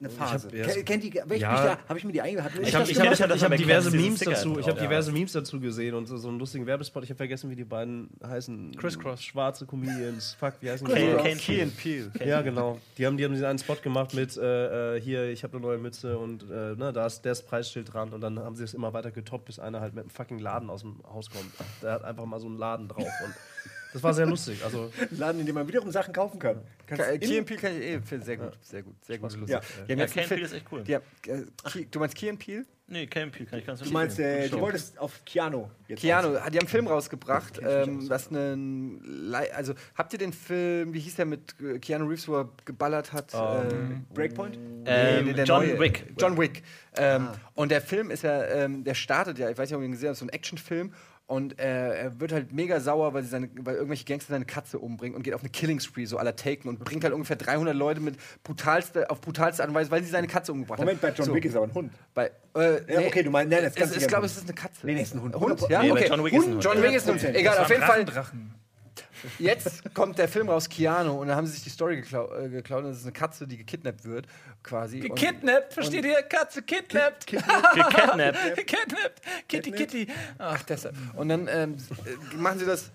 eine 0.05 0.11
Phase. 0.11 0.49
hab- 0.49 0.55
ja, 0.55 0.67
Ken- 0.67 0.85
Kennt 0.85 1.05
die, 1.05 1.15
welch 1.27 1.41
Ja. 1.43 1.79
habe 1.89 1.99
ich 1.99 2.05
mir 2.05 2.13
die 2.13 2.21
eingeladen? 2.21 2.61
Ich 2.63 2.75
habe 2.75 2.85
ich 2.85 2.91
ich 2.93 2.99
hab, 3.01 3.13
ich 3.13 3.21
hab 3.23 3.31
aber 3.43 3.57
diverse 3.57 3.91
Memes 3.91 4.21
dazu. 4.21 4.59
Ich 4.59 4.67
habe 4.69 4.81
diverse 4.81 5.13
Memes 5.13 5.33
dazu 5.33 5.61
gesehen 5.61 5.95
und 5.95 6.07
so, 6.07 6.17
so 6.17 6.29
einen 6.29 6.39
lustigen 6.39 6.67
Werbespot. 6.67 7.05
Ich 7.05 7.11
habe 7.11 7.17
vergessen, 7.19 7.51
wie 7.51 7.57
die 7.57 7.65
beiden 7.65 8.11
heißen. 8.25 8.77
Crisscross. 8.77 9.23
Schwarze 9.23 9.67
Comedians. 9.67 10.35
Fuck, 10.39 10.55
wie 10.61 10.71
heißen 10.71 10.87
Kane, 10.87 11.01
die? 11.01 11.23
Kane, 11.23 11.37
Key 11.37 11.63
and 11.63 11.77
Peel. 11.77 12.11
Ja, 12.25 12.43
genau. 12.43 12.79
Die 12.99 13.07
haben, 13.07 13.17
die 13.17 13.25
haben 13.25 13.33
diesen 13.33 13.47
einen 13.47 13.59
Spot 13.59 13.77
gemacht 13.77 14.15
mit 14.15 14.37
äh, 14.37 14.97
äh, 14.97 15.01
hier, 15.01 15.29
ich 15.31 15.43
habe 15.45 15.57
eine 15.57 15.67
neue 15.67 15.79
Mütze 15.79 16.19
und 16.19 16.43
äh, 16.51 16.75
ne, 16.77 16.93
da 16.93 17.07
ist 17.07 17.23
das 17.23 17.43
Preisschild 17.43 17.93
dran 17.93 18.13
und 18.13 18.21
dann 18.21 18.39
haben 18.39 18.57
sie 18.57 18.65
es 18.65 18.75
immer 18.75 18.93
weiter 18.93 19.11
getoppt, 19.11 19.45
bis 19.47 19.59
einer 19.59 19.81
halt 19.81 19.95
mit 19.95 20.03
einem 20.05 20.11
fucking 20.11 20.39
Laden 20.39 20.71
aus 20.71 20.81
dem 20.83 20.97
Haus 21.13 21.31
kommt. 21.31 21.47
Der 21.83 21.93
hat 21.93 22.05
einfach 22.05 22.25
mal 22.27 22.41
so 22.41 22.47
einen 22.47 22.59
Laden 22.59 22.89
drauf 22.89 23.09
und 23.25 23.35
das 23.93 24.03
war 24.03 24.15
sehr 24.15 24.27
lustig. 24.27 24.65
Also 24.65 24.91
Laden, 25.11 25.41
in 25.41 25.47
dem 25.47 25.55
man 25.55 25.67
wiederum 25.69 25.91
Sachen 25.91 26.13
kaufen 26.13 26.39
kann. 26.39 26.61
Key 26.87 27.39
and 27.39 27.47
Peel 27.47 27.57
kann 27.57 27.73
ich 27.77 27.83
eh 27.83 27.95
empfehlen. 27.95 28.23
Sehr 28.23 28.37
gut, 28.37 28.53
sehr 28.63 28.83
gut, 28.83 28.95
sehr 29.07 29.19
gut. 29.19 29.31
Ja. 29.49 29.61
Ja, 29.89 30.07
Film- 30.07 30.29
Peel 30.29 30.43
ist 30.43 30.53
echt 30.53 30.67
cool. 30.73 30.81
Haben, 30.81 31.03
äh, 31.27 31.43
Key- 31.71 31.87
du 31.91 31.99
meinst 31.99 32.15
Key 32.17 32.29
and 32.29 32.39
Peel? 32.39 32.67
Nee, 32.89 33.07
Kane 33.07 33.31
Peel 33.31 33.47
kann 33.47 33.59
ich 33.59 33.65
ganz 33.67 33.81
Du 33.81 33.91
meinst, 33.91 34.19
äh, 34.19 34.49
du 34.51 34.61
wolltest 34.61 34.99
auf 34.99 35.25
Keanu 35.25 35.67
jetzt 35.89 36.01
Keanu, 36.01 36.33
die 36.33 36.37
haben 36.39 36.59
einen 36.59 36.69
Film 36.69 36.87
rausgebracht, 36.89 37.59
ähm, 37.67 38.07
das 38.07 38.29
einen, 38.29 39.33
also 39.55 39.73
habt 39.95 40.13
ihr 40.13 40.19
den 40.19 40.35
Film, 40.35 40.93
wie 40.93 40.99
hieß 41.01 41.15
der 41.17 41.25
mit 41.25 41.55
äh, 41.63 41.79
Keanu 41.79 42.07
Reeves, 42.07 42.29
wo 42.29 42.37
er 42.41 42.51
geballert 42.67 43.15
hat? 43.15 43.33
ähm, 43.35 44.05
Breakpoint? 44.13 44.59
Ähm, 44.85 45.25
Nee, 45.25 45.33
der 45.33 45.45
John 45.47 45.67
neue. 45.67 45.79
Wick. 45.79 46.05
John 46.19 46.37
Wick. 46.37 46.63
Ähm, 46.97 47.29
Und 47.55 47.71
der 47.71 47.81
Film 47.81 48.11
ist 48.11 48.25
ja, 48.25 48.45
ähm, 48.45 48.85
der 48.85 48.95
startet 48.95 49.39
ja, 49.39 49.49
ich 49.49 49.57
weiß 49.57 49.71
nicht, 49.71 49.77
ob 49.77 49.81
ihr 49.83 49.87
ihn 49.87 49.93
gesehen 49.93 50.09
habt, 50.09 50.19
so 50.19 50.27
ein 50.27 50.31
Actionfilm. 50.31 50.93
Und 51.33 51.59
äh, 51.59 51.95
er 51.95 52.21
wird 52.21 52.31
halt 52.31 52.53
mega 52.53 52.79
sauer, 52.79 53.15
weil, 53.15 53.23
sie 53.23 53.31
seine, 53.31 53.49
weil 53.61 53.77
irgendwelche 53.77 54.05
Gangster 54.05 54.35
seine 54.35 54.45
Katze 54.45 54.79
umbringen 54.79 55.17
und 55.17 55.23
geht 55.23 55.33
auf 55.33 55.41
eine 55.41 55.49
Killing 55.49 55.81
Spree, 55.81 56.05
so 56.05 56.19
aller 56.19 56.37
Taken 56.37 56.69
und 56.69 56.85
bringt 56.85 57.05
halt 57.05 57.15
ungefähr 57.15 57.37
300 57.37 57.75
Leute 57.75 58.03
mit 58.03 58.17
brutalste, 58.45 59.09
auf 59.09 59.23
brutalste 59.23 59.63
Art 59.63 59.71
und 59.71 59.75
Weise, 59.75 59.91
weil 59.91 60.03
sie 60.03 60.11
seine 60.11 60.27
Katze 60.27 60.53
umgebracht 60.53 60.79
Moment, 60.79 61.01
bei 61.01 61.09
haben. 61.09 61.17
John 61.17 61.27
so, 61.29 61.35
Wick 61.35 61.47
ist 61.47 61.57
aber 61.57 61.69
ein 61.69 61.73
Hund. 61.73 61.93
Bei, 62.13 62.33
äh, 62.55 62.93
Ja, 62.93 63.01
okay, 63.07 63.23
du 63.23 63.31
meinst, 63.31 63.51
nein, 63.51 63.63
das 63.63 63.73
es, 63.73 63.79
kannst 63.79 63.97
du 63.97 64.01
ich 64.01 64.09
glaube, 64.09 64.27
es 64.27 64.37
ist 64.37 64.45
eine 64.45 64.53
Katze. 64.53 64.85
Nee, 64.85 64.93
nee, 64.93 65.01
ist 65.01 65.15
ein 65.15 65.23
Hund. 65.23 65.35
Hund, 65.35 65.59
ja? 65.71 65.83
Nee, 65.83 65.93
okay. 65.93 66.09
John 66.11 66.23
Wick 66.23 66.35
ist 66.35 66.45
ein 66.45 66.53
Hund. 66.53 66.65
John 66.65 66.83
Wick 66.83 66.93
ist 66.93 67.09
ein 67.09 67.15
Hund. 67.15 67.23
100%. 67.23 67.35
Egal, 67.35 67.59
auf 67.59 67.71
jeden 67.71 67.83
ein 67.83 67.89
Fall. 67.89 68.25
Jetzt 69.39 69.95
kommt 69.95 70.19
der 70.19 70.29
Film 70.29 70.49
raus, 70.49 70.69
Keanu, 70.69 71.21
und 71.21 71.29
dann 71.29 71.37
haben 71.37 71.47
sie 71.47 71.53
sich 71.55 71.63
die 71.65 71.71
Story 71.71 71.97
geklau 71.97 72.33
äh, 72.35 72.49
geklaut. 72.49 72.85
Und 72.85 72.91
das 72.91 72.99
ist 72.99 73.05
eine 73.05 73.13
Katze, 73.13 73.47
die 73.47 73.57
gekidnappt 73.57 74.05
wird, 74.05 74.27
quasi. 74.63 75.01
Gekidnappt, 75.01 75.73
versteht 75.73 76.05
ihr? 76.05 76.23
Katze, 76.23 76.63
kidnappt. 76.63 77.27
Gekidnappt. 77.27 78.57
Gekidnappt. 78.57 79.23
Kitty, 79.49 79.71
Kitty. 79.73 80.07
Ach, 80.39 80.63
deshalb. 80.63 80.97
Und 81.17 81.29
dann 81.29 81.49
ähm, 81.49 81.77
äh, 82.33 82.37
machen 82.37 82.59
sie 82.59 82.67
das. 82.67 82.91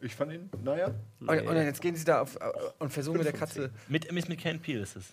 Ich 0.00 0.14
fand 0.16 0.32
ihn, 0.32 0.50
naja. 0.64 0.90
Und, 1.20 1.28
und 1.28 1.46
dann 1.54 1.64
jetzt 1.64 1.80
gehen 1.80 1.94
sie 1.94 2.04
da 2.04 2.22
auf, 2.22 2.34
äh, 2.36 2.40
und 2.80 2.92
versuchen 2.92 3.18
mit 3.18 3.26
der 3.26 3.32
Katze. 3.32 3.70
Mit, 3.88 4.10
mit, 4.10 4.28
mit 4.28 4.62
Peel 4.62 4.80
ist 4.82 4.96
es. 4.96 5.04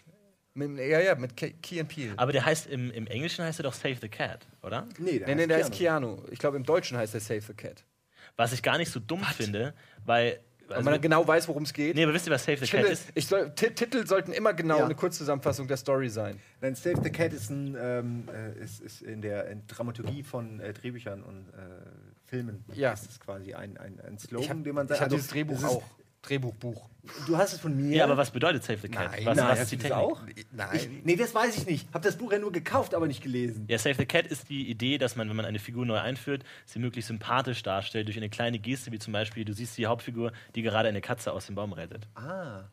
Mit, 0.56 0.78
ja, 0.80 1.00
ja, 1.00 1.16
mit 1.16 1.38
Ke- 1.38 1.54
Key 1.62 1.80
and 1.80 1.90
Peel. 1.90 2.14
Aber 2.18 2.32
der 2.32 2.44
heißt 2.44 2.68
im, 2.68 2.92
im 2.92 3.06
Englischen 3.08 3.46
heißt 3.46 3.60
er 3.60 3.64
doch 3.64 3.74
Save 3.74 3.98
the 4.02 4.10
Cat, 4.10 4.48
oder? 4.64 4.88
Nee, 4.98 5.20
der 5.20 5.28
Nee, 5.28 5.36
nee, 5.36 5.42
heißt 5.42 5.50
der 5.50 5.60
ist 5.60 5.72
Keanu. 5.74 6.18
Ich 6.32 6.40
glaube, 6.40 6.58
im 6.58 6.64
Deutschen 6.64 6.98
heißt 6.98 7.14
der 7.14 7.22
Save 7.22 7.42
the 7.42 7.54
Cat. 7.54 7.84
Was 8.38 8.54
ich 8.54 8.62
gar 8.64 8.78
nicht 8.78 8.92
so 8.92 9.00
dumm 9.00 9.24
finde, 9.24 9.74
weil. 10.06 10.40
Weil 10.68 10.76
Also, 10.78 10.86
man 10.86 10.94
dann 10.94 11.02
genau 11.02 11.28
weiß, 11.28 11.48
worum 11.48 11.64
es 11.64 11.74
geht. 11.74 11.96
nee, 11.96 12.04
aber 12.04 12.14
wisst 12.14 12.28
ihr, 12.28 12.32
was 12.32 12.44
Save 12.46 12.58
the 12.58 12.66
ich 12.66 12.70
Cat 12.70 12.82
finde, 12.82 12.94
ist? 12.94 13.08
ich 13.16 13.26
soll, 13.26 13.52
Ti- 13.56 13.72
Titel 13.72 14.06
sollten 14.06 14.32
immer 14.34 14.54
genau 14.54 14.78
Ja. 14.78 14.86
eine 14.86 14.94
Kurzzusammenfassung 14.94 15.68
der 15.68 15.78
Story 15.78 16.10
sein. 16.10 16.40
Nein, 16.62 16.76
Save 16.76 17.02
the 17.04 17.10
Cat 17.10 17.34
ist, 17.34 17.50
ein, 17.50 17.76
ähm, 17.82 18.30
äh, 18.32 18.64
ist, 18.64 18.80
ist 18.80 19.02
in 19.02 19.24
der 19.24 19.48
in 19.50 19.66
Dramaturgie 19.66 20.22
von 20.22 20.60
äh, 20.60 20.72
Drehbüchern 20.72 21.24
und 21.24 21.48
äh, 21.50 21.56
Filmen. 22.26 22.64
Ja. 22.76 22.92
Das 22.92 23.02
ist 23.02 23.20
quasi 23.20 23.56
ein, 23.56 23.78
ein, 23.78 24.00
ein 24.00 24.20
Slogan, 24.20 24.44
Ich 24.44 24.50
habe 24.52 24.62
den 24.62 24.76
man 24.76 24.86
ich 24.86 24.92
hab 24.92 25.02
also, 25.06 25.16
dieses 25.16 25.32
Drehbuch 25.32 25.64
auch. 25.64 25.84
Drehbuchbuch. 26.22 26.90
Du 27.26 27.38
hast 27.38 27.54
es 27.54 27.60
von 27.60 27.76
mir. 27.76 27.96
Ja, 27.96 28.04
aber 28.04 28.18
was 28.18 28.32
bedeutet 28.32 28.64
Save 28.64 28.80
the 28.80 28.90
Cat? 28.90 29.12
Nein, 29.12 29.26
was, 29.26 29.38
Nein, 29.38 29.48
was 29.48 29.62
ist 29.62 29.72
die 29.72 29.78
Technik? 29.78 29.98
auch? 29.98 30.22
Nein. 30.52 30.70
Ich, 30.76 30.90
nee, 31.06 31.16
das 31.16 31.34
weiß 31.34 31.58
ich 31.58 31.66
nicht. 31.66 31.88
Hab 31.94 32.02
das 32.02 32.18
Buch 32.18 32.32
ja 32.32 32.40
nur 32.40 32.52
gekauft, 32.52 32.94
aber 32.94 33.08
nicht 33.08 33.24
gelesen. 33.24 33.66
Ja, 33.70 33.78
Save 33.78 33.96
the 33.96 34.06
Cat 34.06 34.28
ist 34.28 34.50
die 34.50 34.70
Idee, 34.70 34.98
dass 34.98 35.16
man, 35.16 35.30
wenn 35.30 35.36
man 35.36 35.46
eine 35.46 35.60
Figur 35.60 35.86
neu 35.86 35.98
einführt, 35.98 36.44
sie 36.66 36.80
möglichst 36.80 37.08
sympathisch 37.08 37.64
darstellt 37.64 38.08
durch 38.08 38.18
eine 38.18 38.30
kleine 38.30 38.60
Geste, 38.60 38.92
wie 38.92 39.00
zum 39.00 39.14
Beispiel, 39.14 39.46
du 39.46 39.54
siehst 39.54 39.78
die 39.78 39.88
Hauptfigur, 39.88 40.34
die 40.56 40.62
gerade 40.62 40.90
eine 40.90 41.02
Katze 41.02 41.32
aus 41.32 41.46
dem 41.46 41.56
Baum 41.56 41.74
rettet. 41.74 42.08
Ah. 42.16 42.64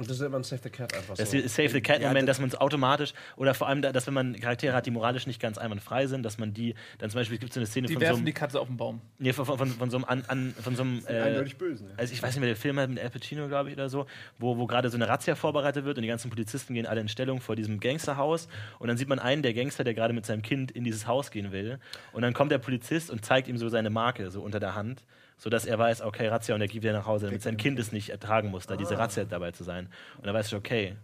Und 0.00 0.08
das 0.08 0.16
ist 0.18 0.22
immer 0.22 0.38
ein 0.38 0.42
Save 0.44 0.62
the 0.64 0.70
Cat 0.70 0.94
einfach 0.94 1.14
Das 1.14 1.30
so. 1.30 1.38
Save 1.46 1.68
the 1.68 1.80
Cat-Moment, 1.82 2.20
Ja, 2.20 2.26
dass 2.26 2.40
man 2.40 2.48
es 2.48 2.54
automatisch, 2.54 3.12
oder 3.36 3.52
vor 3.52 3.68
allem, 3.68 3.82
da- 3.82 3.92
dass 3.92 4.06
wenn 4.06 4.14
man 4.14 4.34
Charaktere 4.40 4.72
hat, 4.72 4.86
die 4.86 4.90
moralisch 4.90 5.26
nicht 5.26 5.40
ganz 5.40 5.58
einwandfrei 5.58 6.06
sind, 6.06 6.22
dass 6.22 6.38
man 6.38 6.54
die, 6.54 6.74
dann 6.98 7.10
zum 7.10 7.20
Beispiel 7.20 7.36
gibt 7.36 7.50
es 7.50 7.54
so 7.54 7.60
eine 7.60 7.66
Szene 7.66 7.86
Die 7.86 7.92
von 7.92 8.00
so 8.00 8.06
werfen 8.06 8.16
einem, 8.20 8.24
die 8.26 8.32
Katze 8.32 8.58
auf 8.60 8.66
den 8.68 8.78
Baum. 8.78 9.02
nee, 9.18 9.34
von, 9.34 9.44
von, 9.44 9.58
von, 9.58 9.68
von 9.68 9.90
so 9.90 9.98
einem, 9.98 10.04
an, 10.06 10.24
an, 10.28 10.54
von 10.58 10.74
so 10.74 10.82
einem 10.82 11.02
äh, 11.06 11.20
Eindeutig 11.20 11.58
böse. 11.58 11.84
Ne? 11.84 11.90
also 11.98 12.14
ich 12.14 12.22
weiß 12.22 12.30
nicht 12.30 12.40
mehr, 12.40 12.48
der 12.48 12.56
Film 12.56 12.78
hat 12.80 12.88
mit 12.88 12.98
Al 12.98 13.10
Pacino, 13.10 13.46
glaube 13.48 13.68
ich, 13.68 13.74
oder 13.76 13.90
so, 13.90 14.06
wo, 14.38 14.56
wo 14.56 14.66
gerade 14.66 14.88
so 14.88 14.96
eine 14.96 15.06
Razzia 15.06 15.34
vorbereitet 15.34 15.84
wird 15.84 15.98
und 15.98 16.02
die 16.02 16.08
ganzen 16.08 16.30
Polizisten 16.30 16.72
gehen 16.72 16.86
alle 16.86 17.02
in 17.02 17.08
Stellung 17.08 17.42
vor 17.42 17.54
diesem 17.54 17.78
Gangsterhaus 17.78 18.48
und 18.78 18.88
dann 18.88 18.96
sieht 18.96 19.08
man 19.08 19.18
einen 19.18 19.42
der 19.42 19.52
Gangster, 19.52 19.84
der 19.84 19.92
gerade 19.92 20.14
mit 20.14 20.24
seinem 20.24 20.40
Kind 20.40 20.70
in 20.70 20.82
dieses 20.84 21.06
Haus 21.06 21.30
gehen 21.30 21.52
will 21.52 21.78
und 22.12 22.22
dann 22.22 22.32
kommt 22.32 22.52
der 22.52 22.58
Polizist 22.58 23.10
und 23.10 23.22
zeigt 23.22 23.48
ihm 23.48 23.58
so 23.58 23.68
seine 23.68 23.90
Marke 23.90 24.30
so 24.30 24.40
unter 24.40 24.60
der 24.60 24.74
Hand, 24.74 25.04
sodass 25.42 25.64
er 25.64 25.78
weiß, 25.78 26.02
okay, 26.02 26.28
Razzia 26.28 26.54
und 26.54 26.60
er 26.60 26.68
geht 26.68 26.82
wieder 26.82 26.92
nach 26.92 27.06
Hause, 27.06 27.26
damit 27.26 27.42
sein 27.42 27.56
Kind 27.56 27.78
es 27.80 27.90
nicht 27.92 28.10
ertragen 28.10 28.50
muss, 28.50 28.66
da 28.66 28.76
diese 28.76 28.96
Razzia 28.98 29.24
dabei 29.24 29.50
zu 29.50 29.64
sein. 29.64 29.88
Und 30.18 30.26
dann 30.26 30.34
weiß 30.34 30.48
ich, 30.48 30.54
okay, 30.54 30.96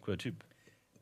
cooler 0.00 0.16
Typ. 0.18 0.34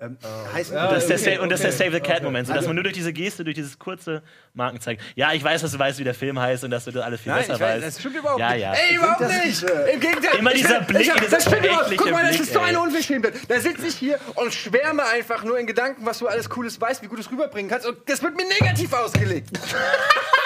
Ähm, 0.02 0.16
heißt, 0.54 0.70
Und 0.70 0.76
das, 0.78 1.04
ist 1.04 1.08
der, 1.10 1.16
okay, 1.34 1.36
Sa- 1.36 1.42
und 1.42 1.52
das 1.52 1.60
ist 1.60 1.78
der 1.78 1.86
okay, 1.88 1.92
Save 1.98 2.04
the 2.04 2.10
Cat-Moment, 2.10 2.46
so 2.46 2.52
dass 2.54 2.58
Also- 2.60 2.68
man 2.70 2.76
nur 2.76 2.84
durch 2.84 2.94
diese 2.94 3.12
Geste, 3.12 3.44
durch 3.44 3.54
dieses 3.54 3.78
kurze 3.78 4.22
Marken 4.54 4.80
zeigt. 4.80 5.02
Ja, 5.14 5.34
ich 5.34 5.44
weiß, 5.44 5.60
dass 5.60 5.72
du 5.72 5.78
weißt, 5.78 5.98
wie 5.98 6.04
der 6.04 6.14
Film 6.14 6.40
heißt 6.40 6.64
und 6.64 6.70
dass 6.70 6.86
du 6.86 6.90
das 6.90 7.02
alles 7.04 7.20
viel 7.20 7.32
Nein, 7.32 7.42
besser 7.42 7.54
ich 7.54 7.60
weiß, 7.60 7.74
weißt. 7.82 7.86
das 7.86 8.00
stimmt 8.00 8.16
überhaupt 8.16 8.40
ja, 8.40 8.50
nicht. 8.52 8.62
Ja, 8.62 8.72
Ey, 8.72 8.96
überhaupt 8.96 9.20
das 9.20 9.44
nicht! 9.44 9.62
Im 9.92 10.00
Gegenteil. 10.00 10.38
Immer 10.38 10.52
ich 10.54 10.62
dieser 10.62 10.78
bin- 10.78 10.86
Blick, 10.86 11.02
ich 11.02 11.10
hab, 11.10 11.20
dieser 11.20 11.36
das 11.36 11.44
stimmt 11.44 11.66
überhaupt. 11.66 11.96
Guck 11.98 12.10
mal, 12.12 12.22
das 12.22 12.30
Blick, 12.30 12.40
ist 12.40 12.52
so 12.54 12.60
eine 12.60 12.80
Unverschämtheit. 12.80 13.34
Da 13.48 13.60
sitze 13.60 13.86
ich 13.86 13.94
hier 13.94 14.18
und 14.36 14.54
schwärme 14.54 15.04
einfach 15.04 15.44
nur 15.44 15.58
in 15.58 15.66
Gedanken, 15.66 16.06
was 16.06 16.18
du 16.18 16.28
alles 16.28 16.48
Cooles 16.48 16.80
weißt, 16.80 17.02
wie 17.02 17.06
gut 17.06 17.18
du 17.18 17.22
es 17.22 17.30
rüberbringen 17.30 17.70
kannst. 17.70 17.86
Und 17.86 17.98
das 18.08 18.22
wird 18.22 18.34
mir 18.36 18.48
negativ 18.48 18.92
ausgelegt. 18.94 19.50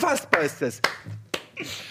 Unfassbar 0.00 0.40
ist 0.40 0.62
das. 0.62 0.80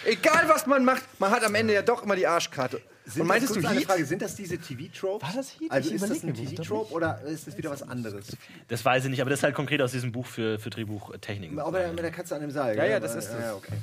Egal, 0.03 0.49
was 0.49 0.65
man 0.65 0.83
macht, 0.83 1.03
man 1.19 1.29
hat 1.29 1.43
am 1.43 1.53
Ende 1.53 1.75
ja 1.75 1.83
doch 1.83 2.01
immer 2.01 2.15
die 2.15 2.25
Arschkarte. 2.25 2.81
Sind 3.05 3.21
und 3.21 3.27
meintest 3.27 3.55
das, 3.55 3.63
du 3.63 3.69
Heat? 3.69 3.83
Frage, 3.85 4.05
sind 4.05 4.21
das 4.21 4.35
diese 4.35 4.57
TV-Tropes? 4.57 5.27
War 5.27 5.35
das 5.35 5.51
Heat? 5.59 5.71
Also 5.71 5.89
Ich 5.89 5.95
ist 5.95 6.09
das 6.09 6.23
ein 6.23 6.33
TV-Trope 6.33 6.91
oder 6.91 7.21
ist 7.21 7.45
das 7.45 7.55
wieder 7.55 7.69
was 7.69 7.83
anderes? 7.83 8.35
Das 8.67 8.83
weiß 8.83 9.05
ich 9.05 9.11
nicht, 9.11 9.21
aber 9.21 9.29
das 9.29 9.39
ist 9.39 9.43
halt 9.43 9.53
konkret 9.53 9.79
aus 9.83 9.91
diesem 9.91 10.11
Buch 10.11 10.25
für, 10.25 10.57
für 10.57 10.71
Drehbuchtechniken. 10.71 11.59
Auch 11.59 11.71
mit 11.71 11.99
der, 11.99 12.11
Katze 12.11 12.33
an 12.33 12.41
dem 12.41 12.49
Seil. 12.49 12.75
Ja, 12.77 12.85
ja, 12.85 12.99
das 12.99 13.13
ist 13.13 13.29
das. 13.29 13.39
Ja, 13.39 13.53
okay. 13.53 13.73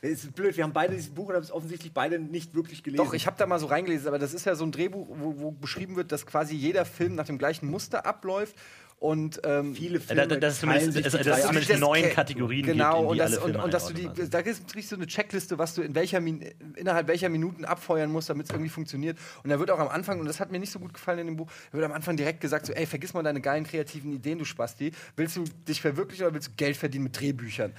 Es 0.00 0.24
ist 0.24 0.34
blöd, 0.34 0.54
wir 0.56 0.64
haben 0.64 0.72
beide 0.72 0.94
dieses 0.94 1.10
Buch 1.10 1.28
und 1.28 1.34
haben 1.34 1.42
es 1.42 1.52
offensichtlich 1.52 1.92
beide 1.92 2.18
nicht 2.18 2.54
wirklich 2.54 2.82
gelesen. 2.82 3.04
Doch, 3.04 3.14
ich 3.14 3.26
habe 3.26 3.36
da 3.38 3.46
mal 3.46 3.58
so 3.58 3.66
reingelesen, 3.66 4.08
aber 4.08 4.18
das 4.18 4.34
ist 4.34 4.44
ja 4.44 4.54
so 4.54 4.64
ein 4.64 4.72
Drehbuch, 4.72 5.06
wo, 5.08 5.34
wo 5.38 5.50
beschrieben 5.50 5.96
wird, 5.96 6.12
dass 6.12 6.26
quasi 6.26 6.54
jeder 6.54 6.84
Film 6.84 7.14
nach 7.14 7.24
dem 7.24 7.38
gleichen 7.38 7.70
Muster 7.70 8.04
abläuft. 8.04 8.54
Und 8.98 9.40
ähm, 9.44 9.74
viele 9.74 10.00
Filme 10.00 10.26
da- 10.26 10.36
das 10.36 10.54
ist 10.54 10.60
zumindest, 10.60 10.92
sich 10.92 11.02
die 11.02 11.10
das 11.10 11.14
ist 11.14 11.42
zumindest 11.42 11.70
das 11.70 11.80
neun 11.80 12.08
Kategorien 12.10 12.64
genau, 12.64 13.00
gibt, 13.00 13.10
und, 13.10 13.18
das, 13.18 13.36
und, 13.38 13.56
und 13.56 13.74
dass 13.74 13.88
du 13.88 13.92
die, 13.92 14.08
da 14.30 14.40
es 14.40 14.60
wirklich 14.60 14.88
so 14.88 14.96
eine 14.96 15.06
Checkliste, 15.06 15.58
was 15.58 15.74
du 15.74 15.82
in 15.82 15.94
welcher 15.94 16.20
Min 16.20 16.40
innerhalb 16.76 17.08
welcher 17.08 17.28
Minuten 17.28 17.64
abfeuern 17.64 18.10
musst, 18.10 18.30
damit 18.30 18.46
es 18.46 18.50
irgendwie 18.52 18.70
funktioniert. 18.70 19.18
Und 19.42 19.50
da 19.50 19.58
wird 19.58 19.70
auch 19.70 19.78
am 19.78 19.88
Anfang, 19.88 20.20
und 20.20 20.26
das 20.26 20.40
hat 20.40 20.50
mir 20.50 20.58
nicht 20.58 20.72
so 20.72 20.78
gut 20.78 20.94
gefallen 20.94 21.18
in 21.18 21.26
dem 21.26 21.36
Buch, 21.36 21.50
da 21.70 21.78
wird 21.78 21.84
am 21.84 21.92
Anfang 21.92 22.16
direkt 22.16 22.40
gesagt, 22.40 22.66
so, 22.66 22.72
ey, 22.72 22.86
vergiss 22.86 23.12
mal 23.12 23.22
deine 23.22 23.40
geilen 23.40 23.64
kreativen 23.64 24.12
Ideen, 24.12 24.38
du 24.38 24.44
Spasti. 24.44 24.92
Willst 25.16 25.36
du 25.36 25.44
dich 25.68 25.80
verwirklichen 25.80 26.24
oder 26.24 26.34
willst 26.34 26.48
du 26.48 26.52
Geld 26.56 26.76
verdienen 26.76 27.04
mit 27.04 27.20
Drehbüchern? 27.20 27.74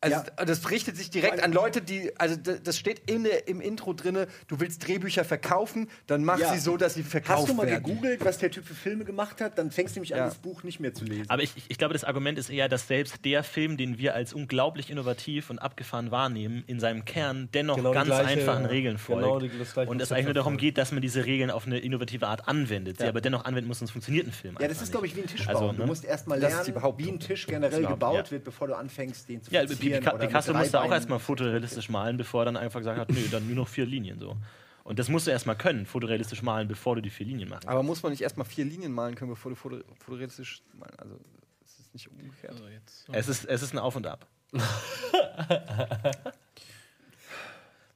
Also 0.00 0.16
Ja. 0.38 0.44
das 0.44 0.70
richtet 0.70 0.96
sich 0.96 1.10
direkt 1.10 1.42
an 1.42 1.52
Leute, 1.52 1.82
die, 1.82 2.12
also 2.20 2.36
das 2.36 2.78
steht 2.78 3.10
in 3.10 3.24
der, 3.24 3.48
im 3.48 3.60
Intro 3.60 3.92
drinne, 3.94 4.28
du 4.46 4.60
willst 4.60 4.86
Drehbücher 4.86 5.24
verkaufen, 5.24 5.88
dann 6.06 6.22
mach 6.24 6.38
Ja. 6.38 6.52
sie 6.52 6.60
so, 6.60 6.76
dass 6.76 6.94
sie 6.94 7.02
verkauft 7.02 7.40
Hast 7.40 7.48
du 7.48 7.54
mal 7.54 7.66
werden. 7.66 7.82
gegoogelt, 7.82 8.24
was 8.24 8.38
der 8.38 8.52
Typ 8.52 8.64
für 8.64 8.74
Filme 8.74 9.04
gemacht 9.04 9.40
hat? 9.40 9.58
Dann 9.58 9.72
fängst 9.72 9.96
du 9.96 9.98
nämlich 9.98 10.10
Ja. 10.10 10.18
an, 10.18 10.24
das 10.26 10.36
Buch 10.36 10.62
nicht 10.62 10.78
mehr 10.78 10.94
zu 10.94 11.04
lesen. 11.04 11.28
Aber 11.28 11.42
ich, 11.42 11.50
ich- 11.56 11.64
ich 11.68 11.78
glaube, 11.78 11.94
das 11.94 12.04
Argument 12.04 12.38
ist 12.38 12.48
eher, 12.48 12.68
dass 12.68 12.86
selbst 12.86 13.24
der 13.24 13.42
Film, 13.42 13.76
den 13.76 13.98
wir 13.98 14.14
als 14.14 14.32
unglaublich 14.32 14.88
innovativ 14.90 15.50
und 15.50 15.58
abgefahren 15.58 16.12
wahrnehmen, 16.12 16.62
in 16.68 16.78
seinem 16.78 17.04
Kern 17.04 17.48
dennoch 17.52 17.74
Genau 17.76 17.90
ganz 17.90 18.06
gleiche- 18.06 18.38
einfachen 18.40 18.66
Regeln 18.66 18.98
folgt. 18.98 19.22
genau 19.24 19.40
die- 19.40 19.50
das 19.58 19.72
gleiche 19.72 19.90
und 19.90 20.00
es 20.00 20.12
eigentlich 20.12 20.26
nur 20.26 20.34
darum 20.34 20.58
geht, 20.58 20.78
dass 20.78 20.92
man 20.92 21.02
diese 21.02 21.24
Regeln 21.26 21.50
auf 21.50 21.66
eine 21.66 21.78
innovative 21.80 22.28
Art 22.28 22.46
anwendet, 22.46 22.98
sie 22.98 23.04
aber 23.06 23.20
dennoch 23.20 23.44
anwenden 23.46 23.66
muss, 23.66 23.80
sonst 23.80 23.90
funktioniert 23.90 24.28
ein 24.28 24.32
Film. 24.32 24.56
ja, 24.60 24.68
das 24.68 24.80
ist, 24.80 24.92
glaube 24.92 25.06
ich, 25.08 25.16
wie 25.16 25.22
ein 25.22 25.26
Tisch 25.26 25.44
bauen. 25.44 25.56
Also, 25.56 25.72
du 25.72 25.78
ne? 25.80 25.86
musst 25.86 26.04
erst 26.04 26.28
mal 26.28 26.38
lernen, 26.38 26.64
wie 26.98 27.08
ein 27.10 27.18
Tisch 27.18 27.46
generell 27.48 27.82
Ja. 27.82 27.88
gebaut 27.90 28.26
Ja. 28.26 28.30
wird, 28.30 28.44
bevor 28.44 28.68
du 28.68 28.76
anfängst, 28.76 29.28
den 29.28 29.42
zu 29.42 29.50
Ja, 29.50 29.62
oder 29.96 30.12
mit 30.12 30.20
Picasso 30.20 30.54
musste 30.54 30.80
auch 30.80 30.90
erstmal 30.90 31.18
fotorealistisch 31.18 31.88
malen, 31.88 32.16
bevor 32.16 32.42
er 32.42 32.44
dann 32.46 32.56
einfach 32.56 32.80
gesagt 32.80 32.98
hat, 32.98 33.10
nö, 33.10 33.20
dann 33.30 33.46
nur 33.46 33.56
noch 33.56 33.68
vier 33.68 33.86
Linien 33.86 34.18
so. 34.18 34.36
Und 34.84 34.98
das 34.98 35.08
musst 35.08 35.26
du 35.26 35.30
erstmal 35.30 35.56
können, 35.56 35.84
fotorealistisch 35.84 36.42
malen, 36.42 36.66
bevor 36.66 36.94
du 36.94 37.02
die 37.02 37.10
vier 37.10 37.26
Linien 37.26 37.48
machst. 37.48 37.68
Aber 37.68 37.82
muss 37.82 38.02
man 38.02 38.10
nicht 38.12 38.22
erstmal 38.22 38.46
vier 38.46 38.64
Linien 38.64 38.92
malen 38.92 39.14
können, 39.14 39.30
bevor 39.30 39.50
du 39.50 39.56
foto 39.56 39.80
fotorealistisch 39.98 40.62
malen? 40.72 40.94
Also, 40.98 41.14
ist 41.62 41.78
es 41.78 41.92
nicht 41.92 42.10
umgekehrt? 42.10 42.52
Also 42.52 42.68
jetzt 42.68 43.04
so. 43.04 43.12
Es 43.12 43.28
ist, 43.28 43.44
es 43.44 43.62
ist 43.62 43.74
ein 43.74 43.78
Auf 43.78 43.96
und 43.96 44.06
Ab. 44.06 44.26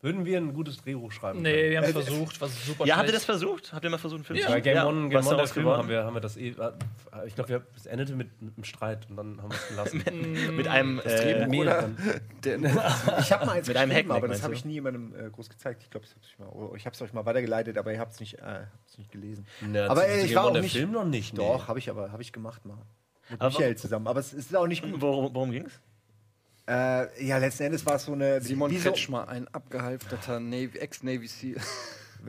Würden 0.03 0.25
wir 0.25 0.37
ein 0.37 0.53
gutes 0.53 0.79
Drehbuch 0.79 1.13
schreiben? 1.13 1.43
Nee, 1.43 1.71
wir 1.71 1.79
haben 1.79 1.85
es 1.85 1.91
Äh, 1.91 2.03
versucht, 2.03 2.41
was 2.41 2.67
super 2.67 2.85
Ja, 2.87 2.97
habt 2.97 3.07
ihr 3.07 3.13
das 3.13 3.25
versucht? 3.25 3.73
Habt 3.73 3.85
ihr 3.85 3.91
mal 3.91 3.99
versucht, 3.99 4.19
einen 4.19 4.25
Film 4.25 4.37
Ja. 4.41 4.47
zu 4.47 4.49
Bei 4.49 4.55
schreiben? 4.55 4.65
Game 4.65 4.75
Ja. 4.75 4.87
One, 4.87 5.01
Game 5.09 5.23
der 5.23 5.31
daraus 5.31 5.53
Film 5.53 5.67
haben 5.69 5.89
wir, 5.89 6.03
haben 6.05 6.15
wir 6.15 6.21
das 6.21 6.37
eh. 6.37 6.57
Ich 7.27 7.35
glaube, 7.37 7.49
wir- 7.49 7.63
es 7.77 7.87
endete 7.87 8.17
mit, 8.17 8.43
mit 8.43 8.57
einem 8.57 8.65
Streit 8.65 9.07
und 9.09 9.17
dann 9.17 9.41
haben 9.41 9.51
wir 9.53 9.57
es 9.57 9.69
gelassen. 9.69 10.03
Mit 10.57 10.67
einem 10.67 10.99
äh, 10.99 11.03
Drehbuch 11.05 11.47
Mehreren. 11.53 11.95
oder? 11.95 12.21
Der, 12.45 12.59
Ich 13.21 13.31
habe 13.33 13.47
mal 13.47 13.53
eins 13.53 13.69
Mit 13.69 13.77
einem 13.77 13.93
Hackmack, 13.93 14.17
aber 14.17 14.27
das 14.29 14.43
habe 14.43 14.55
ich 14.55 14.65
nie 14.65 14.73
jemandem 14.75 15.15
äh, 15.15 15.31
groß 15.31 15.49
gezeigt. 15.49 15.83
Ich 15.85 15.91
glaube, 15.91 16.05
ich 16.77 16.85
habe 16.85 16.95
es 16.95 17.01
euch 17.03 17.13
mal 17.13 17.25
weitergeleitet, 17.25 17.79
aber 17.79 17.93
ihr 17.93 18.01
habt 18.01 18.13
es 18.15 18.19
nicht, 18.19 18.41
äh, 18.41 18.63
nicht 18.99 19.13
gelesen. 19.13 19.47
Na, 19.61 19.87
aber 19.87 20.09
äh, 20.09 20.25
ich 20.25 20.35
war 20.35 20.47
auch 20.47 20.53
nicht. 20.61 20.73
Film 20.77 20.91
noch 20.91 21.05
nicht. 21.05 21.33
nee. 21.35 21.39
Doch, 21.39 21.69
habe 21.69 21.79
ich 21.79 21.89
aber, 21.89 22.11
habe 22.11 22.23
ich 22.23 22.33
gemacht 22.33 22.67
mal. 22.67 22.77
Mit 23.31 23.41
Aber 23.41 23.51
Michael 23.51 23.77
zusammen. 23.77 24.09
Aber 24.09 24.19
es 24.19 24.33
ist 24.33 24.55
auch 24.57 24.67
nicht 24.67 24.83
gut. 24.83 25.01
Worum, 25.01 25.33
worum 25.33 25.53
ging's? 25.53 25.81
Äh, 26.69 27.27
ja, 27.27 27.39
letzten 27.39 27.65
Endes 27.65 27.85
war 27.87 27.97
es 27.97 28.05
so 28.05 28.13
eine. 28.13 28.41
Simon 28.41 28.71
wie 28.71 28.79
so, 28.79 28.91
Kretschmer, 28.91 29.29
ein 29.29 29.49
abgehalfterter 29.49 30.39
Navy- 30.41 30.79
Ex-Navy 30.79 31.27
SEAL. 31.27 31.57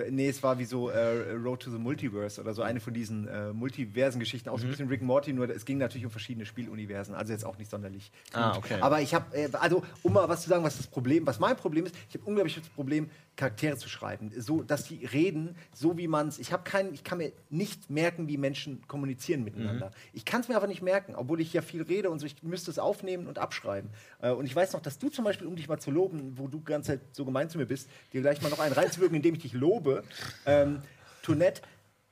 Nee, 0.10 0.28
es 0.30 0.42
war 0.42 0.58
wie 0.58 0.66
so 0.66 0.90
äh, 0.90 1.34
Road 1.34 1.60
to 1.62 1.70
the 1.70 1.78
Multiverse 1.78 2.42
oder 2.42 2.56
so 2.56 2.64
eine 2.64 2.80
von 2.80 2.96
diesen 2.96 3.28
äh, 3.28 3.54
Multiversen-Geschichten, 3.54 4.50
Mhm. 4.50 4.56
auch 4.56 4.58
so 4.58 4.66
ein 4.66 4.72
bisschen 4.72 4.88
Rick 4.88 5.02
and 5.02 5.08
Morty, 5.08 5.34
nur 5.34 5.48
es 5.52 5.66
ging 5.66 5.78
natürlich 5.78 6.04
um 6.04 6.10
verschiedene 6.10 6.48
Spieluniversen, 6.48 7.14
also 7.14 7.32
jetzt 7.32 7.46
auch 7.46 7.60
nicht 7.60 7.70
sonderlich. 7.70 8.12
Ah, 8.32 8.58
okay. 8.58 8.78
Aber 8.82 9.02
ich 9.02 9.14
habe, 9.14 9.38
äh, 9.38 9.50
also 9.54 9.84
um 10.02 10.14
mal 10.14 10.28
was 10.28 10.42
zu 10.42 10.50
sagen, 10.50 10.64
was 10.64 10.78
das 10.78 10.88
Problem, 10.88 11.28
was 11.28 11.40
mein 11.40 11.56
Problem 11.56 11.86
ist, 11.86 11.94
ich 12.10 12.16
habe 12.16 12.26
unglaublich 12.26 12.56
das 12.56 12.68
Problem, 12.70 13.08
Charaktere 13.36 13.78
zu 13.78 13.90
schreiben, 13.90 14.32
so 14.38 14.62
dass 14.62 14.86
die 14.86 15.06
reden, 15.06 15.56
so 15.74 15.98
wie 15.98 16.08
man 16.08 16.28
es. 16.28 16.38
Ich 16.38 16.54
habe 16.54 16.64
keinen, 16.64 16.94
ich 16.94 17.04
kann 17.04 17.18
mir 17.18 17.32
nicht 17.50 17.90
merken, 17.90 18.28
wie 18.28 18.38
Menschen 18.38 18.88
kommunizieren 18.88 19.44
miteinander. 19.44 19.88
Mhm. 19.88 19.94
Ich 20.14 20.26
kann 20.26 20.42
es 20.42 20.50
mir 20.50 20.56
einfach 20.56 20.68
nicht 20.68 20.84
merken, 20.84 21.16
obwohl 21.16 21.42
ich 21.42 21.52
ja 21.52 21.62
viel 21.62 21.82
rede 21.82 22.12
und 22.12 22.20
so. 22.20 22.28
Ich 22.28 22.44
müsste 22.44 22.70
es 22.70 22.78
aufnehmen 22.78 23.26
und 23.26 23.40
abschreiben. 23.40 23.90
Äh, 24.22 24.32
und 24.32 24.46
ich 24.46 24.56
weiß 24.56 24.74
noch, 24.74 24.82
dass 24.82 25.00
du 25.00 25.10
zum 25.10 25.26
Beispiel, 25.26 25.48
um 25.48 25.56
dich 25.56 25.68
mal 25.68 25.80
zu 25.80 25.90
loben, 25.90 26.38
wo 26.38 26.48
du 26.48 26.60
die 26.60 26.66
ganze 26.66 26.92
Zeit 26.92 27.02
so 27.12 27.26
gemein 27.26 27.50
zu 27.50 27.58
mir 27.58 27.66
bist, 27.66 27.90
dir 28.14 28.22
gleich 28.22 28.42
mal 28.42 28.50
noch 28.50 28.60
einen 28.60 28.74
reinzuwirken, 28.74 29.16
indem 29.16 29.36
ich 29.36 29.42
dich 29.42 29.54
lobe. 29.54 30.04
Ähm, 30.46 30.82
Tourette, 31.24 31.62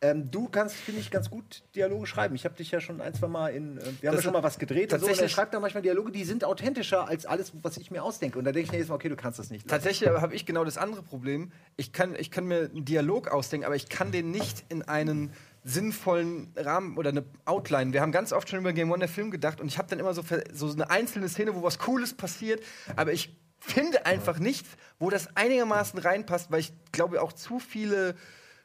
ähm, 0.03 0.31
du 0.31 0.49
kannst, 0.49 0.75
finde 0.75 0.99
ich, 0.99 1.11
ganz 1.11 1.29
gut 1.29 1.63
Dialoge 1.75 2.07
schreiben. 2.07 2.33
Ich 2.33 2.43
habe 2.45 2.55
dich 2.55 2.71
ja 2.71 2.81
schon 2.81 3.01
ein, 3.01 3.13
zwei 3.13 3.27
Mal 3.27 3.49
in. 3.49 3.77
Äh, 3.77 3.81
wir 4.01 4.09
haben 4.09 4.15
ja 4.17 4.21
schon 4.21 4.33
mal 4.33 4.41
was 4.41 4.57
gedreht 4.57 4.91
und 4.93 4.99
so. 4.99 5.05
Und 5.05 5.09
er 5.11 5.15
tatsächlich- 5.15 5.31
schreibt 5.31 5.53
da 5.53 5.59
manchmal 5.59 5.83
Dialoge, 5.83 6.11
die 6.11 6.23
sind 6.23 6.43
authentischer 6.43 7.07
als 7.07 7.25
alles, 7.27 7.51
was 7.61 7.77
ich 7.77 7.91
mir 7.91 8.03
ausdenke. 8.03 8.39
Und 8.39 8.45
da 8.45 8.51
denke 8.51 8.65
ich 8.65 8.71
mir 8.71 8.79
jetzt 8.79 8.89
mal, 8.89 8.95
okay, 8.95 9.09
du 9.09 9.15
kannst 9.15 9.37
das 9.37 9.51
nicht. 9.51 9.67
Tatsächlich 9.67 10.09
habe 10.09 10.33
ich 10.33 10.45
genau 10.45 10.65
das 10.65 10.77
andere 10.77 11.03
Problem. 11.03 11.51
Ich 11.77 11.93
kann, 11.93 12.15
ich 12.15 12.31
kann 12.31 12.45
mir 12.45 12.69
einen 12.73 12.83
Dialog 12.83 13.27
ausdenken, 13.27 13.65
aber 13.65 13.75
ich 13.75 13.89
kann 13.89 14.11
den 14.11 14.31
nicht 14.31 14.65
in 14.69 14.81
einen 14.81 15.31
sinnvollen 15.63 16.51
Rahmen 16.55 16.97
oder 16.97 17.09
eine 17.09 17.23
Outline. 17.45 17.93
Wir 17.93 18.01
haben 18.01 18.11
ganz 18.11 18.33
oft 18.33 18.49
schon 18.49 18.59
über 18.59 18.73
Game 18.73 18.89
One 18.91 18.99
der 18.99 19.09
Film 19.09 19.29
gedacht 19.29 19.61
und 19.61 19.67
ich 19.67 19.77
habe 19.77 19.87
dann 19.89 19.99
immer 19.99 20.13
so, 20.15 20.23
so 20.51 20.71
eine 20.71 20.89
einzelne 20.89 21.29
Szene, 21.29 21.55
wo 21.55 21.61
was 21.61 21.77
Cooles 21.77 22.15
passiert, 22.15 22.63
aber 22.95 23.13
ich 23.13 23.37
finde 23.59 24.07
einfach 24.07 24.39
nicht, 24.39 24.65
wo 24.97 25.11
das 25.11 25.35
einigermaßen 25.37 25.99
reinpasst, 25.99 26.51
weil 26.51 26.61
ich 26.61 26.73
glaube 26.91 27.21
auch 27.21 27.31
zu 27.33 27.59
viele 27.59 28.15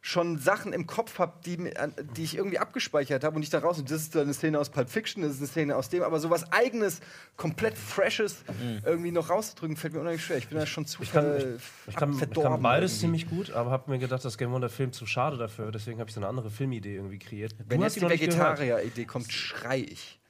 schon 0.06 0.38
Sachen 0.38 0.72
im 0.72 0.86
Kopf 0.86 1.18
habe, 1.18 1.32
die, 1.44 1.58
die 2.16 2.22
ich 2.22 2.36
irgendwie 2.36 2.60
abgespeichert 2.60 3.24
habe 3.24 3.34
und 3.34 3.42
ich 3.42 3.50
da 3.50 3.58
raus. 3.58 3.80
Und 3.80 3.90
das 3.90 4.02
ist 4.02 4.16
eine 4.16 4.32
Szene 4.34 4.60
aus 4.60 4.70
Pulp 4.70 4.88
Fiction, 4.88 5.24
das 5.24 5.32
ist 5.32 5.38
eine 5.38 5.48
Szene 5.48 5.76
aus 5.76 5.88
dem, 5.88 6.04
aber 6.04 6.20
sowas 6.20 6.52
eigenes, 6.52 7.00
komplett 7.36 7.76
freshes 7.76 8.44
irgendwie 8.84 9.10
noch 9.10 9.30
rauszudrücken, 9.30 9.76
fällt 9.76 9.94
mir 9.94 10.00
unheimlich 10.00 10.24
schwer. 10.24 10.38
Ich 10.38 10.46
bin 10.46 10.58
da 10.58 10.66
schon 10.66 10.86
zu 10.86 11.02
Ich 11.02 11.10
kann, 11.10 11.36
ich, 11.36 11.44
ich, 11.88 11.96
kann, 11.96 12.12
ich 12.12 12.18
verdorben 12.18 12.52
kann 12.52 12.62
beides 12.62 12.92
irgendwie. 12.92 13.00
ziemlich 13.00 13.28
gut, 13.28 13.50
aber 13.50 13.72
habe 13.72 13.90
mir 13.90 13.98
gedacht, 13.98 14.24
dass 14.24 14.38
Game 14.38 14.52
One 14.52 14.60
der 14.60 14.70
Film 14.70 14.92
zu 14.92 15.06
schade 15.06 15.38
dafür. 15.38 15.72
Deswegen 15.72 15.98
habe 15.98 16.08
ich 16.08 16.14
so 16.14 16.20
eine 16.20 16.28
andere 16.28 16.50
Filmidee 16.50 16.94
irgendwie 16.94 17.18
kreiert. 17.18 17.56
Wenn 17.66 17.80
Du 17.80 17.84
jetzt 17.86 18.00
hast 18.00 18.02
die. 18.02 18.08
Vegetarier-Idee 18.08 19.06
kommt, 19.06 19.32
schrei 19.32 19.80
ich. 19.80 20.20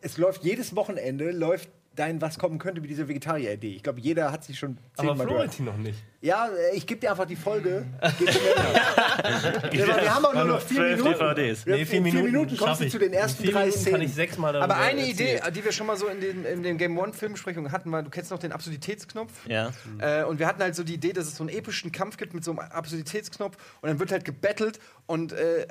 es 0.00 0.18
läuft 0.18 0.42
jedes 0.42 0.74
Wochenende, 0.74 1.30
läuft 1.30 1.68
dein 1.94 2.20
Was 2.22 2.38
kommen 2.38 2.58
könnte 2.58 2.80
mit 2.80 2.90
dieser 2.90 3.08
Vegetarier-Idee. 3.08 3.74
Ich 3.74 3.82
glaube, 3.82 4.00
jeder 4.00 4.30
hat 4.30 4.44
sich 4.44 4.58
schon 4.58 4.78
Aber 4.96 5.08
zehnmal 5.08 5.26
gehört. 5.26 5.30
Florentin 5.54 5.64
noch 5.64 5.76
nicht. 5.76 5.98
Ja, 6.20 6.48
äh, 6.48 6.76
ich 6.76 6.86
gebe 6.86 7.00
dir 7.00 7.10
einfach 7.10 7.26
die 7.26 7.36
Folge. 7.36 7.86
Geht 8.18 8.30
schneller. 8.30 9.72
ja, 9.72 9.84
aber 9.84 10.02
wir 10.02 10.14
haben 10.14 10.24
auch 10.24 10.34
nur 10.34 10.44
noch 10.44 10.60
vier 10.60 10.82
Minuten. 10.82 11.12
DVDs. 11.12 11.64
In 11.64 11.86
vier 11.86 12.00
Minuten 12.00 12.56
kommst 12.56 12.60
schaff 12.60 12.78
du 12.78 12.88
zu 12.88 12.98
den 12.98 13.12
ersten 13.12 13.44
drei 13.44 13.60
Minuten 13.60 13.78
Szenen. 13.78 13.92
kann 13.92 14.02
ich 14.02 14.14
sechsmal 14.14 14.52
darüber 14.52 14.74
Aber 14.74 14.82
eine 14.84 15.00
erzählen. 15.08 15.38
Idee, 15.38 15.50
die 15.52 15.64
wir 15.64 15.72
schon 15.72 15.86
mal 15.86 15.96
so 15.96 16.06
in 16.06 16.20
den, 16.20 16.44
in 16.44 16.62
den 16.62 16.78
Game 16.78 16.96
One-Filmbesprechungen 16.98 17.72
hatten, 17.72 17.90
war, 17.90 18.02
du 18.02 18.10
kennst 18.10 18.30
noch 18.30 18.38
den 18.38 18.52
Absurditätsknopf. 18.52 19.32
Ja. 19.48 19.70
Äh, 19.98 20.24
und 20.24 20.38
wir 20.38 20.46
hatten 20.46 20.62
halt 20.62 20.74
so 20.76 20.84
die 20.84 20.94
Idee, 20.94 21.12
dass 21.12 21.26
es 21.26 21.36
so 21.36 21.42
einen 21.44 21.50
epischen 21.50 21.90
Kampf 21.92 22.16
gibt 22.16 22.34
mit 22.34 22.44
so 22.44 22.52
einem 22.52 22.60
Absurditätsknopf 22.60 23.56
und 23.80 23.88
dann 23.88 23.98
wird 23.98 24.12
halt 24.12 24.24
gebettelt 24.24 24.78
und 25.06 25.32
äh, 25.32 25.66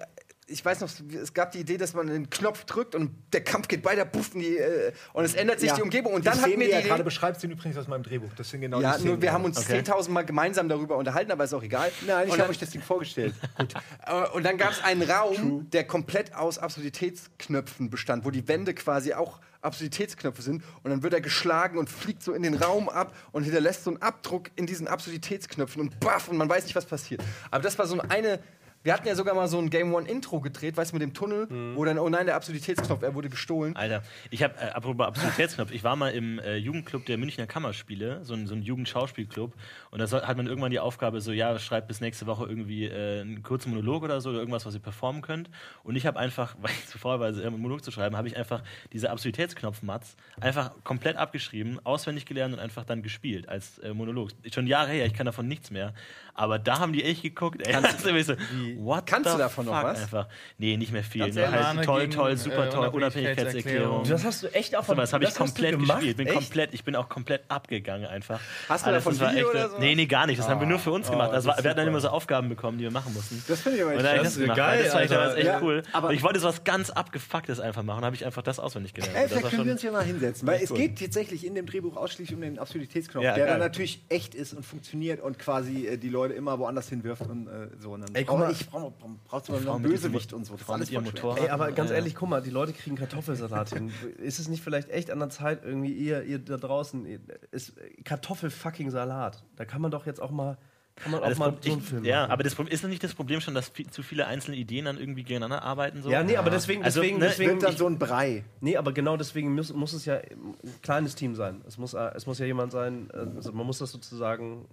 ich 0.49 0.63
weiß 0.63 0.79
noch, 0.79 0.89
es 1.21 1.33
gab 1.33 1.51
die 1.51 1.59
Idee, 1.59 1.77
dass 1.77 1.93
man 1.93 2.07
den 2.07 2.29
Knopf 2.29 2.63
drückt 2.63 2.95
und 2.95 3.11
der 3.33 3.43
Kampf 3.43 3.67
geht 3.67 3.83
weiter, 3.83 4.05
puff, 4.05 4.33
in 4.33 4.39
die, 4.39 4.57
äh, 4.57 4.93
und 5.11 5.25
es 5.25 5.35
ändert 5.35 5.59
sich 5.59 5.69
Ja. 5.69 5.75
die 5.75 5.81
Umgebung. 5.81 6.13
Und 6.13 6.21
Die 6.21 6.29
dann 6.29 6.35
hat 6.37 6.43
Szenen, 6.45 6.59
mir 6.59 6.65
die 6.65 6.71
die 6.71 6.77
er 6.77 6.81
gerade 6.83 7.03
beschreibt, 7.03 7.41
sind 7.41 7.51
übrigens 7.51 7.77
aus 7.77 7.87
meinem 7.87 8.03
Drehbuch. 8.03 8.31
Das 8.37 8.49
sind 8.49 8.61
genau 8.61 8.79
ja, 8.79 8.93
die 8.93 8.99
Szenen. 8.99 9.13
nur 9.15 9.21
wir 9.21 9.33
haben 9.33 9.43
uns 9.43 9.57
Okay. 9.57 9.79
10.000 9.81 10.09
Mal 10.09 10.23
gemeinsam 10.25 10.69
darüber 10.69 10.95
unterhalten, 10.95 11.31
aber 11.31 11.43
ist 11.43 11.53
auch 11.53 11.63
egal. 11.63 11.91
Nein, 12.05 12.29
ich 12.29 12.39
habe 12.39 12.49
euch 12.49 12.57
das 12.59 12.69
Ding 12.69 12.81
vorgestellt. 12.81 13.33
Gut. 13.57 13.73
äh, 14.05 14.29
und 14.33 14.45
dann 14.45 14.57
gab 14.57 14.71
es 14.71 14.81
einen 14.83 15.03
Raum, 15.03 15.69
der 15.71 15.83
komplett 15.85 16.33
aus 16.33 16.57
Absurditätsknöpfen 16.59 17.89
bestand, 17.89 18.25
wo 18.25 18.31
die 18.31 18.47
Wände 18.47 18.73
quasi 18.73 19.13
auch 19.13 19.39
Absurditätsknöpfe 19.61 20.41
sind. 20.41 20.63
Und 20.83 20.91
dann 20.91 21.03
wird 21.03 21.13
er 21.13 21.21
geschlagen 21.21 21.77
und 21.77 21.89
fliegt 21.89 22.23
so 22.23 22.31
in 22.33 22.43
den 22.43 22.53
Raum 22.55 22.89
ab 22.89 23.13
und 23.33 23.43
hinterlässt 23.43 23.83
so 23.83 23.89
einen 23.89 24.01
Abdruck 24.01 24.49
in 24.55 24.65
diesen 24.65 24.87
Absurditätsknöpfen 24.87 25.81
und 25.81 25.99
baff, 25.99 26.29
und 26.29 26.37
man 26.37 26.47
weiß 26.47 26.63
nicht, 26.63 26.75
was 26.75 26.85
passiert. 26.85 27.21
Aber 27.51 27.63
das 27.63 27.77
war 27.77 27.85
so 27.87 27.99
eine. 28.07 28.39
Wir 28.87 28.93
hatten 28.93 29.05
ja 29.05 29.15
sogar 29.15 29.35
mal 29.35 29.49
so 29.49 29.57
ein 29.59 29.69
Game 29.69 29.93
One 29.93 30.07
Intro 30.07 30.39
gedreht, 30.39 30.77
weißt 30.77 30.93
du, 30.93 30.95
mit 30.95 31.01
dem 31.01 31.13
Tunnel, 31.13 31.75
wo 31.75 31.83
dann, 31.83 31.99
oh 31.99 32.07
nein, 32.07 32.25
der 32.25 32.35
Absurditätsknopf, 32.35 33.03
er 33.03 33.13
wurde 33.15 33.27
gestohlen. 33.27 33.75
Alter, 33.75 34.01
ich 34.29 34.41
habe, 34.43 34.53
äh, 34.61 34.69
apropos 34.69 35.05
Absurditätsknopf, 35.05 35.71
ich 35.71 35.83
war 35.83 35.97
mal 35.97 36.11
im 36.11 36.39
äh, 36.39 36.55
Jugendclub 36.55 37.05
der 37.05 37.17
Münchner 37.17 37.47
Kammerspiele, 37.47 38.23
so 38.23 38.33
ein, 38.33 38.47
so 38.47 38.55
ein 38.55 38.61
Jugendschauspielclub, 38.61 39.53
und 39.91 39.99
da 39.99 40.25
hat 40.25 40.37
man 40.37 40.47
irgendwann 40.47 40.71
die 40.71 40.79
Aufgabe, 40.79 41.19
so, 41.19 41.33
ja, 41.33 41.59
schreibt 41.59 41.89
bis 41.89 41.99
nächste 41.99 42.27
Woche 42.27 42.45
irgendwie 42.45 42.85
äh, 42.85 43.19
einen 43.19 43.43
kurzen 43.43 43.71
Monolog 43.71 44.03
oder 44.03 44.21
so, 44.21 44.29
oder 44.29 44.39
irgendwas, 44.39 44.65
was 44.65 44.73
ihr 44.73 44.79
performen 44.79 45.21
könnt. 45.21 45.49
Und 45.83 45.97
ich 45.97 46.05
habe 46.05 46.17
einfach, 46.17 46.55
weil 46.61 46.71
ich 46.71 46.87
zu 46.87 46.97
faul 46.97 47.19
war, 47.19 47.27
einen 47.27 47.59
Monolog 47.59 47.83
zu 47.83 47.91
schreiben, 47.91 48.15
habe 48.15 48.29
ich 48.29 48.37
einfach 48.37 48.63
diese 48.93 49.09
Absurditätsknopf-Mats 49.09 50.15
einfach 50.39 50.71
komplett 50.85 51.17
abgeschrieben, 51.17 51.77
auswendig 51.83 52.25
gelernt 52.25 52.53
und 52.53 52.61
einfach 52.61 52.85
dann 52.85 53.01
gespielt 53.03 53.49
als 53.49 53.79
äh, 53.79 53.93
Monolog. 53.93 54.29
Schon 54.49 54.65
Jahre 54.65 54.91
her, 54.91 55.05
ich 55.05 55.13
kann 55.13 55.25
davon 55.25 55.49
nichts 55.49 55.71
mehr. 55.71 55.93
Aber 56.37 56.59
da 56.59 56.79
haben 56.79 56.93
die 56.93 57.03
echt 57.03 57.23
geguckt, 57.23 57.65
ey. 57.67 57.73
Das 57.73 57.95
ist 57.95 58.05
irgendwie 58.05 58.23
so, 58.23 58.33
What 58.77 59.05
Kannst 59.07 59.33
du 59.33 59.37
davon 59.37 59.65
noch 59.65 59.73
fuck 59.73 59.83
was? 59.83 60.01
Einfach. 60.03 60.27
Nee, 60.59 60.77
nicht 60.77 60.91
mehr 60.93 61.03
viel. 61.03 61.21
Ehrlich? 61.23 61.35
halt 61.47 61.83
toll, 61.83 62.01
Gegen, 62.01 62.11
toll, 62.13 62.31
äh, 62.31 62.37
super 62.37 62.69
toll, 62.69 62.87
Unabhängigkeitserklärung. 62.89 64.01
Unabhängigkeitserklärung. 64.01 64.03
Das 64.09 64.23
hast 64.23 64.43
du 64.43 64.47
echt 64.53 64.71
So, 64.71 64.77
davon. 64.77 64.97
das 64.97 65.13
habe 65.13 65.23
ich 65.23 65.29
das 65.31 65.37
komplett 65.37 65.71
gemacht? 65.71 65.97
gespielt. 65.97 66.17
Bin 66.17 66.27
Echt? 66.27 66.35
komplett, 66.35 66.73
ich 66.73 66.83
bin 66.83 66.95
auch 66.95 67.09
komplett 67.09 67.41
abgegangen 67.49 68.05
einfach. 68.07 68.39
Hast 68.69 68.85
du 68.85 68.91
davon 68.91 69.17
das 69.17 69.29
Video 69.31 69.47
echt, 69.47 69.55
oder 69.55 69.67
sowas? 69.69 69.79
Nee, 69.81 69.95
nee, 69.95 70.05
gar 70.05 70.27
nicht. 70.27 70.39
Das 70.39 70.47
haben 70.47 70.59
wir 70.59 70.67
nur 70.67 70.79
für 70.79 70.91
uns 70.91 71.07
Oh, 71.07 71.11
gemacht. 71.11 71.29
das 71.29 71.37
Das 71.37 71.45
war, 71.47 71.57
ist 71.57 71.63
wir 71.63 71.69
hatten 71.71 71.79
dann 71.79 71.87
immer 71.87 71.99
so 72.01 72.09
Aufgaben 72.09 72.49
bekommen, 72.49 72.77
die 72.77 72.83
wir 72.83 72.91
machen 72.91 73.13
mussten. 73.13 73.43
Das 73.47 73.61
finde 73.61 73.77
ich 73.79 73.83
aber 73.83 73.93
echt 73.93 74.01
ich 74.01 74.07
Das 74.21 74.35
das 74.37 74.55
geil, 74.55 74.83
das 74.83 74.93
war 74.93 75.01
echt, 75.01 75.11
das 75.11 75.43
Ja, 75.43 75.59
cool. 75.61 75.83
aber- 75.91 76.13
ich 76.13 76.21
wollte 76.23 76.39
so 76.39 76.47
was 76.47 76.63
ganz 76.63 76.91
abgefucktes 76.91 77.59
einfach 77.59 77.81
machen. 77.83 78.05
habe 78.05 78.15
ich 78.15 78.25
einfach 78.25 78.43
das 78.43 78.59
auswendig 78.59 78.93
gelernt. 78.93 79.15
Ey, 79.15 79.23
das 79.23 79.31
vielleicht 79.39 79.49
können 79.55 79.65
wir 79.65 79.71
uns 79.73 79.81
hier 79.81 79.91
mal 79.91 80.03
hinsetzen, 80.03 80.47
weil 80.47 80.61
es 80.61 80.71
geht 80.73 80.99
tatsächlich 80.99 81.45
in 81.45 81.55
dem 81.55 81.65
Drehbuch 81.65 81.97
ausschließlich 81.97 82.35
um 82.35 82.41
den 82.41 82.59
Absurditätsknopf, 82.59 83.23
der 83.23 83.35
geil. 83.35 83.47
dann 83.47 83.59
natürlich 83.59 84.03
echt 84.09 84.35
ist 84.35 84.53
und 84.53 84.63
funktioniert 84.63 85.19
und 85.21 85.39
quasi 85.39 85.87
äh, 85.87 85.97
die 85.97 86.09
Leute 86.09 86.26
immer 86.35 86.57
woanders 86.59 86.89
hinwirft 86.89 87.23
und 87.27 87.47
äh, 87.47 87.69
so. 87.79 87.91
Und 87.93 88.01
dann 88.01 88.15
Ey, 88.15 88.23
guck 88.25 88.37
brauch 88.37 88.45
mal. 88.45 88.51
ich 88.51 88.69
brauch, 88.69 88.91
brauchst 89.27 89.49
du 89.49 89.53
mal 89.53 89.69
einen 89.75 89.83
Bösewicht 89.83 90.33
und 90.33 90.45
so. 90.45 90.53
Das 90.53 90.61
ist 90.61 90.69
alles 90.69 90.89
voll. 90.89 91.01
Motorrad. 91.01 91.39
Ey, 91.39 91.49
aber 91.49 91.71
ganz 91.71 91.89
Ja. 91.89 91.95
ehrlich, 91.97 92.15
guck 92.15 92.29
mal, 92.29 92.41
die 92.41 92.49
Leute 92.49 92.73
kriegen 92.73 92.95
Kartoffelsalat 92.95 93.69
hin. 93.69 93.91
Ist 94.17 94.39
es 94.39 94.47
nicht 94.47 94.63
vielleicht 94.63 94.89
echt 94.89 95.11
an 95.11 95.19
der 95.19 95.29
Zeit, 95.29 95.63
irgendwie 95.63 95.91
ihr, 95.93 96.23
ihr 96.23 96.39
da 96.39 96.57
draußen, 96.57 97.05
ist 97.51 97.73
Kartoffel-fucking 98.03 98.89
Salat. 98.91 99.43
Da 99.55 99.65
kann 99.65 99.81
man 99.81 99.91
doch 99.91 100.05
jetzt 100.05 100.21
auch 100.21 100.31
mal, 100.31 100.57
kann 100.95 101.11
man 101.11 101.21
auch 101.21 101.29
das 101.29 101.37
mal 101.37 101.51
Pro- 101.51 101.61
so 101.61 101.71
einen 101.73 101.81
ich, 101.81 101.87
Film 101.87 102.05
ja, 102.05 102.21
machen. 102.21 102.31
aber 102.31 102.43
das 102.43 102.55
Problem 102.55 102.73
ist 102.73 102.83
das 102.83 102.89
nicht 102.89 103.03
das 103.03 103.13
Problem 103.13 103.39
schon, 103.39 103.53
dass 103.53 103.69
viel, 103.69 103.87
zu 103.87 104.01
viele 104.01 104.25
einzelne 104.25 104.57
Ideen 104.57 104.85
dann 104.85 104.97
irgendwie 104.97 105.23
gegeneinander 105.23 105.61
arbeiten? 105.61 106.01
So? 106.01 106.09
Ja, 106.09 106.23
nee, 106.23 106.35
aber 106.37 106.49
deswegen, 106.49 106.83
Also, 106.83 107.01
deswegen, 107.01 107.19
ne, 107.19 107.25
deswegen 107.27 107.51
Wird 107.51 107.63
dann 107.63 107.71
ich, 107.73 107.77
so 107.77 107.87
ein 107.87 107.99
Brei. 107.99 108.43
nee, 108.61 108.77
aber 108.77 108.93
genau 108.93 109.15
deswegen 109.15 109.53
muss, 109.53 109.71
muss 109.73 109.93
es 109.93 110.05
ja 110.05 110.15
ein 110.15 110.55
kleines 110.81 111.13
Team 111.13 111.35
sein. 111.35 111.61
Es 111.67 111.77
muss, 111.77 111.93
es 111.93 112.25
muss 112.25 112.39
ja 112.39 112.47
jemand 112.47 112.71
sein, 112.71 113.09
also 113.13 113.51
man 113.53 113.65
muss 113.67 113.77
das 113.77 113.91
sozusagen, 113.91 114.65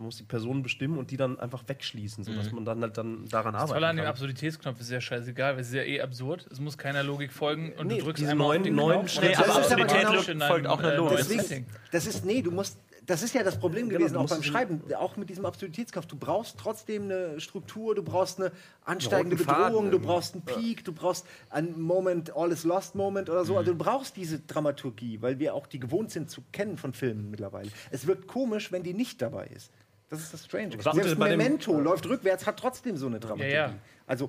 man 0.00 0.06
muss 0.06 0.16
die 0.16 0.22
Personen 0.24 0.62
bestimmen 0.62 0.96
und 0.98 1.10
die 1.10 1.18
dann 1.18 1.38
einfach 1.38 1.62
wegschließen, 1.66 2.24
sodass 2.24 2.50
man 2.52 2.64
dann 2.64 2.80
halt 2.80 2.96
dann 2.96 3.28
daran 3.28 3.52
Das 3.52 3.64
arbeiten 3.64 3.74
Tolle 3.74 3.86
an 3.88 3.96
dem. 3.96 4.06
Absurditätsknopf 4.06 4.80
ist 4.80 4.90
ja 4.90 4.98
scheißegal, 5.00 5.54
weil 5.54 5.60
es 5.60 5.68
ist 5.68 5.74
ja 5.74 5.82
eh 5.82 6.00
absurd. 6.00 6.46
Es 6.50 6.58
muss 6.58 6.78
keiner 6.78 7.02
Logik 7.02 7.32
folgen 7.32 7.74
und 7.78 7.86
Nee, 7.88 7.98
du 7.98 8.04
drückst 8.04 8.22
diese 8.22 8.30
einmal 8.32 8.46
auf 8.46 8.52
neuen- 8.54 8.62
den 8.64 8.74
neuen 8.74 9.00
Knopf 9.06 9.20
Nee, 9.20 9.34
aber 9.34 9.46
Das 9.46 9.66
ist 9.66 9.72
aber 9.72 9.82
Absurdität 9.82 10.26
genau- 10.26 10.46
folgt 10.48 10.66
einem, 10.66 10.72
auch 10.72 10.78
einer 10.78 10.92
äh, 10.94 10.96
Logik. 10.96 11.16
Deswegen, 11.18 11.66
das 11.92 12.06
ist, 12.06 12.24
nee, 12.24 12.40
du 12.40 12.50
musst, 12.50 12.78
das 13.04 13.22
ist 13.22 13.34
ja 13.34 13.42
das 13.42 13.58
Problem 13.58 13.88
Genau, 13.88 13.98
gewesen, 13.98 14.16
auch 14.16 14.28
beim 14.28 14.42
Schreiben, 14.42 14.82
auch 14.96 15.16
mit 15.16 15.28
diesem 15.28 15.44
Absurditätskopf. 15.44 16.06
Du 16.06 16.16
brauchst 16.16 16.58
trotzdem 16.58 17.04
eine 17.04 17.40
Struktur, 17.40 17.94
du 17.94 18.02
brauchst 18.02 18.40
eine 18.40 18.52
ansteigende 18.84 19.36
roten 19.36 19.48
Faden 19.50 19.64
Bedrohung, 19.66 19.90
du 19.90 19.98
brauchst 19.98 20.34
einen 20.34 20.44
Peak, 20.44 20.84
du 20.84 20.92
brauchst 20.92 21.26
einen 21.50 21.78
Moment, 21.80 22.34
All 22.36 22.52
is 22.52 22.64
Lost 22.64 22.94
Moment 22.94 23.28
oder 23.28 23.44
so. 23.44 23.56
Also 23.58 23.72
du 23.72 23.78
brauchst 23.78 24.16
diese 24.16 24.38
Dramaturgie, 24.38 25.20
weil 25.20 25.38
wir 25.38 25.54
auch 25.54 25.66
die 25.66 25.78
gewohnt 25.80 26.10
sind 26.10 26.30
zu 26.30 26.42
kennen 26.52 26.78
von 26.78 26.92
Filmen 26.94 27.30
mittlerweile. 27.30 27.68
Es 27.90 28.06
wirkt 28.06 28.26
komisch, 28.28 28.72
wenn 28.72 28.82
die 28.82 28.94
nicht 28.94 29.20
dabei 29.20 29.46
ist. 29.48 29.70
Das 30.10 30.20
ist 30.20 30.34
das 30.34 30.44
Strange. 30.44 30.76
Das 30.76 30.84
Gute 30.84 30.96
Selbst 31.04 31.18
bei 31.18 31.28
dem- 31.30 31.38
Memento 31.38 31.80
läuft 31.80 32.06
rückwärts, 32.06 32.44
hat 32.46 32.58
trotzdem 32.58 32.96
so 32.96 33.06
eine 33.06 33.20
Dramaturgie. 33.20 33.52
Ja, 33.54 33.68
ja. 33.68 33.74
Also, 34.06 34.28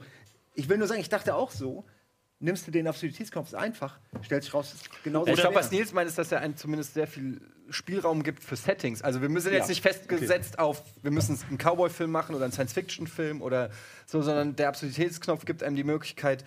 ich 0.53 0.69
will 0.69 0.77
nur 0.77 0.88
sagen, 0.88 1.01
ich 1.01 1.09
dachte 1.09 1.36
auch 1.36 1.51
so, 1.51 1.86
nimmst 2.39 2.67
du 2.67 2.71
den 2.71 2.88
Absurditätskopf 2.88 3.53
einfach, 3.53 3.99
stellst 4.23 4.47
dich 4.47 4.53
raus, 4.53 4.73
ist 4.73 5.03
genauso 5.03 5.32
Ich 5.32 5.39
glaube, 5.39 5.55
was 5.55 5.71
Nils 5.71 5.91
meint, 5.93 6.07
ist, 6.07 6.17
dass 6.17 6.32
er 6.32 6.39
einem 6.41 6.55
zumindest 6.55 6.93
sehr 6.93 7.07
viel 7.07 7.41
Spielraum 7.69 8.21
gibt 8.23 8.43
für 8.43 8.55
Settings. 8.55 9.01
Also 9.01 9.21
wir 9.21 9.29
müssen 9.29 9.51
jetzt 9.53 9.63
Ja, 9.63 9.69
nicht 9.69 9.82
festgesetzt 9.82 10.59
auf, 10.59 10.84
wir 11.01 11.11
müssen 11.11 11.39
einen 11.49 11.57
Cowboy-Film 11.57 12.11
machen 12.11 12.36
oder 12.36 12.43
einen 12.45 12.51
Science-Fiction-Film 12.53 13.41
oder 13.41 13.69
so, 14.05 14.21
sondern 14.21 14.55
der 14.55 14.67
Absurditätsknopf 14.69 15.45
gibt 15.45 15.63
einem 15.63 15.75
die 15.75 15.84
Möglichkeit, 15.84 16.43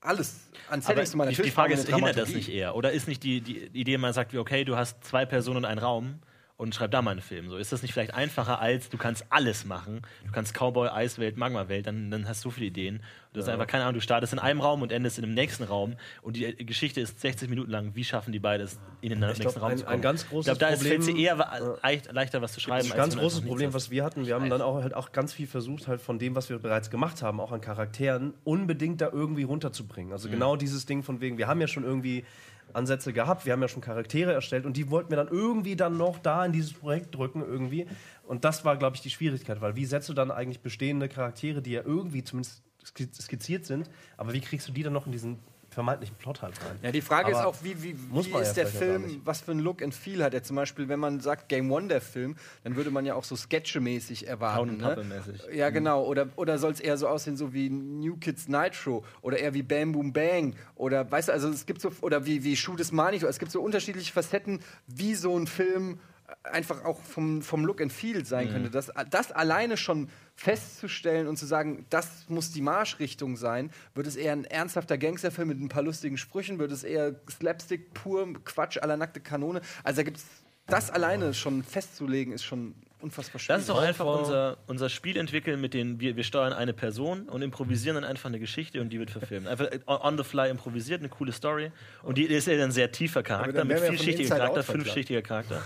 alles 0.00 0.36
an 0.68 0.80
Aber 0.80 0.82
Settings 0.82 1.10
zu 1.12 1.16
machen. 1.16 1.30
die, 1.30 1.50
Frage 1.50 1.74
ist, 1.74 1.80
hindert 1.88 2.00
das 2.00 2.00
Dramaturgie. 2.14 2.34
nicht 2.34 2.48
eher? 2.50 2.76
Oder 2.76 2.92
ist 2.92 3.08
nicht 3.08 3.22
die, 3.22 3.40
die 3.40 3.64
Idee, 3.72 3.98
man 3.98 4.12
sagt, 4.12 4.32
wie, 4.32 4.38
okay, 4.38 4.64
du 4.64 4.76
hast 4.76 5.02
zwei 5.04 5.24
Personen 5.26 5.58
und 5.58 5.64
einen 5.64 5.78
Raum 5.80 6.20
und 6.56 6.74
schreib 6.74 6.90
da 6.90 7.02
mal 7.02 7.10
einen 7.10 7.20
Film. 7.20 7.48
So, 7.48 7.56
ist 7.56 7.72
das 7.72 7.82
nicht 7.82 7.92
vielleicht 7.92 8.14
einfacher 8.14 8.60
als, 8.60 8.88
du 8.88 8.96
kannst 8.96 9.26
alles 9.30 9.64
machen? 9.64 10.02
Du 10.24 10.32
kannst 10.32 10.54
Cowboy, 10.54 10.88
Eiswelt, 10.88 11.36
Magma-Welt, 11.36 11.86
dann, 11.86 12.10
dann 12.10 12.28
hast 12.28 12.44
du 12.44 12.48
so 12.48 12.54
viele 12.54 12.66
Ideen. 12.66 13.02
Das 13.36 13.44
ist 13.46 13.52
einfach, 13.52 13.66
keine 13.66 13.84
Ahnung, 13.84 13.94
du 13.94 14.00
startest 14.00 14.32
in 14.32 14.38
einem 14.38 14.60
Raum 14.60 14.82
und 14.82 14.90
endest 14.92 15.18
in 15.18 15.22
dem 15.22 15.34
nächsten 15.34 15.64
Raum 15.64 15.96
und 16.22 16.36
die 16.36 16.46
äh, 16.46 16.64
Geschichte 16.64 17.00
ist 17.00 17.20
60 17.20 17.50
Minuten 17.50 17.70
lang. 17.70 17.90
Wie 17.94 18.02
schaffen 18.04 18.32
die 18.32 18.38
beide 18.38 18.64
es, 18.64 18.78
in 19.02 19.10
den 19.10 19.20
nächsten 19.20 19.42
glaub, 19.42 19.60
Raum 19.60 19.70
ein- 19.72 19.78
zu 19.78 19.84
kommen? 19.84 19.96
ein 19.96 20.00
ganz 20.02 20.28
großes 20.28 20.52
ich 20.52 20.58
glaube, 20.58 20.72
da 20.72 20.76
Problem- 20.78 21.02
sie 21.02 21.22
eher 21.22 21.78
leicht, 21.82 22.12
leichter, 22.12 22.40
was 22.42 22.52
zu 22.54 22.60
schreiben. 22.60 22.78
Das 22.78 22.86
ist 22.86 22.92
ein 22.92 22.96
ganz 22.98 23.14
du 23.14 23.20
großes 23.20 23.42
Problem, 23.42 23.74
was 23.74 23.90
wir 23.90 24.04
hatten. 24.04 24.26
Wir 24.26 24.34
haben 24.34 24.48
dann 24.48 24.62
auch 24.62 24.82
halt 24.82 24.94
auch 24.94 25.12
ganz 25.12 25.32
viel 25.34 25.46
versucht, 25.46 25.86
halt 25.86 26.00
von 26.00 26.18
dem, 26.18 26.34
was 26.34 26.48
wir 26.48 26.58
bereits 26.58 26.90
gemacht 26.90 27.22
haben, 27.22 27.38
auch 27.40 27.52
an 27.52 27.60
Charakteren, 27.60 28.32
unbedingt 28.44 29.00
da 29.00 29.10
irgendwie 29.12 29.42
runterzubringen. 29.44 30.08
Mhm. 30.08 30.12
Also 30.14 30.28
genau 30.30 30.56
dieses 30.56 30.86
Ding 30.86 31.02
von 31.02 31.20
wegen, 31.20 31.38
wir 31.38 31.46
haben 31.46 31.60
ja 31.60 31.66
schon 31.68 31.84
irgendwie 31.84 32.24
Ansätze 32.72 33.12
gehabt, 33.12 33.46
wir 33.46 33.52
haben 33.52 33.62
ja 33.62 33.68
schon 33.68 33.80
Charaktere 33.80 34.32
erstellt 34.32 34.66
und 34.66 34.76
die 34.76 34.90
wollten 34.90 35.10
wir 35.10 35.16
dann 35.16 35.28
irgendwie 35.28 35.76
dann 35.76 35.96
noch 35.96 36.18
da 36.18 36.44
in 36.44 36.52
dieses 36.52 36.72
Projekt 36.72 37.14
drücken 37.14 37.40
irgendwie. 37.42 37.86
Und 38.24 38.44
das 38.44 38.64
war, 38.64 38.76
glaube 38.76 38.96
ich, 38.96 39.02
die 39.02 39.10
Schwierigkeit, 39.10 39.60
weil 39.60 39.76
wie 39.76 39.84
setzt 39.84 40.08
du 40.08 40.14
dann 40.14 40.30
eigentlich 40.30 40.60
bestehende 40.60 41.08
Charaktere, 41.08 41.62
die 41.62 41.70
ja 41.72 41.82
irgendwie 41.84 42.24
zumindest 42.24 42.62
skizziert 42.86 43.66
sind, 43.66 43.90
aber 44.16 44.32
wie 44.32 44.40
kriegst 44.40 44.68
du 44.68 44.72
die 44.72 44.82
dann 44.82 44.92
noch 44.92 45.06
in 45.06 45.12
diesen 45.12 45.38
vermeintlichen 45.70 46.16
Plot 46.16 46.40
halt 46.40 46.54
rein? 46.62 46.78
Ja, 46.82 46.90
die 46.90 47.02
Frage 47.02 47.30
ist 47.30 47.36
Aber 47.36 47.48
auch, 47.48 47.56
wie, 47.62 47.82
wie, 47.82 47.94
muss 48.10 48.26
wie 48.26 48.38
ist 48.38 48.54
der 48.54 48.66
Film, 48.66 49.20
was 49.24 49.42
für 49.42 49.50
ein 49.50 49.58
Look 49.58 49.82
and 49.82 49.94
Feel 49.94 50.24
hat 50.24 50.32
er 50.32 50.42
zum 50.42 50.56
Beispiel, 50.56 50.88
wenn 50.88 50.98
man 50.98 51.20
sagt 51.20 51.48
Game 51.48 51.70
One 51.70 51.88
der 51.88 52.00
Film, 52.00 52.36
dann 52.64 52.76
würde 52.76 52.90
man 52.90 53.04
ja 53.04 53.14
auch 53.14 53.24
so 53.24 53.36
Sketche-mäßig 53.36 54.26
erwarten. 54.26 54.70
und 54.70 54.78
Ne? 54.78 54.84
Pappe-mäßig. 54.84 55.54
Ja, 55.54 55.68
genau. 55.70 56.04
Oder, 56.04 56.28
oder 56.36 56.58
soll 56.58 56.72
es 56.72 56.80
eher 56.80 56.96
so 56.96 57.08
aussehen, 57.08 57.36
so 57.36 57.52
wie 57.52 57.68
New 57.68 58.16
Kids 58.16 58.48
Nitro 58.48 59.04
oder 59.20 59.38
eher 59.38 59.52
wie 59.52 59.62
Bam 59.62 59.92
Boom 59.92 60.12
Bang 60.12 60.54
oder 60.76 61.10
weißt 61.10 61.28
du, 61.28 61.32
also 61.32 61.48
es 61.50 61.66
gibt 61.66 61.82
so, 61.82 61.92
oder 62.00 62.24
wie, 62.24 62.42
wie 62.42 62.56
Shoot 62.56 62.80
is 62.80 62.90
Manito, 62.90 63.26
es 63.26 63.38
gibt 63.38 63.52
so 63.52 63.60
unterschiedliche 63.60 64.12
Facetten, 64.12 64.60
wie 64.86 65.14
so 65.14 65.38
ein 65.38 65.46
Film 65.46 65.98
einfach 66.44 66.84
auch 66.84 67.00
vom, 67.00 67.42
vom 67.42 67.64
Look 67.64 67.80
and 67.80 67.92
Feel 67.92 68.24
sein 68.24 68.50
könnte. 68.50 68.70
Das, 68.70 68.90
das 69.10 69.32
alleine 69.32 69.76
schon 69.76 70.08
festzustellen 70.34 71.26
und 71.26 71.36
zu 71.36 71.46
sagen, 71.46 71.86
das 71.90 72.28
muss 72.28 72.52
die 72.52 72.60
Marschrichtung 72.60 73.36
sein, 73.36 73.70
wird 73.94 74.06
es 74.06 74.16
eher 74.16 74.32
ein 74.32 74.44
ernsthafter 74.44 74.98
Gangsterfilm 74.98 75.48
mit 75.48 75.60
ein 75.60 75.68
paar 75.68 75.82
lustigen 75.82 76.18
Sprüchen, 76.18 76.58
wird 76.58 76.72
es 76.72 76.84
eher 76.84 77.14
Slapstick 77.30 77.94
pur 77.94 78.32
Quatsch 78.44 78.78
aller 78.78 78.96
nackte 78.96 79.20
Kanone. 79.20 79.60
Also 79.82 79.98
da 79.98 80.02
gibt 80.02 80.18
es 80.18 80.24
das 80.66 80.90
alleine 80.90 81.32
schon 81.32 81.62
festzulegen, 81.62 82.32
ist 82.32 82.44
schon 82.44 82.74
unfassbar 83.00 83.38
schwierig. 83.38 83.56
Das 83.56 83.62
ist 83.62 83.68
doch 83.68 83.80
einfach 83.80 84.04
unser, 84.04 84.58
unser 84.66 84.88
Spiel 84.88 85.16
entwickeln, 85.16 85.60
mit 85.60 85.74
dem 85.74 86.00
wir, 86.00 86.16
wir 86.16 86.24
steuern 86.24 86.52
eine 86.52 86.72
Person 86.72 87.28
und 87.28 87.42
improvisieren 87.42 87.94
dann 87.94 88.04
einfach 88.04 88.28
eine 88.28 88.40
Geschichte 88.40 88.80
und 88.80 88.90
die 88.90 88.98
wird 88.98 89.10
verfilmt. 89.10 89.46
Einfach 89.46 89.66
äh, 89.66 89.80
on 89.86 90.18
the 90.18 90.24
fly 90.24 90.50
improvisiert, 90.50 91.00
eine 91.00 91.08
coole 91.08 91.32
Story. 91.32 91.70
Und 92.02 92.18
die 92.18 92.24
ist 92.24 92.46
ja 92.46 92.54
dann 92.54 92.70
ein 92.70 92.72
sehr 92.72 92.90
tiefer 92.90 93.22
Charakter, 93.22 93.64
mit 93.64 93.78
vielschichtiger 93.78 94.36
Charakter, 94.36 94.62
fünfschichtiger 94.62 95.22
Charakter. 95.22 95.62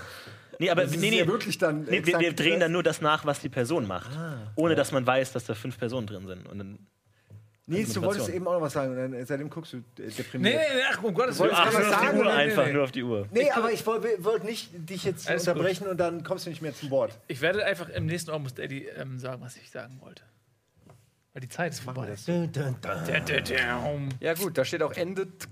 Nee, 0.61 0.71
aber 0.71 0.83
Das 0.83 0.93
ist 0.93 1.01
nee, 1.01 1.11
nee, 1.11 1.19
ja 1.21 1.27
wirklich 1.27 1.57
dann 1.59 1.85
nee, 1.85 2.05
wir, 2.05 2.21
wir 2.21 2.33
drehen 2.35 2.61
dann 2.61 2.71
nur 2.71 2.83
das 2.83 3.01
nach, 3.01 3.25
was 3.25 3.41
die 3.41 3.49
Person 3.49 3.87
macht. 3.87 4.11
ohne 4.57 4.75
dass 4.75 4.93
man 4.93 5.07
weiß, 5.07 5.33
dass 5.33 5.45
da 5.47 5.55
fünf 5.55 5.79
Personen 5.79 6.07
drin 6.07 6.27
sind. 6.27 6.47
Und 6.47 6.59
dann, 6.59 6.79
Nils, 7.67 7.93
du 7.95 8.03
wolltest 8.03 8.29
eben 8.29 8.47
auch 8.47 8.55
noch 8.55 8.61
was 8.61 8.73
sagen, 8.75 8.91
und 8.91 8.97
dann, 8.99 9.13
äh, 9.15 9.25
seitdem 9.25 9.49
guckst 9.49 9.73
du 9.73 9.77
äh, 9.79 9.81
Nee, 9.97 10.11
deprimiert. 10.11 10.55
nee, 10.57 10.61
nee, 10.77 10.83
ach, 10.93 11.03
um 11.03 11.15
Gottes 11.15 11.39
Du 11.39 11.45
Willen. 11.45 11.53
wolltest 11.57 11.93
ach, 11.95 12.13
nur 12.13 12.13
auf 12.13 12.13
die 12.13 12.17
Uhr? 12.19 12.25
Nee, 12.25 12.31
einfach, 12.31 12.67
nee. 12.67 12.73
nur 12.73 12.83
auf 12.85 12.93
die 12.93 13.03
Uhr. 13.05 13.29
Nee, 13.33 13.51
aber 13.53 13.73
ich 13.73 13.87
wollte 13.87 14.25
wollt 14.25 14.45
nicht 14.45 14.71
dich 14.75 15.05
jetzt 15.05 15.29
Alles 15.29 15.47
unterbrechen 15.49 15.87
und 15.87 15.99
dann 15.99 16.23
kommst 16.25 16.45
du 16.47 16.51
nicht 16.51 16.61
mehr 16.63 16.75
zum 16.75 16.91
Wort. 16.91 17.17
Ich 17.29 17.41
werde 17.41 17.65
einfach 17.65 17.89
im 17.89 18.07
nächsten 18.07 18.31
Ort 18.33 18.43
muss 18.43 18.53
Eddie 18.59 18.87
ähm, 18.97 19.19
sagen, 19.19 19.41
was 19.43 19.57
ich 19.57 19.71
sagen 19.71 19.99
wollte. 20.03 20.23
Weil 21.33 21.43
die 21.43 21.49
Zeit 21.49 21.73
ist 21.73 21.81
vorbei. 21.81 22.13
Ja 24.21 24.35
gut, 24.35 24.59
da 24.59 24.65
steht 24.65 24.83
auch 24.83 24.93
endet. 24.93 25.49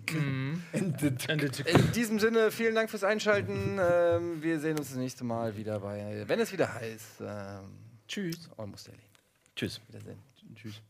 Endet. 0.72 1.28
Endet. 1.28 1.60
In 1.60 1.92
diesem 1.92 2.18
Sinne, 2.18 2.50
vielen 2.50 2.74
Dank 2.74 2.90
fürs 2.90 3.04
Einschalten. 3.04 3.78
Ähm, 3.80 4.42
wir 4.42 4.58
sehen 4.58 4.76
uns 4.76 4.88
das 4.88 4.96
nächste 4.96 5.22
Mal 5.22 5.56
wieder 5.56 5.78
bei, 5.78 6.24
wenn 6.26 6.40
es 6.40 6.52
wieder 6.52 6.74
heißt, 6.74 7.20
ähm, 7.20 7.88
Tschüss. 8.08 8.50
Almost 8.56 8.88
Daily. 8.88 8.98
Tschüss. 9.54 9.80
Wiedersehen. 9.88 10.18
Tschüss. 10.56 10.82